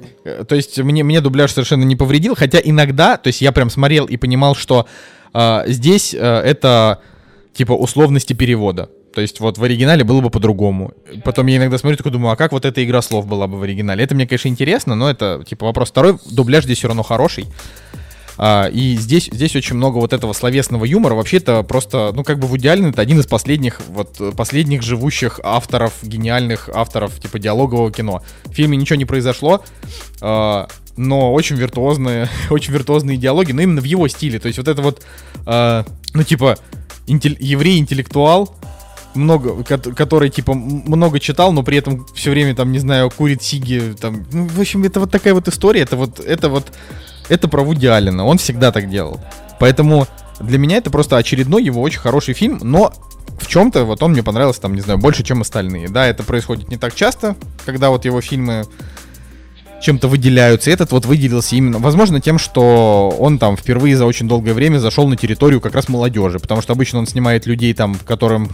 то 0.46 0.54
есть 0.54 0.78
мне, 0.78 1.02
мне 1.04 1.20
дубляж 1.20 1.52
совершенно 1.52 1.84
не 1.84 1.96
повредил, 1.96 2.34
хотя 2.34 2.60
иногда, 2.62 3.18
то 3.18 3.28
есть 3.28 3.42
я 3.42 3.52
прям 3.52 3.68
смотрел 3.68 4.06
и 4.06 4.16
понимал, 4.16 4.54
что 4.54 4.86
э, 5.34 5.62
здесь 5.66 6.14
э, 6.14 6.18
это 6.18 7.00
типа 7.52 7.72
условности 7.72 8.32
перевода. 8.32 8.90
То 9.16 9.22
есть 9.22 9.40
вот 9.40 9.56
в 9.56 9.64
оригинале 9.64 10.04
было 10.04 10.20
бы 10.20 10.28
по-другому. 10.28 10.92
Потом 11.24 11.46
я 11.46 11.56
иногда 11.56 11.78
смотрю, 11.78 11.96
такой 11.96 12.12
думаю, 12.12 12.34
а 12.34 12.36
как 12.36 12.52
вот 12.52 12.66
эта 12.66 12.84
игра 12.84 13.00
слов 13.00 13.26
была 13.26 13.46
бы 13.46 13.58
в 13.58 13.62
оригинале? 13.62 14.04
Это 14.04 14.14
мне, 14.14 14.26
конечно, 14.26 14.48
интересно, 14.48 14.94
но 14.94 15.08
это 15.08 15.42
типа 15.48 15.64
вопрос 15.64 15.88
второй. 15.88 16.18
Дубляж 16.30 16.64
здесь 16.64 16.76
все 16.76 16.88
равно 16.88 17.02
хороший. 17.02 17.46
А, 18.36 18.66
и 18.66 18.94
здесь, 18.96 19.30
здесь 19.32 19.56
очень 19.56 19.74
много 19.76 19.96
вот 19.96 20.12
этого 20.12 20.34
словесного 20.34 20.84
юмора. 20.84 21.14
Вообще-то 21.14 21.62
просто, 21.62 22.12
ну, 22.12 22.24
как 22.24 22.38
бы 22.38 22.46
Вуди 22.46 22.68
Аллен 22.68 22.90
это 22.90 23.00
один 23.00 23.18
из 23.18 23.26
последних, 23.26 23.80
вот, 23.88 24.20
последних 24.36 24.82
живущих 24.82 25.40
авторов, 25.42 25.94
гениальных 26.02 26.68
авторов, 26.68 27.18
типа, 27.18 27.38
диалогового 27.38 27.90
кино. 27.90 28.22
В 28.44 28.52
фильме 28.52 28.76
ничего 28.76 28.96
не 28.96 29.06
произошло, 29.06 29.64
а, 30.20 30.68
но 30.98 31.32
очень 31.32 31.56
виртуозные, 31.56 32.28
очень 32.50 32.74
виртуозные 32.74 33.16
диалоги, 33.16 33.52
но 33.52 33.62
именно 33.62 33.80
в 33.80 33.84
его 33.84 34.08
стиле. 34.08 34.38
То 34.38 34.48
есть 34.48 34.58
вот 34.58 34.68
это 34.68 34.82
вот, 34.82 35.02
а, 35.46 35.86
ну, 36.12 36.22
типа, 36.22 36.58
интель- 37.06 37.38
еврей-интеллектуал, 37.40 38.54
много, 39.16 39.64
ко- 39.64 39.78
который, 39.78 40.30
типа, 40.30 40.54
много 40.54 41.18
читал, 41.20 41.52
но 41.52 41.62
при 41.62 41.78
этом 41.78 42.06
все 42.14 42.30
время, 42.30 42.54
там, 42.54 42.72
не 42.72 42.78
знаю, 42.78 43.10
курит 43.10 43.42
сиги, 43.42 43.94
там, 44.00 44.24
ну, 44.32 44.46
в 44.46 44.60
общем, 44.60 44.84
это 44.84 45.00
вот 45.00 45.10
такая 45.10 45.34
вот 45.34 45.48
история, 45.48 45.80
это 45.80 45.96
вот, 45.96 46.20
это 46.20 46.48
вот, 46.48 46.72
это 47.28 47.48
про 47.48 47.62
Вуди 47.62 47.86
Аллена, 47.86 48.24
он 48.24 48.38
всегда 48.38 48.72
так 48.72 48.88
делал. 48.90 49.20
Поэтому 49.58 50.06
для 50.40 50.58
меня 50.58 50.76
это 50.76 50.90
просто 50.90 51.16
очередной 51.16 51.64
его 51.64 51.82
очень 51.82 52.00
хороший 52.00 52.34
фильм, 52.34 52.60
но 52.62 52.92
в 53.40 53.46
чем-то 53.46 53.84
вот 53.84 54.02
он 54.02 54.12
мне 54.12 54.22
понравился, 54.22 54.60
там, 54.60 54.74
не 54.74 54.80
знаю, 54.80 54.98
больше, 54.98 55.22
чем 55.22 55.40
остальные. 55.40 55.88
Да, 55.88 56.06
это 56.06 56.22
происходит 56.22 56.68
не 56.68 56.76
так 56.76 56.94
часто, 56.94 57.36
когда 57.64 57.90
вот 57.90 58.04
его 58.04 58.20
фильмы 58.20 58.64
чем-то 59.82 60.08
выделяются. 60.08 60.70
Этот 60.70 60.92
вот 60.92 61.04
выделился 61.04 61.54
именно, 61.56 61.78
возможно, 61.78 62.20
тем, 62.20 62.38
что 62.38 63.14
он 63.18 63.38
там 63.38 63.56
впервые 63.56 63.96
за 63.96 64.06
очень 64.06 64.26
долгое 64.26 64.54
время 64.54 64.78
зашел 64.78 65.06
на 65.06 65.16
территорию 65.16 65.60
как 65.60 65.74
раз 65.74 65.88
молодежи, 65.88 66.38
потому 66.38 66.62
что 66.62 66.72
обычно 66.72 66.98
он 66.98 67.06
снимает 67.06 67.46
людей 67.46 67.74
там, 67.74 67.94
которым 68.06 68.50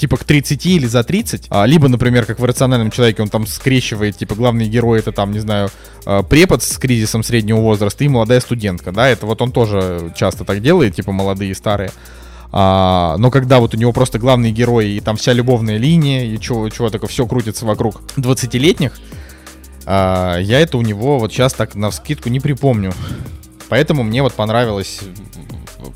типа 0.00 0.16
к 0.16 0.24
30 0.24 0.64
или 0.66 0.86
за 0.86 1.04
30, 1.04 1.46
а, 1.50 1.66
либо, 1.66 1.88
например, 1.88 2.24
как 2.24 2.40
в 2.40 2.44
«Рациональном 2.44 2.90
человеке», 2.90 3.22
он 3.22 3.28
там 3.28 3.46
скрещивает, 3.46 4.16
типа, 4.16 4.34
главный 4.34 4.66
герой 4.66 4.98
это 4.98 5.12
там, 5.12 5.30
не 5.30 5.40
знаю, 5.40 5.68
а, 6.06 6.22
препод 6.22 6.62
с 6.62 6.78
кризисом 6.78 7.22
среднего 7.22 7.60
возраста 7.60 8.02
и 8.02 8.08
молодая 8.08 8.40
студентка, 8.40 8.92
да, 8.92 9.08
это 9.08 9.26
вот 9.26 9.42
он 9.42 9.52
тоже 9.52 10.12
часто 10.16 10.44
так 10.44 10.62
делает, 10.62 10.96
типа, 10.96 11.12
молодые 11.12 11.50
и 11.50 11.54
старые. 11.54 11.92
А, 12.50 13.16
но 13.18 13.30
когда 13.30 13.60
вот 13.60 13.74
у 13.74 13.76
него 13.76 13.92
просто 13.92 14.18
главный 14.18 14.50
герой 14.50 14.88
и 14.88 15.00
там 15.00 15.16
вся 15.16 15.34
любовная 15.34 15.76
линия, 15.76 16.24
и 16.24 16.40
чего, 16.40 16.68
чего 16.70 16.88
такое, 16.88 17.08
все 17.08 17.26
крутится 17.26 17.66
вокруг 17.66 18.02
20-летних, 18.16 18.98
а, 19.84 20.38
я 20.38 20.60
это 20.60 20.78
у 20.78 20.82
него 20.82 21.18
вот 21.18 21.30
сейчас 21.30 21.52
так 21.52 21.74
на 21.74 21.90
вскидку 21.90 22.30
не 22.30 22.40
припомню. 22.40 22.92
Поэтому 23.68 24.02
мне 24.02 24.22
вот 24.22 24.32
понравилось 24.32 25.00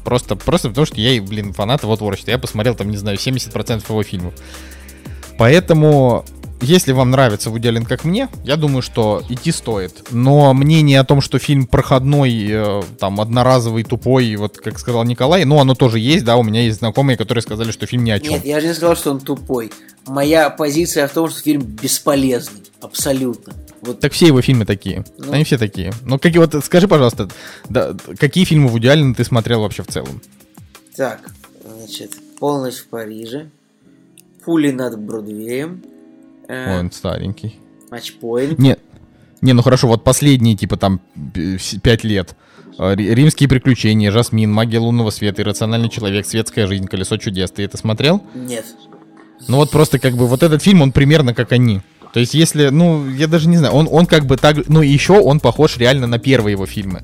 просто, 0.04 0.36
просто 0.36 0.68
потому, 0.68 0.86
что 0.86 1.00
я, 1.00 1.20
блин, 1.22 1.52
фанат 1.52 1.82
его 1.82 1.96
творчества. 1.96 2.32
Я 2.32 2.38
посмотрел 2.38 2.74
там, 2.74 2.90
не 2.90 2.96
знаю, 2.96 3.18
70% 3.18 3.82
его 3.88 4.02
фильмов. 4.02 4.34
Поэтому, 5.38 6.24
если 6.64 6.92
вам 6.92 7.10
нравится 7.10 7.50
Вуди 7.50 7.68
Аллен 7.68 7.84
как 7.84 8.04
мне, 8.04 8.28
я 8.44 8.56
думаю, 8.56 8.82
что 8.82 9.22
идти 9.28 9.52
стоит. 9.52 10.08
Но 10.10 10.52
мнение 10.54 11.00
о 11.00 11.04
том, 11.04 11.20
что 11.20 11.38
фильм 11.38 11.66
проходной, 11.66 12.46
э, 12.48 12.82
там, 12.98 13.20
одноразовый, 13.20 13.84
тупой, 13.84 14.34
вот 14.36 14.58
как 14.58 14.78
сказал 14.78 15.04
Николай, 15.04 15.44
ну, 15.44 15.60
оно 15.60 15.74
тоже 15.74 15.98
есть, 15.98 16.24
да, 16.24 16.36
у 16.36 16.42
меня 16.42 16.62
есть 16.62 16.78
знакомые, 16.78 17.16
которые 17.16 17.42
сказали, 17.42 17.70
что 17.70 17.86
фильм 17.86 18.04
ни 18.04 18.10
о 18.10 18.18
чем. 18.18 18.32
Нет, 18.32 18.44
я 18.44 18.60
же 18.60 18.68
не 18.68 18.74
сказал, 18.74 18.96
что 18.96 19.10
он 19.12 19.20
тупой. 19.20 19.70
Моя 20.06 20.50
позиция 20.50 21.06
в 21.08 21.12
том, 21.12 21.28
что 21.28 21.40
фильм 21.40 21.62
бесполезный. 21.62 22.62
Абсолютно. 22.80 23.54
Вот 23.80 24.00
Так 24.00 24.12
все 24.12 24.26
его 24.26 24.42
фильмы 24.42 24.66
такие. 24.66 25.04
Ну. 25.18 25.32
Они 25.32 25.44
все 25.44 25.56
такие. 25.56 25.92
Ну, 26.02 26.18
какие 26.18 26.38
вот, 26.38 26.64
скажи, 26.64 26.88
пожалуйста, 26.88 27.28
да, 27.68 27.94
какие 28.18 28.44
фильмы 28.44 28.68
Вуди 28.68 28.88
Аллена 28.88 29.14
ты 29.14 29.24
смотрел 29.24 29.60
вообще 29.60 29.82
в 29.82 29.86
целом? 29.86 30.20
так, 30.96 31.30
значит, 31.64 32.12
полночь 32.38 32.76
в 32.76 32.86
Париже, 32.86 33.50
пули 34.44 34.70
над 34.70 34.98
Бродвеем, 34.98 35.82
э, 36.48 36.78
он 36.80 36.90
старенький. 36.92 37.58
матчпоинт. 37.90 38.58
Не, 38.58 38.76
не, 39.40 39.52
ну 39.52 39.62
хорошо, 39.62 39.88
вот 39.88 40.04
последние, 40.04 40.56
типа, 40.56 40.76
там, 40.76 41.00
пять 41.82 42.04
лет. 42.04 42.34
Э, 42.78 42.94
Ри- 42.94 43.14
Римские 43.14 43.48
приключения, 43.48 44.10
Жасмин, 44.10 44.50
Магия 44.52 44.78
лунного 44.78 45.10
света, 45.10 45.42
Иррациональный 45.42 45.88
человек, 45.88 46.26
Светская 46.26 46.66
жизнь, 46.66 46.86
Колесо 46.86 47.16
чудес. 47.18 47.50
Ты 47.50 47.62
это 47.62 47.76
смотрел? 47.76 48.22
Нет. 48.34 48.64
Ну 49.48 49.56
вот 49.58 49.70
просто 49.70 49.98
как 49.98 50.14
бы 50.16 50.26
вот 50.26 50.42
этот 50.42 50.62
фильм, 50.62 50.82
он 50.82 50.92
примерно 50.92 51.34
как 51.34 51.52
они. 51.52 51.80
То 52.12 52.20
есть 52.20 52.32
если, 52.34 52.68
ну, 52.68 53.08
я 53.10 53.26
даже 53.26 53.48
не 53.48 53.56
знаю, 53.56 53.74
он, 53.74 53.88
он 53.90 54.06
как 54.06 54.24
бы 54.24 54.36
так, 54.36 54.68
ну 54.68 54.82
и 54.82 54.88
еще 54.88 55.18
он 55.18 55.40
похож 55.40 55.76
реально 55.76 56.06
на 56.06 56.18
первые 56.18 56.52
его 56.52 56.64
фильмы. 56.64 57.02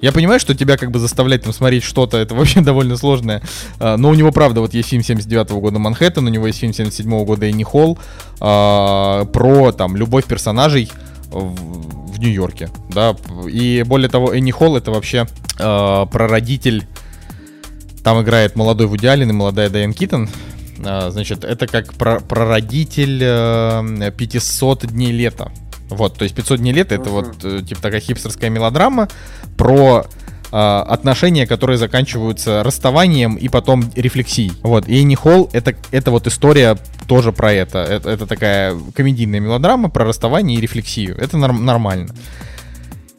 Я 0.00 0.12
понимаю, 0.12 0.40
что 0.40 0.54
тебя 0.54 0.76
как 0.76 0.90
бы 0.90 0.98
заставлять 0.98 1.42
там 1.42 1.52
смотреть 1.52 1.82
что-то, 1.84 2.16
это 2.16 2.34
вообще 2.34 2.60
довольно 2.62 2.96
сложное. 2.96 3.42
А, 3.78 3.96
Но 3.96 4.08
у 4.10 4.14
него, 4.14 4.32
правда, 4.32 4.60
вот 4.60 4.72
есть 4.74 4.88
фильм 4.88 5.02
79 5.02 5.50
года 5.50 5.78
«Манхэттен», 5.78 6.26
у 6.26 6.30
него 6.30 6.46
есть 6.46 6.58
фильм 6.58 6.72
77 6.72 7.24
года 7.24 7.46
«Энни 7.46 7.62
Холл» 7.64 7.98
а, 8.40 9.24
про 9.26 9.72
там 9.72 9.96
любовь 9.96 10.24
персонажей 10.24 10.90
в, 11.30 12.14
в 12.14 12.18
Нью-Йорке, 12.18 12.70
да. 12.92 13.14
И 13.50 13.84
более 13.86 14.08
того, 14.08 14.32
Энни 14.34 14.50
Холл 14.50 14.76
это 14.76 14.90
вообще 14.90 15.26
а, 15.58 16.06
прародитель 16.06 16.86
там 18.02 18.22
играет 18.22 18.56
молодой 18.56 18.86
Вуди 18.86 19.06
Аллен 19.06 19.28
и 19.28 19.32
молодая 19.34 19.68
Дайан 19.68 19.92
Китон. 19.92 20.28
Значит, 20.78 21.44
это 21.44 21.66
как 21.66 21.92
про- 21.92 22.20
прародитель 22.20 23.20
э, 23.22 24.10
500 24.16 24.86
дней 24.86 25.12
лета. 25.12 25.52
Вот, 25.90 26.16
то 26.16 26.22
есть 26.22 26.34
500 26.34 26.60
дней 26.60 26.72
лета 26.72 26.94
это 26.94 27.10
вот 27.10 27.44
э, 27.44 27.62
типа 27.62 27.82
такая 27.82 28.00
хипстерская 28.00 28.48
мелодрама 28.48 29.08
про 29.56 30.06
а, 30.52 30.82
отношения, 30.82 31.46
которые 31.46 31.78
заканчиваются 31.78 32.62
расставанием 32.64 33.36
и 33.36 33.48
потом 33.48 33.90
рефлексией. 33.94 34.52
Вот, 34.62 34.88
и 34.88 35.00
Энни 35.00 35.14
Холл 35.14 35.48
это, 35.52 35.74
это 35.92 36.10
вот 36.10 36.26
история 36.26 36.76
тоже 37.06 37.32
про 37.32 37.52
это. 37.52 37.78
это. 37.78 38.10
Это 38.10 38.26
такая 38.26 38.76
комедийная 38.94 39.40
мелодрама 39.40 39.90
про 39.90 40.04
расставание 40.04 40.58
и 40.58 40.60
рефлексию. 40.60 41.16
Это 41.18 41.36
норм- 41.36 41.64
нормально. 41.64 42.14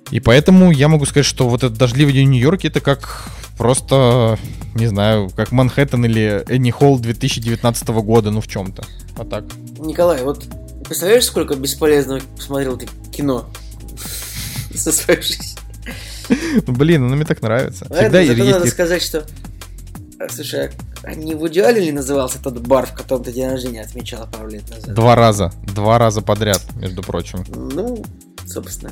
И 0.09 0.19
поэтому 0.19 0.71
я 0.71 0.89
могу 0.89 1.05
сказать, 1.05 1.25
что 1.25 1.47
вот 1.47 1.63
этот 1.63 1.77
дождливый 1.77 2.13
день 2.13 2.27
в 2.27 2.31
Нью-Йорке 2.31 2.67
это 2.67 2.81
как 2.81 3.29
просто, 3.57 4.37
не 4.75 4.87
знаю, 4.87 5.29
как 5.33 5.53
Манхэттен 5.53 6.03
или 6.03 6.43
Энни 6.49 6.71
Холл 6.71 6.99
2019 6.99 7.87
года, 7.89 8.29
ну 8.31 8.41
в 8.41 8.47
чем-то. 8.47 8.83
А 9.15 9.23
так. 9.23 9.45
Николай, 9.79 10.21
вот 10.21 10.45
представляешь, 10.91 11.23
сколько 11.23 11.55
бесполезного 11.55 12.19
посмотрел 12.35 12.77
ты 12.77 12.85
кино 13.13 13.49
за 14.73 14.91
свою 14.91 15.21
жизнь? 15.21 15.57
Ну, 16.67 16.73
блин, 16.73 17.07
ну 17.07 17.15
мне 17.15 17.23
так 17.23 17.41
нравится. 17.41 17.85
Всегда 17.85 18.19
есть 18.19 18.37
надо 18.37 18.67
сказать, 18.67 19.01
что... 19.01 19.25
а, 20.19 20.27
Слушай, 20.29 20.71
а 21.03 21.15
не 21.15 21.33
Вуди 21.33 21.61
Аллен 21.61 21.83
ли 21.83 21.91
назывался 21.93 22.43
тот 22.43 22.59
бар, 22.59 22.87
в 22.87 22.93
котором 22.93 23.23
ты 23.23 23.31
день 23.31 23.47
рождения 23.47 23.83
отмечала 23.83 24.25
пару 24.25 24.49
лет 24.49 24.69
назад? 24.69 24.93
Два 24.93 25.15
раза. 25.15 25.53
Два 25.73 25.97
раза 25.97 26.21
подряд, 26.21 26.61
между 26.75 27.01
прочим. 27.03 27.45
Ну, 27.47 28.03
собственно. 28.45 28.91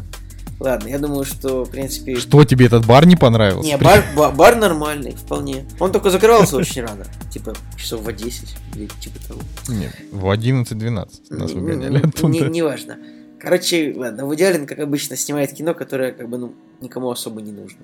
Ладно, 0.60 0.90
я 0.90 0.99
думаю, 0.99 1.23
что, 1.23 1.64
в 1.64 1.69
принципе... 1.72 2.15
Что, 2.15 2.44
тебе 2.44 2.65
этот 2.65 2.86
бар 2.86 3.06
не 3.06 3.15
понравился? 3.15 3.65
Не, 3.69 3.77
бар, 3.77 4.03
ба- 4.15 4.31
бар 4.31 4.57
нормальный, 4.57 5.11
вполне. 5.15 5.64
Он 5.80 5.91
только 5.94 6.10
закрывался 6.10 6.57
очень 6.57 6.81
рано. 6.81 7.06
Типа, 7.31 7.53
часов 7.77 8.02
в 8.02 8.11
10 8.14 8.56
или 8.76 8.88
типа 8.99 9.19
того. 9.27 9.40
Нет, 9.69 9.95
в 10.11 10.26
11-12 10.26 11.07
нас 11.30 11.52
Не- 11.53 11.56
выгоняли 11.60 11.91
не- 11.94 11.98
оттуда. 11.99 12.27
не- 12.27 12.41
Неважно. 12.49 12.98
Короче, 13.40 13.94
ладно, 13.95 14.26
Вуди 14.26 14.44
Аллен, 14.44 14.68
как 14.68 14.80
обычно, 14.80 15.15
снимает 15.15 15.53
кино, 15.53 15.73
которое, 15.73 16.11
как 16.11 16.27
бы, 16.27 16.38
ну, 16.38 16.53
никому 16.81 17.10
особо 17.10 17.41
не 17.41 17.53
нужно. 17.53 17.80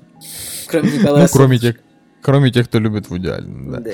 Кроме 0.68 0.92
Николая 0.98 1.24
Ну, 1.24 1.30
кроме 1.32 1.58
тех, 1.60 1.76
кроме 2.22 2.52
тех, 2.52 2.68
кто 2.68 2.80
любит 2.80 3.10
Вуди 3.10 3.28
Аллена, 3.30 3.72
да. 3.78 3.80
Да. 3.80 3.92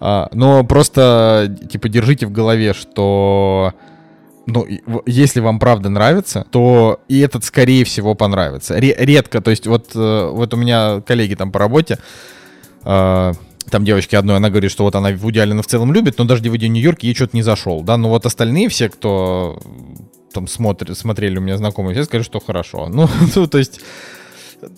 А, 0.00 0.28
но 0.32 0.64
просто, 0.64 1.56
типа, 1.70 1.88
держите 1.88 2.26
в 2.26 2.32
голове, 2.32 2.74
что... 2.74 3.72
Ну, 4.46 4.66
если 5.06 5.40
вам 5.40 5.58
правда 5.58 5.88
нравится, 5.88 6.46
то 6.50 7.00
и 7.08 7.18
этот, 7.18 7.44
скорее 7.44 7.84
всего, 7.84 8.14
понравится. 8.14 8.78
Ре- 8.78 8.96
редко, 8.96 9.40
то 9.40 9.50
есть 9.50 9.66
вот, 9.66 9.90
э, 9.94 10.30
вот 10.32 10.54
у 10.54 10.56
меня 10.56 11.00
коллеги 11.00 11.34
там 11.34 11.50
по 11.50 11.58
работе, 11.58 11.98
э, 12.84 13.32
там 13.70 13.84
девочки 13.84 14.14
одной, 14.14 14.36
она 14.36 14.48
говорит, 14.50 14.70
что 14.70 14.84
вот 14.84 14.94
она 14.94 15.10
Вуди 15.10 15.40
Аллена 15.40 15.62
в 15.62 15.66
целом 15.66 15.92
любит, 15.92 16.18
но 16.18 16.24
даже 16.24 16.42
DVD 16.42 16.68
Нью-Йорк 16.68 17.02
ей 17.02 17.14
что-то 17.14 17.36
не 17.36 17.42
зашел, 17.42 17.82
да, 17.82 17.96
но 17.96 18.08
вот 18.08 18.24
остальные 18.24 18.68
все, 18.68 18.88
кто 18.88 19.58
там 20.32 20.46
смотрит, 20.46 20.96
смотрели 20.96 21.38
у 21.38 21.40
меня 21.40 21.56
знакомые, 21.56 21.94
все 21.94 22.04
сказали, 22.04 22.22
что 22.22 22.40
хорошо. 22.40 22.88
Ну, 22.88 23.08
ну, 23.34 23.46
то 23.48 23.58
есть, 23.58 23.80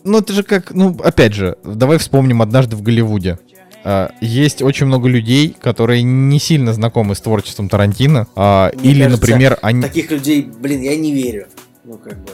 ну, 0.05 0.19
это 0.19 0.33
же 0.33 0.43
как, 0.43 0.73
ну, 0.73 0.97
опять 1.05 1.35
же, 1.35 1.59
давай 1.63 1.99
вспомним 1.99 2.41
«Однажды 2.43 2.77
в 2.77 2.83
Голливуде». 2.83 3.39
А, 3.85 4.11
Есть 4.21 4.63
очень 4.63 4.87
много 4.87 5.09
людей, 5.09 5.57
которые 5.61 6.03
не 6.03 6.39
сильно 6.39 6.73
знакомы 6.73 7.15
с 7.15 7.21
творчеством 7.21 7.69
Тарантино. 7.69 8.27
а, 8.35 8.71
Мне 8.75 8.91
Или, 8.91 9.03
кажется, 9.05 9.21
например, 9.21 9.59
они... 9.63 9.83
Таких 9.83 10.11
людей, 10.11 10.43
блин, 10.43 10.81
я 10.83 10.97
не 10.97 11.13
верю. 11.13 11.47
Ну, 11.85 11.97
как 11.99 12.19
бы. 12.25 12.33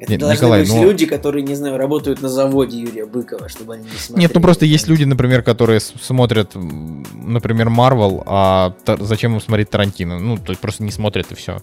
Это 0.00 0.12
Нет, 0.12 0.20
должны 0.20 0.36
Николай, 0.36 0.60
быть 0.60 0.68
ну- 0.70 0.82
люди, 0.84 1.06
которые, 1.06 1.42
не 1.42 1.56
знаю, 1.56 1.76
работают 1.76 2.22
на 2.22 2.28
заводе 2.28 2.78
Юрия 2.78 3.04
Быкова, 3.04 3.48
чтобы 3.48 3.74
они 3.74 3.84
не 3.84 3.90
смотрели. 3.98 4.20
Нет, 4.26 4.34
ну 4.34 4.40
просто 4.40 4.64
есть 4.64 4.86
люди, 4.86 5.02
например, 5.02 5.42
которые 5.42 5.80
смотрят, 5.80 6.52
например, 6.54 7.68
Марвел, 7.68 8.22
а 8.26 8.74
зачем 9.00 9.34
им 9.34 9.40
смотреть 9.40 9.70
Тарантино? 9.70 10.20
Ну, 10.20 10.36
то 10.36 10.50
есть 10.50 10.60
просто 10.60 10.84
не 10.84 10.92
смотрят 10.92 11.32
и 11.32 11.34
все. 11.34 11.62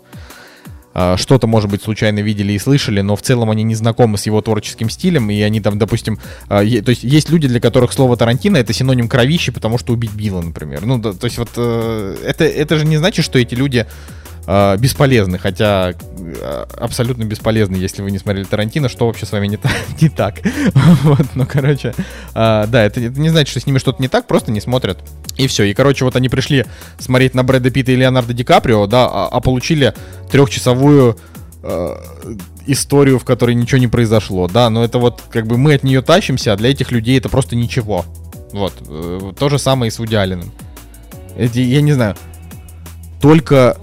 Что-то, 1.17 1.45
может 1.45 1.69
быть, 1.69 1.83
случайно 1.83 2.19
видели 2.19 2.53
и 2.53 2.59
слышали, 2.59 3.01
но 3.01 3.17
в 3.17 3.21
целом 3.21 3.49
они 3.49 3.63
не 3.63 3.75
знакомы 3.75 4.17
с 4.17 4.25
его 4.25 4.41
творческим 4.41 4.89
стилем, 4.89 5.29
и 5.29 5.41
они 5.41 5.59
там, 5.59 5.77
допустим, 5.77 6.19
а, 6.47 6.59
то 6.59 6.89
есть 6.89 7.03
есть 7.03 7.29
люди, 7.29 7.49
для 7.49 7.59
которых 7.59 7.91
слово 7.91 8.15
Тарантино 8.15 8.55
это 8.55 8.71
синоним 8.71 9.09
кровищи, 9.09 9.51
потому 9.51 9.77
что 9.77 9.91
убить 9.91 10.13
Билла, 10.13 10.41
например. 10.41 10.85
Ну, 10.85 11.01
то 11.01 11.25
есть 11.25 11.37
вот 11.37 11.49
э, 11.57 12.15
это, 12.25 12.45
это 12.45 12.77
же 12.77 12.85
не 12.85 12.95
значит, 12.95 13.25
что 13.25 13.37
эти 13.37 13.55
люди 13.55 13.85
э, 14.47 14.77
бесполезны, 14.77 15.37
хотя 15.37 15.93
э, 15.93 16.65
абсолютно 16.77 17.23
бесполезны, 17.23 17.75
если 17.75 18.01
вы 18.01 18.11
не 18.11 18.17
смотрели 18.17 18.45
Тарантино, 18.45 18.89
что 18.89 19.07
вообще 19.07 19.25
с 19.25 19.31
вами 19.31 19.47
не, 19.47 19.59
не 20.01 20.09
так. 20.09 20.41
вот, 21.03 21.25
ну, 21.35 21.45
короче, 21.45 21.93
а, 22.33 22.67
да, 22.67 22.83
это, 22.83 22.99
это 23.01 23.19
не 23.19 23.29
значит, 23.29 23.49
что 23.49 23.59
с 23.59 23.67
ними 23.67 23.77
что-то 23.77 24.01
не 24.01 24.07
так, 24.07 24.27
просто 24.27 24.51
не 24.51 24.61
смотрят. 24.61 24.99
И 25.37 25.47
все. 25.47 25.63
И, 25.63 25.73
короче, 25.73 26.05
вот 26.05 26.15
они 26.15 26.29
пришли 26.29 26.65
смотреть 26.97 27.33
на 27.33 27.43
Брэда 27.43 27.69
Питта 27.71 27.91
и 27.91 27.95
Леонардо 27.95 28.33
Ди 28.33 28.43
Каприо, 28.43 28.87
да, 28.87 29.05
а, 29.05 29.27
а 29.31 29.39
получили 29.41 29.93
трехчасовую 30.31 31.17
э, 31.63 31.95
историю, 32.67 33.19
в 33.19 33.25
которой 33.25 33.55
ничего 33.55 33.79
не 33.79 33.87
произошло, 33.87 34.47
да, 34.47 34.69
но 34.69 34.83
это 34.83 34.97
вот 34.99 35.21
как 35.29 35.47
бы 35.47 35.57
мы 35.57 35.75
от 35.75 35.83
нее 35.83 36.01
тащимся, 36.01 36.53
а 36.53 36.55
для 36.55 36.71
этих 36.71 36.91
людей 36.91 37.17
это 37.17 37.29
просто 37.29 37.55
ничего. 37.55 38.05
Вот. 38.51 38.73
э, 38.87 39.33
То 39.37 39.49
же 39.49 39.59
самое 39.59 39.89
и 39.89 39.91
с 39.91 39.99
Вуди 39.99 40.15
Алленом. 40.15 40.51
Эти, 41.37 41.59
я 41.59 41.81
не 41.81 41.93
знаю, 41.93 42.15
только 43.21 43.77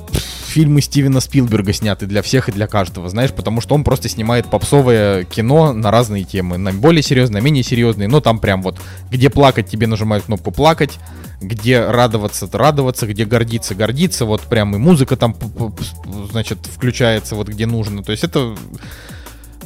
фильмы 0.53 0.83
Стивена 0.83 1.21
Спилберга 1.21 1.73
сняты 1.73 2.05
для 2.05 2.21
всех 2.21 2.51
и 2.51 2.53
для 2.53 2.67
каждого, 2.67 3.09
знаешь, 3.09 3.33
потому 3.33 3.63
что 3.63 3.75
он 3.75 3.85
просто 3.85 4.11
снимает 4.11 4.47
попсовое 4.51 5.25
кино 5.25 5.73
на 5.73 5.91
разные 5.91 6.25
темы, 6.25 6.59
на 6.59 6.73
более 6.73 7.03
серьезные, 7.03 7.41
на 7.41 7.45
менее 7.45 7.63
серьезные, 7.65 8.07
но 8.07 8.21
там 8.21 8.39
прям 8.39 8.63
вот, 8.63 8.79
где 9.11 9.31
плакать, 9.31 9.69
тебе 9.69 9.87
нажимают 9.87 10.27
кнопку 10.27 10.51
плакать, 10.51 10.99
где 11.41 11.81
радоваться, 11.87 12.47
радоваться, 12.53 13.07
где 13.07 13.25
гордиться, 13.25 13.75
гордиться, 13.75 14.27
вот 14.27 14.43
прям 14.43 14.77
и 14.77 14.79
музыка 14.79 15.17
там, 15.17 15.35
значит, 16.31 16.59
включается 16.67 17.35
вот 17.35 17.49
где 17.49 17.65
нужно, 17.65 18.03
то 18.03 18.13
есть 18.13 18.23
это 18.23 18.55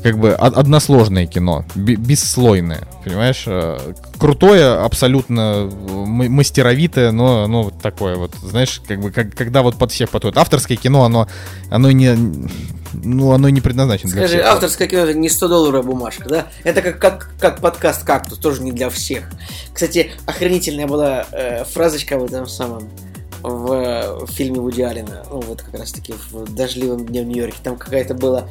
как 0.06 0.18
бы 0.18 0.34
од- 0.34 0.56
односложное 0.56 1.26
кино, 1.26 1.64
бе- 1.74 1.96
бесслойное, 1.96 2.82
понимаешь? 3.04 3.42
Э, 3.48 3.76
Крутое, 4.18 4.74
абсолютно 4.84 5.68
мастеровитое, 5.88 7.10
но 7.10 7.42
оно 7.42 7.64
вот 7.64 7.80
такое 7.82 8.14
вот, 8.16 8.32
знаешь, 8.40 8.80
как 8.86 9.00
бы 9.00 9.10
как- 9.10 9.34
когда 9.34 9.62
вот 9.62 9.76
под 9.76 9.90
всех 9.90 10.10
подходит. 10.10 10.38
Авторское 10.38 10.76
кино, 10.76 11.02
оно, 11.04 11.26
оно 11.70 11.90
не, 11.90 12.16
ну, 12.92 13.32
оно 13.32 13.48
не 13.48 13.60
предназначено 13.60 14.12
для 14.12 14.20
Скажи, 14.22 14.38
всех. 14.38 14.46
авторское 14.52 14.86
кино 14.88 15.02
это 15.02 15.14
не 15.18 15.28
100 15.28 15.48
долларовая 15.48 15.82
бумажка, 15.82 16.28
да? 16.28 16.46
Это 16.62 16.82
как, 16.82 16.98
как, 17.00 17.30
как 17.40 17.60
подкаст 17.60 18.04
«Кактус», 18.04 18.38
тоже 18.38 18.62
не 18.62 18.70
для 18.70 18.88
всех. 18.90 19.24
Кстати, 19.74 20.12
охренительная 20.26 20.86
была 20.86 21.26
э, 21.32 21.64
фразочка 21.64 22.16
в 22.16 22.24
этом 22.24 22.46
самом 22.46 22.88
в, 23.42 23.72
э, 23.72 24.26
фильме 24.32 24.60
Вуди 24.60 24.82
Аллена, 24.82 25.24
ну 25.30 25.40
вот 25.40 25.62
как 25.62 25.78
раз 25.80 25.92
таки 25.92 26.14
в 26.30 26.54
«Дождливом 26.54 27.04
дне 27.06 27.22
в 27.22 27.26
Нью-Йорке», 27.26 27.58
там 27.62 27.76
какая-то 27.76 28.14
была 28.14 28.44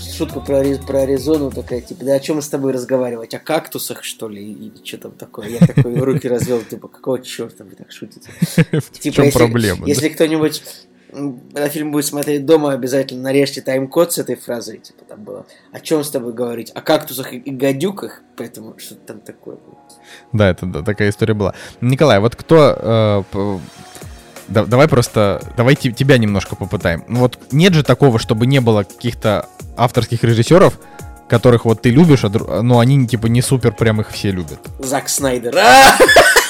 шутка 0.00 0.40
про, 0.40 0.62
про 0.86 1.02
Аризону 1.02 1.50
такая, 1.50 1.80
типа, 1.80 2.04
да 2.04 2.14
о 2.14 2.20
чем 2.20 2.36
мы 2.36 2.42
с 2.42 2.48
тобой 2.48 2.72
разговаривать? 2.72 3.34
О 3.34 3.38
кактусах, 3.38 4.04
что 4.04 4.28
ли? 4.28 4.42
И 4.52 4.72
что 4.84 4.98
там 4.98 5.12
такое? 5.12 5.48
Я 5.48 5.58
такой 5.58 5.94
руки 5.96 6.28
развел, 6.28 6.62
типа, 6.62 6.88
какого 6.88 7.20
черта 7.20 7.64
вы 7.64 7.76
так 7.76 7.92
шутите? 7.92 8.30
В 8.72 8.98
Типа, 8.98 9.16
чем 9.16 9.32
проблема? 9.32 9.86
Если 9.86 10.08
кто-нибудь 10.08 10.62
на 11.12 11.68
фильм 11.68 11.92
будет 11.92 12.06
смотреть 12.06 12.46
дома, 12.46 12.72
обязательно 12.72 13.22
нарежьте 13.22 13.60
тайм-код 13.60 14.12
с 14.12 14.18
этой 14.18 14.36
фразой. 14.36 14.78
Типа 14.78 15.04
там 15.08 15.22
было. 15.24 15.46
О 15.72 15.80
чем 15.80 16.04
с 16.04 16.10
тобой 16.10 16.32
говорить? 16.32 16.70
О 16.74 16.80
кактусах 16.80 17.32
и, 17.32 17.50
гадюках. 17.50 18.22
Поэтому 18.36 18.78
что-то 18.78 19.00
там 19.06 19.20
такое 19.20 19.56
было. 19.56 19.78
Да, 20.32 20.50
это 20.50 20.66
да, 20.66 20.82
такая 20.82 21.10
история 21.10 21.34
была. 21.34 21.54
Николай, 21.80 22.20
вот 22.20 22.36
кто... 22.36 23.24
э, 23.32 23.58
да- 24.48 24.64
давай 24.66 24.88
просто... 24.88 25.42
Давай 25.56 25.76
те- 25.76 25.92
тебя 25.92 26.18
немножко 26.18 26.56
попытаем. 26.56 27.04
Ну 27.08 27.20
вот 27.20 27.38
нет 27.50 27.74
же 27.74 27.82
такого, 27.82 28.18
чтобы 28.18 28.46
не 28.46 28.60
было 28.60 28.84
каких-то 28.84 29.48
авторских 29.80 30.22
режиссеров, 30.24 30.78
которых 31.28 31.64
вот 31.64 31.82
ты 31.82 31.90
любишь, 31.90 32.24
а 32.24 32.62
но 32.62 32.78
они 32.78 33.06
типа 33.06 33.26
не 33.26 33.42
супер 33.42 33.72
прям 33.72 34.00
их 34.00 34.10
все 34.10 34.30
любят. 34.30 34.60
Зак 34.78 35.08
Снайдер. 35.08 35.54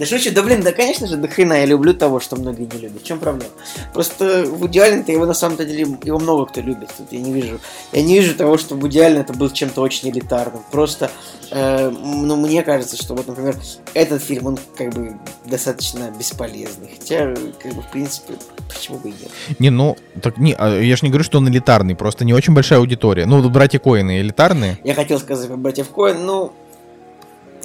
Да 0.00 0.06
шучу, 0.06 0.32
да 0.32 0.42
блин, 0.42 0.62
да 0.62 0.72
конечно 0.72 1.06
же, 1.06 1.18
до 1.18 1.28
хрена 1.28 1.52
я 1.52 1.66
люблю 1.66 1.92
того, 1.92 2.20
что 2.20 2.34
многие 2.36 2.66
не 2.72 2.80
любят. 2.80 3.02
В 3.02 3.04
чем 3.04 3.18
проблема? 3.18 3.52
Просто 3.92 4.46
Вуди 4.46 4.78
Аллен-то 4.78 5.12
его 5.12 5.26
на 5.26 5.34
самом-то 5.34 5.66
деле, 5.66 5.86
его 6.04 6.18
много 6.18 6.46
кто 6.46 6.62
любит. 6.62 6.88
Тут 6.96 7.12
я 7.12 7.20
не 7.20 7.30
вижу, 7.34 7.60
я 7.92 8.00
не 8.00 8.14
вижу 8.14 8.34
того, 8.34 8.56
что 8.56 8.76
Вуди 8.76 8.98
Аллен 8.98 9.20
это 9.20 9.34
был 9.34 9.50
чем-то 9.50 9.82
очень 9.82 10.08
элитарным. 10.08 10.62
Просто, 10.72 11.10
э, 11.50 11.90
ну, 11.90 12.36
мне 12.36 12.62
кажется, 12.62 12.96
что 12.96 13.14
вот, 13.14 13.28
например, 13.28 13.56
этот 13.92 14.22
фильм, 14.22 14.46
он 14.46 14.58
как 14.74 14.94
бы 14.94 15.18
достаточно 15.44 16.10
бесполезный. 16.18 16.92
Хотя, 16.98 17.34
как 17.62 17.74
бы, 17.74 17.82
в 17.82 17.90
принципе, 17.90 18.32
почему 18.74 18.96
бы 19.00 19.10
и 19.10 19.12
нет. 19.12 19.30
Не, 19.58 19.68
ну, 19.68 19.98
так 20.22 20.38
не, 20.38 20.54
а 20.54 20.80
я 20.80 20.96
же 20.96 21.04
не 21.04 21.10
говорю, 21.10 21.24
что 21.24 21.36
он 21.36 21.48
элитарный, 21.50 21.94
просто 21.94 22.24
не 22.24 22.32
очень 22.32 22.54
большая 22.54 22.78
аудитория. 22.78 23.26
Ну, 23.26 23.42
вот 23.42 23.52
братья 23.52 23.78
Коины 23.78 24.20
элитарные. 24.20 24.78
Я 24.82 24.94
хотел 24.94 25.20
сказать 25.20 25.46
про 25.46 25.58
братьев 25.58 25.90
Коэн, 25.90 26.24
ну... 26.24 26.54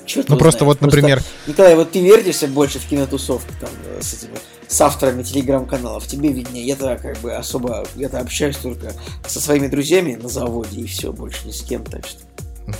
чёрт 0.05 0.29
Ну, 0.29 0.37
просто 0.37 0.59
знает. 0.65 0.79
вот, 0.79 0.81
например, 0.81 1.21
Николай, 1.47 1.75
вот 1.75 1.91
ты 1.91 2.01
вертишься 2.01 2.47
больше 2.47 2.79
в 2.79 2.85
кинотусовке 2.85 3.53
там 3.59 3.69
э, 3.85 4.01
с 4.01 4.13
этими 4.13 4.35
с 4.67 4.81
авторами 4.81 5.21
телеграм-каналов, 5.23 6.07
тебе 6.07 6.29
виднее. 6.31 6.65
Я-то 6.65 6.97
как 7.01 7.17
бы 7.19 7.33
особо, 7.33 7.85
я-то 7.95 8.19
общаюсь 8.19 8.57
только 8.57 8.93
со 9.27 9.39
своими 9.39 9.67
друзьями 9.67 10.15
на 10.15 10.27
заводе 10.27 10.81
и 10.81 10.85
все, 10.87 11.13
больше 11.13 11.47
ни 11.47 11.51
с 11.51 11.61
кем, 11.61 11.83
так 11.83 12.05
что. 12.05 12.19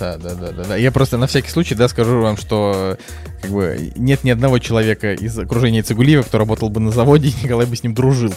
Да, 0.00 0.16
да, 0.16 0.34
да, 0.34 0.50
да, 0.50 0.64
да. 0.64 0.76
Я 0.76 0.90
просто 0.90 1.16
на 1.16 1.26
всякий 1.26 1.50
случай, 1.50 1.74
да, 1.74 1.88
скажу 1.88 2.20
вам, 2.20 2.36
что 2.36 2.98
как 3.40 3.50
бы 3.50 3.92
нет 3.96 4.24
ни 4.24 4.30
одного 4.30 4.58
человека 4.58 5.12
из 5.12 5.38
окружения 5.38 5.82
Цигулиева, 5.82 6.22
кто 6.22 6.38
работал 6.38 6.70
бы 6.70 6.80
на 6.80 6.90
заводе, 6.90 7.28
и 7.40 7.44
Николай 7.44 7.66
бы 7.66 7.76
с 7.76 7.82
ним 7.82 7.94
дружил. 7.94 8.32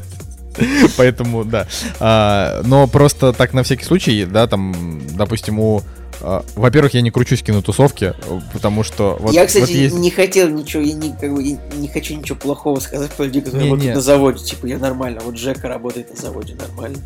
Поэтому, 0.96 1.44
да. 1.44 1.66
А, 1.98 2.62
но 2.64 2.86
просто 2.86 3.32
так 3.32 3.52
на 3.52 3.62
всякий 3.62 3.84
случай, 3.84 4.24
да, 4.24 4.46
там, 4.46 5.00
допустим, 5.16 5.58
у... 5.58 5.82
а, 6.20 6.44
Во-первых, 6.54 6.94
я 6.94 7.00
не 7.00 7.10
кручусь 7.10 7.40
в 7.40 7.44
кинотусовке, 7.44 8.14
потому 8.52 8.82
что... 8.82 9.16
вот- 9.20 9.32
я, 9.34 9.40
вот 9.40 9.48
кстати, 9.48 9.72
есть- 9.72 9.96
не 9.96 10.10
хотел 10.10 10.48
ничего, 10.48 10.82
я 10.82 10.94
не, 10.94 11.12
как 11.12 11.34
бы, 11.34 11.42
не 11.42 11.88
хочу 11.88 12.14
ничего 12.16 12.36
плохого 12.36 12.80
сказать 12.80 13.10
про 13.12 13.24
людей, 13.24 13.42
которые 13.42 13.64
Не, 13.64 13.70
работают 13.70 13.90
не. 13.90 13.94
на 13.96 14.00
заводе. 14.00 14.44
Типа, 14.44 14.66
я 14.66 14.78
нормально, 14.78 15.20
вот 15.24 15.36
Жека 15.36 15.68
работает 15.68 16.10
на 16.10 16.16
заводе, 16.20 16.54
нормально. 16.54 16.98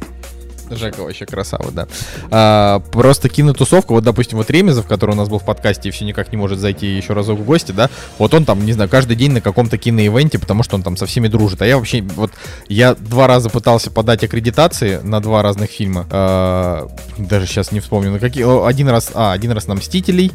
Жека 0.76 1.00
вообще 1.00 1.26
красава, 1.26 1.70
да. 1.70 1.86
А, 2.30 2.80
просто 2.92 3.28
кинотусовка, 3.28 3.92
вот, 3.92 4.04
допустим, 4.04 4.38
вот 4.38 4.50
Ремезов, 4.50 4.86
который 4.86 5.12
у 5.12 5.16
нас 5.16 5.28
был 5.28 5.38
в 5.38 5.44
подкасте 5.44 5.88
и 5.88 5.92
все 5.92 6.04
никак 6.04 6.32
не 6.32 6.38
может 6.38 6.58
зайти 6.58 6.86
еще 6.86 7.12
разок 7.12 7.38
в 7.38 7.44
гости, 7.44 7.72
да, 7.72 7.90
вот 8.18 8.34
он 8.34 8.44
там, 8.44 8.64
не 8.64 8.72
знаю, 8.72 8.88
каждый 8.90 9.16
день 9.16 9.32
на 9.32 9.40
каком-то 9.40 9.78
киноивенте, 9.78 10.38
потому 10.38 10.62
что 10.62 10.76
он 10.76 10.82
там 10.82 10.96
со 10.96 11.06
всеми 11.06 11.28
дружит. 11.28 11.62
А 11.62 11.66
я 11.66 11.76
вообще, 11.76 12.02
вот, 12.02 12.32
я 12.68 12.94
два 12.94 13.26
раза 13.26 13.50
пытался 13.50 13.90
подать 13.90 14.24
аккредитации 14.24 15.00
на 15.02 15.20
два 15.20 15.42
разных 15.42 15.70
фильма. 15.70 16.06
А, 16.10 16.88
даже 17.18 17.46
сейчас 17.46 17.72
не 17.72 17.80
вспомню, 17.80 18.10
на 18.12 18.18
какие. 18.18 18.44
Один 18.66 18.88
раз, 18.88 19.10
а, 19.14 19.32
один 19.32 19.52
раз 19.52 19.66
на 19.66 19.74
Мстителей, 19.74 20.32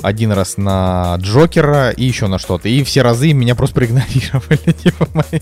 один 0.00 0.32
раз 0.32 0.56
на 0.56 1.14
Джокера 1.18 1.90
и 1.90 2.04
еще 2.04 2.26
на 2.26 2.38
что-то. 2.38 2.68
И 2.68 2.82
все 2.84 3.02
разы 3.02 3.32
меня 3.32 3.54
просто 3.54 3.74
проигнорировали, 3.76 4.72
типа, 4.82 5.08
мои. 5.14 5.40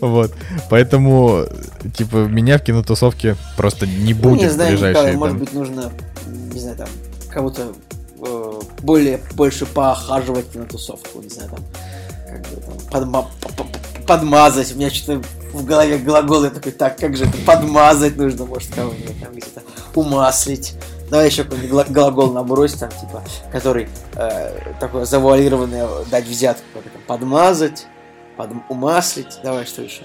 Вот. 0.00 0.32
Поэтому, 0.70 1.44
типа, 1.96 2.16
меня 2.26 2.58
в 2.58 2.62
кинотусовке 2.62 3.36
просто 3.56 3.86
не 3.86 4.14
Ну, 4.14 4.20
будет 4.20 4.40
не 4.42 4.48
в 4.48 4.52
знаю, 4.52 4.70
ближайшие 4.72 5.12
Николай, 5.12 5.16
может 5.16 5.36
там. 5.36 5.44
быть, 5.44 5.52
нужно, 5.54 5.92
не 6.52 6.60
знаю, 6.60 6.76
там, 6.76 6.88
кого-то 7.30 7.72
э, 8.20 8.60
более, 8.82 9.20
больше 9.34 9.66
поохаживать 9.66 10.54
на 10.54 10.64
тусовку, 10.64 11.20
не 11.22 11.28
знаю, 11.28 11.50
там, 11.50 11.60
как 12.28 12.40
бы 12.42 12.62
там, 12.90 13.02
подма- 13.10 14.06
подмазать. 14.06 14.72
У 14.74 14.76
меня 14.76 14.90
что-то 14.90 15.22
в 15.52 15.64
голове 15.64 15.98
глагол, 15.98 16.44
я 16.44 16.50
такой, 16.50 16.72
так, 16.72 16.98
как 16.98 17.16
же 17.16 17.24
это, 17.24 17.36
подмазать 17.38 18.16
нужно, 18.16 18.44
может, 18.44 18.72
кого-нибудь 18.74 19.20
там 19.20 19.32
где-то 19.32 19.62
умаслить. 19.94 20.74
Давай 21.10 21.26
еще 21.28 21.44
какой-нибудь 21.44 21.70
гла- 21.70 21.86
глагол 21.88 22.32
набрось, 22.32 22.74
там, 22.74 22.90
типа, 22.90 23.22
который 23.50 23.88
э, 24.16 24.72
такой 24.78 25.06
завуалированный, 25.06 25.80
э, 25.80 26.04
дать 26.10 26.26
взятку, 26.26 26.64
как 26.74 26.86
это, 26.86 26.98
подмазать, 27.06 27.86
под, 28.36 28.50
умаслить, 28.68 29.38
давай, 29.42 29.64
что 29.64 29.82
еще? 29.82 30.02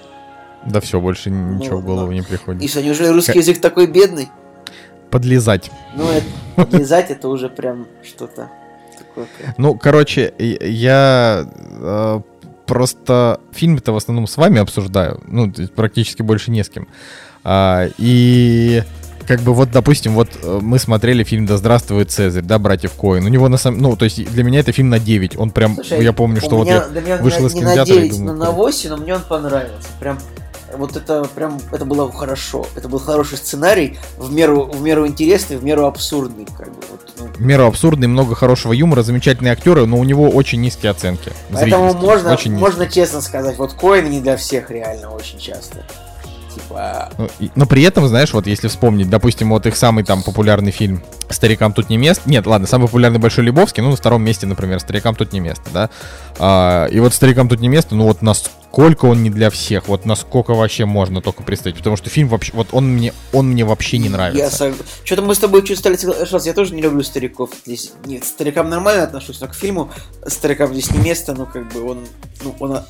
Да 0.66 0.80
все, 0.80 0.98
больше 1.00 1.28
ничего 1.30 1.76
в 1.78 1.80
Ну, 1.80 1.86
голову 1.86 2.06
ну. 2.06 2.12
не 2.12 2.20
И 2.20 2.22
приходит. 2.22 2.70
что, 2.70 2.82
неужели 2.82 3.08
русский 3.08 3.38
язык 3.38 3.60
такой 3.60 3.86
бедный? 3.86 4.30
Подлезать. 5.10 5.70
Ну, 5.94 6.08
это, 6.10 6.26
подлезать 6.56 7.10
это 7.10 7.28
уже 7.28 7.48
прям 7.50 7.86
что-то 8.02 8.50
такое. 8.98 9.26
Ну, 9.58 9.74
короче, 9.78 10.32
и- 10.38 10.58
я 10.70 11.46
э, 11.80 12.20
просто 12.66 13.40
фильмы-то 13.52 13.92
в 13.92 13.96
основном 13.96 14.26
с 14.26 14.36
вами 14.38 14.58
обсуждаю. 14.60 15.20
Ну, 15.26 15.52
практически 15.76 16.22
больше 16.22 16.50
не 16.50 16.64
с 16.64 16.70
кем. 16.70 16.88
А, 17.44 17.88
и 17.98 18.82
как 19.26 19.40
бы 19.40 19.54
вот, 19.54 19.70
допустим, 19.70 20.14
вот 20.14 20.28
э, 20.42 20.58
мы 20.62 20.78
смотрели 20.78 21.24
фильм 21.24 21.46
«Да 21.46 21.56
здравствует 21.56 22.10
Цезарь», 22.10 22.42
да, 22.42 22.58
братьев 22.58 22.92
Коин. 22.92 23.24
У 23.24 23.28
него 23.28 23.48
на 23.48 23.56
самом... 23.56 23.80
Ну, 23.80 23.96
то 23.96 24.04
есть 24.04 24.24
для 24.24 24.44
меня 24.44 24.60
это 24.60 24.72
фильм 24.72 24.90
на 24.90 24.98
9. 24.98 25.36
Он 25.38 25.50
прям... 25.50 25.74
Слушай, 25.74 26.02
я 26.02 26.12
помню, 26.12 26.40
что 26.40 26.56
вот 26.56 26.66
меня, 26.66 26.76
я 26.76 26.88
для 26.88 27.00
меня 27.00 27.16
вышел 27.18 27.40
не, 27.40 27.46
из 27.46 27.54
не 27.54 27.60
на 27.62 27.74
кинотеатра 27.74 27.94
и 27.94 28.08
9, 28.08 28.18
думаю, 28.18 28.26
но 28.26 28.44
на 28.44 28.52
«Блин». 28.52 28.56
8, 28.56 28.90
но 28.90 28.96
мне 28.96 29.14
он 29.14 29.22
понравился. 29.22 29.88
Прям 30.00 30.18
вот 30.76 30.96
это 30.96 31.24
прям 31.34 31.60
это 31.72 31.84
было 31.84 32.10
хорошо. 32.10 32.66
Это 32.76 32.88
был 32.88 32.98
хороший 32.98 33.38
сценарий, 33.38 33.98
в 34.18 34.32
меру, 34.32 34.66
в 34.66 34.82
меру 34.82 35.06
интересный, 35.06 35.56
в 35.56 35.64
меру 35.64 35.86
абсурдный. 35.86 36.46
Как 36.56 36.68
бы, 36.68 36.80
вот, 36.90 37.00
ну. 37.18 37.26
в 37.26 37.40
меру 37.40 37.66
абсурдный, 37.66 38.08
много 38.08 38.34
хорошего 38.34 38.72
юмора, 38.72 39.02
замечательные 39.02 39.52
актеры, 39.52 39.86
но 39.86 39.98
у 39.98 40.04
него 40.04 40.28
очень 40.28 40.60
низкие 40.60 40.90
оценки. 40.90 41.32
Поэтому 41.52 41.94
можно, 41.94 42.32
очень 42.32 42.52
низкие. 42.52 42.68
можно 42.68 42.86
честно 42.86 43.20
сказать, 43.20 43.56
вот 43.56 43.74
Коин 43.74 44.10
не 44.10 44.20
для 44.20 44.36
всех 44.36 44.70
реально 44.70 45.10
очень 45.10 45.38
часто. 45.38 45.84
Ну, 47.18 47.28
и- 47.40 47.50
Но 47.54 47.66
при 47.66 47.82
этом, 47.82 48.06
знаешь, 48.08 48.32
вот 48.32 48.46
если 48.46 48.68
вспомнить, 48.68 49.08
допустим, 49.10 49.50
вот 49.50 49.66
их 49.66 49.76
самый 49.76 50.04
там 50.04 50.22
популярный 50.22 50.70
фильм 50.72 51.02
«Старикам 51.30 51.72
тут 51.72 51.88
не 51.90 51.96
место». 51.96 52.28
Нет, 52.28 52.46
ладно, 52.46 52.66
самый 52.66 52.84
популярный 52.86 53.18
Большой 53.18 53.44
Лебовский, 53.44 53.82
ну, 53.82 53.90
на 53.90 53.96
втором 53.96 54.22
месте, 54.22 54.46
например, 54.46 54.80
«Старикам 54.80 55.14
тут 55.14 55.32
не 55.32 55.40
место», 55.40 55.64
да. 55.72 55.90
А, 56.38 56.86
и 56.86 56.98
вот 57.00 57.14
«Старикам 57.14 57.48
тут 57.48 57.60
не 57.60 57.68
место», 57.68 57.94
ну, 57.94 58.04
вот 58.04 58.22
насколько 58.22 59.06
он 59.06 59.22
не 59.22 59.30
для 59.30 59.50
всех, 59.50 59.88
вот 59.88 60.04
насколько 60.04 60.52
вообще 60.54 60.84
можно 60.84 61.20
только 61.22 61.42
представить, 61.42 61.76
потому 61.78 61.96
что 61.96 62.10
фильм 62.10 62.28
вообще, 62.28 62.52
вот 62.54 62.68
он 62.72 62.88
мне, 62.88 63.12
он 63.32 63.48
мне 63.50 63.64
вообще 63.64 63.98
не 63.98 64.06
Я 64.06 64.10
нравится. 64.10 64.50
сог... 64.56 64.74
Что-то 65.04 65.22
мы 65.22 65.34
с 65.34 65.38
тобой 65.38 65.64
чуть 65.64 65.78
стали 65.78 65.96
соглашаться. 65.96 66.48
Я 66.48 66.54
тоже 66.54 66.74
не 66.74 66.82
люблю 66.82 67.02
стариков. 67.04 67.50
Здесь 67.64 67.92
нет, 68.04 68.24
старикам 68.24 68.68
нормально 68.68 69.04
отношусь, 69.04 69.40
но 69.40 69.46
к 69.46 69.54
фильму 69.54 69.90
старикам 70.26 70.72
здесь 70.72 70.90
не 70.90 70.98
место, 70.98 71.34
ну 71.34 71.46
как 71.46 71.72
бы 71.72 71.88
он, 71.88 71.98
ну 72.42 72.54
он, 72.58 72.72
а, 72.72 72.84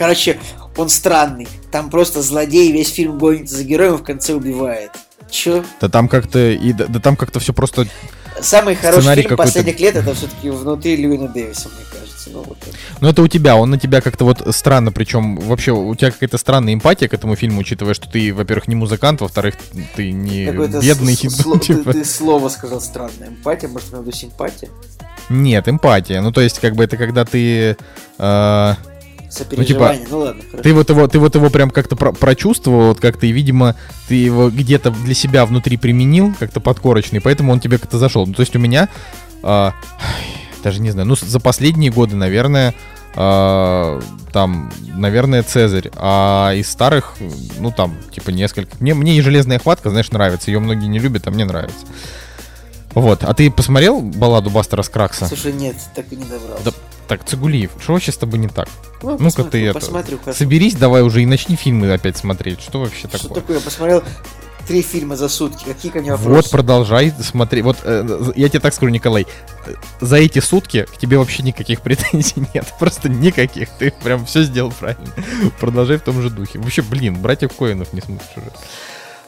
короче, 0.00 0.40
он 0.78 0.88
странный. 0.88 1.46
Там 1.70 1.90
просто 1.90 2.22
злодей 2.22 2.72
весь 2.72 2.88
фильм 2.92 3.18
гонится 3.18 3.56
за 3.56 3.64
героем, 3.64 3.98
в 3.98 4.02
конце 4.02 4.32
убивает. 4.32 4.90
Чё? 5.30 5.62
Да 5.78 5.88
там 5.90 6.08
как-то, 6.08 6.38
и 6.50 6.72
да, 6.72 6.86
да 6.88 6.98
там 7.00 7.16
как-то 7.16 7.38
все 7.38 7.52
просто 7.52 7.86
Самый 8.40 8.74
хороший 8.76 9.00
Сценарий 9.02 9.22
фильм 9.22 9.36
последних 9.36 9.78
лет 9.80 9.96
это 9.96 10.14
все-таки 10.14 10.48
внутри 10.48 10.96
Льюина 10.96 11.28
Дэвиса, 11.28 11.68
мне 11.68 11.84
кажется. 11.92 12.30
Ну, 12.32 12.42
вот 12.42 12.56
это. 12.62 12.74
Ну, 13.00 13.08
это 13.08 13.22
у 13.22 13.28
тебя, 13.28 13.56
он 13.56 13.70
на 13.70 13.78
тебя 13.78 14.00
как-то 14.00 14.24
вот 14.24 14.42
странно, 14.54 14.92
причем 14.92 15.36
вообще 15.36 15.72
у 15.72 15.94
тебя 15.94 16.10
какая-то 16.10 16.38
странная 16.38 16.72
эмпатия 16.72 17.08
к 17.08 17.12
этому 17.14 17.36
фильму, 17.36 17.60
учитывая, 17.60 17.92
что 17.92 18.08
ты, 18.08 18.32
во-первых, 18.32 18.66
не 18.68 18.76
музыкант, 18.76 19.20
во-вторых, 19.20 19.56
ты 19.94 20.12
не 20.12 20.46
Какое-то 20.46 20.80
бедный. 20.80 21.14
с- 21.14 21.22
ну, 21.44 21.54
сло- 21.54 21.58
ты, 21.58 21.66
типа. 21.74 21.92
ты 21.92 22.04
слово 22.04 22.48
сказал 22.48 22.80
странное. 22.80 23.28
Эмпатия, 23.28 23.68
может, 23.68 23.92
виду 23.92 24.12
симпатия? 24.12 24.70
Нет, 25.28 25.68
эмпатия. 25.68 26.22
Ну, 26.22 26.32
то 26.32 26.40
есть, 26.40 26.60
как 26.60 26.74
бы 26.76 26.84
это 26.84 26.96
когда 26.96 27.24
ты... 27.26 27.76
э, 28.18 28.74
Сопереживание. 29.30 30.06
Ну, 30.10 30.18
ладно, 30.18 30.42
хорошо. 30.42 30.62
ты 30.62 30.74
вот 30.74 30.90
его, 30.90 31.06
ты 31.06 31.18
вот 31.18 31.34
его 31.36 31.50
прям 31.50 31.70
как-то 31.70 31.94
про- 31.96 32.12
прочувствовал, 32.12 32.88
вот 32.88 33.00
как-то, 33.00 33.26
и, 33.26 33.32
видимо, 33.32 33.76
ты 34.08 34.16
его 34.16 34.50
где-то 34.50 34.90
для 34.90 35.14
себя 35.14 35.46
внутри 35.46 35.76
применил, 35.76 36.34
как-то 36.38 36.60
подкорочный, 36.60 37.20
поэтому 37.20 37.52
он 37.52 37.60
тебе 37.60 37.78
как-то 37.78 37.98
зашел. 37.98 38.26
Ну, 38.26 38.34
то 38.34 38.40
есть 38.40 38.56
у 38.56 38.58
меня, 38.58 38.88
э, 39.42 39.70
даже 40.64 40.80
не 40.80 40.90
знаю, 40.90 41.06
ну, 41.06 41.14
за 41.14 41.38
последние 41.38 41.92
годы, 41.92 42.16
наверное, 42.16 42.74
э, 43.14 44.00
там, 44.32 44.72
наверное, 44.96 45.44
Цезарь, 45.44 45.90
а 45.96 46.52
из 46.54 46.68
старых, 46.68 47.14
ну, 47.58 47.70
там, 47.70 47.96
типа, 48.12 48.30
несколько. 48.30 48.76
Мне, 48.80 48.94
мне 48.94 49.16
и 49.16 49.20
«Железная 49.20 49.58
хватка», 49.58 49.90
знаешь, 49.90 50.10
нравится, 50.10 50.50
ее 50.50 50.58
многие 50.58 50.86
не 50.86 50.98
любят, 50.98 51.26
а 51.28 51.30
мне 51.30 51.44
нравится. 51.44 51.86
Вот, 52.94 53.22
а 53.22 53.32
ты 53.34 53.50
посмотрел 53.50 54.00
балладу 54.00 54.50
Бастера 54.50 54.82
Скракса? 54.82 55.26
Слушай, 55.26 55.52
нет, 55.52 55.76
так 55.94 56.12
и 56.12 56.16
не 56.16 56.24
добрался. 56.24 56.64
Да, 56.64 56.72
Так, 57.10 57.24
Цигулиев, 57.24 57.72
что 57.82 57.94
вообще 57.94 58.12
с 58.12 58.16
тобой 58.16 58.38
не 58.38 58.46
так? 58.46 58.68
Ну, 59.02 59.16
Ну-ка 59.18 59.42
ты 59.42 59.64
это, 59.66 59.80
Посмотрю, 59.80 60.18
хорошо. 60.18 60.38
Соберись 60.38 60.74
давай 60.76 61.02
уже 61.02 61.22
и 61.24 61.26
начни 61.26 61.56
фильмы 61.56 61.92
опять 61.92 62.16
смотреть. 62.16 62.60
Что 62.60 62.78
вообще 62.78 63.08
Что 63.08 63.18
такое? 63.18 63.40
такое? 63.40 63.56
Я 63.58 63.62
посмотрел 63.64 64.04
три 64.68 64.80
фильма 64.80 65.16
за 65.16 65.28
сутки. 65.28 65.64
Какие 65.64 65.90
ко 65.90 65.98
мне 66.00 66.12
Вот, 66.12 66.20
вопросы? 66.20 66.50
продолжай 66.50 67.12
смотреть. 67.20 67.64
Вот 67.64 67.78
э, 67.82 68.32
я 68.36 68.48
тебе 68.48 68.60
так 68.60 68.72
скажу, 68.74 68.92
Николай, 68.92 69.26
э, 69.66 69.74
за 70.00 70.18
эти 70.18 70.38
сутки 70.38 70.84
к 70.84 70.98
тебе 70.98 71.18
вообще 71.18 71.42
никаких 71.42 71.80
претензий 71.82 72.46
нет. 72.54 72.72
Просто 72.78 73.08
никаких. 73.08 73.70
Ты 73.70 73.90
прям 74.04 74.24
все 74.24 74.44
сделал 74.44 74.70
правильно. 74.70 75.12
Продолжай 75.58 75.96
в 75.98 76.02
том 76.02 76.22
же 76.22 76.30
духе. 76.30 76.60
Вообще, 76.60 76.82
блин, 76.82 77.16
братьев 77.20 77.52
Коинов 77.58 77.92
не 77.92 78.02
смотришь 78.02 78.28
уже. 78.36 78.52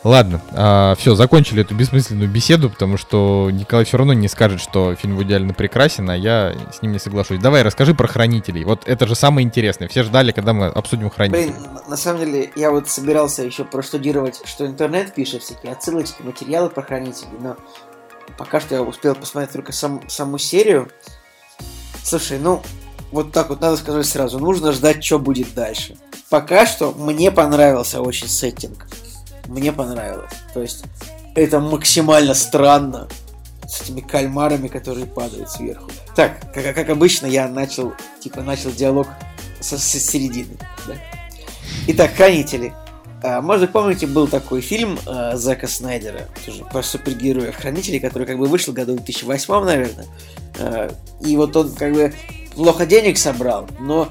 Ладно, 0.05 0.97
все, 0.99 1.15
закончили 1.15 1.63
эту 1.63 1.77
бессмысленную 1.77 2.29
беседу, 2.29 2.69
потому 2.69 2.97
что 2.97 3.51
Николай 3.53 3.85
все 3.85 3.99
равно 3.99 4.13
не 4.13 4.27
скажет, 4.27 4.61
что 4.61 4.97
фильм 4.97 5.23
идеально 5.23 5.55
прекрасен, 5.55 6.11
а 6.11 6.17
я 6.17 6.55
с 6.77 6.83
ним 6.83 6.91
не 6.93 6.99
соглашусь. 6.99 7.39
Давай, 7.39 7.63
расскажи 7.63 7.95
про 7.95 8.09
хранителей. 8.09 8.65
Вот 8.65 8.83
это 8.89 9.07
же 9.07 9.15
самое 9.15 9.47
интересное. 9.47 9.87
Все 9.87 10.03
ждали, 10.03 10.33
когда 10.33 10.53
мы 10.55 10.67
обсудим 10.67 11.09
хранителей. 11.09 11.53
Блин, 11.53 11.69
на 11.87 11.97
самом 11.97 12.25
деле, 12.25 12.51
я 12.57 12.73
вот 12.73 12.89
собирался 12.89 13.45
еще 13.45 13.65
проштудировать, 13.65 14.41
что 14.45 14.67
интернет 14.67 15.15
пишет, 15.15 15.43
всякие 15.43 15.71
отсылочки, 15.73 16.23
материалы 16.23 16.69
про 16.69 16.83
хранителей, 16.83 17.39
но 17.41 17.57
пока 18.37 18.61
что 18.61 18.75
я 18.75 18.83
успел 18.83 19.15
посмотреть 19.15 19.53
только 19.53 19.73
сам- 19.73 20.03
саму 20.09 20.37
серию. 20.39 20.89
Слушай, 22.03 22.41
ну, 22.41 22.61
вот 23.13 23.31
так 23.31 23.51
вот 23.51 23.61
надо 23.61 23.77
сказать 23.77 24.07
сразу, 24.07 24.41
нужно 24.41 24.73
ждать, 24.73 25.05
что 25.05 25.21
будет 25.21 25.55
дальше. 25.55 25.97
Пока 26.29 26.67
что 26.67 26.91
мне 26.93 27.31
понравился 27.31 28.01
очень 28.01 28.27
сеттинг. 28.27 28.89
Мне 29.53 29.71
понравилось. 29.71 30.33
То 30.55 30.63
есть, 30.63 30.85
это 31.35 31.61
максимально 31.61 32.33
странно 32.33 33.07
с 33.69 33.83
этими 33.83 34.01
кальмарами, 34.01 34.69
которые 34.69 35.05
падают 35.05 35.51
сверху. 35.51 35.91
Так, 36.17 36.53
как, 36.55 36.75
как 36.75 36.89
обычно, 36.89 37.27
я 37.27 37.49
начал, 37.49 37.93
типа, 38.21 38.41
начал 38.41 38.71
диалог 38.71 39.09
со, 39.61 39.79
со 39.79 39.99
середины. 39.99 40.57
да. 40.87 40.95
Итак, 41.89 42.15
хранители. 42.15 42.73
А, 43.23 43.43
может, 43.43 43.73
помните, 43.73 44.07
был 44.07 44.27
такой 44.27 44.63
фильм 44.63 44.99
а, 45.07 45.37
Зака 45.37 45.69
Снайдера, 45.69 46.29
тоже 46.47 46.65
про 46.65 46.83
супергероев 46.83 47.55
хранителей, 47.55 48.01
который 48.01 48.27
как 48.27 48.39
бы 48.39 48.47
вышел 48.47 48.73
году 48.73 48.95
в 48.95 49.05
2008, 49.05 49.65
наверное. 49.65 50.07
А, 50.59 50.95
и 51.21 51.37
вот 51.37 51.55
он 51.57 51.73
как 51.73 51.93
бы 51.93 52.15
плохо 52.55 52.87
денег 52.87 53.19
собрал, 53.19 53.69
но 53.79 54.09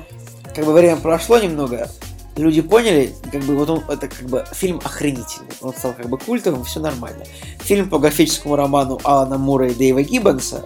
как 0.55 0.65
бы 0.65 0.73
время 0.73 0.97
прошло 0.97 1.39
немного, 1.39 1.89
люди 2.35 2.61
поняли, 2.61 3.13
как 3.31 3.41
бы 3.43 3.55
вот 3.55 3.69
он, 3.69 3.83
это 3.87 4.07
как 4.07 4.23
бы 4.23 4.45
фильм 4.53 4.79
охренительный. 4.83 5.51
Он 5.61 5.73
стал 5.73 5.93
как 5.93 6.09
бы 6.09 6.17
культовым, 6.17 6.63
все 6.63 6.79
нормально. 6.79 7.25
Фильм 7.59 7.89
по 7.89 7.99
графическому 7.99 8.55
роману 8.55 8.99
Алана 9.03 9.37
Мура 9.37 9.67
и 9.67 9.73
Дэйва 9.73 10.03
Гиббонса, 10.03 10.65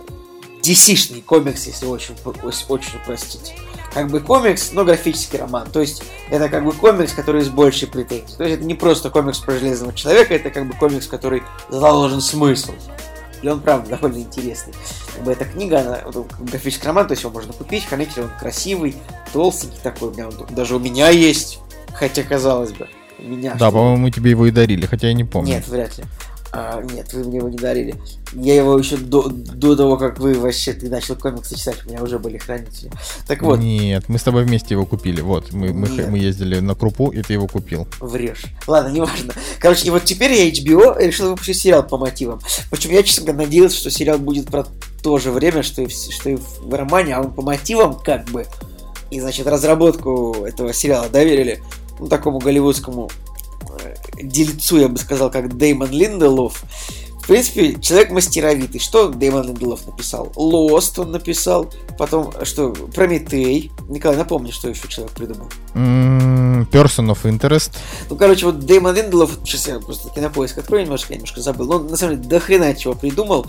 DC-шный 0.61 1.21
комикс, 1.21 1.67
если 1.67 1.85
очень, 1.85 2.15
очень 2.25 2.99
упростить. 2.99 3.53
Как 3.93 4.09
бы 4.09 4.19
комикс, 4.19 4.71
но 4.73 4.83
графический 4.83 5.39
роман. 5.39 5.69
То 5.71 5.79
есть 5.79 6.03
это 6.29 6.49
как 6.49 6.65
бы 6.65 6.73
комикс, 6.73 7.13
который 7.13 7.41
с 7.41 7.49
большей 7.49 7.87
претензией. 7.87 8.37
То 8.37 8.43
есть 8.43 8.57
это 8.57 8.65
не 8.65 8.73
просто 8.73 9.09
комикс 9.09 9.39
про 9.39 9.53
Железного 9.53 9.93
Человека, 9.93 10.33
это 10.33 10.49
как 10.49 10.67
бы 10.67 10.73
комикс, 10.73 11.07
который 11.07 11.43
заложен 11.69 12.19
смысл. 12.19 12.73
И 13.41 13.47
он, 13.47 13.59
правда, 13.59 13.91
довольно 13.91 14.17
интересный. 14.17 14.73
Как 15.13 15.23
бы 15.23 15.31
эта 15.31 15.45
книга, 15.45 15.81
она 15.81 16.11
бы 16.11 16.25
графический 16.39 16.87
роман, 16.87 17.07
то 17.07 17.11
есть 17.13 17.23
его 17.23 17.33
можно 17.33 17.53
купить, 17.53 17.85
хранитель, 17.85 18.23
он 18.23 18.29
красивый, 18.39 18.95
толстенький 19.33 19.79
такой, 19.83 20.09
у 20.09 20.11
меня 20.11 20.27
он 20.27 20.47
даже 20.49 20.75
у 20.75 20.79
меня 20.79 21.09
есть, 21.09 21.59
хотя 21.93 22.23
казалось 22.23 22.71
бы. 22.71 22.87
у 23.19 23.23
меня. 23.23 23.55
Да, 23.55 23.71
по-моему, 23.71 24.09
тебе 24.09 24.31
его 24.31 24.45
и 24.45 24.51
дарили, 24.51 24.85
хотя 24.85 25.07
я 25.07 25.13
не 25.13 25.23
помню. 25.23 25.53
Нет, 25.53 25.67
вряд 25.67 25.97
ли. 25.97 26.03
А, 26.57 26.81
нет, 26.81 27.11
вы 27.11 27.25
мне 27.25 27.37
его 27.39 27.49
не 27.49 27.57
дарили. 27.57 27.95
Я 28.31 28.55
его 28.55 28.77
еще 28.77 28.95
до, 28.95 29.27
до 29.27 29.75
того, 29.75 29.97
как 29.97 30.19
вы 30.19 30.35
вообще 30.35 30.71
ты 30.71 30.89
начал 30.89 31.17
комиксы 31.17 31.57
читать, 31.57 31.85
у 31.85 31.89
меня 31.89 32.01
уже 32.01 32.17
были 32.17 32.37
хранители. 32.37 32.89
Так 33.27 33.41
вот, 33.41 33.59
Нет, 33.59 34.05
мы 34.07 34.17
с 34.17 34.23
тобой 34.23 34.45
вместе 34.45 34.73
его 34.73 34.85
купили. 34.85 35.19
Вот, 35.19 35.51
мы, 35.51 35.73
мы, 35.73 35.89
Нет. 35.89 36.09
мы 36.09 36.17
ездили 36.17 36.59
на 36.59 36.73
крупу, 36.73 37.09
и 37.09 37.21
ты 37.21 37.33
его 37.33 37.47
купил. 37.47 37.89
врешь. 37.99 38.45
Ладно, 38.67 38.93
неважно. 38.93 39.33
Короче, 39.59 39.87
и 39.87 39.89
вот 39.89 40.05
теперь 40.05 40.31
я 40.31 40.49
HBO 40.49 40.97
решил 41.05 41.31
выпустить 41.31 41.57
сериал 41.57 41.83
по 41.83 41.97
мотивам. 41.97 42.39
Причем 42.71 42.91
я, 42.91 43.03
честно 43.03 43.25
говоря, 43.25 43.45
надеялся, 43.45 43.75
что 43.75 43.91
сериал 43.91 44.17
будет 44.17 44.47
про 44.47 44.65
то 45.03 45.17
же 45.17 45.31
время, 45.31 45.61
что 45.61 45.81
и, 45.81 45.87
в, 45.87 45.91
что 45.91 46.29
и 46.29 46.37
в 46.37 46.73
романе, 46.73 47.15
а 47.15 47.21
он 47.21 47.33
по 47.33 47.41
мотивам 47.41 47.99
как 47.99 48.25
бы. 48.29 48.45
И, 49.11 49.19
значит, 49.19 49.45
разработку 49.45 50.45
этого 50.45 50.71
сериала 50.71 51.09
доверили 51.09 51.61
ну, 51.99 52.07
такому 52.07 52.39
голливудскому 52.39 53.09
дельцу, 54.21 54.77
я 54.77 54.87
бы 54.87 54.97
сказал, 54.97 55.31
как 55.31 55.57
Деймон 55.57 55.91
Линделов. 55.91 56.63
В 57.21 57.27
принципе, 57.27 57.79
человек 57.81 58.11
мастеровитый. 58.11 58.79
Что 58.79 59.09
Деймон 59.09 59.47
Линделов 59.47 59.85
написал? 59.87 60.31
Лост 60.35 60.99
он 60.99 61.11
написал. 61.11 61.73
Потом, 61.97 62.31
что, 62.43 62.69
Прометей. 62.69 63.71
Николай, 63.89 64.15
напомни, 64.15 64.51
что 64.51 64.69
еще 64.69 64.87
человек 64.87 65.13
придумал. 65.13 65.49
М, 65.73 66.67
Person 66.71 67.11
of 67.11 67.23
Interest. 67.23 67.71
Ну, 68.09 68.15
короче, 68.15 68.45
вот 68.45 68.59
Дэймон 68.59 68.95
Линделов, 68.95 69.39
сейчас 69.43 69.67
я 69.67 69.79
просто 69.79 70.09
кинопоиск 70.09 70.59
открою 70.59 70.83
немножко, 70.83 71.13
я 71.13 71.17
немножко 71.17 71.41
забыл, 71.41 71.65
но 71.65 71.75
он, 71.77 71.87
на 71.87 71.97
самом 71.97 72.17
деле 72.17 72.29
до 72.29 72.39
хрена 72.39 72.75
чего 72.75 72.93
придумал. 72.93 73.47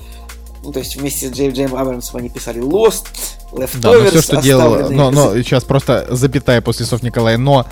Ну, 0.63 0.73
то 0.73 0.81
есть 0.81 0.97
вместе 0.97 1.29
с 1.29 1.33
Джей 1.33 1.51
Джейм 1.51 1.77
Абрамсом 1.77 2.17
они 2.17 2.29
писали 2.29 2.61
Lost, 2.61 3.07
Leftovers, 3.53 3.81
Да, 3.81 3.93
но 3.93 4.05
все, 4.07 4.23
что 4.23 4.43
делал... 4.43 4.91
Но, 4.91 5.11
но 5.11 5.35
сейчас 5.37 5.65
просто 5.65 6.07
запятая 6.11 6.61
после 6.61 6.87
слов 6.87 7.03
Николая, 7.03 7.39
но 7.39 7.67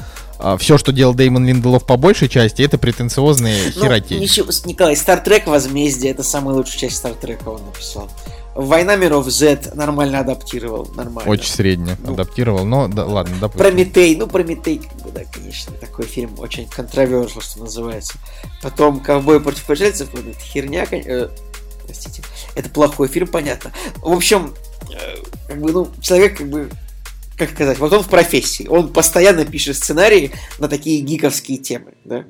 все, 0.59 0.79
что 0.79 0.93
делал 0.93 1.15
Деймон 1.15 1.47
Линделов 1.47 1.85
по 1.87 1.97
большей 1.97 2.29
части, 2.29 2.63
это 2.63 2.79
претенциозные 2.79 3.73
Ну, 3.77 3.83
херотень. 3.83 4.21
ничего, 4.21 4.49
Николай, 4.65 4.97
Стартрек 4.97 5.47
Возмездие, 5.47 6.13
это 6.13 6.23
самая 6.23 6.55
лучшая 6.57 6.79
часть 6.81 6.97
Стартрека 6.97 7.49
он 7.49 7.65
написал. 7.65 8.09
Война 8.55 8.95
миров 8.95 9.29
Z 9.29 9.73
нормально 9.75 10.21
адаптировал, 10.21 10.89
нормально. 10.95 11.29
Очень 11.29 11.51
средне 11.53 11.97
Ну. 12.05 12.13
адаптировал, 12.13 12.65
но 12.65 12.87
да, 12.87 13.05
ладно, 13.05 13.35
допустим. 13.41 13.59
Прометей, 13.59 14.15
ну 14.17 14.29
Прометей, 14.29 14.79
как 14.79 15.03
бы, 15.03 15.11
да, 15.11 15.23
конечно, 15.33 15.73
такой 15.73 16.05
фильм 16.07 16.39
очень 16.39 16.69
контровершил, 16.69 17.41
что 17.41 17.61
называется. 17.61 18.15
Потом 18.63 19.01
Ковбой 19.01 19.41
против 19.41 19.65
пришельцев, 19.65 20.09
вот 20.13 20.25
эта 20.25 20.39
херня, 20.39 20.87
э, 20.89 21.29
простите, 21.85 22.23
это 22.55 22.71
плохой 22.71 23.09
фильм, 23.09 23.27
понятно. 23.27 23.73
В 23.97 24.13
общем, 24.13 24.55
э, 24.89 25.17
как 25.49 25.61
бы, 25.61 25.73
ну, 25.73 25.89
человек, 26.01 26.39
как 26.39 26.49
бы, 26.49 26.71
как 27.37 27.51
сказать, 27.51 27.79
вот 27.79 27.93
он 27.93 28.03
в 28.03 28.09
профессии, 28.09 28.67
он 28.69 28.93
постоянно 28.93 29.45
пишет 29.45 29.77
сценарии 29.77 30.31
на 30.59 30.69
такие 30.69 31.01
гиковские 31.01 31.59
темы, 31.59 31.95
да, 32.05 32.25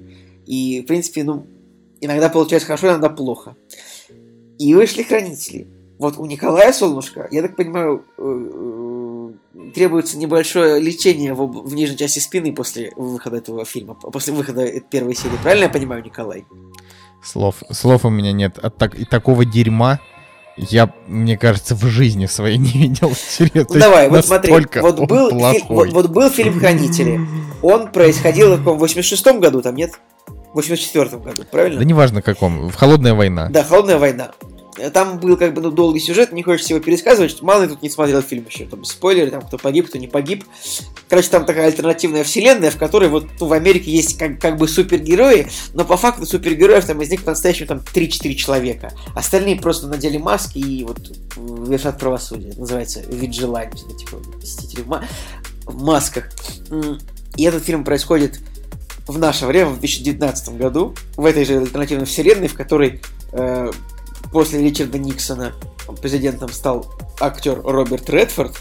и, 0.47 0.83
в 0.83 0.87
принципе, 0.87 1.25
ну, 1.25 1.47
иногда 2.01 2.29
получается 2.29 2.67
хорошо, 2.67 2.89
иногда 2.89 3.09
плохо. 3.09 3.57
И 4.59 4.75
вышли 4.75 5.03
хранители. 5.03 5.69
Вот 5.99 6.17
у 6.19 6.27
Николая 6.27 6.73
Солнышко, 6.73 7.29
я 7.31 7.43
так 7.43 7.57
понимаю, 7.57 8.05
э, 8.19 8.23
э, 8.23 9.71
требуется 9.75 10.19
небольшое 10.19 10.81
лечение 10.81 11.35
в, 11.35 11.47
в 11.47 11.75
нижней 11.75 11.97
части 11.97 12.19
спины 12.19 12.53
после 12.53 12.93
выхода 12.97 13.37
этого 13.37 13.65
фильма, 13.65 13.95
после 13.95 14.33
выхода 14.33 14.81
первой 14.81 15.15
серии. 15.15 15.37
Правильно 15.43 15.65
я 15.65 15.71
понимаю, 15.71 16.03
Николай? 16.05 16.45
Слов, 17.23 17.63
слов 17.71 18.05
у 18.05 18.11
меня 18.11 18.33
нет. 18.33 18.59
От 18.59 18.77
так, 18.77 18.99
и 18.99 19.05
такого 19.05 19.45
дерьма 19.45 20.01
я, 20.57 20.93
мне 21.07 21.37
кажется, 21.37 21.75
в 21.75 21.85
жизни 21.87 22.27
своей 22.27 22.59
не 22.59 22.71
видел. 22.71 23.13
Ну 23.39 23.65
давай, 23.79 24.09
вот 24.09 24.25
смотри, 24.25 24.53
вот 24.53 25.01
был, 25.01 25.31
фи- 25.53 25.65
вот, 25.69 25.93
вот 25.93 26.07
был 26.11 26.31
фильм 26.31 26.59
«Хранители». 26.59 27.21
Он 27.63 27.91
происходил 27.91 28.55
в 28.55 28.59
каком, 28.59 28.79
86-м 28.83 29.41
году, 29.41 29.63
там 29.63 29.75
нет? 29.75 29.93
В 30.53 30.59
84-м 30.59 31.21
году, 31.23 31.43
правильно? 31.51 31.79
Да 31.79 31.85
неважно 31.85 32.23
каком. 32.23 32.69
В 32.71 32.75
холодная 32.77 33.15
война. 33.15 33.49
Да, 33.49 33.65
«Холодная 33.65 33.99
война». 33.99 34.31
Там 34.93 35.19
был 35.19 35.37
как 35.37 35.55
бы 35.55 35.61
ну, 35.61 35.71
долгий 35.71 36.01
сюжет, 36.01 36.33
не 36.33 36.43
хочется 36.43 36.75
его 36.75 36.83
пересказывать, 36.83 37.41
мало 37.43 37.63
ли 37.63 37.69
тут 37.69 37.83
не 37.83 37.91
смотрел 37.91 38.23
фильм 38.23 38.47
еще, 38.49 38.67
там 38.67 38.85
спойлеры, 38.85 39.31
там 39.31 39.43
кто 39.43 39.59
погиб, 39.59 39.89
кто 39.89 39.99
не 39.99 40.09
погиб. 40.09 40.45
Короче, 41.09 41.29
там 41.31 41.45
такая 41.45 41.67
альтернативная 41.67 42.25
вселенная, 42.25 42.71
в 42.71 42.77
которой 42.77 43.09
вот 43.09 43.27
ну, 43.41 43.47
в 43.47 43.53
Америке 43.53 43.91
есть 43.91 44.19
как, 44.19 44.41
как 44.41 44.57
бы 44.57 44.67
супергерои, 44.67 45.49
но 45.75 45.85
по 45.85 45.97
факту 45.97 46.27
супергероев 46.27 46.85
там 46.85 47.01
из 47.03 47.11
них 47.11 47.23
по-настоящему 47.23 47.69
там 47.69 47.79
3-4 47.79 48.35
человека. 48.35 48.93
Остальные 49.15 49.57
просто 49.57 49.87
надели 49.87 50.19
маски 50.19 50.59
и 50.59 50.85
вот 50.85 50.99
вершат 51.37 51.99
правосудие. 51.99 52.55
Называется 52.57 53.03
ну, 53.09 53.97
типа 53.97 54.17
мстители 54.39 54.83
в, 54.83 54.89
ма- 54.89 55.05
в 55.65 55.83
масках. 55.83 56.31
И 57.37 57.45
этот 57.45 57.65
фильм 57.65 57.85
происходит 57.85 58.41
в 59.07 59.19
наше 59.19 59.47
время, 59.47 59.71
в 59.71 59.81
2019 59.81 60.57
году, 60.57 60.95
в 61.17 61.25
этой 61.25 61.45
же 61.45 61.59
альтернативной 61.59 62.07
вселенной, 62.07 62.49
в 62.49 62.55
которой 62.55 63.03
э, 63.33 63.71
после 64.35 64.61
Ричарда 64.61 64.99
Никсона 64.99 65.53
президентом 66.03 66.51
стал 66.53 66.87
актер 67.21 67.63
Роберт 67.63 68.11
Редфорд. 68.11 68.57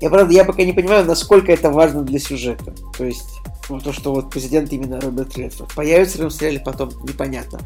Я, 0.00 0.08
правда, 0.08 0.32
я 0.32 0.42
пока 0.44 0.64
не 0.64 0.72
понимаю, 0.72 1.04
насколько 1.04 1.52
это 1.52 1.70
важно 1.70 2.02
для 2.02 2.18
сюжета. 2.18 2.74
То 2.96 3.04
есть, 3.04 3.28
ну, 3.68 3.78
то, 3.78 3.92
что 3.92 4.14
вот 4.14 4.30
президент 4.30 4.72
именно 4.72 4.98
Роберт 4.98 5.36
Редфорд. 5.36 5.74
Появится 5.74 6.16
ли 6.18 6.24
он 6.24 6.30
в 6.30 6.32
сериале 6.32 6.60
потом, 6.60 6.88
непонятно. 7.02 7.60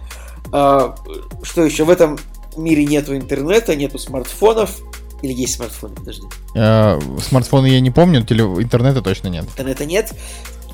А, 0.51 0.97
что 1.45 1.65
еще? 1.65 1.85
В 1.85 1.91
этом 1.91 2.19
мире 2.57 2.85
нету 2.85 3.17
интернета, 3.17 3.77
нету 3.77 3.99
смартфонов. 3.99 4.81
Или 5.23 5.33
есть 5.33 5.55
смартфоны, 5.55 5.95
подожди. 5.95 6.27
Э, 6.57 6.99
Смартфоны 7.21 7.67
я 7.69 7.79
не 7.79 7.93
помню, 7.93 8.25
теле- 8.25 8.61
интернета 8.61 9.03
точно 9.03 9.29
нет. 9.29 9.45
интернета 9.45 9.85
нет, 9.85 10.13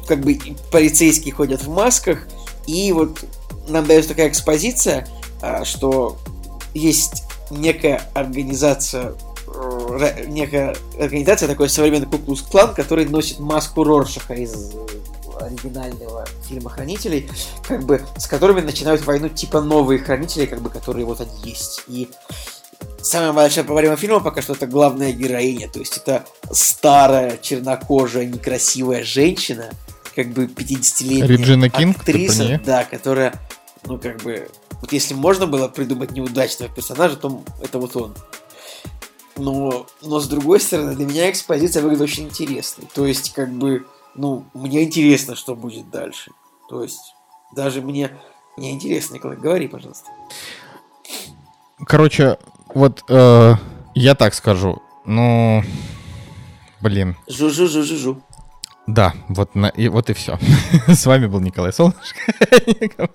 как 0.07 0.21
бы 0.21 0.39
полицейские 0.73 1.35
ходят 1.35 1.63
в 1.63 1.69
масках, 1.69 2.27
и 2.67 2.91
вот 2.93 3.23
нам 3.69 3.85
дается 3.87 4.09
такая 4.09 4.31
экспозиция, 4.31 5.07
а, 5.43 5.67
что 5.67 6.17
есть 6.75 7.25
некая 7.51 8.03
организация, 8.15 9.15
э, 9.47 10.25
некая 10.29 10.77
организация, 10.99 11.49
такой 11.49 11.69
современный 11.69 12.07
куклус 12.07 12.43
клан, 12.43 12.75
который 12.75 13.07
носит 13.07 13.39
маску 13.39 13.85
Роршаха 13.85 14.35
из 14.35 14.75
оригинального 15.41 16.27
фильма 16.49 16.71
Хранителей, 16.71 17.29
как 17.67 17.85
бы 17.85 18.03
с 18.17 18.27
которыми 18.27 18.61
начинают 18.61 19.05
войну 19.07 19.29
типа 19.29 19.61
новые 19.61 20.01
хранители, 20.01 20.47
как 20.47 20.61
бы 20.61 20.71
которые 20.71 21.07
вот 21.07 21.21
они 21.21 21.31
есть. 21.45 21.83
И 21.87 22.09
самая 23.03 23.33
большая 23.33 23.65
проблема 23.65 23.97
фильма 23.97 24.21
пока 24.21 24.43
что 24.43 24.55
это 24.55 24.67
главная 24.67 25.13
героиня, 25.13 25.69
то 25.69 25.79
есть 25.79 25.97
это 25.97 26.25
старая, 26.53 27.39
чернокожая, 27.39 28.27
некрасивая 28.27 29.05
женщина, 29.05 29.71
как 30.15 30.29
бы 30.29 30.47
50-летняя 30.47 31.27
Реджина 31.27 31.71
Кинг, 31.71 31.99
актриса, 31.99 32.45
неё? 32.45 32.61
да, 32.65 32.85
которая, 32.85 33.35
ну, 33.85 33.99
как 33.99 34.23
бы, 34.23 34.49
вот 34.81 34.93
если 34.93 35.15
можно 35.15 35.47
было 35.47 35.69
придумать 35.69 36.13
неудачного 36.13 36.73
персонажа, 36.73 37.17
то 37.17 37.43
это 37.61 37.79
вот 37.79 37.97
он. 37.97 38.15
Но, 39.37 39.87
но 40.03 40.21
с 40.21 40.29
другой 40.29 40.61
стороны, 40.61 40.95
для 40.95 41.07
меня 41.07 41.31
экспозиция 41.31 41.83
выглядит 41.83 42.03
очень 42.03 42.25
интересной. 42.25 42.87
То 42.93 43.07
есть, 43.07 43.33
как 43.33 43.53
бы, 43.53 43.87
ну, 44.15 44.45
мне 44.55 44.85
интересно, 44.85 45.37
что 45.37 45.55
будет 45.55 45.91
дальше. 45.91 46.33
То 46.69 46.83
есть, 46.83 47.15
даже 47.55 47.81
мне, 47.81 48.11
мне 48.57 48.73
интересно, 48.73 49.15
Николай, 49.15 49.37
говори, 49.37 49.69
пожалуйста. 49.69 50.11
Короче, 51.87 52.39
вот 52.75 53.05
э, 53.09 53.55
я 53.95 54.15
так 54.15 54.35
скажу. 54.35 54.83
Ну, 55.05 55.63
блин. 56.81 57.17
Жу-жу-жу-жу-жу. 57.29 58.21
Да, 58.89 59.13
вот, 59.29 59.55
на, 59.55 59.67
и, 59.67 59.89
вот 59.89 60.09
и 60.09 60.15
все. 60.15 60.39
С 60.89 61.05
вами 61.05 61.27
был 61.27 61.41
Николай 61.41 61.73
Солнышко. 61.75 63.11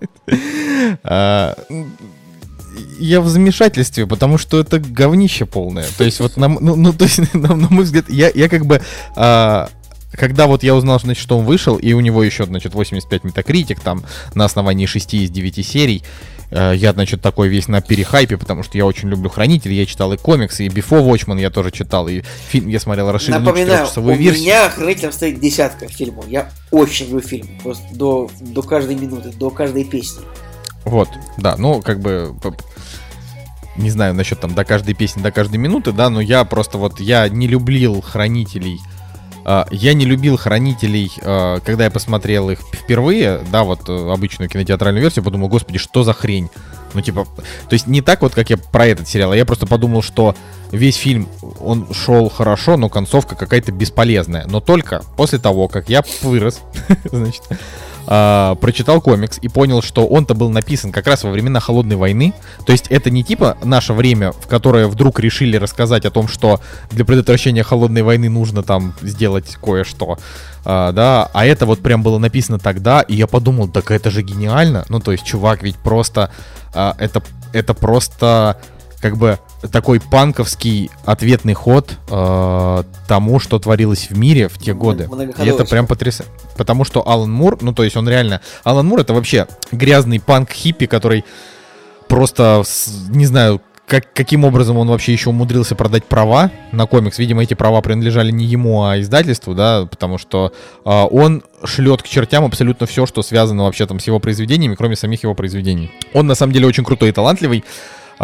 А, 1.03 1.55
Я 2.99 3.21
в 3.21 3.27
замешательстве, 3.27 4.05
потому 4.07 4.37
что 4.37 4.59
это 4.59 4.79
говнище 4.79 5.45
полное. 5.45 5.87
То 5.97 6.03
есть, 6.03 6.19
вот, 6.19 6.37
на, 6.37 6.45
м- 6.45 6.59
ну, 6.61 6.75
ну, 6.75 6.93
то 6.93 7.05
есть, 7.05 7.19
на, 7.33 7.55
мой 7.55 7.83
взгляд, 7.85 8.09
я, 8.09 8.31
я 8.33 8.49
как 8.49 8.65
бы... 8.65 8.81
а, 9.15 9.69
когда 10.11 10.45
вот 10.45 10.61
я 10.61 10.75
узнал, 10.75 10.99
значит, 10.99 11.23
что 11.23 11.39
он 11.39 11.45
вышел, 11.45 11.75
и 11.77 11.93
у 11.93 11.99
него 11.99 12.23
еще, 12.23 12.45
значит, 12.45 12.75
85 12.75 13.23
метакритик, 13.23 13.79
там, 13.79 14.03
на 14.35 14.45
основании 14.45 14.85
6 14.85 15.15
из 15.15 15.31
9 15.31 15.65
серий, 15.65 16.03
я, 16.53 16.93
значит, 16.93 17.21
такой 17.21 17.47
весь 17.47 17.67
на 17.67 17.81
перехайпе, 17.81 18.37
потому 18.37 18.61
что 18.61 18.77
я 18.77 18.85
очень 18.85 19.09
люблю 19.09 19.29
Хранителей, 19.29 19.77
я 19.77 19.85
читал 19.85 20.13
и 20.13 20.17
комиксы, 20.17 20.65
и 20.65 20.69
Before 20.69 21.03
Watchmen 21.03 21.39
я 21.41 21.49
тоже 21.49 21.71
читал, 21.71 22.07
и 22.07 22.21
фильм 22.47 22.67
я 22.67 22.79
смотрел 22.79 23.11
расширенную 23.11 23.45
Напоминаю, 23.45 23.83
у 23.83 23.87
4-часовую 23.87 24.15
версию. 24.15 24.43
меня 24.43 24.69
хранителем 24.69 25.11
стоит 25.11 25.39
десятка 25.39 25.87
фильмов. 25.87 26.27
Я 26.27 26.49
очень 26.69 27.07
люблю 27.07 27.21
фильм. 27.21 27.47
Просто 27.63 27.83
до, 27.93 28.29
до 28.39 28.61
каждой 28.61 28.95
минуты, 28.95 29.29
до 29.29 29.49
каждой 29.49 29.83
песни. 29.83 30.23
Вот, 30.85 31.09
да, 31.37 31.55
ну, 31.57 31.81
как 31.81 31.99
бы, 31.99 32.35
не 33.77 33.89
знаю 33.89 34.13
насчет 34.13 34.39
там 34.39 34.53
до 34.53 34.65
каждой 34.65 34.93
песни, 34.93 35.21
до 35.21 35.31
каждой 35.31 35.57
минуты, 35.57 35.91
да, 35.91 36.09
но 36.09 36.21
я 36.21 36.43
просто 36.43 36.77
вот, 36.77 36.99
я 36.99 37.27
не 37.29 37.47
любил 37.47 38.01
хранителей, 38.01 38.79
я 39.71 39.93
не 39.93 40.05
любил 40.05 40.37
хранителей, 40.37 41.11
а, 41.21 41.59
когда 41.59 41.85
я 41.85 41.91
посмотрел 41.91 42.49
их 42.49 42.59
впервые, 42.73 43.41
да, 43.51 43.63
вот 43.63 43.89
э, 43.89 44.11
обычную 44.11 44.49
кинотеатральную 44.49 45.01
версию, 45.01 45.25
подумал, 45.25 45.49
господи, 45.49 45.77
что 45.77 46.03
за 46.03 46.13
хрень? 46.13 46.49
Ну, 46.93 47.01
типа, 47.01 47.25
то 47.25 47.73
есть 47.73 47.87
не 47.87 48.01
так 48.01 48.21
вот, 48.21 48.33
как 48.33 48.49
я 48.49 48.57
про 48.57 48.85
этот 48.85 49.07
сериал, 49.07 49.31
а 49.31 49.35
я 49.35 49.45
просто 49.45 49.65
подумал, 49.65 50.01
что 50.01 50.35
весь 50.71 50.95
фильм, 50.95 51.27
он 51.59 51.91
шел 51.93 52.29
хорошо, 52.29 52.77
но 52.77 52.89
концовка 52.89 53.35
какая-то 53.35 53.71
бесполезная. 53.71 54.45
Но 54.47 54.59
только 54.59 55.03
после 55.17 55.39
того, 55.39 55.67
как 55.67 55.89
я 55.89 56.03
вырос, 56.21 56.61
значит, 57.05 57.43
а, 58.05 58.55
прочитал 58.55 59.01
комикс 59.01 59.39
и 59.41 59.47
понял, 59.47 59.81
что 59.81 60.05
он-то 60.05 60.33
был 60.33 60.49
написан 60.49 60.91
как 60.91 61.07
раз 61.07 61.23
во 61.23 61.31
времена 61.31 61.59
Холодной 61.59 61.95
войны. 61.95 62.33
То 62.65 62.71
есть 62.71 62.87
это 62.89 63.09
не 63.09 63.23
типа 63.23 63.57
наше 63.63 63.93
время, 63.93 64.31
в 64.31 64.47
которое 64.47 64.87
вдруг 64.87 65.19
решили 65.19 65.57
рассказать 65.57 66.05
о 66.05 66.11
том, 66.11 66.27
что 66.27 66.59
для 66.91 67.05
предотвращения 67.05 67.63
Холодной 67.63 68.01
войны 68.01 68.29
нужно 68.29 68.63
там 68.63 68.93
сделать 69.01 69.55
кое-что. 69.61 70.17
А, 70.65 70.91
да, 70.91 71.29
а 71.33 71.45
это 71.45 71.65
вот 71.65 71.79
прям 71.79 72.03
было 72.03 72.17
написано 72.17 72.59
тогда, 72.59 73.01
и 73.01 73.15
я 73.15 73.27
подумал, 73.27 73.67
так 73.67 73.91
это 73.91 74.11
же 74.11 74.21
гениально. 74.21 74.85
Ну, 74.89 74.99
то 74.99 75.11
есть, 75.11 75.23
чувак 75.23 75.63
ведь 75.63 75.77
просто... 75.77 76.31
А, 76.73 76.95
это, 76.97 77.21
это 77.53 77.73
просто 77.73 78.57
как 78.99 79.17
бы 79.17 79.37
такой 79.71 79.99
панковский 79.99 80.91
ответный 81.05 81.53
ход 81.53 81.97
э, 82.09 82.83
тому, 83.07 83.39
что 83.39 83.59
творилось 83.59 84.09
в 84.09 84.17
мире 84.17 84.47
в 84.47 84.57
те 84.57 84.73
годы. 84.73 85.09
И 85.37 85.47
это 85.47 85.65
прям 85.65 85.87
потрясающе. 85.87 86.31
Потому 86.57 86.83
что 86.85 87.07
Алан 87.07 87.31
Мур, 87.31 87.57
ну 87.61 87.73
то 87.73 87.83
есть 87.83 87.97
он 87.97 88.07
реально... 88.07 88.41
Алан 88.63 88.85
Мур 88.85 88.99
это 88.99 89.13
вообще 89.13 89.47
грязный 89.71 90.19
панк-хиппи, 90.19 90.85
который 90.85 91.25
просто, 92.07 92.63
не 93.09 93.25
знаю, 93.25 93.61
как, 93.87 94.13
каким 94.13 94.45
образом 94.45 94.77
он 94.77 94.87
вообще 94.87 95.11
еще 95.11 95.29
умудрился 95.29 95.75
продать 95.75 96.05
права 96.05 96.51
на 96.71 96.85
комикс. 96.85 97.19
Видимо, 97.19 97.43
эти 97.43 97.53
права 97.53 97.81
принадлежали 97.81 98.31
не 98.31 98.45
ему, 98.45 98.83
а 98.83 98.99
издательству, 98.99 99.53
да, 99.53 99.85
потому 99.89 100.17
что 100.17 100.53
э, 100.85 100.89
он 100.89 101.43
шлет 101.63 102.01
к 102.01 102.07
чертям 102.07 102.45
абсолютно 102.45 102.87
все, 102.87 103.05
что 103.05 103.21
связано 103.21 103.63
вообще 103.63 103.85
там 103.85 103.99
с 103.99 104.07
его 104.07 104.19
произведениями, 104.19 104.75
кроме 104.75 104.95
самих 104.95 105.23
его 105.23 105.35
произведений. 105.35 105.91
Он 106.13 106.27
на 106.27 106.35
самом 106.35 106.53
деле 106.53 106.67
очень 106.67 106.83
крутой 106.83 107.09
и 107.09 107.11
талантливый. 107.11 107.63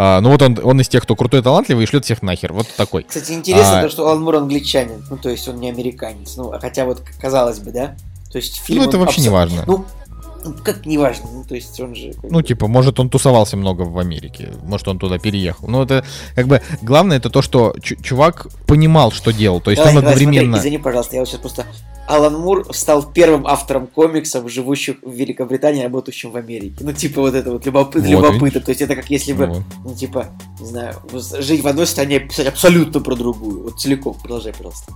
А, 0.02 0.22
ну 0.22 0.30
вот 0.30 0.40
он, 0.40 0.58
он 0.62 0.80
из 0.80 0.88
тех, 0.88 1.02
кто 1.02 1.14
крутой 1.14 1.42
талантливый, 1.42 1.84
и 1.84 1.86
шлет 1.86 2.06
всех 2.06 2.22
нахер. 2.22 2.54
Вот 2.54 2.66
такой. 2.74 3.02
Кстати, 3.02 3.32
интересно 3.32 3.80
а... 3.80 3.82
то, 3.82 3.90
что 3.90 4.08
Алан 4.08 4.22
Мур 4.22 4.36
англичанин. 4.36 5.04
Ну, 5.10 5.18
то 5.18 5.28
есть 5.28 5.46
он 5.46 5.60
не 5.60 5.68
американец. 5.68 6.38
Ну, 6.38 6.50
хотя 6.58 6.86
вот, 6.86 7.02
казалось 7.20 7.58
бы, 7.58 7.70
да? 7.70 7.96
То 8.32 8.38
есть 8.38 8.62
фильм... 8.62 8.82
Ну, 8.82 8.88
это 8.88 8.96
вообще 8.96 9.16
абсол... 9.16 9.24
не 9.24 9.28
важно. 9.28 9.64
Ну, 9.66 9.84
ну, 10.44 10.54
как 10.64 10.86
не 10.86 10.98
важно, 10.98 11.28
ну, 11.32 11.44
то 11.44 11.54
есть 11.54 11.78
он 11.80 11.94
же... 11.94 12.12
Ну, 12.22 12.42
типа, 12.42 12.66
может, 12.66 13.00
он 13.00 13.08
тусовался 13.08 13.56
много 13.56 13.82
в 13.82 13.98
Америке, 13.98 14.52
может, 14.62 14.88
он 14.88 14.98
туда 14.98 15.18
переехал. 15.18 15.68
Но 15.68 15.82
это, 15.82 16.04
как 16.34 16.46
бы, 16.46 16.62
главное, 16.82 17.16
это 17.16 17.30
то, 17.30 17.42
что 17.42 17.74
чувак 17.80 18.48
понимал, 18.66 19.12
что 19.12 19.32
делал, 19.32 19.60
то 19.60 19.70
есть 19.70 19.82
давай, 19.82 19.96
он 19.96 19.98
одновременно... 19.98 20.56
Смотри, 20.56 20.60
извини, 20.60 20.78
пожалуйста, 20.78 21.16
я 21.16 21.22
вот 21.22 21.28
сейчас 21.28 21.40
просто 21.40 21.66
Алан 22.10 22.34
Мур 22.40 22.66
стал 22.72 23.04
первым 23.12 23.46
автором 23.46 23.86
комиксов, 23.86 24.50
живущих 24.50 24.96
в 25.02 25.12
Великобритании, 25.12 25.82
работающим 25.84 26.32
в 26.32 26.36
Америке. 26.36 26.76
Ну, 26.80 26.92
типа, 26.92 27.20
вот 27.20 27.34
это 27.34 27.52
вот 27.52 27.64
любопы... 27.64 28.00
вот, 28.00 28.08
любопытно. 28.08 28.60
То 28.60 28.70
есть 28.70 28.82
это 28.82 28.96
как 28.96 29.08
если 29.10 29.32
бы, 29.32 29.46
вот. 29.46 29.62
ну, 29.84 29.94
типа, 29.94 30.26
не 30.58 30.66
знаю, 30.66 30.96
жить 31.12 31.62
в 31.62 31.68
одной 31.68 31.86
стране, 31.86 32.18
писать 32.18 32.48
абсолютно 32.48 33.00
про 33.00 33.14
другую. 33.14 33.62
Вот 33.62 33.80
целиком. 33.80 34.16
Продолжай, 34.20 34.52
пожалуйста. 34.52 34.92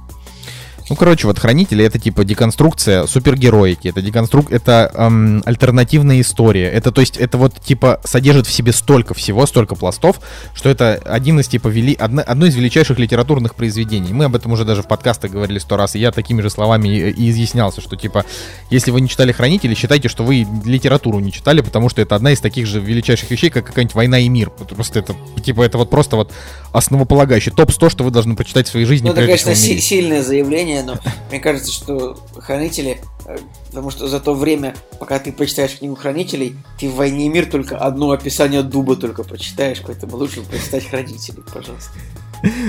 Ну, 0.95 0.99
короче, 0.99 1.27
вот 1.27 1.41
хранители 1.41 1.85
это 1.85 1.99
типа 1.99 2.25
деконструкция 2.25 3.09
супергероики, 3.09 3.89
это 3.89 4.01
деконструк, 4.01 4.53
это 4.53 4.93
эм, 4.95 5.43
альтернативная 5.45 6.21
история. 6.21 6.69
Это 6.69 6.93
то 6.93 7.01
есть 7.01 7.17
это 7.17 7.37
вот 7.37 7.61
типа 7.61 8.01
содержит 8.05 8.47
в 8.47 8.53
себе 8.53 8.73
столько 8.73 9.13
всего, 9.13 9.45
столько 9.47 9.75
пластов, 9.75 10.21
что 10.55 10.69
это 10.69 11.03
один 11.05 11.41
из 11.41 11.49
типа 11.49 11.67
вели, 11.67 11.95
одно, 11.95 12.23
одно 12.25 12.47
из 12.47 12.55
величайших 12.55 13.01
литературных 13.01 13.57
произведений. 13.57 14.13
Мы 14.13 14.27
об 14.27 14.37
этом 14.37 14.53
уже 14.53 14.65
даже 14.65 14.85
в 14.85 14.87
подкастах 14.87 15.33
говорили 15.33 15.59
сто 15.59 15.77
раз, 15.77 15.97
и 15.97 15.99
я 15.99 16.13
такими 16.13 16.41
же 16.43 16.49
словами 16.49 16.87
и, 16.87 17.11
и 17.11 17.31
изъяснялся, 17.31 17.81
что 17.81 17.97
типа 17.97 18.25
если 18.71 18.93
вы 18.93 19.01
не 19.01 19.09
читали 19.09 19.33
хранители, 19.33 19.75
считайте, 19.75 20.09
что 20.09 20.23
вы 20.23 20.47
литературу 20.65 21.19
не 21.19 21.33
читали, 21.33 21.61
потому 21.61 21.89
что 21.89 22.03
это 22.03 22.15
одна 22.15 22.31
из 22.31 22.39
таких 22.39 22.69
же 22.69 22.79
величайших 22.79 23.33
вещей, 23.33 23.51
как 23.51 23.67
какая-нибудь 23.67 23.97
война 23.97 24.21
и 24.21 24.29
мир. 24.29 24.51
Просто 24.51 25.01
это 25.01 25.17
типа 25.45 25.65
это 25.65 25.77
вот 25.77 25.91
просто 25.91 26.15
вот 26.15 26.31
основополагающий 26.71 27.51
топ 27.51 27.73
100, 27.73 27.89
что 27.89 28.05
вы 28.05 28.13
должны 28.13 28.37
прочитать 28.37 28.69
в 28.69 28.71
своей 28.71 28.87
жизни. 28.87 29.07
Ну, 29.09 29.13
это, 29.13 29.23
конечно, 29.23 29.57
си- 29.57 29.81
сильное 29.81 30.23
заявление 30.23 30.84
но 30.85 30.99
мне 31.31 31.41
кажется, 31.41 31.73
что 31.73 32.17
хранители, 32.39 33.01
э, 33.27 33.37
потому 33.69 33.91
что 33.91 34.09
за 34.09 34.21
то 34.21 34.35
время, 34.35 34.75
пока 34.99 35.19
ты 35.19 35.33
прочитаешь 35.33 35.79
книгу 35.79 35.95
хранителей, 35.95 36.57
ты 36.79 36.89
в 36.89 36.95
войне 36.95 37.27
и 37.27 37.29
мир 37.29 37.47
только 37.47 37.77
одно 37.77 38.11
описание 38.11 38.63
дуба 38.63 38.97
только 38.97 39.25
прочитаешь, 39.25 39.83
поэтому 39.85 40.17
лучше 40.17 40.43
прочитать 40.43 40.89
хранителей, 40.89 41.43
пожалуйста. 41.53 41.93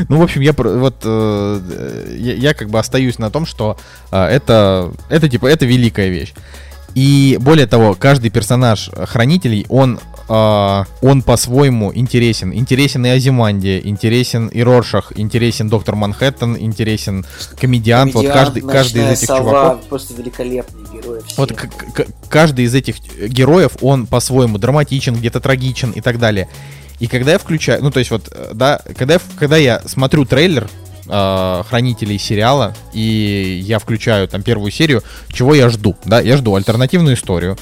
Ну, 0.07 0.19
в 0.19 0.23
общем, 0.23 0.41
я 0.41 0.53
вот 0.53 0.95
э, 1.03 2.07
я, 2.17 2.33
я 2.33 2.53
как 2.53 2.69
бы 2.69 2.79
остаюсь 2.79 3.19
на 3.19 3.29
том, 3.29 3.45
что 3.45 3.77
э, 4.11 4.23
это 4.23 4.93
это 5.09 5.27
типа 5.27 5.47
это 5.47 5.65
великая 5.65 6.09
вещь. 6.09 6.33
И 6.93 7.37
более 7.41 7.67
того, 7.67 7.93
каждый 7.93 8.29
персонаж 8.29 8.89
хранителей, 8.89 9.65
он 9.67 9.99
э, 10.27 10.83
он 11.01 11.21
по-своему 11.21 11.93
интересен. 11.93 12.53
Интересен 12.53 13.05
и 13.05 13.09
Азимандия, 13.09 13.79
интересен 13.79 14.47
и 14.47 14.61
Роршах, 14.61 15.13
интересен 15.15 15.69
Доктор 15.69 15.95
Манхэттен, 15.95 16.57
интересен 16.57 17.25
комедиант. 17.59 18.13
комедиант 18.13 18.15
вот 18.15 18.27
каждый, 18.27 18.61
каждый 18.61 19.03
из 19.03 19.17
этих 19.17 19.27
сова, 19.27 19.39
чуваков. 19.39 19.83
Просто 19.85 20.13
великолепный 20.13 20.83
герой. 20.93 21.21
Вот 21.37 21.53
каждый 22.29 22.65
из 22.65 22.75
этих 22.75 22.95
героев, 23.29 23.77
он 23.81 24.07
по-своему 24.07 24.57
драматичен, 24.57 25.15
где-то 25.15 25.39
трагичен 25.39 25.91
и 25.91 26.01
так 26.01 26.19
далее. 26.19 26.49
И 26.99 27.07
когда 27.07 27.33
я 27.33 27.39
включаю, 27.39 27.83
ну 27.83 27.91
то 27.91 27.99
есть 27.99 28.11
вот, 28.11 28.29
э, 28.31 28.51
да, 28.53 28.81
когда 28.97 29.15
я, 29.15 29.21
когда 29.37 29.57
я 29.57 29.81
смотрю 29.85 30.25
трейлер 30.25 30.69
э, 31.07 31.63
хранителей 31.67 32.17
сериала 32.17 32.73
и 32.93 33.61
я 33.63 33.79
включаю 33.79 34.27
там 34.27 34.43
первую 34.43 34.71
серию, 34.71 35.03
чего 35.31 35.53
я 35.53 35.69
жду, 35.69 35.95
да, 36.05 36.21
я 36.21 36.37
жду 36.37 36.55
альтернативную 36.55 37.15
историю, 37.15 37.57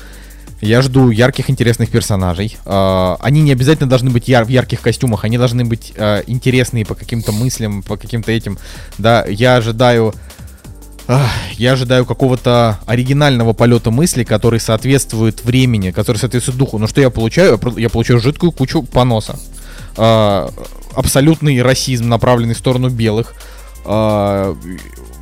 я 0.63 0.81
жду 0.81 1.09
ярких, 1.09 1.49
интересных 1.49 1.89
персонажей. 1.89 2.57
Э, 2.65 3.15
они 3.19 3.41
не 3.41 3.51
обязательно 3.51 3.89
должны 3.89 4.09
быть 4.09 4.27
яр- 4.27 4.45
в 4.45 4.49
ярких 4.49 4.81
костюмах, 4.81 5.23
они 5.25 5.37
должны 5.37 5.65
быть 5.65 5.93
э, 5.95 6.23
интересные 6.27 6.85
по 6.85 6.95
каким-то 6.95 7.31
мыслям, 7.31 7.83
по 7.83 7.97
каким-то 7.97 8.31
этим. 8.31 8.57
Да, 8.97 9.25
я 9.25 9.57
ожидаю 9.57 10.13
я 11.57 11.73
ожидаю 11.73 12.05
какого-то 12.05 12.79
оригинального 12.85 13.51
полета 13.51 13.91
мысли, 13.91 14.23
который 14.23 14.61
соответствует 14.61 15.43
времени, 15.43 15.91
который 15.91 16.15
соответствует 16.15 16.57
духу. 16.57 16.77
Но 16.77 16.87
что 16.87 17.01
я 17.01 17.09
получаю? 17.09 17.59
Я 17.75 17.89
получаю 17.89 18.21
жидкую 18.21 18.53
кучу 18.53 18.83
поноса. 18.83 19.37
Э, 19.97 20.47
абсолютный 20.95 21.61
расизм, 21.61 22.07
направленный 22.07 22.53
в 22.53 22.57
сторону 22.57 22.89
белых. 22.89 23.35
Э, 23.85 24.55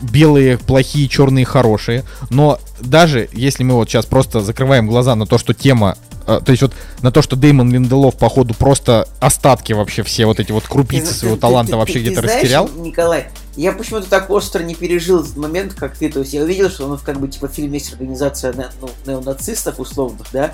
белые 0.02 0.58
плохие, 0.58 1.08
черные 1.08 1.46
хорошие. 1.46 2.04
Но 2.30 2.60
даже 2.80 3.30
если 3.34 3.64
мы 3.64 3.76
вот 3.76 3.90
сейчас 3.90 4.06
просто 4.06 4.42
закрываем 4.42 4.88
глаза 4.88 5.16
на 5.16 5.26
то, 5.26 5.38
что 5.38 5.54
тема 5.54 5.98
а, 6.28 6.40
то 6.40 6.52
есть 6.52 6.62
вот 6.62 6.74
на 7.02 7.12
то, 7.12 7.22
что 7.22 7.36
Деймон 7.36 7.72
Линделов, 7.72 8.16
походу, 8.16 8.54
просто 8.54 9.08
остатки 9.20 9.74
вообще 9.74 10.04
все 10.04 10.26
вот 10.26 10.40
эти 10.40 10.52
вот 10.52 10.64
крупицы 10.64 11.08
ты, 11.08 11.14
своего 11.14 11.36
ты, 11.36 11.42
таланта 11.42 11.72
ты, 11.72 11.78
вообще 11.78 12.00
где-то 12.00 12.22
растерял. 12.22 12.70
Николай, 12.78 13.30
я 13.56 13.72
почему-то 13.72 14.10
так 14.10 14.30
остро 14.30 14.64
не 14.64 14.76
пережил 14.76 15.22
этот 15.22 15.36
момент, 15.38 15.74
как 15.74 15.98
ты. 15.98 16.10
То 16.10 16.20
есть 16.20 16.34
я 16.34 16.44
увидел, 16.44 16.70
что 16.70 16.88
он 16.88 16.98
как 17.00 17.20
бы 17.20 17.28
типа 17.28 17.48
в 17.48 17.52
фильме 17.52 17.80
есть 17.80 17.92
организация 17.94 18.54
ну, 18.82 18.90
неонацистов 19.06 19.80
условных, 19.80 20.28
да? 20.32 20.54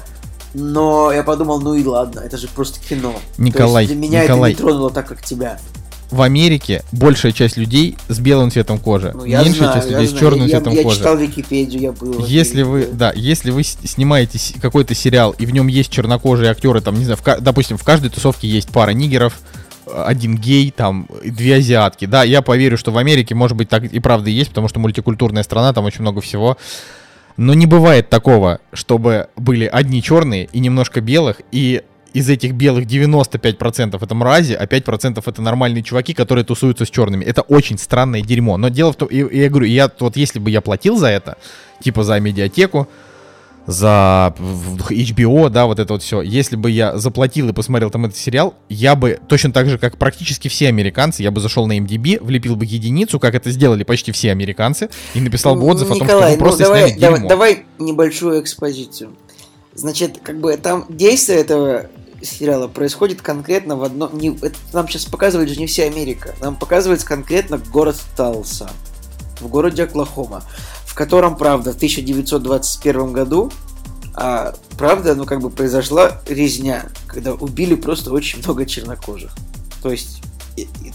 Но 0.54 1.12
я 1.12 1.24
подумал, 1.24 1.60
ну 1.60 1.74
и 1.74 1.84
ладно, 1.84 2.22
это 2.22 2.38
же 2.38 2.48
просто 2.48 2.80
кино. 2.80 3.14
Николай, 3.38 3.86
для 3.86 3.96
меня 3.96 4.24
Николай, 4.24 4.54
это 4.54 4.64
не 4.64 4.68
тронуло 4.68 4.90
так, 4.90 5.08
как 5.08 5.22
тебя 5.22 5.60
в 6.10 6.22
Америке 6.22 6.84
большая 6.92 7.32
часть 7.32 7.58
людей 7.58 7.98
с 8.08 8.20
белым 8.20 8.52
цветом 8.52 8.80
кожи, 8.80 9.12
ну, 9.14 9.26
меньшая 9.26 9.54
знаю, 9.54 9.74
часть 9.76 9.90
людей 9.90 10.08
с 10.08 10.14
черным 10.14 10.48
я, 10.48 10.58
цветом 10.58 10.74
я, 10.74 10.84
кожи. 10.84 10.96
Я 10.96 11.00
читал 11.00 11.18
Википедию, 11.18 11.82
я 11.82 11.92
был. 11.92 12.26
Если 12.26 12.64
вы, 12.64 12.88
да, 12.92 13.12
если 13.16 13.52
вы 13.52 13.64
снимаете 13.64 14.40
какой-то 14.62 14.96
сериал 14.96 15.36
и 15.38 15.46
в 15.46 15.52
нем 15.52 15.68
есть 15.68 15.92
чернокожие 15.92 16.52
актеры, 16.52 16.82
там 16.82 16.98
не 16.98 17.06
знаю, 17.06 17.18
в, 17.22 17.42
допустим, 17.42 17.78
в 17.78 17.84
каждой 17.84 18.10
тусовке 18.10 18.48
есть 18.48 18.70
пара 18.70 18.92
нигеров, 18.92 19.40
один 19.94 20.36
гей, 20.36 20.72
там, 20.72 21.08
две 21.24 21.56
азиатки. 21.56 22.06
Да, 22.06 22.24
я 22.24 22.42
поверю, 22.42 22.78
что 22.78 22.92
в 22.92 22.98
Америке, 22.98 23.36
может 23.36 23.58
быть, 23.58 23.70
так 23.70 23.84
и 23.86 24.00
правда 24.00 24.30
есть, 24.30 24.50
потому 24.50 24.68
что 24.68 24.80
мультикультурная 24.80 25.44
страна, 25.44 25.74
там 25.74 25.86
очень 25.86 26.02
много 26.02 26.22
всего. 26.22 26.58
Но 27.38 27.54
не 27.54 27.66
бывает 27.68 28.10
такого, 28.10 28.60
чтобы 28.74 29.28
были 29.36 29.66
одни 29.66 30.02
черные 30.02 30.50
и 30.52 30.60
немножко 30.60 31.02
белых, 31.02 31.42
и 31.52 31.84
из 32.18 32.30
этих 32.30 32.54
белых 32.54 32.86
95% 32.86 34.00
это 34.02 34.16
мрази, 34.16 34.54
а 34.54 34.66
5% 34.66 35.22
это 35.24 35.42
нормальные 35.42 35.84
чуваки, 35.84 36.16
которые 36.16 36.44
тусуются 36.44 36.86
с 36.86 36.90
черными. 36.90 37.24
Это 37.24 37.44
очень 37.44 37.78
странное 37.78 38.22
дерьмо. 38.22 38.58
Но 38.58 38.70
дело 38.70 38.92
в 38.92 38.96
том, 38.96 39.08
и, 39.08 39.18
я 39.38 39.50
говорю, 39.50 39.68
я 39.68 39.92
вот 40.00 40.18
если 40.18 40.40
бы 40.40 40.50
я 40.50 40.62
платил 40.62 40.98
за 40.98 41.10
это, 41.10 41.38
типа 41.80 42.04
за 42.04 42.20
медиатеку, 42.20 42.88
за 43.68 44.34
HBO, 44.40 45.50
да, 45.50 45.68
вот 45.68 45.78
это 45.78 45.94
вот 45.94 46.02
все. 46.02 46.22
Если 46.22 46.56
бы 46.56 46.72
я 46.72 46.98
заплатил 46.98 47.50
и 47.50 47.54
посмотрел 47.54 47.92
там 47.92 48.06
этот 48.06 48.18
сериал, 48.18 48.56
я 48.68 48.96
бы 48.96 49.20
точно 49.28 49.52
так 49.52 49.70
же, 49.70 49.78
как 49.78 49.98
практически 49.98 50.48
все 50.48 50.70
американцы, 50.70 51.22
я 51.22 51.30
бы 51.30 51.40
зашел 51.40 51.68
на 51.68 51.78
MDB, 51.78 52.24
влепил 52.24 52.56
бы 52.56 52.66
единицу, 52.66 53.20
как 53.20 53.36
это 53.36 53.52
сделали 53.52 53.84
почти 53.84 54.12
все 54.12 54.32
американцы, 54.32 54.90
и 55.14 55.20
написал 55.20 55.56
бы 55.56 55.66
отзыв 55.68 55.90
Николай, 55.92 56.10
о 56.10 56.10
том, 56.10 56.22
что 56.22 56.32
ну, 56.32 56.38
просто 56.40 56.64
давай, 56.64 56.90
сняли 56.90 57.00
давай, 57.00 57.28
давай 57.28 57.66
небольшую 57.78 58.42
экспозицию. 58.42 59.12
Значит, 59.76 60.20
как 60.24 60.40
бы 60.40 60.58
там 60.58 60.86
действие 60.90 61.40
этого 61.42 61.88
сериала 62.22 62.68
происходит 62.68 63.22
конкретно 63.22 63.76
в 63.76 63.84
одном... 63.84 64.18
Не, 64.18 64.36
это 64.36 64.58
нам 64.74 64.88
сейчас 64.88 65.06
показывает 65.06 65.50
же 65.50 65.60
не 65.60 65.68
вся 65.68 65.84
Америка. 65.84 66.36
Нам 66.42 66.56
показывается 66.56 67.06
конкретно 67.06 67.58
город 67.58 67.98
Талса. 68.16 68.70
В 69.40 69.48
городе 69.48 69.84
Оклахома. 69.84 70.44
В 70.86 70.96
котором, 70.96 71.36
правда, 71.36 71.74
в 71.74 71.76
1921 71.76 73.14
году 73.14 73.52
а, 74.20 74.56
правда, 74.80 75.14
ну 75.14 75.26
как 75.26 75.42
бы 75.42 75.52
произошла 75.52 76.20
резня, 76.28 76.88
когда 77.06 77.34
убили 77.34 77.76
просто 77.76 78.12
очень 78.12 78.40
много 78.40 78.66
чернокожих. 78.66 79.32
То 79.84 79.92
есть 79.92 80.24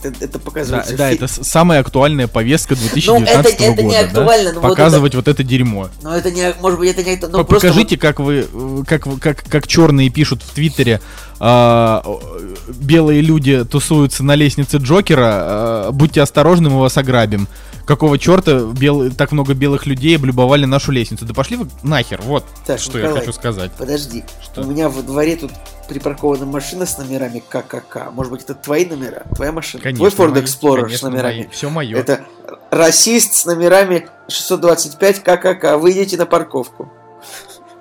это, 0.08 0.24
это 0.24 0.38
Да, 0.38 0.44
показывается. 0.44 0.94
в 0.94 0.96
да, 0.96 1.10
фи- 1.10 1.16
это 1.16 1.26
самая 1.28 1.80
актуальная 1.80 2.26
повестка 2.28 2.74
2019 2.76 3.34
Ну, 3.34 3.40
это- 3.40 3.48
это 3.72 3.82
не 3.82 3.88
года. 3.88 3.98
да? 3.98 4.20
актуально, 4.20 4.52
но 4.52 4.60
вот 4.60 4.68
Показывать 4.70 5.14
вот 5.14 5.28
это 5.28 5.42
дерьмо. 5.44 5.88
Но 6.02 6.14
это 6.16 6.30
не, 6.30 6.54
может 6.60 6.78
быть, 6.78 6.90
это 6.90 7.02
не... 7.02 7.16
Ну, 7.16 7.28
По- 7.38 7.44
просто 7.44 7.68
Покажите, 7.68 7.96
как 7.96 8.20
вы, 8.20 8.46
э, 8.52 8.82
как, 8.86 9.04
как, 9.20 9.42
как 9.44 9.66
черные 9.66 10.10
пишут 10.10 10.42
в 10.42 10.52
Твиттере, 10.54 11.00
а, 11.40 12.02
э, 12.04 12.54
белые 12.68 13.20
люди 13.20 13.64
тусуются 13.64 14.22
на 14.24 14.34
лестнице 14.34 14.76
Джокера, 14.78 15.88
э, 15.88 15.90
будьте 15.92 16.22
осторожны, 16.22 16.70
мы 16.70 16.80
вас 16.80 16.96
ограбим. 16.96 17.48
Какого 17.84 18.16
черта 18.16 18.52
бел- 18.52 19.10
так 19.10 19.32
много 19.32 19.54
белых 19.54 19.86
людей 19.86 20.14
облюбовали 20.16 20.66
нашу 20.66 20.92
лестницу? 20.92 21.24
Да 21.24 21.34
пошли 21.34 21.56
вы 21.56 21.66
нахер, 21.82 22.20
вот 22.22 22.44
Так, 22.64 22.78
что 22.78 22.96
я 22.96 23.04
Николай, 23.06 23.20
хочу 23.22 23.32
сказать. 23.32 23.72
Подожди, 23.76 24.22
Что? 24.40 24.62
у 24.62 24.66
меня 24.66 24.88
во 24.88 25.02
дворе 25.02 25.34
тут 25.34 25.50
припаркована 25.88 26.46
машина 26.46 26.86
с 26.86 26.96
номерами 26.96 27.42
ККК. 27.46 28.12
Может 28.12 28.30
быть, 28.32 28.42
это 28.42 28.54
твои 28.54 28.86
номера? 28.86 29.24
Твоя 29.34 29.50
машина? 29.50 29.82
Конечно, 29.82 29.91
Твой 29.97 30.10
Ford 30.10 30.31
мои, 30.31 30.43
Explorer 30.43 30.81
с 30.81 30.85
конечно, 30.85 31.10
номерами? 31.10 31.48
Все 31.52 31.70
мое. 31.70 31.97
Это 31.97 32.24
расист 32.70 33.35
с 33.35 33.44
номерами 33.44 34.09
625 34.28 35.23
ККК. 35.23 35.78
Выйдите 35.78 36.16
на 36.16 36.27
парковку. 36.27 36.93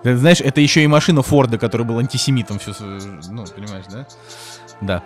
Ты 0.04 0.18
знаешь, 0.18 0.42
это 0.42 0.62
еще 0.62 0.84
и 0.84 0.88
машина 0.88 1.22
Форда, 1.22 1.58
который 1.58 1.86
был 1.86 2.00
антисемитом 2.00 2.60
всю 2.60 2.74
свою... 2.74 3.00
Ну, 3.30 3.46
понимаешь, 3.46 3.86
да? 3.90 4.08
Да. 4.82 5.04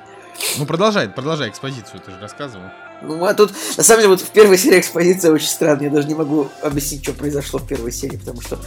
Ну, 0.57 0.65
продолжай, 0.65 1.09
продолжай 1.09 1.49
экспозицию, 1.49 1.99
ты 1.99 2.11
же 2.11 2.19
рассказывал. 2.19 2.65
Ну, 3.01 3.23
а 3.25 3.33
тут, 3.33 3.53
на 3.77 3.83
самом 3.83 4.01
деле, 4.01 4.09
вот 4.09 4.21
в 4.21 4.29
первой 4.29 4.57
серии 4.57 4.79
экспозиция 4.79 5.31
очень 5.31 5.47
странная. 5.47 5.85
Я 5.85 5.91
даже 5.91 6.07
не 6.07 6.15
могу 6.15 6.47
объяснить, 6.63 7.03
что 7.03 7.13
произошло 7.13 7.59
в 7.59 7.67
первой 7.67 7.91
серии, 7.91 8.17
потому 8.17 8.41
что 8.41 8.57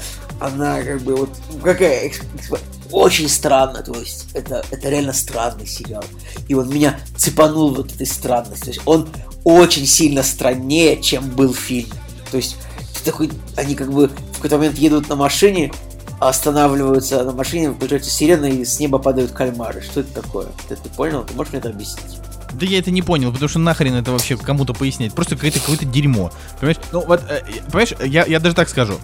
она 0.41 0.83
как 0.83 1.01
бы 1.03 1.17
вот... 1.17 1.31
ну, 1.53 1.59
какая... 1.61 2.09
эксп- 2.09 2.61
Очень 2.93 3.29
странно, 3.29 3.83
то 3.83 3.93
есть 3.99 4.27
это, 4.35 4.65
это 4.71 4.89
реально 4.89 5.13
странный 5.13 5.67
сериал. 5.67 6.05
И 6.47 6.55
он 6.55 6.69
меня 6.69 6.99
цепанул 7.17 7.75
вот 7.75 7.93
этой 7.93 8.07
странностью. 8.07 8.67
То 8.67 8.71
есть 8.71 8.83
он 8.87 9.09
очень 9.45 9.87
сильно 9.87 10.23
страннее, 10.23 11.03
чем 11.03 11.29
был 11.31 11.53
фильм. 11.53 11.91
То 12.31 12.37
есть 12.37 12.57
ты 12.97 13.11
такой... 13.11 13.31
Они 13.57 13.75
как 13.75 13.91
бы 13.93 14.09
в 14.09 14.37
какой-то 14.37 14.59
момент 14.59 14.79
едут 14.79 15.09
на 15.09 15.17
машине, 15.17 15.73
останавливаются 16.21 17.25
на 17.25 17.33
машине, 17.33 17.73
включается 17.73 18.11
сирена, 18.11 18.47
и 18.47 18.65
с 18.65 18.79
неба 18.79 18.99
падают 18.99 19.33
кальмары. 19.33 19.81
Что 19.83 20.01
это 20.01 20.23
такое? 20.23 20.47
Ты, 20.69 20.77
ты 20.77 20.89
понял? 20.91 21.25
Ты 21.25 21.35
можешь 21.35 21.53
мне 21.53 21.61
это 21.61 21.71
объяснить? 21.71 22.18
Да 22.53 22.67
я 22.67 22.79
это 22.79 22.91
не 22.91 23.03
понял, 23.03 23.31
потому 23.33 23.49
что 23.49 23.59
нахрен 23.59 23.95
это 23.95 24.11
вообще 24.13 24.37
кому-то 24.37 24.73
пояснять. 24.75 25.13
Просто 25.15 25.37
какое-то 25.37 25.61
какое-то 25.61 25.85
дерьмо. 25.85 26.33
Понимаешь? 26.61 26.79
Ну 26.93 27.05
вот, 27.07 27.23
э, 27.29 27.43
понимаешь, 27.67 27.93
я, 28.05 28.25
я 28.25 28.41
даже 28.41 28.55
так 28.55 28.69
скажу. 28.69 28.95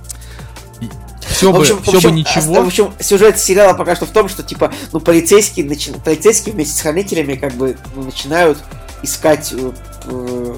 Все 1.26 1.50
В 1.50 1.54
бы, 1.54 1.60
общем, 1.60 1.78
в 1.78 1.82
все 1.82 1.96
общем, 1.96 2.10
бы 2.10 2.16
ничего. 2.16 2.56
а, 2.56 2.62
В 2.62 2.66
общем, 2.66 2.92
сюжет 3.00 3.38
сериала 3.38 3.74
пока 3.74 3.96
что 3.96 4.06
в 4.06 4.10
том, 4.10 4.28
что 4.28 4.42
типа, 4.42 4.72
ну, 4.92 5.00
полицейские, 5.00 5.66
начи- 5.66 5.98
полицейские 6.02 6.54
вместе 6.54 6.76
с 6.76 6.80
хранителями 6.80 7.34
как 7.34 7.54
бы 7.54 7.76
ну, 7.96 8.04
начинают 8.04 8.58
искать 9.02 9.52
э, 9.52 9.72
э, 10.04 10.54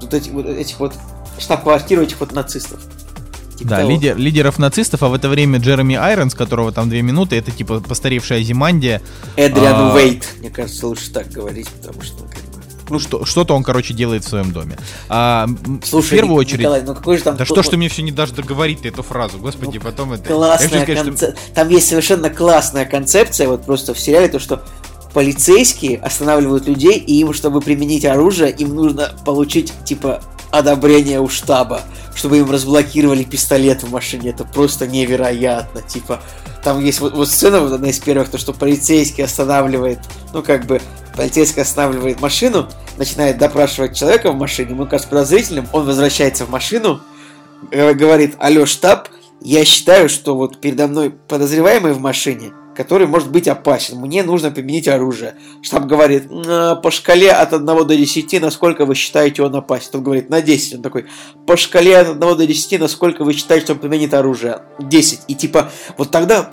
вот 0.00 0.14
эти, 0.14 0.30
вот 0.30 0.46
этих 0.46 0.78
вот 0.80 0.94
штаб-квартиру 1.38 2.02
этих 2.02 2.20
вот 2.20 2.32
нацистов. 2.32 2.80
Типа 3.56 3.70
Да, 3.70 3.76
того. 3.78 3.90
лидер, 3.90 4.16
лидеров 4.16 4.58
нацистов, 4.58 5.02
а 5.02 5.08
в 5.08 5.14
это 5.14 5.28
время 5.28 5.58
Джереми 5.58 5.94
Айронс, 5.94 6.34
которого 6.34 6.72
там 6.72 6.88
две 6.88 7.02
минуты, 7.02 7.36
это 7.36 7.50
типа 7.50 7.80
постаревшая 7.80 8.42
Зимандия. 8.42 9.00
Эдриан 9.36 9.74
а- 9.90 9.94
Уэйт, 9.94 10.26
мне 10.40 10.50
кажется, 10.50 10.86
лучше 10.88 11.10
так 11.12 11.28
говорить, 11.30 11.68
потому 11.68 12.02
что, 12.02 12.22
ну, 12.22 12.28
как 12.28 12.38
бы... 12.38 12.64
Ну, 12.90 12.98
что, 12.98 13.24
что-то 13.24 13.54
он, 13.54 13.62
короче, 13.62 13.94
делает 13.94 14.24
в 14.24 14.28
своем 14.28 14.52
доме. 14.52 14.76
А, 15.08 15.48
Слушай, 15.84 16.06
в 16.06 16.10
первую 16.10 16.36
очередь. 16.36 16.60
Николай, 16.60 16.82
ну 16.82 16.94
какой 16.94 17.16
же 17.16 17.22
там... 17.24 17.36
Да 17.36 17.44
что 17.46 17.62
ж 17.62 17.68
ты 17.68 17.76
мне 17.78 17.88
все 17.88 18.02
не 18.02 18.12
дашь 18.12 18.30
договорить 18.30 18.84
эту 18.84 19.02
фразу, 19.02 19.38
господи, 19.38 19.78
Ну, 19.78 19.84
потом 19.84 20.12
это. 20.12 20.24
Классная 20.24 20.82
сказать, 20.82 21.16
что- 21.16 21.34
Там 21.54 21.68
есть 21.70 21.88
совершенно 21.88 22.28
классная 22.28 22.84
концепция, 22.84 23.48
вот 23.48 23.64
просто 23.64 23.94
в 23.94 23.98
сериале, 23.98 24.28
то, 24.28 24.38
что 24.38 24.62
полицейские 25.14 25.98
останавливают 25.98 26.66
людей, 26.66 26.98
и 26.98 27.20
им, 27.20 27.32
чтобы 27.32 27.60
применить 27.60 28.04
оружие, 28.04 28.50
им 28.50 28.74
нужно 28.74 29.14
получить, 29.24 29.72
типа, 29.84 30.20
одобрение 30.50 31.20
у 31.20 31.28
штаба, 31.28 31.82
чтобы 32.14 32.38
им 32.38 32.50
разблокировали 32.50 33.24
пистолет 33.24 33.82
в 33.82 33.90
машине. 33.90 34.30
Это 34.30 34.44
просто 34.44 34.86
невероятно. 34.86 35.82
Типа, 35.82 36.20
там 36.62 36.80
есть 36.84 37.00
вот, 37.00 37.14
вот 37.14 37.28
сцена, 37.28 37.60
вот 37.60 37.72
одна 37.72 37.88
из 37.88 37.98
первых, 37.98 38.28
то, 38.28 38.38
что 38.38 38.52
полицейский 38.52 39.24
останавливает, 39.24 40.00
ну, 40.32 40.42
как 40.42 40.66
бы, 40.66 40.80
полицейский 41.16 41.62
останавливает 41.62 42.20
машину, 42.20 42.68
начинает 42.96 43.38
допрашивать 43.38 43.96
человека 43.96 44.32
в 44.32 44.36
машине, 44.36 44.70
ему 44.70 44.86
кажется 44.86 45.08
подозрительным, 45.08 45.68
он 45.72 45.86
возвращается 45.86 46.44
в 46.44 46.50
машину, 46.50 47.00
э, 47.70 47.94
говорит, 47.94 48.34
алло, 48.38 48.66
штаб, 48.66 49.08
я 49.40 49.64
считаю, 49.64 50.08
что 50.08 50.36
вот 50.36 50.60
передо 50.60 50.86
мной 50.86 51.10
подозреваемый 51.10 51.92
в 51.92 52.00
машине, 52.00 52.52
который 52.74 53.06
может 53.06 53.30
быть 53.30 53.48
опасен, 53.48 53.98
мне 53.98 54.22
нужно 54.22 54.50
применить 54.50 54.88
оружие. 54.88 55.34
Штаб 55.62 55.86
говорит, 55.86 56.30
«М, 56.30 56.80
по 56.80 56.90
шкале 56.90 57.30
от 57.32 57.52
1 57.52 57.84
до 57.84 57.96
10, 57.96 58.40
насколько 58.40 58.84
вы 58.84 58.94
считаете 58.94 59.42
он 59.42 59.54
опасен? 59.54 59.90
Он 59.94 60.02
говорит, 60.02 60.30
на 60.30 60.42
10. 60.42 60.74
Он 60.74 60.82
такой, 60.82 61.06
по 61.46 61.56
шкале 61.56 61.96
от 61.98 62.08
1 62.08 62.36
до 62.36 62.46
10, 62.46 62.78
насколько 62.78 63.24
вы 63.24 63.32
считаете, 63.32 63.66
что 63.66 63.72
он 63.74 63.78
применит 63.78 64.14
оружие? 64.14 64.62
10. 64.80 65.20
И 65.28 65.34
типа, 65.34 65.70
вот 65.96 66.10
тогда, 66.10 66.50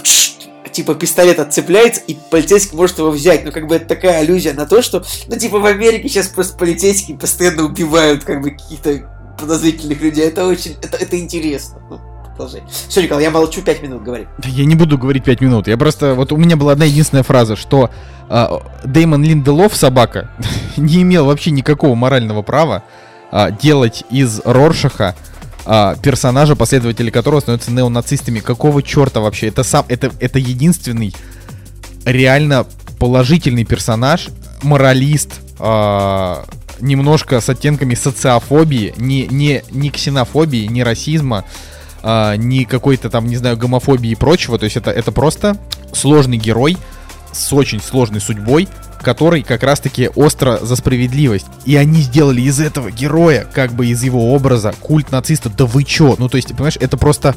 типа, 0.71 0.95
пистолет 0.95 1.39
отцепляется, 1.39 2.01
и 2.07 2.15
полицейский 2.29 2.77
может 2.77 2.99
его 2.99 3.11
взять. 3.11 3.43
Ну, 3.45 3.51
как 3.51 3.67
бы 3.67 3.75
это 3.75 3.85
такая 3.85 4.19
аллюзия 4.19 4.53
на 4.53 4.65
то, 4.65 4.81
что, 4.81 5.03
ну, 5.27 5.37
типа, 5.37 5.59
в 5.59 5.65
Америке 5.65 6.07
сейчас 6.07 6.27
просто 6.27 6.57
полицейские 6.57 7.17
постоянно 7.17 7.65
убивают, 7.65 8.23
как 8.23 8.41
бы, 8.41 8.51
каких-то 8.51 9.09
подозрительных 9.39 10.01
людей. 10.01 10.25
Это 10.25 10.45
очень, 10.45 10.75
это, 10.81 10.97
это 10.97 11.19
интересно. 11.19 12.10
Продолжай. 12.41 12.63
Все, 12.89 13.03
Николай, 13.03 13.23
я 13.23 13.29
молчу 13.29 13.61
5 13.61 13.83
минут, 13.83 14.01
говори. 14.01 14.25
Я 14.43 14.65
не 14.65 14.73
буду 14.73 14.97
говорить 14.97 15.23
пять 15.23 15.41
минут. 15.41 15.67
Я 15.67 15.77
просто... 15.77 16.15
Вот 16.15 16.31
у 16.31 16.37
меня 16.37 16.57
была 16.57 16.71
одна 16.71 16.85
единственная 16.85 17.21
фраза, 17.21 17.55
что 17.55 17.91
а, 18.29 18.63
Дэймон 18.83 19.23
Линделов, 19.23 19.75
собака, 19.75 20.31
не 20.75 21.03
имел 21.03 21.27
вообще 21.27 21.51
никакого 21.51 21.93
морального 21.93 22.41
права 22.41 22.83
а, 23.31 23.51
делать 23.51 24.05
из 24.09 24.41
Роршаха 24.43 25.15
а, 25.67 25.95
персонажа, 26.01 26.55
последователи 26.55 27.11
которого 27.11 27.41
становятся 27.41 27.71
неонацистами. 27.71 28.39
Какого 28.39 28.81
черта 28.81 29.19
вообще? 29.19 29.49
Это 29.49 29.61
сам... 29.61 29.85
Это, 29.87 30.11
это 30.19 30.39
единственный 30.39 31.13
реально 32.05 32.65
положительный 32.97 33.65
персонаж, 33.65 34.29
моралист, 34.63 35.41
а, 35.59 36.45
немножко 36.79 37.39
с 37.39 37.49
оттенками 37.49 37.93
социофобии, 37.93 38.95
не, 38.97 39.27
не, 39.27 39.63
не 39.69 39.91
ксенофобии, 39.91 40.65
не 40.65 40.81
расизма, 40.81 41.45
а, 42.03 42.35
ни 42.35 42.63
какой-то 42.63 43.09
там, 43.09 43.27
не 43.27 43.37
знаю, 43.37 43.57
гомофобии 43.57 44.11
и 44.11 44.15
прочего. 44.15 44.57
То 44.57 44.65
есть 44.65 44.77
это, 44.77 44.91
это 44.91 45.11
просто 45.11 45.57
сложный 45.93 46.37
герой 46.37 46.77
с 47.31 47.51
очень 47.53 47.81
сложной 47.81 48.21
судьбой, 48.21 48.67
который 49.01 49.41
как 49.43 49.63
раз-таки 49.63 50.09
остро 50.15 50.59
за 50.61 50.75
справедливость. 50.75 51.47
И 51.65 51.75
они 51.75 52.01
сделали 52.01 52.41
из 52.41 52.59
этого 52.59 52.91
героя, 52.91 53.47
как 53.51 53.73
бы 53.73 53.87
из 53.87 54.03
его 54.03 54.33
образа, 54.33 54.73
культ 54.79 55.11
нациста. 55.11 55.49
Да 55.49 55.65
вы 55.65 55.83
чё? 55.83 56.15
Ну, 56.17 56.29
то 56.29 56.37
есть, 56.37 56.49
понимаешь, 56.49 56.77
это 56.79 56.97
просто... 56.97 57.35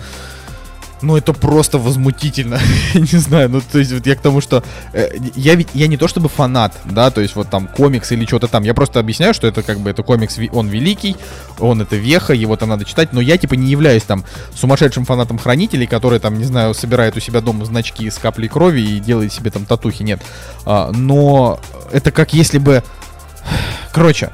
Ну, 1.03 1.17
это 1.17 1.33
просто 1.33 1.79
возмутительно. 1.79 2.59
не 2.95 3.19
знаю, 3.19 3.51
ну, 3.51 3.61
то 3.61 3.79
есть, 3.79 3.93
вот 3.93 4.07
я 4.07 4.17
к 4.17 4.21
тому, 4.21 4.41
что... 4.41 4.63
э, 4.93 5.11
я 5.35 5.55
ведь, 5.55 5.69
я 5.75 5.87
не 5.87 5.97
то 5.97 6.09
чтобы 6.09 6.29
фанат, 6.29 6.73
да, 6.85 7.11
то 7.11 7.21
есть, 7.21 7.37
вот 7.37 7.51
там 7.51 7.67
комикс 7.67 8.13
или 8.13 8.25
что-то 8.25 8.49
там. 8.49 8.63
Я 8.65 8.75
просто 8.75 9.01
объясняю, 9.01 9.35
что 9.35 9.47
это 9.47 9.63
как 9.63 9.81
бы, 9.81 9.91
это 9.91 10.03
комикс, 10.03 10.39
он 10.53 10.69
великий, 10.69 11.17
он 11.59 11.83
это 11.83 11.97
веха, 11.97 12.33
его 12.33 12.57
там 12.57 12.69
надо 12.69 12.85
читать, 12.85 13.13
но 13.13 13.21
я, 13.21 13.37
типа, 13.37 13.55
не 13.55 13.71
являюсь 13.71 14.05
там 14.05 14.25
сумасшедшим 14.55 15.05
фанатом 15.05 15.39
Хранителей, 15.39 15.87
который 15.87 16.21
там, 16.21 16.39
не 16.39 16.45
знаю, 16.45 16.75
собирает 16.75 17.17
у 17.17 17.21
себя 17.21 17.41
дома 17.41 17.65
значки 17.65 18.09
с 18.09 18.19
каплей 18.19 18.49
крови 18.49 18.81
и 18.81 19.01
делает 19.01 19.33
себе 19.33 19.51
там 19.51 19.67
татухи, 19.67 20.03
нет. 20.03 20.23
А, 20.65 20.91
но 20.93 21.61
это 21.93 22.11
как 22.11 22.33
если 22.33 22.59
бы... 22.59 22.83
Короче, 23.93 24.31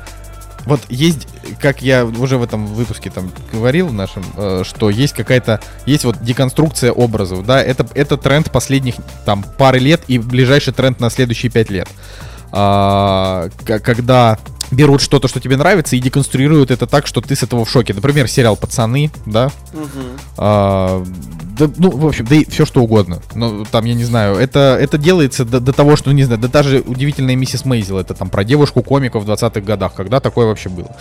вот 0.66 0.81
есть, 0.89 1.27
как 1.61 1.82
я 1.82 2.05
уже 2.05 2.37
в 2.39 2.43
этом 2.43 2.66
выпуске 2.66 3.11
там 3.11 3.31
говорил 3.53 3.89
в 3.89 3.93
нашем, 3.93 4.24
э, 4.37 4.62
что 4.65 4.91
есть 4.91 5.15
какая-то, 5.15 5.61
есть 5.87 6.05
вот 6.05 6.23
деконструкция 6.23 6.93
образов, 6.93 7.47
да, 7.47 7.62
это, 7.62 7.87
это 7.95 8.16
тренд 8.16 8.51
последних 8.51 8.97
там 9.24 9.45
пары 9.59 9.78
лет 9.78 10.03
и 10.09 10.19
ближайший 10.19 10.73
тренд 10.73 11.01
на 11.01 11.11
следующие 11.11 11.51
пять 11.51 11.70
лет. 11.70 11.89
А, 12.53 13.49
когда 13.65 14.39
берут 14.71 15.01
что-то, 15.01 15.29
что 15.29 15.41
тебе 15.41 15.57
нравится, 15.57 15.97
и 15.97 16.01
деконструируют 16.01 16.71
это 16.71 16.87
так, 16.87 17.07
что 17.07 17.21
ты 17.21 17.35
с 17.35 17.43
этого 17.43 17.65
в 17.65 17.71
шоке. 17.71 17.95
Например, 17.95 18.29
сериал 18.29 18.57
«Пацаны», 18.57 19.11
да, 19.27 19.51
а, 20.37 21.05
да, 21.59 21.71
ну, 21.77 21.91
в 21.91 22.07
общем, 22.07 22.27
да 22.27 22.37
и 22.37 22.45
все 22.45 22.65
что 22.65 22.83
угодно. 22.83 23.21
Ну, 23.35 23.65
там, 23.71 23.85
я 23.85 23.95
не 23.95 24.05
знаю, 24.05 24.37
это, 24.37 24.79
это 24.81 24.99
делается 24.99 25.45
до, 25.45 25.61
до 25.61 25.73
того, 25.73 25.97
что, 25.97 26.11
ну, 26.11 26.17
не 26.17 26.25
знаю, 26.25 26.41
да 26.41 26.49
даже 26.49 26.81
удивительная 26.81 27.37
миссис 27.37 27.65
Мейзел, 27.65 27.99
это 27.99 28.15
там 28.15 28.31
про 28.31 28.45
девушку 28.45 28.83
комиков 28.83 29.25
в 29.25 29.31
20-х 29.31 29.61
годах, 29.61 29.95
когда 29.95 30.21
такое 30.21 30.47
вообще 30.47 30.69
было. 30.69 30.97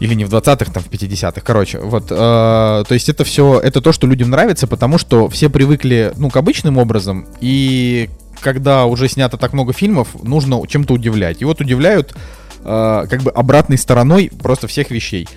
Или 0.00 0.14
не 0.14 0.24
в 0.24 0.34
20-х, 0.34 0.72
там 0.72 0.82
в 0.82 0.88
50-х, 0.88 1.40
короче. 1.42 1.78
Вот, 1.78 2.06
э, 2.10 2.14
то 2.14 2.86
есть 2.90 3.08
это 3.08 3.22
все, 3.22 3.60
это 3.60 3.80
то, 3.80 3.92
что 3.92 4.08
людям 4.08 4.30
нравится, 4.30 4.66
потому 4.66 4.98
что 4.98 5.28
все 5.28 5.48
привыкли, 5.48 6.12
ну, 6.16 6.28
к 6.28 6.36
обычным 6.36 6.76
образом, 6.76 7.26
и 7.40 8.10
когда 8.40 8.84
уже 8.86 9.08
снято 9.08 9.36
так 9.38 9.52
много 9.52 9.72
фильмов, 9.72 10.08
нужно 10.22 10.60
чем-то 10.66 10.94
удивлять. 10.94 11.40
И 11.40 11.44
вот 11.44 11.60
удивляют 11.60 12.14
э, 12.64 13.06
как 13.08 13.22
бы 13.22 13.30
обратной 13.30 13.78
стороной 13.78 14.30
просто 14.42 14.66
всех 14.66 14.90
вещей. 14.90 15.28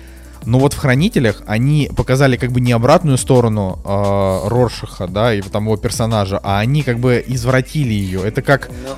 Но 0.44 0.58
вот 0.60 0.74
в 0.74 0.76
Хранителях 0.78 1.42
они 1.46 1.90
показали 1.96 2.36
как 2.36 2.52
бы 2.52 2.60
не 2.60 2.70
обратную 2.72 3.18
сторону 3.18 3.80
э, 3.84 4.48
Роршаха, 4.48 5.08
да, 5.08 5.34
и 5.34 5.40
там 5.42 5.64
его 5.64 5.76
персонажа, 5.76 6.38
а 6.42 6.60
они 6.60 6.82
как 6.82 6.98
бы 7.00 7.22
извратили 7.26 7.92
ее. 7.92 8.22
Это 8.22 8.42
как, 8.42 8.68
Ну, 8.68 8.94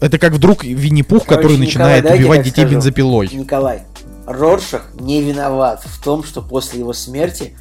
Это 0.00 0.18
как 0.18 0.32
вдруг 0.32 0.64
Винни-Пух, 0.64 1.24
Короче, 1.26 1.42
который 1.42 1.58
начинает 1.58 2.04
убивать 2.10 2.42
детей 2.42 2.62
скажу. 2.62 2.74
бензопилой. 2.76 3.28
Николай, 3.32 3.82
Роршах 4.26 4.88
не 4.94 5.20
виноват 5.22 5.82
в 5.84 6.02
том, 6.02 6.24
что 6.24 6.40
после 6.40 6.80
его 6.80 6.92
смерти 6.94 7.54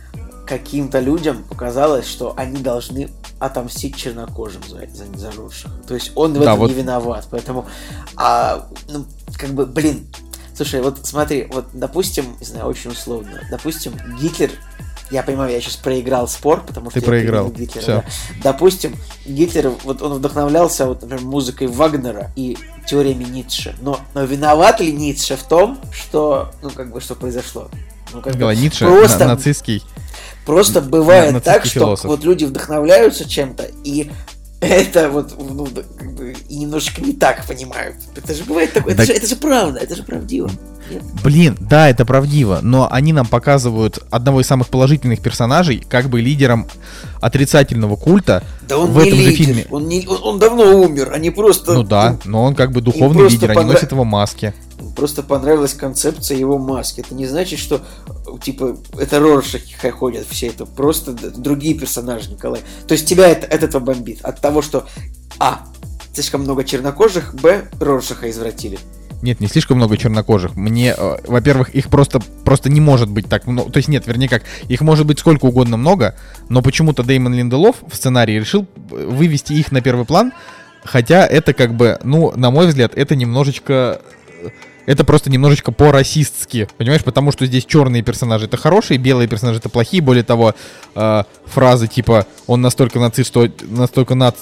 каким-то 0.48 1.00
людям 1.00 1.44
показалось, 1.50 2.08
что 2.08 2.34
они 2.38 2.62
должны 2.62 3.10
отомстить 3.40 3.96
чернокожим 3.96 4.62
за, 4.70 4.80
за, 4.94 5.18
за 5.18 5.32
Роршаха. 5.32 5.76
То 5.88 5.96
есть 5.96 6.12
он 6.16 6.32
в 6.34 6.36
Да, 6.40 6.42
этом 6.44 6.58
вот. 6.60 6.70
не 6.70 6.76
виноват. 6.76 7.28
Поэтому, 7.32 7.66
а, 8.16 8.68
ну, 8.90 9.06
как 9.38 9.52
бы, 9.52 9.66
блин, 9.66 10.08
слушай, 10.56 10.82
вот 10.82 11.00
смотри, 11.04 11.48
вот, 11.52 11.68
допустим, 11.74 12.26
не 12.40 12.46
знаю, 12.46 12.66
очень 12.68 12.92
условно, 12.92 13.42
допустим, 13.50 13.94
Гитлер, 14.20 14.52
я 15.10 15.24
понимаю, 15.24 15.52
я 15.52 15.60
сейчас 15.60 15.76
проиграл 15.76 16.28
спор, 16.28 16.64
потому 16.66 16.90
Ты 16.90 17.00
что 17.00 17.00
я 17.00 17.06
проиграл. 17.06 17.50
Гитлера, 17.52 17.82
Всё. 17.84 17.96
да. 17.98 18.06
Допустим, 18.44 18.96
Гитлер, 19.26 19.70
вот 19.84 20.02
он 20.02 20.14
вдохновлялся, 20.14 20.86
вот, 20.86 21.02
например, 21.02 21.26
музыкой 21.26 21.68
Вагнера 21.68 22.32
и 22.38 22.58
теориями 22.88 23.26
Ницше. 23.26 23.76
Но, 23.82 24.00
но 24.14 24.24
виноват 24.24 24.80
ли 24.80 24.92
Ницше 24.94 25.36
в 25.36 25.44
том, 25.44 25.80
что, 25.92 26.52
ну, 26.62 26.70
как 26.70 26.94
бы, 26.94 27.02
что 27.02 27.16
произошло? 27.16 27.70
Ну, 28.14 28.22
как 28.22 28.32
бы, 28.34 28.38
Николай 28.38 28.56
Ницше, 28.58 28.86
просто, 28.86 29.20
на- 29.20 29.36
нацистский. 29.36 29.84
просто 30.46 30.80
бывает 30.80 31.34
нацистский 31.34 31.54
так, 31.54 31.66
что 31.66 31.80
философ. 31.80 32.06
вот 32.06 32.24
люди 32.24 32.46
вдохновляются 32.46 33.28
чем-то, 33.28 33.70
и 33.84 34.10
это 34.62 35.10
вот, 35.10 35.36
ну, 35.38 35.68
как 35.98 36.14
бы, 36.14 36.36
немножко 36.50 37.02
не 37.02 37.14
так 37.14 37.46
понимают. 37.48 37.98
Это 38.16 38.34
же 38.34 38.44
бывает 38.44 38.72
такое, 38.74 38.96
Да- 38.96 39.04
это, 39.04 39.12
же, 39.14 39.18
это 39.18 39.28
же 39.28 39.36
правда, 39.36 39.80
это 39.80 39.96
же 39.96 40.04
правдиво. 40.04 40.50
Блин, 41.24 41.58
да, 41.60 41.90
это 41.90 42.06
правдиво, 42.06 42.60
но 42.62 42.88
они 42.92 43.14
нам 43.14 43.26
показывают 43.26 44.00
одного 44.10 44.42
из 44.42 44.48
самых 44.48 44.68
положительных 44.68 45.22
персонажей, 45.22 45.84
как 45.88 46.10
бы 46.10 46.22
лидером 46.22 46.68
отрицательного 47.22 47.96
культа 47.96 48.44
Да 48.68 48.78
он 48.78 48.92
в 48.92 48.98
не 48.98 49.08
этом 49.08 49.20
же 49.20 49.30
лидер, 49.30 49.46
фильме. 49.46 49.68
Он, 49.70 49.88
не, 49.88 50.06
он, 50.08 50.20
он 50.24 50.40
давно 50.40 50.64
умер, 50.82 51.12
они 51.14 51.30
просто... 51.30 51.74
Ну 51.74 51.84
да, 51.84 52.18
но 52.26 52.44
он 52.44 52.56
как 52.56 52.72
бы 52.72 52.82
духовный 52.82 53.30
лидер, 53.30 53.52
они 53.52 53.62
понра- 53.62 53.74
носят 53.74 53.92
его 53.92 54.04
маски. 54.04 54.54
Просто 54.96 55.24
понравилась 55.24 55.74
концепция 55.74 56.38
его 56.38 56.58
маски. 56.58 57.02
Это 57.02 57.14
не 57.14 57.28
значит, 57.28 57.60
что 57.60 57.82
типа 58.44 58.78
это 58.98 59.20
Роршахи 59.20 59.90
ходят 59.92 60.26
все 60.28 60.48
это. 60.48 60.66
Просто 60.66 61.14
другие 61.14 61.76
персонажи, 61.76 62.32
Николай. 62.32 62.62
То 62.88 62.94
есть 62.94 63.08
тебя 63.08 63.28
это, 63.28 63.46
от 63.46 63.64
этого 63.64 63.84
бомбит. 63.84 64.20
От 64.24 64.42
того, 64.42 64.62
что 64.62 64.86
А. 65.40 65.62
Слишком 66.14 66.42
много 66.42 66.64
чернокожих, 66.66 67.36
Б. 67.36 67.70
Роршаха 67.80 68.30
извратили. 68.30 68.80
Нет, 69.22 69.40
не 69.40 69.48
слишком 69.48 69.78
много 69.78 69.98
чернокожих. 69.98 70.56
Мне, 70.56 70.96
э, 70.98 71.18
во-первых, 71.28 71.70
их 71.70 71.90
просто, 71.90 72.20
просто 72.44 72.70
не 72.70 72.82
может 72.82 73.10
быть 73.10 73.28
так 73.30 73.48
много. 73.48 73.72
То 73.72 73.78
есть 73.78 73.90
нет, 73.90 74.08
вернее 74.08 74.28
как, 74.28 74.44
их 74.68 74.82
может 74.82 75.06
быть 75.06 75.20
сколько 75.20 75.46
угодно 75.46 75.78
много, 75.78 76.16
но 76.50 76.62
почему-то 76.62 77.04
Деймон 77.04 77.34
Линделов 77.34 77.78
в 77.88 77.96
сценарии 77.96 78.40
решил 78.40 78.68
э, 78.92 79.08
вывести 79.10 79.54
их 79.54 79.72
на 79.72 79.82
первый 79.82 80.06
план, 80.06 80.34
хотя 80.84 81.26
это 81.26 81.54
как 81.54 81.76
бы, 81.76 82.00
ну, 82.04 82.32
на 82.36 82.52
мой 82.52 82.68
взгляд, 82.68 82.94
это 82.96 83.16
немножечко... 83.16 84.02
э, 84.86 84.92
Это 84.92 85.04
просто 85.04 85.30
немножечко 85.30 85.72
по-расистски, 85.72 86.68
понимаешь? 86.78 87.04
Потому 87.04 87.32
что 87.32 87.46
здесь 87.46 87.66
черные 87.66 88.04
персонажи 88.04 88.46
это 88.46 88.58
хорошие, 88.58 88.98
белые 88.98 89.28
персонажи 89.28 89.60
это 89.60 89.70
плохие. 89.70 90.02
Более 90.02 90.24
того, 90.24 90.56
э, 90.96 91.24
фразы 91.46 91.88
типа 91.88 92.26
«он 92.48 92.62
настолько 92.62 93.00
нацист, 93.00 93.28
что 93.30 93.48
настолько 93.62 94.16
нац... 94.16 94.36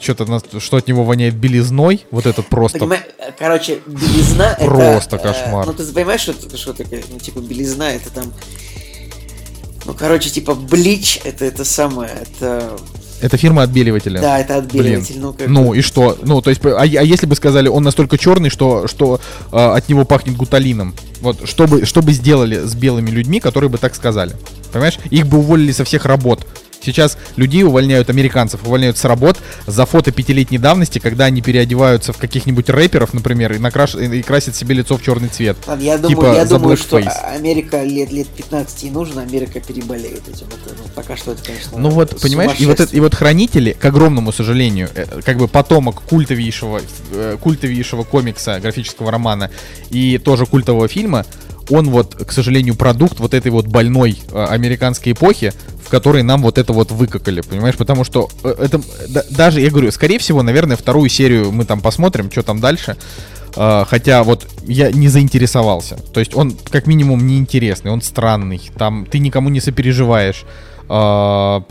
что-то, 0.00 0.60
что 0.60 0.76
от 0.76 0.88
него 0.88 1.04
воняет 1.04 1.34
белизной», 1.34 2.06
вот 2.10 2.26
этот 2.26 2.46
просто... 2.46 2.78
Понимаешь, 2.78 3.04
э, 3.18 3.30
короче, 3.38 3.80
белизна 3.86 4.52
это... 4.52 4.64
Просто 4.64 5.16
э, 5.16 5.18
кошмар. 5.18 5.66
ну 5.66 5.72
ты 5.72 5.84
понимаешь, 5.92 6.20
что, 6.20 6.32
это- 6.32 6.56
что 6.56 6.72
такое? 6.72 7.02
Ну 7.10 7.18
типа 7.18 7.38
белизна 7.40 7.90
это 7.92 8.10
там... 8.10 8.32
Ну 9.84 9.94
короче, 9.94 10.30
типа 10.30 10.54
блич 10.54 11.20
это 11.24 11.44
это 11.44 11.64
самое, 11.64 12.10
это... 12.10 12.76
Это 13.20 13.36
фирма 13.36 13.62
отбеливателя. 13.62 14.20
Да, 14.20 14.38
это 14.38 14.58
отбеливатель. 14.58 15.18
Ну, 15.18 15.32
как 15.32 15.48
Ну 15.48 15.74
и 15.74 15.80
что? 15.80 16.18
Ну, 16.22 16.40
то 16.42 16.50
есть, 16.50 16.64
а, 16.64 16.82
а 16.82 16.84
если 16.84 17.26
бы 17.26 17.34
сказали, 17.34 17.68
он 17.68 17.82
настолько 17.82 18.18
черный, 18.18 18.50
что, 18.50 18.86
что 18.86 19.20
а, 19.50 19.76
от 19.76 19.88
него 19.88 20.04
пахнет 20.04 20.36
гуталином. 20.36 20.94
Вот, 21.20 21.48
что 21.48 21.66
бы, 21.66 21.86
что 21.86 22.02
бы 22.02 22.12
сделали 22.12 22.58
с 22.66 22.74
белыми 22.74 23.10
людьми, 23.10 23.40
которые 23.40 23.70
бы 23.70 23.78
так 23.78 23.94
сказали? 23.94 24.32
Понимаешь? 24.72 24.98
Их 25.10 25.26
бы 25.26 25.38
уволили 25.38 25.72
со 25.72 25.84
всех 25.84 26.04
работ. 26.04 26.46
Сейчас 26.84 27.16
людей 27.36 27.64
увольняют, 27.64 28.10
американцев 28.10 28.66
увольняют 28.66 28.98
с 28.98 29.04
работ 29.04 29.38
за 29.66 29.86
фото 29.86 30.12
пятилетней 30.12 30.58
давности, 30.58 30.98
когда 30.98 31.26
они 31.26 31.42
переодеваются 31.42 32.12
в 32.12 32.18
каких-нибудь 32.18 32.68
рэперов, 32.68 33.14
например, 33.14 33.52
и, 33.54 33.58
накраш... 33.58 33.94
и 33.94 34.22
красят 34.22 34.54
себе 34.54 34.74
лицо 34.74 34.96
в 34.96 35.02
черный 35.02 35.28
цвет. 35.28 35.56
Ладно, 35.66 35.82
я 35.82 35.98
думаю, 35.98 36.16
Типа 36.16 36.34
я 36.34 36.44
думаю, 36.44 36.76
что. 36.76 36.98
А- 36.98 37.34
Америка 37.34 37.82
лет, 37.82 38.12
лет 38.12 38.28
15 38.28 38.82
не 38.84 38.90
нужно, 38.90 39.22
Америка 39.22 39.60
переболеет 39.60 40.28
этим. 40.28 40.46
Это, 40.46 40.74
ну, 40.76 40.84
пока 40.94 41.16
что 41.16 41.32
это, 41.32 41.42
конечно, 41.42 41.78
Ну 41.78 41.90
вот, 41.90 42.20
понимаешь, 42.20 42.52
и 42.58 42.66
вот, 42.66 42.80
это, 42.80 42.94
и 42.94 43.00
вот 43.00 43.14
хранители, 43.14 43.72
к 43.72 43.84
огромному 43.84 44.32
сожалению, 44.32 44.88
э, 44.94 45.06
как 45.24 45.38
бы 45.38 45.48
потомок 45.48 46.02
культовейшего, 46.02 46.80
э, 47.12 47.36
культовейшего 47.40 48.04
комикса, 48.04 48.60
графического 48.60 49.10
романа 49.10 49.50
и 49.90 50.18
тоже 50.18 50.46
культового 50.46 50.88
фильма, 50.88 51.24
он 51.70 51.90
вот, 51.90 52.14
к 52.14 52.32
сожалению, 52.32 52.74
продукт 52.74 53.20
вот 53.20 53.34
этой 53.34 53.50
вот 53.50 53.66
больной 53.66 54.18
э, 54.30 54.44
американской 54.44 55.12
эпохи, 55.12 55.52
в 55.94 55.96
которой 55.96 56.24
нам 56.24 56.42
вот 56.42 56.58
это 56.58 56.72
вот 56.72 56.90
выкакали, 56.90 57.40
понимаешь? 57.40 57.76
Потому 57.76 58.02
что 58.02 58.28
э, 58.42 58.54
это 58.58 58.80
да- 59.08 59.24
даже, 59.30 59.60
я 59.60 59.70
говорю, 59.70 59.92
скорее 59.92 60.18
всего, 60.18 60.42
наверное, 60.42 60.76
вторую 60.76 61.08
серию 61.08 61.52
мы 61.52 61.64
там 61.64 61.80
посмотрим, 61.80 62.32
что 62.32 62.42
там 62.42 62.58
дальше. 62.58 62.96
Э, 63.54 63.84
Хотя 63.86 64.24
вот 64.24 64.44
я 64.66 64.90
не 64.90 65.06
заинтересовался. 65.06 65.96
То 66.12 66.18
есть 66.18 66.34
он 66.34 66.56
как 66.70 66.88
минимум 66.88 67.24
неинтересный, 67.24 67.92
он 67.92 68.02
странный. 68.02 68.60
Там 68.76 69.06
ты 69.06 69.20
никому 69.20 69.50
не 69.50 69.60
сопереживаешь. 69.60 70.44
А, 70.88 71.62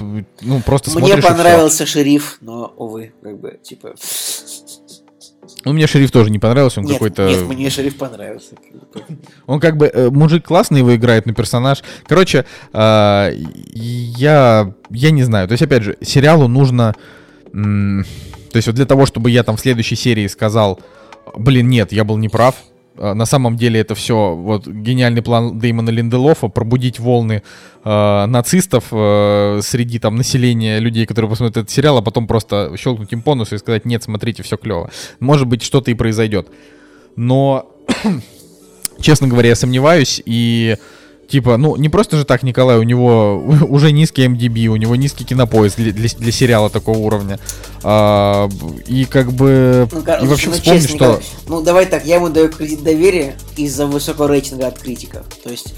ну, 0.42 0.62
просто 0.62 0.98
Мне 1.00 1.18
понравился 1.18 1.86
шериф, 1.86 2.38
но, 2.42 2.74
увы, 2.78 3.12
как 3.22 3.40
бы, 3.40 3.60
типа... 3.62 3.94
Ну, 5.66 5.74
мне 5.74 5.88
шериф 5.88 6.12
тоже 6.12 6.30
не 6.30 6.40
понравился, 6.40 6.82
он 6.82 6.88
какой-то... 6.88 7.28
нет, 7.28 7.48
мне 7.48 7.70
шериф 7.70 7.96
понравился. 7.96 8.56
Он 9.46 9.60
как 9.60 9.78
бы... 9.78 9.88
э, 9.88 10.10
мужик 10.10 10.46
классный 10.46 10.80
его 10.80 10.96
играет, 10.96 11.26
но 11.26 11.34
персонаж... 11.34 11.84
Короче, 12.06 12.46
а, 12.74 13.30
я... 13.32 14.74
Я 14.90 15.12
не 15.12 15.24
знаю. 15.24 15.48
То 15.48 15.54
есть, 15.54 15.64
опять 15.64 15.84
же, 15.84 15.98
сериалу 16.02 16.48
нужно... 16.48 16.96
м, 17.54 18.06
то 18.52 18.58
есть, 18.58 18.68
вот 18.68 18.76
для 18.76 18.86
того, 18.86 19.06
чтобы 19.06 19.32
я 19.32 19.44
там 19.44 19.56
в 19.56 19.62
следующей 19.62 19.96
серии 19.96 20.28
сказал, 20.28 20.80
блин, 21.36 21.70
нет, 21.70 21.92
я 21.92 22.04
был 22.04 22.18
неправ, 22.18 22.56
на 22.96 23.26
самом 23.26 23.58
деле 23.58 23.80
это 23.80 23.96
все 23.96 24.36
вот 24.36 24.68
гениальный 24.68 25.22
план 25.22 25.60
Деймона 25.60 25.90
Линделофа 25.90 26.48
пробудить 26.48 27.00
волны 27.00 27.42
э, 27.84 28.26
нацистов 28.26 28.86
э, 28.92 29.62
среди 29.64 30.00
там 30.00 30.16
населения 30.16 30.80
людей, 30.80 31.06
которые 31.06 31.30
посмотрят 31.30 31.58
этот 31.58 31.72
сериал, 31.72 31.98
а 31.98 32.02
потом 32.02 32.28
просто 32.28 32.76
щелкнуть 32.78 33.12
им 33.14 33.22
по 33.22 33.36
носу 33.36 33.56
и 33.56 33.58
сказать, 33.58 33.86
нет, 33.86 34.04
смотрите, 34.04 34.44
все 34.44 34.58
клево. 34.58 34.92
Может 35.20 35.48
быть, 35.48 35.64
что-то 35.64 35.90
и 35.92 35.96
произойдет. 35.96 36.48
Но, 37.16 37.72
честно 39.00 39.28
говоря, 39.28 39.50
я 39.50 39.56
сомневаюсь 39.56 40.22
и 40.26 40.78
Типа, 41.34 41.58
ну, 41.58 41.76
не 41.78 41.90
просто 41.90 42.18
же 42.18 42.26
так, 42.26 42.44
Николай, 42.44 42.78
у 42.78 42.84
него 42.84 43.44
уже 43.68 43.92
низкий 43.92 44.28
MDB, 44.28 44.68
у 44.68 44.76
него 44.76 44.96
низкий 44.96 45.24
кинопоиск 45.24 45.78
для, 45.78 45.92
для, 45.92 46.08
для 46.08 46.32
сериала 46.32 46.70
такого 46.70 47.00
уровня. 47.00 47.40
А, 47.82 48.48
и 48.86 49.06
как 49.06 49.34
бы... 49.34 49.90
Ну, 49.92 50.04
короче, 50.04 50.26
и 50.26 50.28
вообще 50.28 50.50
ну, 50.50 50.54
вспомни, 50.54 50.80
честно, 50.80 50.96
что... 50.96 51.06
Николай, 51.06 51.24
Ну, 51.48 51.62
давай 51.64 51.86
так, 51.88 52.06
я 52.06 52.18
ему 52.18 52.30
даю 52.30 52.50
кредит 52.50 52.84
доверия 52.84 53.34
из-за 53.58 53.88
высокого 53.88 54.28
рейтинга 54.28 54.68
от 54.68 54.78
критиков. 54.78 55.26
То 55.44 55.50
есть, 55.50 55.74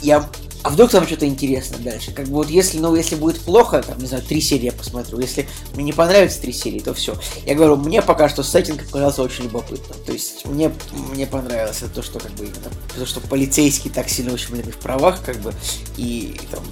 я... 0.00 0.26
А 0.66 0.68
вдруг 0.68 0.90
там 0.90 1.06
что-то 1.06 1.28
интересно 1.28 1.78
дальше? 1.78 2.10
Как 2.10 2.26
бы 2.26 2.32
вот 2.32 2.50
если, 2.50 2.80
ну, 2.80 2.96
если 2.96 3.14
будет 3.14 3.38
плохо, 3.38 3.84
там, 3.84 3.98
не 3.98 4.06
знаю, 4.06 4.24
три 4.24 4.40
серии 4.40 4.64
я 4.64 4.72
посмотрю. 4.72 5.20
Если 5.20 5.48
мне 5.74 5.84
не 5.84 5.92
понравится 5.92 6.40
три 6.40 6.52
серии, 6.52 6.80
то 6.80 6.92
все. 6.92 7.14
Я 7.44 7.54
говорю, 7.54 7.76
мне 7.76 8.02
пока 8.02 8.28
что 8.28 8.42
сеттинг 8.42 8.84
показался 8.84 9.22
очень 9.22 9.44
любопытным. 9.44 9.96
То 10.04 10.12
есть, 10.12 10.44
мне, 10.44 10.72
мне 11.12 11.24
понравилось 11.28 11.84
то, 11.94 12.02
что 12.02 12.18
как 12.18 12.32
бы 12.32 12.46
именно... 12.46 12.72
То, 12.98 13.06
что 13.06 13.20
полицейские 13.20 13.92
так 13.92 14.08
сильно 14.08 14.32
ущемлены 14.34 14.72
в 14.72 14.78
правах, 14.78 15.22
как 15.24 15.36
бы, 15.36 15.54
и 15.96 16.36
там... 16.50 16.64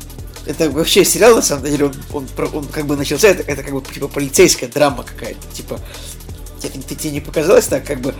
Это 0.45 0.69
вообще 0.71 1.05
сериал, 1.05 1.37
на 1.37 1.43
самом 1.43 1.63
деле, 1.63 1.85
он, 1.85 1.95
он, 2.13 2.27
он 2.53 2.67
как 2.67 2.87
бы 2.87 2.97
начался, 2.97 3.29
это, 3.29 3.45
это 3.45 3.63
как 3.63 3.73
бы 3.73 3.81
типа 3.81 4.09
полицейская 4.09 4.69
драма 4.69 5.05
какая-то, 5.05 5.41
типа 5.55 5.79
тебе, 6.59 6.83
тебе 6.83 7.11
не 7.13 7.21
показалось 7.21 7.67
так, 7.67 7.87
как 7.87 8.01
бы, 8.01 8.13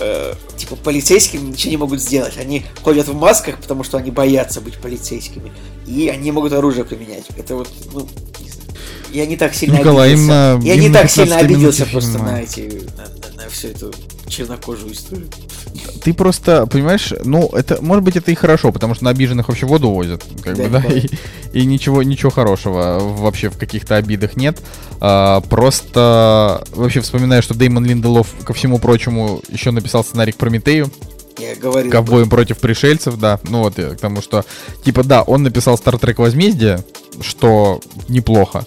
э, 0.00 0.34
типа, 0.56 0.76
полицейские 0.76 1.42
ничего 1.42 1.70
не 1.70 1.76
могут 1.76 2.00
сделать. 2.00 2.36
Они 2.38 2.64
ходят 2.82 3.08
в 3.08 3.14
масках, 3.14 3.58
потому 3.60 3.84
что 3.84 3.98
они 3.98 4.10
боятся 4.10 4.60
быть 4.60 4.74
полицейскими. 4.78 5.52
И 5.86 6.08
они 6.08 6.32
могут 6.32 6.52
оружие 6.52 6.84
применять. 6.84 7.24
Это 7.36 7.56
вот, 7.56 7.68
ну, 7.92 8.00
не 8.40 8.50
знаю. 8.50 8.68
Я 9.12 9.26
не 9.26 9.36
так 9.36 9.54
сильно 9.54 9.78
Николай, 9.78 10.08
обиделся. 10.12 10.24
именно- 10.32 10.60
я 10.66 10.74
не 10.76 10.80
именно 10.86 11.00
так 11.00 11.10
сильно 11.10 11.36
15 11.38 11.44
обиделся 11.50 11.86
просто 11.86 12.10
фильма. 12.12 12.30
на 12.32 12.40
эти, 12.42 12.60
на, 12.96 13.02
на- 13.36 13.42
на 13.44 13.48
всю 13.50 13.68
эту 13.68 13.92
чернокожую 14.28 14.92
историю. 14.92 15.28
Ты 16.02 16.14
просто, 16.14 16.66
понимаешь, 16.66 17.12
ну, 17.24 17.48
это, 17.52 17.78
может 17.82 18.04
быть, 18.04 18.16
это 18.16 18.30
и 18.30 18.34
хорошо, 18.34 18.72
потому 18.72 18.94
что 18.94 19.04
на 19.04 19.10
обиженных 19.10 19.48
вообще 19.48 19.66
воду 19.66 19.90
возят, 19.90 20.24
как 20.42 20.56
Да, 20.56 20.62
бы, 20.64 20.68
да, 20.70 20.94
и, 20.94 21.08
и 21.52 21.64
ничего, 21.64 22.02
ничего 22.02 22.30
хорошего 22.30 22.98
вообще 23.00 23.48
в 23.50 23.58
каких-то 23.58 23.96
обидах 23.96 24.36
нет. 24.36 24.58
А, 25.00 25.40
просто 25.42 26.64
вообще 26.74 27.00
вспоминаю, 27.00 27.42
что 27.42 27.54
Деймон 27.54 27.84
Линделов, 27.84 28.28
ко 28.44 28.52
всему 28.54 28.78
прочему, 28.78 29.40
еще 29.48 29.70
написал 29.70 30.04
сценарий 30.04 30.32
к 30.32 30.36
Прометею, 30.36 30.90
Я 31.38 31.54
говорил. 31.56 31.90
ковбоем 31.92 32.28
против 32.28 32.58
пришельцев, 32.58 33.16
да, 33.18 33.38
ну 33.48 33.60
вот, 33.60 33.78
я 33.78 33.90
к 33.90 33.98
тому, 34.00 34.22
что, 34.22 34.44
типа, 34.84 35.04
да, 35.04 35.22
он 35.22 35.42
написал 35.42 35.76
Star 35.76 35.98
Trek 36.00 36.14
Возмездие, 36.18 36.82
что 37.20 37.80
неплохо, 38.08 38.66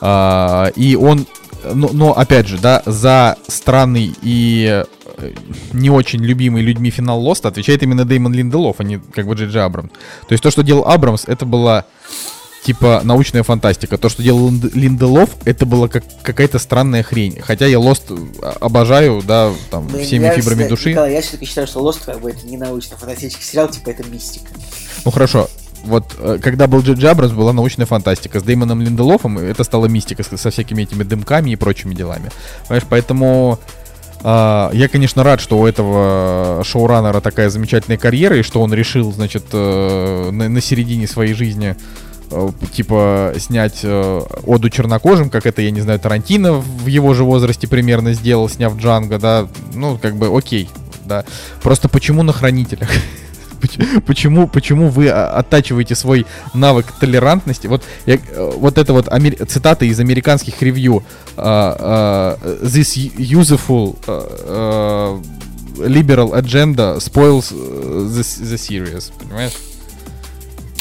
А, 0.00 0.72
и 0.74 0.96
он 0.96 1.26
но, 1.74 1.90
но 1.92 2.16
опять 2.18 2.46
же, 2.46 2.58
да, 2.58 2.82
за 2.86 3.36
странный 3.48 4.14
и 4.22 4.84
э, 5.18 5.32
не 5.72 5.90
очень 5.90 6.20
любимый 6.22 6.62
людьми 6.62 6.90
финал 6.90 7.20
Лоста 7.20 7.48
отвечает 7.48 7.82
именно 7.82 8.04
Деймон 8.04 8.32
Линделов, 8.32 8.76
а 8.78 8.84
не 8.84 8.98
как 8.98 9.26
бы 9.26 9.34
Джей 9.34 9.62
Абрамс. 9.62 9.90
То 10.28 10.32
есть 10.32 10.42
то, 10.42 10.50
что 10.50 10.62
делал 10.62 10.84
Абрамс, 10.86 11.24
это 11.26 11.44
была 11.46 11.84
типа 12.64 13.00
научная 13.04 13.42
фантастика. 13.42 13.98
То, 13.98 14.08
что 14.08 14.22
делал 14.22 14.50
Линделов, 14.72 15.30
это 15.44 15.66
была 15.66 15.88
как 15.88 16.04
какая-то 16.22 16.58
странная 16.58 17.02
хрень. 17.02 17.40
Хотя 17.40 17.66
я 17.66 17.78
Лост 17.78 18.04
обожаю, 18.60 19.20
да, 19.26 19.52
там, 19.70 19.88
Ну, 19.90 19.98
всеми 20.00 20.24
я 20.24 20.30
фибрами 20.34 20.60
всегда- 20.60 20.68
души. 20.68 20.90
Николай, 20.90 21.12
я 21.14 21.22
все-таки 21.22 21.46
считаю, 21.46 21.66
что 21.66 21.80
Лост 21.82 22.04
как 22.04 22.20
бы 22.20 22.30
это 22.30 22.46
не 22.46 22.56
научно-фантастический 22.56 23.44
сериал, 23.44 23.68
типа 23.68 23.90
это 23.90 24.04
мистика. 24.08 24.46
Ну 25.04 25.10
хорошо. 25.10 25.48
Вот 25.84 26.16
э, 26.18 26.38
когда 26.42 26.66
был 26.66 26.80
Джей 26.80 27.10
Абрамс, 27.10 27.32
была 27.32 27.52
научная 27.52 27.86
фантастика. 27.86 28.40
С 28.40 28.42
Деймоном 28.42 28.80
Линделофом 28.82 29.38
это 29.38 29.64
стала 29.64 29.86
мистика 29.86 30.22
со 30.22 30.50
всякими 30.50 30.82
этими 30.82 31.02
дымками 31.02 31.50
и 31.50 31.56
прочими 31.56 31.94
делами. 31.94 32.30
Понимаешь, 32.68 32.86
поэтому 32.88 33.58
а, 34.24 34.70
я, 34.72 34.88
конечно, 34.88 35.24
рад, 35.24 35.40
что 35.40 35.58
у 35.58 35.66
этого 35.66 36.62
шоураннера 36.64 37.20
такая 37.20 37.50
замечательная 37.50 37.98
карьера, 37.98 38.36
и 38.36 38.42
что 38.42 38.60
он 38.62 38.72
решил, 38.72 39.12
значит, 39.12 39.44
э, 39.52 40.30
на, 40.30 40.48
на 40.48 40.60
середине 40.60 41.08
своей 41.08 41.34
жизни 41.34 41.76
э, 42.30 42.48
типа 42.72 43.34
снять 43.38 43.80
э, 43.82 44.20
оду 44.46 44.70
чернокожим, 44.70 45.28
как 45.28 45.46
это, 45.46 45.60
я 45.62 45.72
не 45.72 45.80
знаю, 45.80 45.98
Тарантино 45.98 46.52
в 46.52 46.86
его 46.86 47.14
же 47.14 47.24
возрасте 47.24 47.66
примерно 47.66 48.12
сделал, 48.12 48.48
сняв 48.48 48.76
Джанго, 48.76 49.18
да, 49.18 49.48
ну, 49.74 49.98
как 49.98 50.14
бы, 50.16 50.36
окей, 50.36 50.70
да. 51.04 51.24
Просто 51.62 51.88
почему 51.88 52.22
на 52.22 52.32
хранителях? 52.32 52.90
Поч- 53.62 53.78
Почему, 54.06 54.48
почему 54.48 54.88
вы 54.88 55.08
а, 55.08 55.28
оттачиваете 55.38 55.94
свой 55.94 56.26
навык 56.52 56.86
толерантности? 57.00 57.68
Вот, 57.68 57.82
я, 58.06 58.16
э, 58.16 58.50
вот 58.56 58.76
это 58.76 58.92
вот 58.92 59.06
амер- 59.08 59.44
цитата 59.46 59.84
из 59.84 60.00
американских 60.00 60.60
ревью. 60.62 61.04
а, 61.36 62.36
This 62.62 62.96
useful 63.16 63.96
а, 64.06 65.18
а, 65.18 65.22
liberal 65.86 66.32
agenda 66.34 66.98
spoils 66.98 67.52
э, 67.52 68.08
the, 68.08 68.20
the 68.20 68.56
series. 68.56 69.12
Понимаешь? 69.22 69.52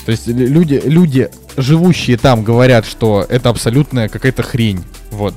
То 0.05 0.11
есть 0.11 0.27
лю- 0.27 0.47
люди, 0.47 0.81
люди, 0.83 1.29
живущие 1.57 2.17
там, 2.17 2.43
говорят, 2.43 2.85
что 2.85 3.25
это 3.29 3.49
абсолютная 3.49 4.09
какая-то 4.09 4.41
хрень. 4.43 4.83
Вот. 5.11 5.35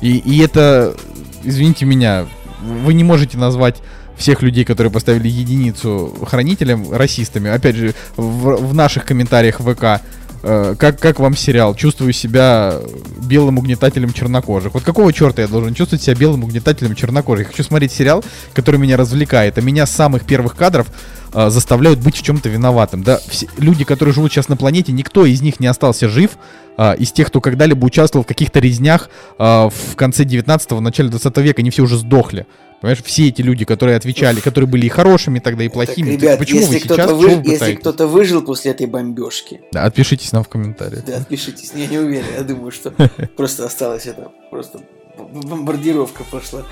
И, 0.00 0.18
и 0.18 0.38
это, 0.38 0.94
извините 1.42 1.84
меня, 1.86 2.26
вы 2.62 2.94
не 2.94 3.02
можете 3.04 3.36
назвать 3.38 3.76
всех 4.18 4.42
людей, 4.42 4.64
которые 4.64 4.90
поставили 4.90 5.28
единицу 5.28 6.14
хранителям, 6.26 6.92
расистами. 6.92 7.50
Опять 7.50 7.76
же, 7.76 7.94
в, 8.16 8.56
в 8.56 8.74
наших 8.74 9.04
комментариях 9.04 9.60
ВК, 9.60 10.02
э, 10.42 10.74
как, 10.78 10.98
как 10.98 11.20
вам 11.20 11.36
сериал? 11.36 11.74
Чувствую 11.74 12.12
себя 12.12 12.74
белым 13.22 13.58
угнетателем 13.58 14.12
чернокожих. 14.12 14.74
Вот 14.74 14.82
какого 14.82 15.12
черта 15.12 15.42
я 15.42 15.48
должен 15.48 15.74
чувствовать 15.74 16.02
себя 16.02 16.16
белым 16.16 16.44
угнетателем 16.44 16.94
чернокожих? 16.94 17.46
Я 17.46 17.50
хочу 17.52 17.62
смотреть 17.62 17.92
сериал, 17.92 18.24
который 18.52 18.78
меня 18.80 18.96
развлекает, 18.96 19.56
а 19.56 19.60
меня 19.60 19.86
с 19.86 19.90
самых 19.90 20.24
первых 20.24 20.56
кадров 20.56 20.88
э, 21.32 21.50
заставляют 21.50 21.98
быть 22.00 22.16
в 22.16 22.22
чем-то 22.22 22.48
виноватым. 22.48 23.02
Да, 23.02 23.20
все, 23.28 23.46
люди, 23.58 23.84
которые 23.84 24.14
живут 24.14 24.32
сейчас 24.32 24.48
на 24.48 24.56
планете, 24.56 24.92
никто 24.92 25.26
из 25.26 25.40
них 25.42 25.60
не 25.60 25.66
остался 25.66 26.08
жив, 26.08 26.38
а, 26.76 26.92
из 26.92 27.10
тех, 27.12 27.28
кто 27.28 27.40
когда-либо 27.40 27.84
участвовал 27.84 28.24
в 28.24 28.26
каких-то 28.28 28.60
резнях 28.60 29.10
а, 29.38 29.68
в 29.68 29.96
конце 29.96 30.24
19-го, 30.24 30.80
начале 30.80 31.08
20 31.08 31.36
века, 31.38 31.60
они 31.60 31.70
все 31.70 31.82
уже 31.82 31.96
сдохли. 31.96 32.46
Понимаешь, 32.80 33.02
все 33.02 33.26
эти 33.26 33.42
люди, 33.42 33.64
которые 33.64 33.96
отвечали, 33.96 34.38
которые 34.38 34.70
были 34.70 34.86
и 34.86 34.88
хорошими 34.88 35.40
тогда, 35.40 35.64
и 35.64 35.68
плохими. 35.68 36.12
Так, 36.12 36.22
ребят, 36.22 36.38
почему 36.38 36.60
если 36.60 36.74
вы 36.74 36.80
сейчас 36.80 37.10
вы- 37.10 37.36
вы 37.36 37.50
если 37.50 37.74
кто-то 37.74 38.06
выжил 38.06 38.42
после 38.42 38.70
этой 38.70 38.86
бомбежки, 38.86 39.62
Да, 39.72 39.82
отпишитесь 39.84 40.30
нам 40.30 40.44
в 40.44 40.48
комментариях. 40.48 41.04
да, 41.04 41.16
отпишитесь. 41.16 41.72
Я 41.74 41.88
не 41.88 41.98
уверен, 41.98 42.26
я 42.36 42.44
думаю, 42.44 42.70
что 42.70 42.92
просто 43.36 43.66
осталось 43.66 44.06
это, 44.06 44.30
просто 44.50 44.78
бомбардировка 45.18 46.22
пошла. 46.30 46.62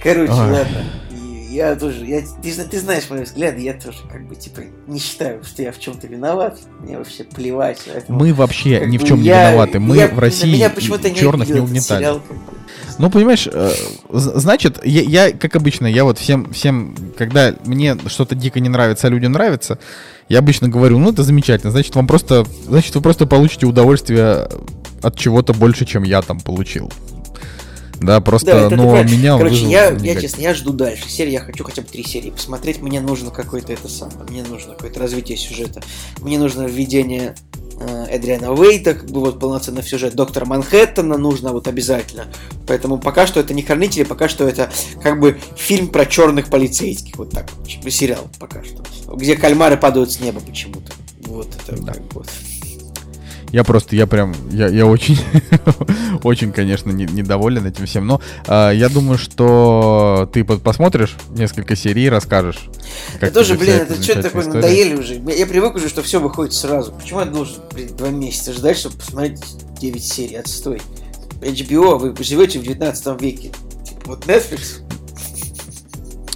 Короче, 0.00 0.30
ладно. 0.32 0.84
Я 1.50 1.76
тоже, 1.76 2.04
я, 2.04 2.22
ты, 2.42 2.52
ты 2.52 2.80
знаешь 2.80 3.04
мои 3.08 3.22
взгляды, 3.22 3.60
я 3.60 3.74
тоже 3.74 3.98
как 4.10 4.26
бы 4.26 4.34
типа 4.34 4.62
не 4.86 4.98
считаю, 4.98 5.42
что 5.44 5.62
я 5.62 5.72
в 5.72 5.78
чем-то 5.78 6.06
виноват. 6.06 6.58
Мне 6.80 6.98
вообще 6.98 7.24
плевать. 7.24 7.78
поэтому 7.86 8.18
Мы 8.18 8.34
вообще 8.34 8.84
ни 8.86 8.98
в 8.98 9.04
чем 9.04 9.20
не 9.20 9.26
я- 9.28 9.50
виноваты. 9.50 9.78
Мы 9.78 9.96
я- 9.96 10.08
в 10.08 10.18
России 10.18 10.52
меня 10.52 10.70
почему-то 10.70 11.08
не 11.10 11.16
черных 11.16 11.48
не 11.48 11.60
угнетали. 11.60 11.98
сериал, 12.00 12.20
как 12.26 12.36
бы. 12.36 12.42
Ну, 12.98 13.10
понимаешь, 13.10 13.46
э, 13.52 13.72
значит, 14.10 14.84
я, 14.84 15.02
я, 15.02 15.32
как 15.32 15.54
обычно, 15.56 15.86
я 15.86 16.04
вот 16.04 16.18
всем, 16.18 16.52
всем, 16.52 16.96
когда 17.16 17.54
мне 17.64 17.96
что-то 18.06 18.34
дико 18.34 18.58
не 18.60 18.68
нравится, 18.68 19.06
а 19.06 19.10
людям 19.10 19.32
нравится, 19.32 19.78
я 20.28 20.38
обычно 20.38 20.68
говорю, 20.68 20.98
ну, 20.98 21.12
это 21.12 21.22
замечательно, 21.22 21.70
значит, 21.70 21.94
вам 21.94 22.06
просто, 22.06 22.46
значит, 22.66 22.94
вы 22.94 23.02
просто 23.02 23.26
получите 23.26 23.66
удовольствие 23.66 24.48
от 25.02 25.18
чего-то 25.18 25.52
больше, 25.52 25.84
чем 25.84 26.02
я 26.04 26.22
там 26.22 26.40
получил. 26.40 26.90
Да, 28.00 28.20
просто, 28.20 28.46
Да, 28.46 28.66
это 28.66 28.76
правильно. 28.76 29.10
меня 29.16 29.36
Короче, 29.38 29.66
я, 29.66 29.90
я 29.90 30.20
честно, 30.20 30.42
я 30.42 30.54
жду 30.54 30.72
дальше 30.72 31.08
серии, 31.08 31.32
я 31.32 31.40
хочу 31.40 31.64
хотя 31.64 31.82
бы 31.82 31.88
три 31.88 32.04
серии 32.04 32.30
посмотреть. 32.30 32.80
Мне 32.80 33.00
нужно 33.00 33.30
какое-то 33.30 33.72
это 33.72 33.88
самое, 33.88 34.28
мне 34.28 34.42
нужно 34.42 34.74
какое-то 34.74 35.00
развитие 35.00 35.38
сюжета. 35.38 35.82
Мне 36.20 36.38
нужно 36.38 36.62
введение 36.62 37.34
э, 37.80 38.06
Эдриана 38.10 38.52
Уэйта, 38.52 38.94
как 38.94 39.10
бы 39.10 39.20
вот 39.20 39.40
полноценный 39.40 39.82
сюжет. 39.82 40.14
Доктора 40.14 40.44
Манхэттена 40.44 41.16
нужно 41.16 41.52
вот 41.52 41.68
обязательно. 41.68 42.26
Поэтому 42.66 42.98
пока 42.98 43.26
что 43.26 43.40
это 43.40 43.54
не 43.54 43.62
хранители, 43.62 44.04
пока 44.04 44.28
что 44.28 44.46
это 44.46 44.70
как 45.02 45.20
бы 45.20 45.38
фильм 45.56 45.88
про 45.88 46.06
черных 46.06 46.48
полицейских. 46.48 47.16
Вот 47.16 47.30
так 47.30 47.48
вот, 47.56 47.92
сериал 47.92 48.28
пока 48.38 48.62
что. 48.62 48.82
Где 49.14 49.36
кальмары 49.36 49.76
падают 49.76 50.12
с 50.12 50.20
неба 50.20 50.40
почему-то. 50.40 50.92
Вот 51.20 51.48
это 51.66 51.80
Да. 51.82 51.92
как 51.92 52.02
бы 52.02 52.08
вот. 52.14 52.28
Я 53.52 53.62
просто, 53.64 53.94
я 53.96 54.06
прям, 54.06 54.34
я, 54.50 54.66
я 54.68 54.86
очень, 54.86 55.18
очень, 56.24 56.52
конечно, 56.52 56.90
не- 56.90 57.04
недоволен 57.06 57.64
этим 57.66 57.86
всем. 57.86 58.06
Но 58.06 58.20
а, 58.46 58.70
я 58.70 58.88
думаю, 58.88 59.18
что 59.18 60.28
ты 60.32 60.44
по- 60.44 60.58
посмотришь 60.58 61.16
несколько 61.30 61.76
серий 61.76 62.06
и 62.06 62.08
расскажешь. 62.08 62.68
Как 63.20 63.32
тоже, 63.32 63.54
блин, 63.54 63.76
это 63.76 64.02
что 64.02 64.20
такое, 64.20 64.42
история. 64.42 64.60
надоели 64.62 64.94
уже. 64.96 65.14
Я 65.14 65.34
я 65.34 65.46
привык 65.46 65.76
уже, 65.76 65.88
что 65.88 66.02
все 66.02 66.20
выходит 66.20 66.52
сразу. 66.54 66.92
Почему 66.92 67.20
я 67.20 67.26
должен, 67.26 67.56
блин, 67.72 67.96
два 67.96 68.08
месяца 68.08 68.52
ждать, 68.52 68.78
чтобы 68.78 68.96
посмотреть 68.96 69.40
9 69.80 70.04
серий? 70.04 70.36
Отстой. 70.36 70.82
HBO, 71.40 71.98
вы 71.98 72.14
живете 72.24 72.58
в 72.58 72.62
19 72.62 73.20
веке. 73.20 73.52
Вот 74.06 74.24
Netflix, 74.26 74.80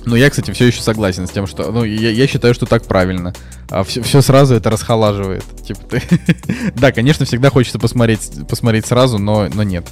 Ну, 0.06 0.16
я, 0.16 0.30
кстати, 0.30 0.50
все 0.52 0.66
еще 0.66 0.80
согласен 0.82 1.26
с 1.26 1.30
тем, 1.30 1.46
что. 1.46 1.70
Ну, 1.72 1.84
я, 1.84 2.10
я 2.10 2.26
считаю, 2.26 2.54
что 2.54 2.66
так 2.66 2.84
правильно. 2.84 3.34
А 3.70 3.84
все, 3.84 4.02
все 4.02 4.20
сразу 4.20 4.54
это 4.54 4.68
расхолаживает. 4.70 5.44
Типа 5.64 5.80
ты. 5.88 6.02
да, 6.74 6.92
конечно, 6.92 7.24
всегда 7.24 7.50
хочется 7.50 7.78
посмотреть, 7.78 8.30
посмотреть 8.48 8.86
сразу, 8.86 9.18
но, 9.18 9.48
но 9.52 9.62
нет. 9.62 9.86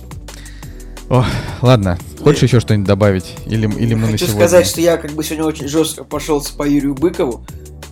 О, 1.08 1.24
ладно. 1.62 1.98
Хочешь 2.22 2.42
еще 2.42 2.60
что-нибудь 2.60 2.86
добавить? 2.88 3.34
Или, 3.46 3.66
или 3.78 3.94
мы 3.94 4.02
на 4.02 4.12
хочу 4.12 4.26
сегодня? 4.26 4.46
сказать, 4.46 4.66
что 4.66 4.80
я 4.80 4.96
как 4.96 5.12
бы 5.12 5.22
сегодня 5.24 5.44
очень 5.46 5.68
жестко 5.68 6.04
пошелся 6.04 6.52
по 6.54 6.68
Юрию 6.68 6.94
Быкову. 6.94 7.46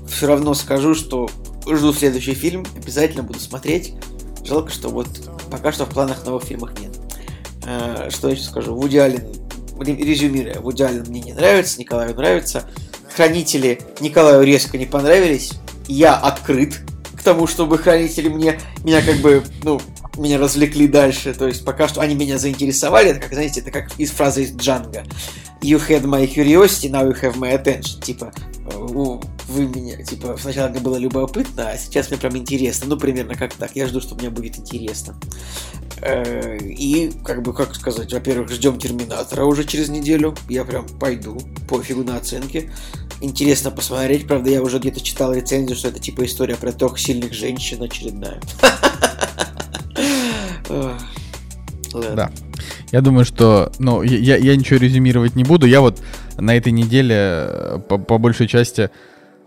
Все 0.08 0.26
равно 0.26 0.54
скажу, 0.54 0.94
что 0.94 1.30
жду 1.66 1.92
следующий 1.94 2.34
фильм, 2.34 2.66
обязательно 2.76 3.22
буду 3.22 3.38
смотреть. 3.40 3.94
Жалко, 4.44 4.70
что 4.70 4.88
вот 4.90 5.08
пока 5.50 5.72
что 5.72 5.86
в 5.86 5.88
планах 5.88 6.24
новых 6.26 6.44
фильмах 6.44 6.72
нет. 6.78 6.92
Э, 7.64 8.10
Что 8.10 8.28
я 8.28 8.34
еще 8.34 8.44
скажу? 8.44 8.74
Вуди 8.74 8.96
Аллен, 8.98 9.24
ре- 9.80 9.96
резюмируя, 9.96 10.60
Вуди 10.60 10.82
Аллен 10.82 11.04
мне 11.08 11.20
не 11.20 11.32
нравится, 11.32 11.78
Николаю 11.80 12.14
нравится. 12.14 12.64
Хранители 13.14 13.80
Николаю 14.00 14.44
резко 14.44 14.76
не 14.78 14.86
понравились. 14.86 15.52
Я 15.88 16.14
открыт 16.16 16.80
к 17.16 17.22
тому, 17.22 17.46
чтобы 17.46 17.78
хранители 17.78 18.28
мне, 18.28 18.58
меня 18.84 19.02
как 19.02 19.16
бы, 19.16 19.42
ну, 19.62 19.80
меня 20.16 20.38
развлекли 20.38 20.88
дальше. 20.88 21.34
То 21.34 21.46
есть 21.46 21.64
пока 21.64 21.88
что 21.88 22.00
они 22.00 22.14
меня 22.14 22.38
заинтересовали. 22.38 23.10
Это 23.10 23.20
как, 23.20 23.32
знаете, 23.32 23.60
это 23.60 23.70
как 23.70 23.98
из 23.98 24.10
фразы 24.10 24.44
из 24.44 24.56
Джанга. 24.56 25.04
You 25.60 25.80
had 25.88 26.04
my 26.04 26.26
curiosity, 26.26 26.90
now 26.90 27.06
you 27.06 27.20
have 27.20 27.36
my 27.36 27.52
attention. 27.60 28.00
Типа, 28.02 28.32
вы 29.48 29.66
меня, 29.66 30.02
типа, 30.02 30.36
сначала 30.40 30.68
мне 30.68 30.80
было 30.80 30.96
любопытно, 30.96 31.70
а 31.70 31.78
сейчас 31.78 32.10
мне 32.10 32.18
прям 32.18 32.36
интересно. 32.36 32.86
Ну, 32.88 32.96
примерно 32.96 33.34
как 33.34 33.54
так. 33.54 33.70
Я 33.74 33.86
жду, 33.86 34.00
что 34.00 34.14
мне 34.16 34.28
будет 34.30 34.58
интересно. 34.58 35.14
Э, 36.02 36.58
И, 36.60 37.12
как 37.24 37.42
бы, 37.42 37.54
как 37.54 37.74
сказать, 37.74 38.12
во-первых, 38.12 38.50
ждем 38.50 38.78
Терминатора 38.78 39.44
уже 39.44 39.64
через 39.64 39.88
неделю. 39.88 40.34
Я 40.48 40.64
прям 40.64 40.86
пойду, 40.86 41.38
пофигу 41.68 42.02
на 42.02 42.16
оценки. 42.16 42.70
Интересно 43.20 43.70
посмотреть. 43.70 44.26
Правда, 44.26 44.50
я 44.50 44.62
уже 44.62 44.78
где-то 44.78 45.00
читал 45.00 45.32
рецензию, 45.32 45.76
что 45.76 45.88
это 45.88 46.00
типа 46.00 46.24
история 46.26 46.56
про 46.56 46.72
трех 46.72 46.98
сильных 46.98 47.32
женщин 47.32 47.82
очередная. 47.82 48.40
Да. 52.14 52.30
Я 52.92 53.00
думаю, 53.00 53.24
что, 53.24 53.72
ну, 53.78 54.02
я- 54.02 54.18
я, 54.18 54.36
я 54.36 54.56
ничего 54.56 54.78
резюмировать 54.78 55.34
не 55.34 55.44
буду. 55.44 55.66
Я 55.66 55.80
вот 55.80 56.02
на 56.36 56.54
этой 56.54 56.70
неделе, 56.72 57.14
э, 57.16 57.78
по, 57.88 57.96
по 57.96 58.18
большей 58.18 58.46
части, 58.48 58.90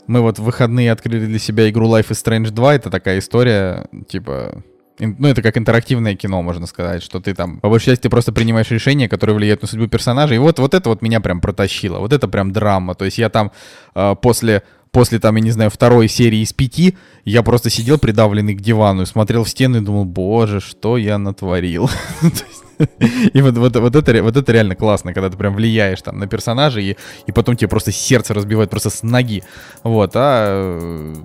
мы 0.10 0.22
вот 0.22 0.40
в 0.40 0.44
выходные 0.44 0.91
открыли 0.91 1.27
для 1.27 1.38
себя 1.38 1.69
игру 1.69 1.88
Life 1.88 2.07
is 2.10 2.26
Strange 2.26 2.49
2. 2.49 2.76
Это 2.76 2.90
такая 2.90 3.19
история, 3.19 3.86
типа, 4.07 4.64
ну, 4.98 5.27
это 5.27 5.44
как 5.44 5.56
интерактивное 5.56 6.15
кино, 6.15 6.41
можно 6.41 6.65
сказать, 6.65 7.03
что 7.03 7.19
ты 7.19 7.36
там, 7.36 7.60
по 7.60 7.69
большей 7.69 7.91
части, 7.91 8.03
ты 8.03 8.10
просто 8.10 8.34
принимаешь 8.34 8.72
решения, 8.72 9.07
которые 9.07 9.36
влияют 9.36 9.61
на 9.61 9.68
судьбу 9.68 9.88
персонажа, 9.88 10.34
и 10.34 10.40
вот, 10.40 10.57
вот 10.57 10.73
это 10.73 10.90
вот 10.90 11.03
меня 11.03 11.22
прям 11.22 11.41
протащило, 11.41 11.99
вот 11.99 12.11
это 12.11 12.27
прям 12.27 12.52
драма, 12.52 12.95
то 12.95 13.06
есть 13.06 13.19
я 13.19 13.30
там 13.30 13.52
э, 13.94 14.15
после, 14.19 14.64
после 14.91 15.19
там, 15.19 15.36
я 15.36 15.44
не 15.44 15.52
знаю, 15.52 15.69
второй 15.69 16.07
серии 16.07 16.40
из 16.40 16.53
пяти, 16.53 16.98
я 17.23 17.44
просто 17.44 17.69
сидел 17.69 17.99
придавленный 17.99 18.56
к 18.56 18.61
дивану 18.61 19.03
и 19.03 19.06
смотрел 19.06 19.44
в 19.44 19.49
стену 19.49 19.77
и 19.77 19.81
думал, 19.81 20.06
боже, 20.06 20.60
что 20.60 20.98
я 20.98 21.19
натворил. 21.19 21.88
И 23.34 23.41
вот, 23.41 23.57
вот, 23.57 23.76
вот, 23.76 23.95
это, 23.95 24.23
вот 24.23 24.38
это 24.38 24.51
реально 24.51 24.76
классно, 24.76 25.14
когда 25.14 25.30
ты 25.30 25.38
прям 25.38 25.53
влияешь 25.53 26.01
там 26.01 26.18
на 26.18 26.27
персонажа, 26.27 26.80
и, 26.80 26.95
и 27.26 27.31
потом 27.31 27.57
тебе 27.57 27.68
просто 27.68 27.91
сердце 27.91 28.34
разбивает 28.34 28.69
просто 28.69 28.89
с 28.89 29.03
ноги. 29.03 29.43
Вот, 29.84 30.11
а 30.15 30.80
э, 30.81 31.15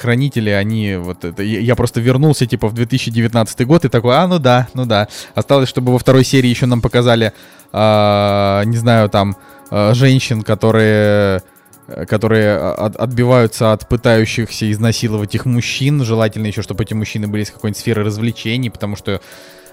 хранители, 0.00 0.50
они 0.50 0.96
вот 0.96 1.24
это... 1.24 1.42
Я 1.42 1.76
просто 1.76 2.00
вернулся 2.00 2.46
типа 2.46 2.68
в 2.68 2.74
2019 2.74 3.66
год 3.66 3.84
и 3.84 3.88
такой, 3.88 4.16
а, 4.16 4.26
ну 4.26 4.38
да, 4.38 4.68
ну 4.74 4.86
да. 4.86 5.08
Осталось, 5.34 5.68
чтобы 5.68 5.92
во 5.92 5.98
второй 5.98 6.24
серии 6.24 6.48
еще 6.48 6.66
нам 6.66 6.80
показали, 6.80 7.32
а, 7.72 8.62
не 8.64 8.78
знаю, 8.78 9.10
там, 9.10 9.36
а, 9.70 9.92
женщин, 9.92 10.42
которые 10.42 11.42
э, 11.88 12.06
которые 12.06 12.56
от- 12.58 12.96
отбиваются 12.96 13.72
от 13.72 13.86
пытающихся 13.88 14.70
изнасиловать 14.72 15.34
их 15.34 15.44
мужчин. 15.44 16.02
Желательно 16.04 16.46
еще, 16.46 16.62
чтобы 16.62 16.84
эти 16.84 16.94
мужчины 16.94 17.28
были 17.28 17.42
из 17.42 17.50
какой-нибудь 17.50 17.78
сферы 17.78 18.02
развлечений, 18.02 18.70
потому 18.70 18.96
что 18.96 19.20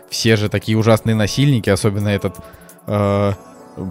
все 0.09 0.35
же 0.35 0.49
такие 0.49 0.77
ужасные 0.77 1.15
насильники, 1.15 1.69
особенно 1.69 2.09
этот 2.09 2.37
э, 2.87 3.33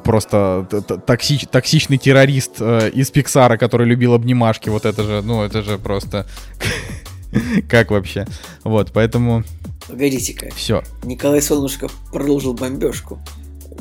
просто 0.05 0.67
токсич- 1.07 1.49
токсичный 1.51 1.99
террорист 1.99 2.57
э, 2.61 2.91
из 2.91 3.11
Пиксара, 3.11 3.57
который 3.57 3.87
любил 3.87 4.15
обнимашки. 4.15 4.69
Вот 4.69 4.85
это 4.85 5.03
же, 5.03 5.23
ну, 5.23 5.43
это 5.43 5.63
же 5.63 5.79
просто... 5.79 6.27
Как 7.69 7.91
вообще? 7.91 8.27
Вот, 8.63 8.93
поэтому 8.93 9.43
Погодите-ка. 9.89 10.51
все. 10.55 10.83
Николай 11.03 11.41
Солнышко 11.41 11.89
продолжил 12.13 12.53
бомбежку. 12.55 13.19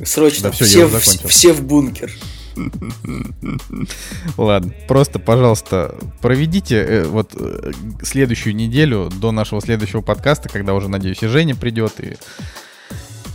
Срочно, 0.06 0.49
Да 0.49 0.52
все, 0.52 0.80
я 0.80 0.88
в, 0.88 0.99
все 0.99 1.53
в 1.53 1.62
бункер. 1.64 2.12
Ладно, 4.38 4.73
просто, 4.88 5.19
пожалуйста, 5.19 5.95
проведите 6.22 6.76
э, 6.76 7.03
вот 7.06 7.32
э, 7.36 7.72
следующую 8.02 8.56
неделю 8.56 9.10
до 9.10 9.32
нашего 9.32 9.61
следующего 9.61 10.02
подкаста, 10.02 10.49
когда 10.49 10.73
уже, 10.73 10.90
надеюсь, 10.90 11.23
и 11.23 11.28
Женя 11.28 11.56
придет, 11.56 11.99
и, 11.99 12.18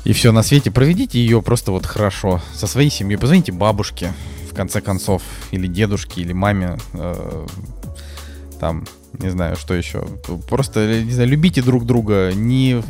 и 0.04 0.12
все 0.12 0.32
на 0.32 0.42
свете. 0.42 0.70
Проведите 0.70 1.18
ее 1.18 1.42
просто 1.42 1.72
вот 1.72 1.86
хорошо, 1.86 2.42
со 2.54 2.66
своей 2.66 2.90
семьей. 2.90 3.18
Позвоните 3.18 3.52
бабушке, 3.52 4.12
в 4.50 4.54
конце 4.54 4.80
концов, 4.80 5.22
или 5.50 5.66
дедушке, 5.66 6.20
или 6.22 6.32
маме. 6.32 6.78
э, 6.94 7.46
там, 8.58 8.86
не 9.18 9.30
знаю, 9.30 9.56
что 9.56 9.74
еще. 9.74 10.06
Просто, 10.48 11.02
не 11.02 11.12
знаю, 11.12 11.28
любите 11.28 11.62
друг 11.62 11.84
друга, 11.84 12.32
не, 12.34 12.82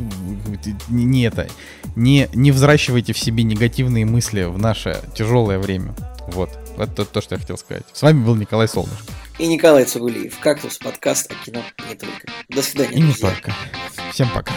не, 0.89 1.03
не 1.03 1.23
это, 1.23 1.47
не, 1.95 2.29
не 2.33 2.51
взращивайте 2.51 3.13
в 3.13 3.19
себе 3.19 3.43
негативные 3.43 4.05
мысли 4.05 4.43
в 4.43 4.57
наше 4.57 5.01
тяжелое 5.15 5.59
время. 5.59 5.95
Вот. 6.27 6.49
Это 6.77 7.05
то, 7.05 7.21
что 7.21 7.35
я 7.35 7.39
хотел 7.39 7.57
сказать. 7.57 7.83
С 7.93 8.01
вами 8.01 8.23
был 8.23 8.35
Николай 8.35 8.67
Солнышко. 8.67 9.11
И 9.39 9.47
Николай 9.47 9.85
Цугулиев. 9.85 10.37
Кактус, 10.39 10.77
подкаст 10.77 11.31
о 11.31 11.35
кино 11.45 11.61
не 11.89 11.95
только. 11.95 12.27
До 12.49 12.61
свидания, 12.61 12.93
И 12.97 13.01
не 13.01 13.11
друзья. 13.11 13.29
только. 13.31 13.53
Всем 14.11 14.29
пока. 14.31 14.53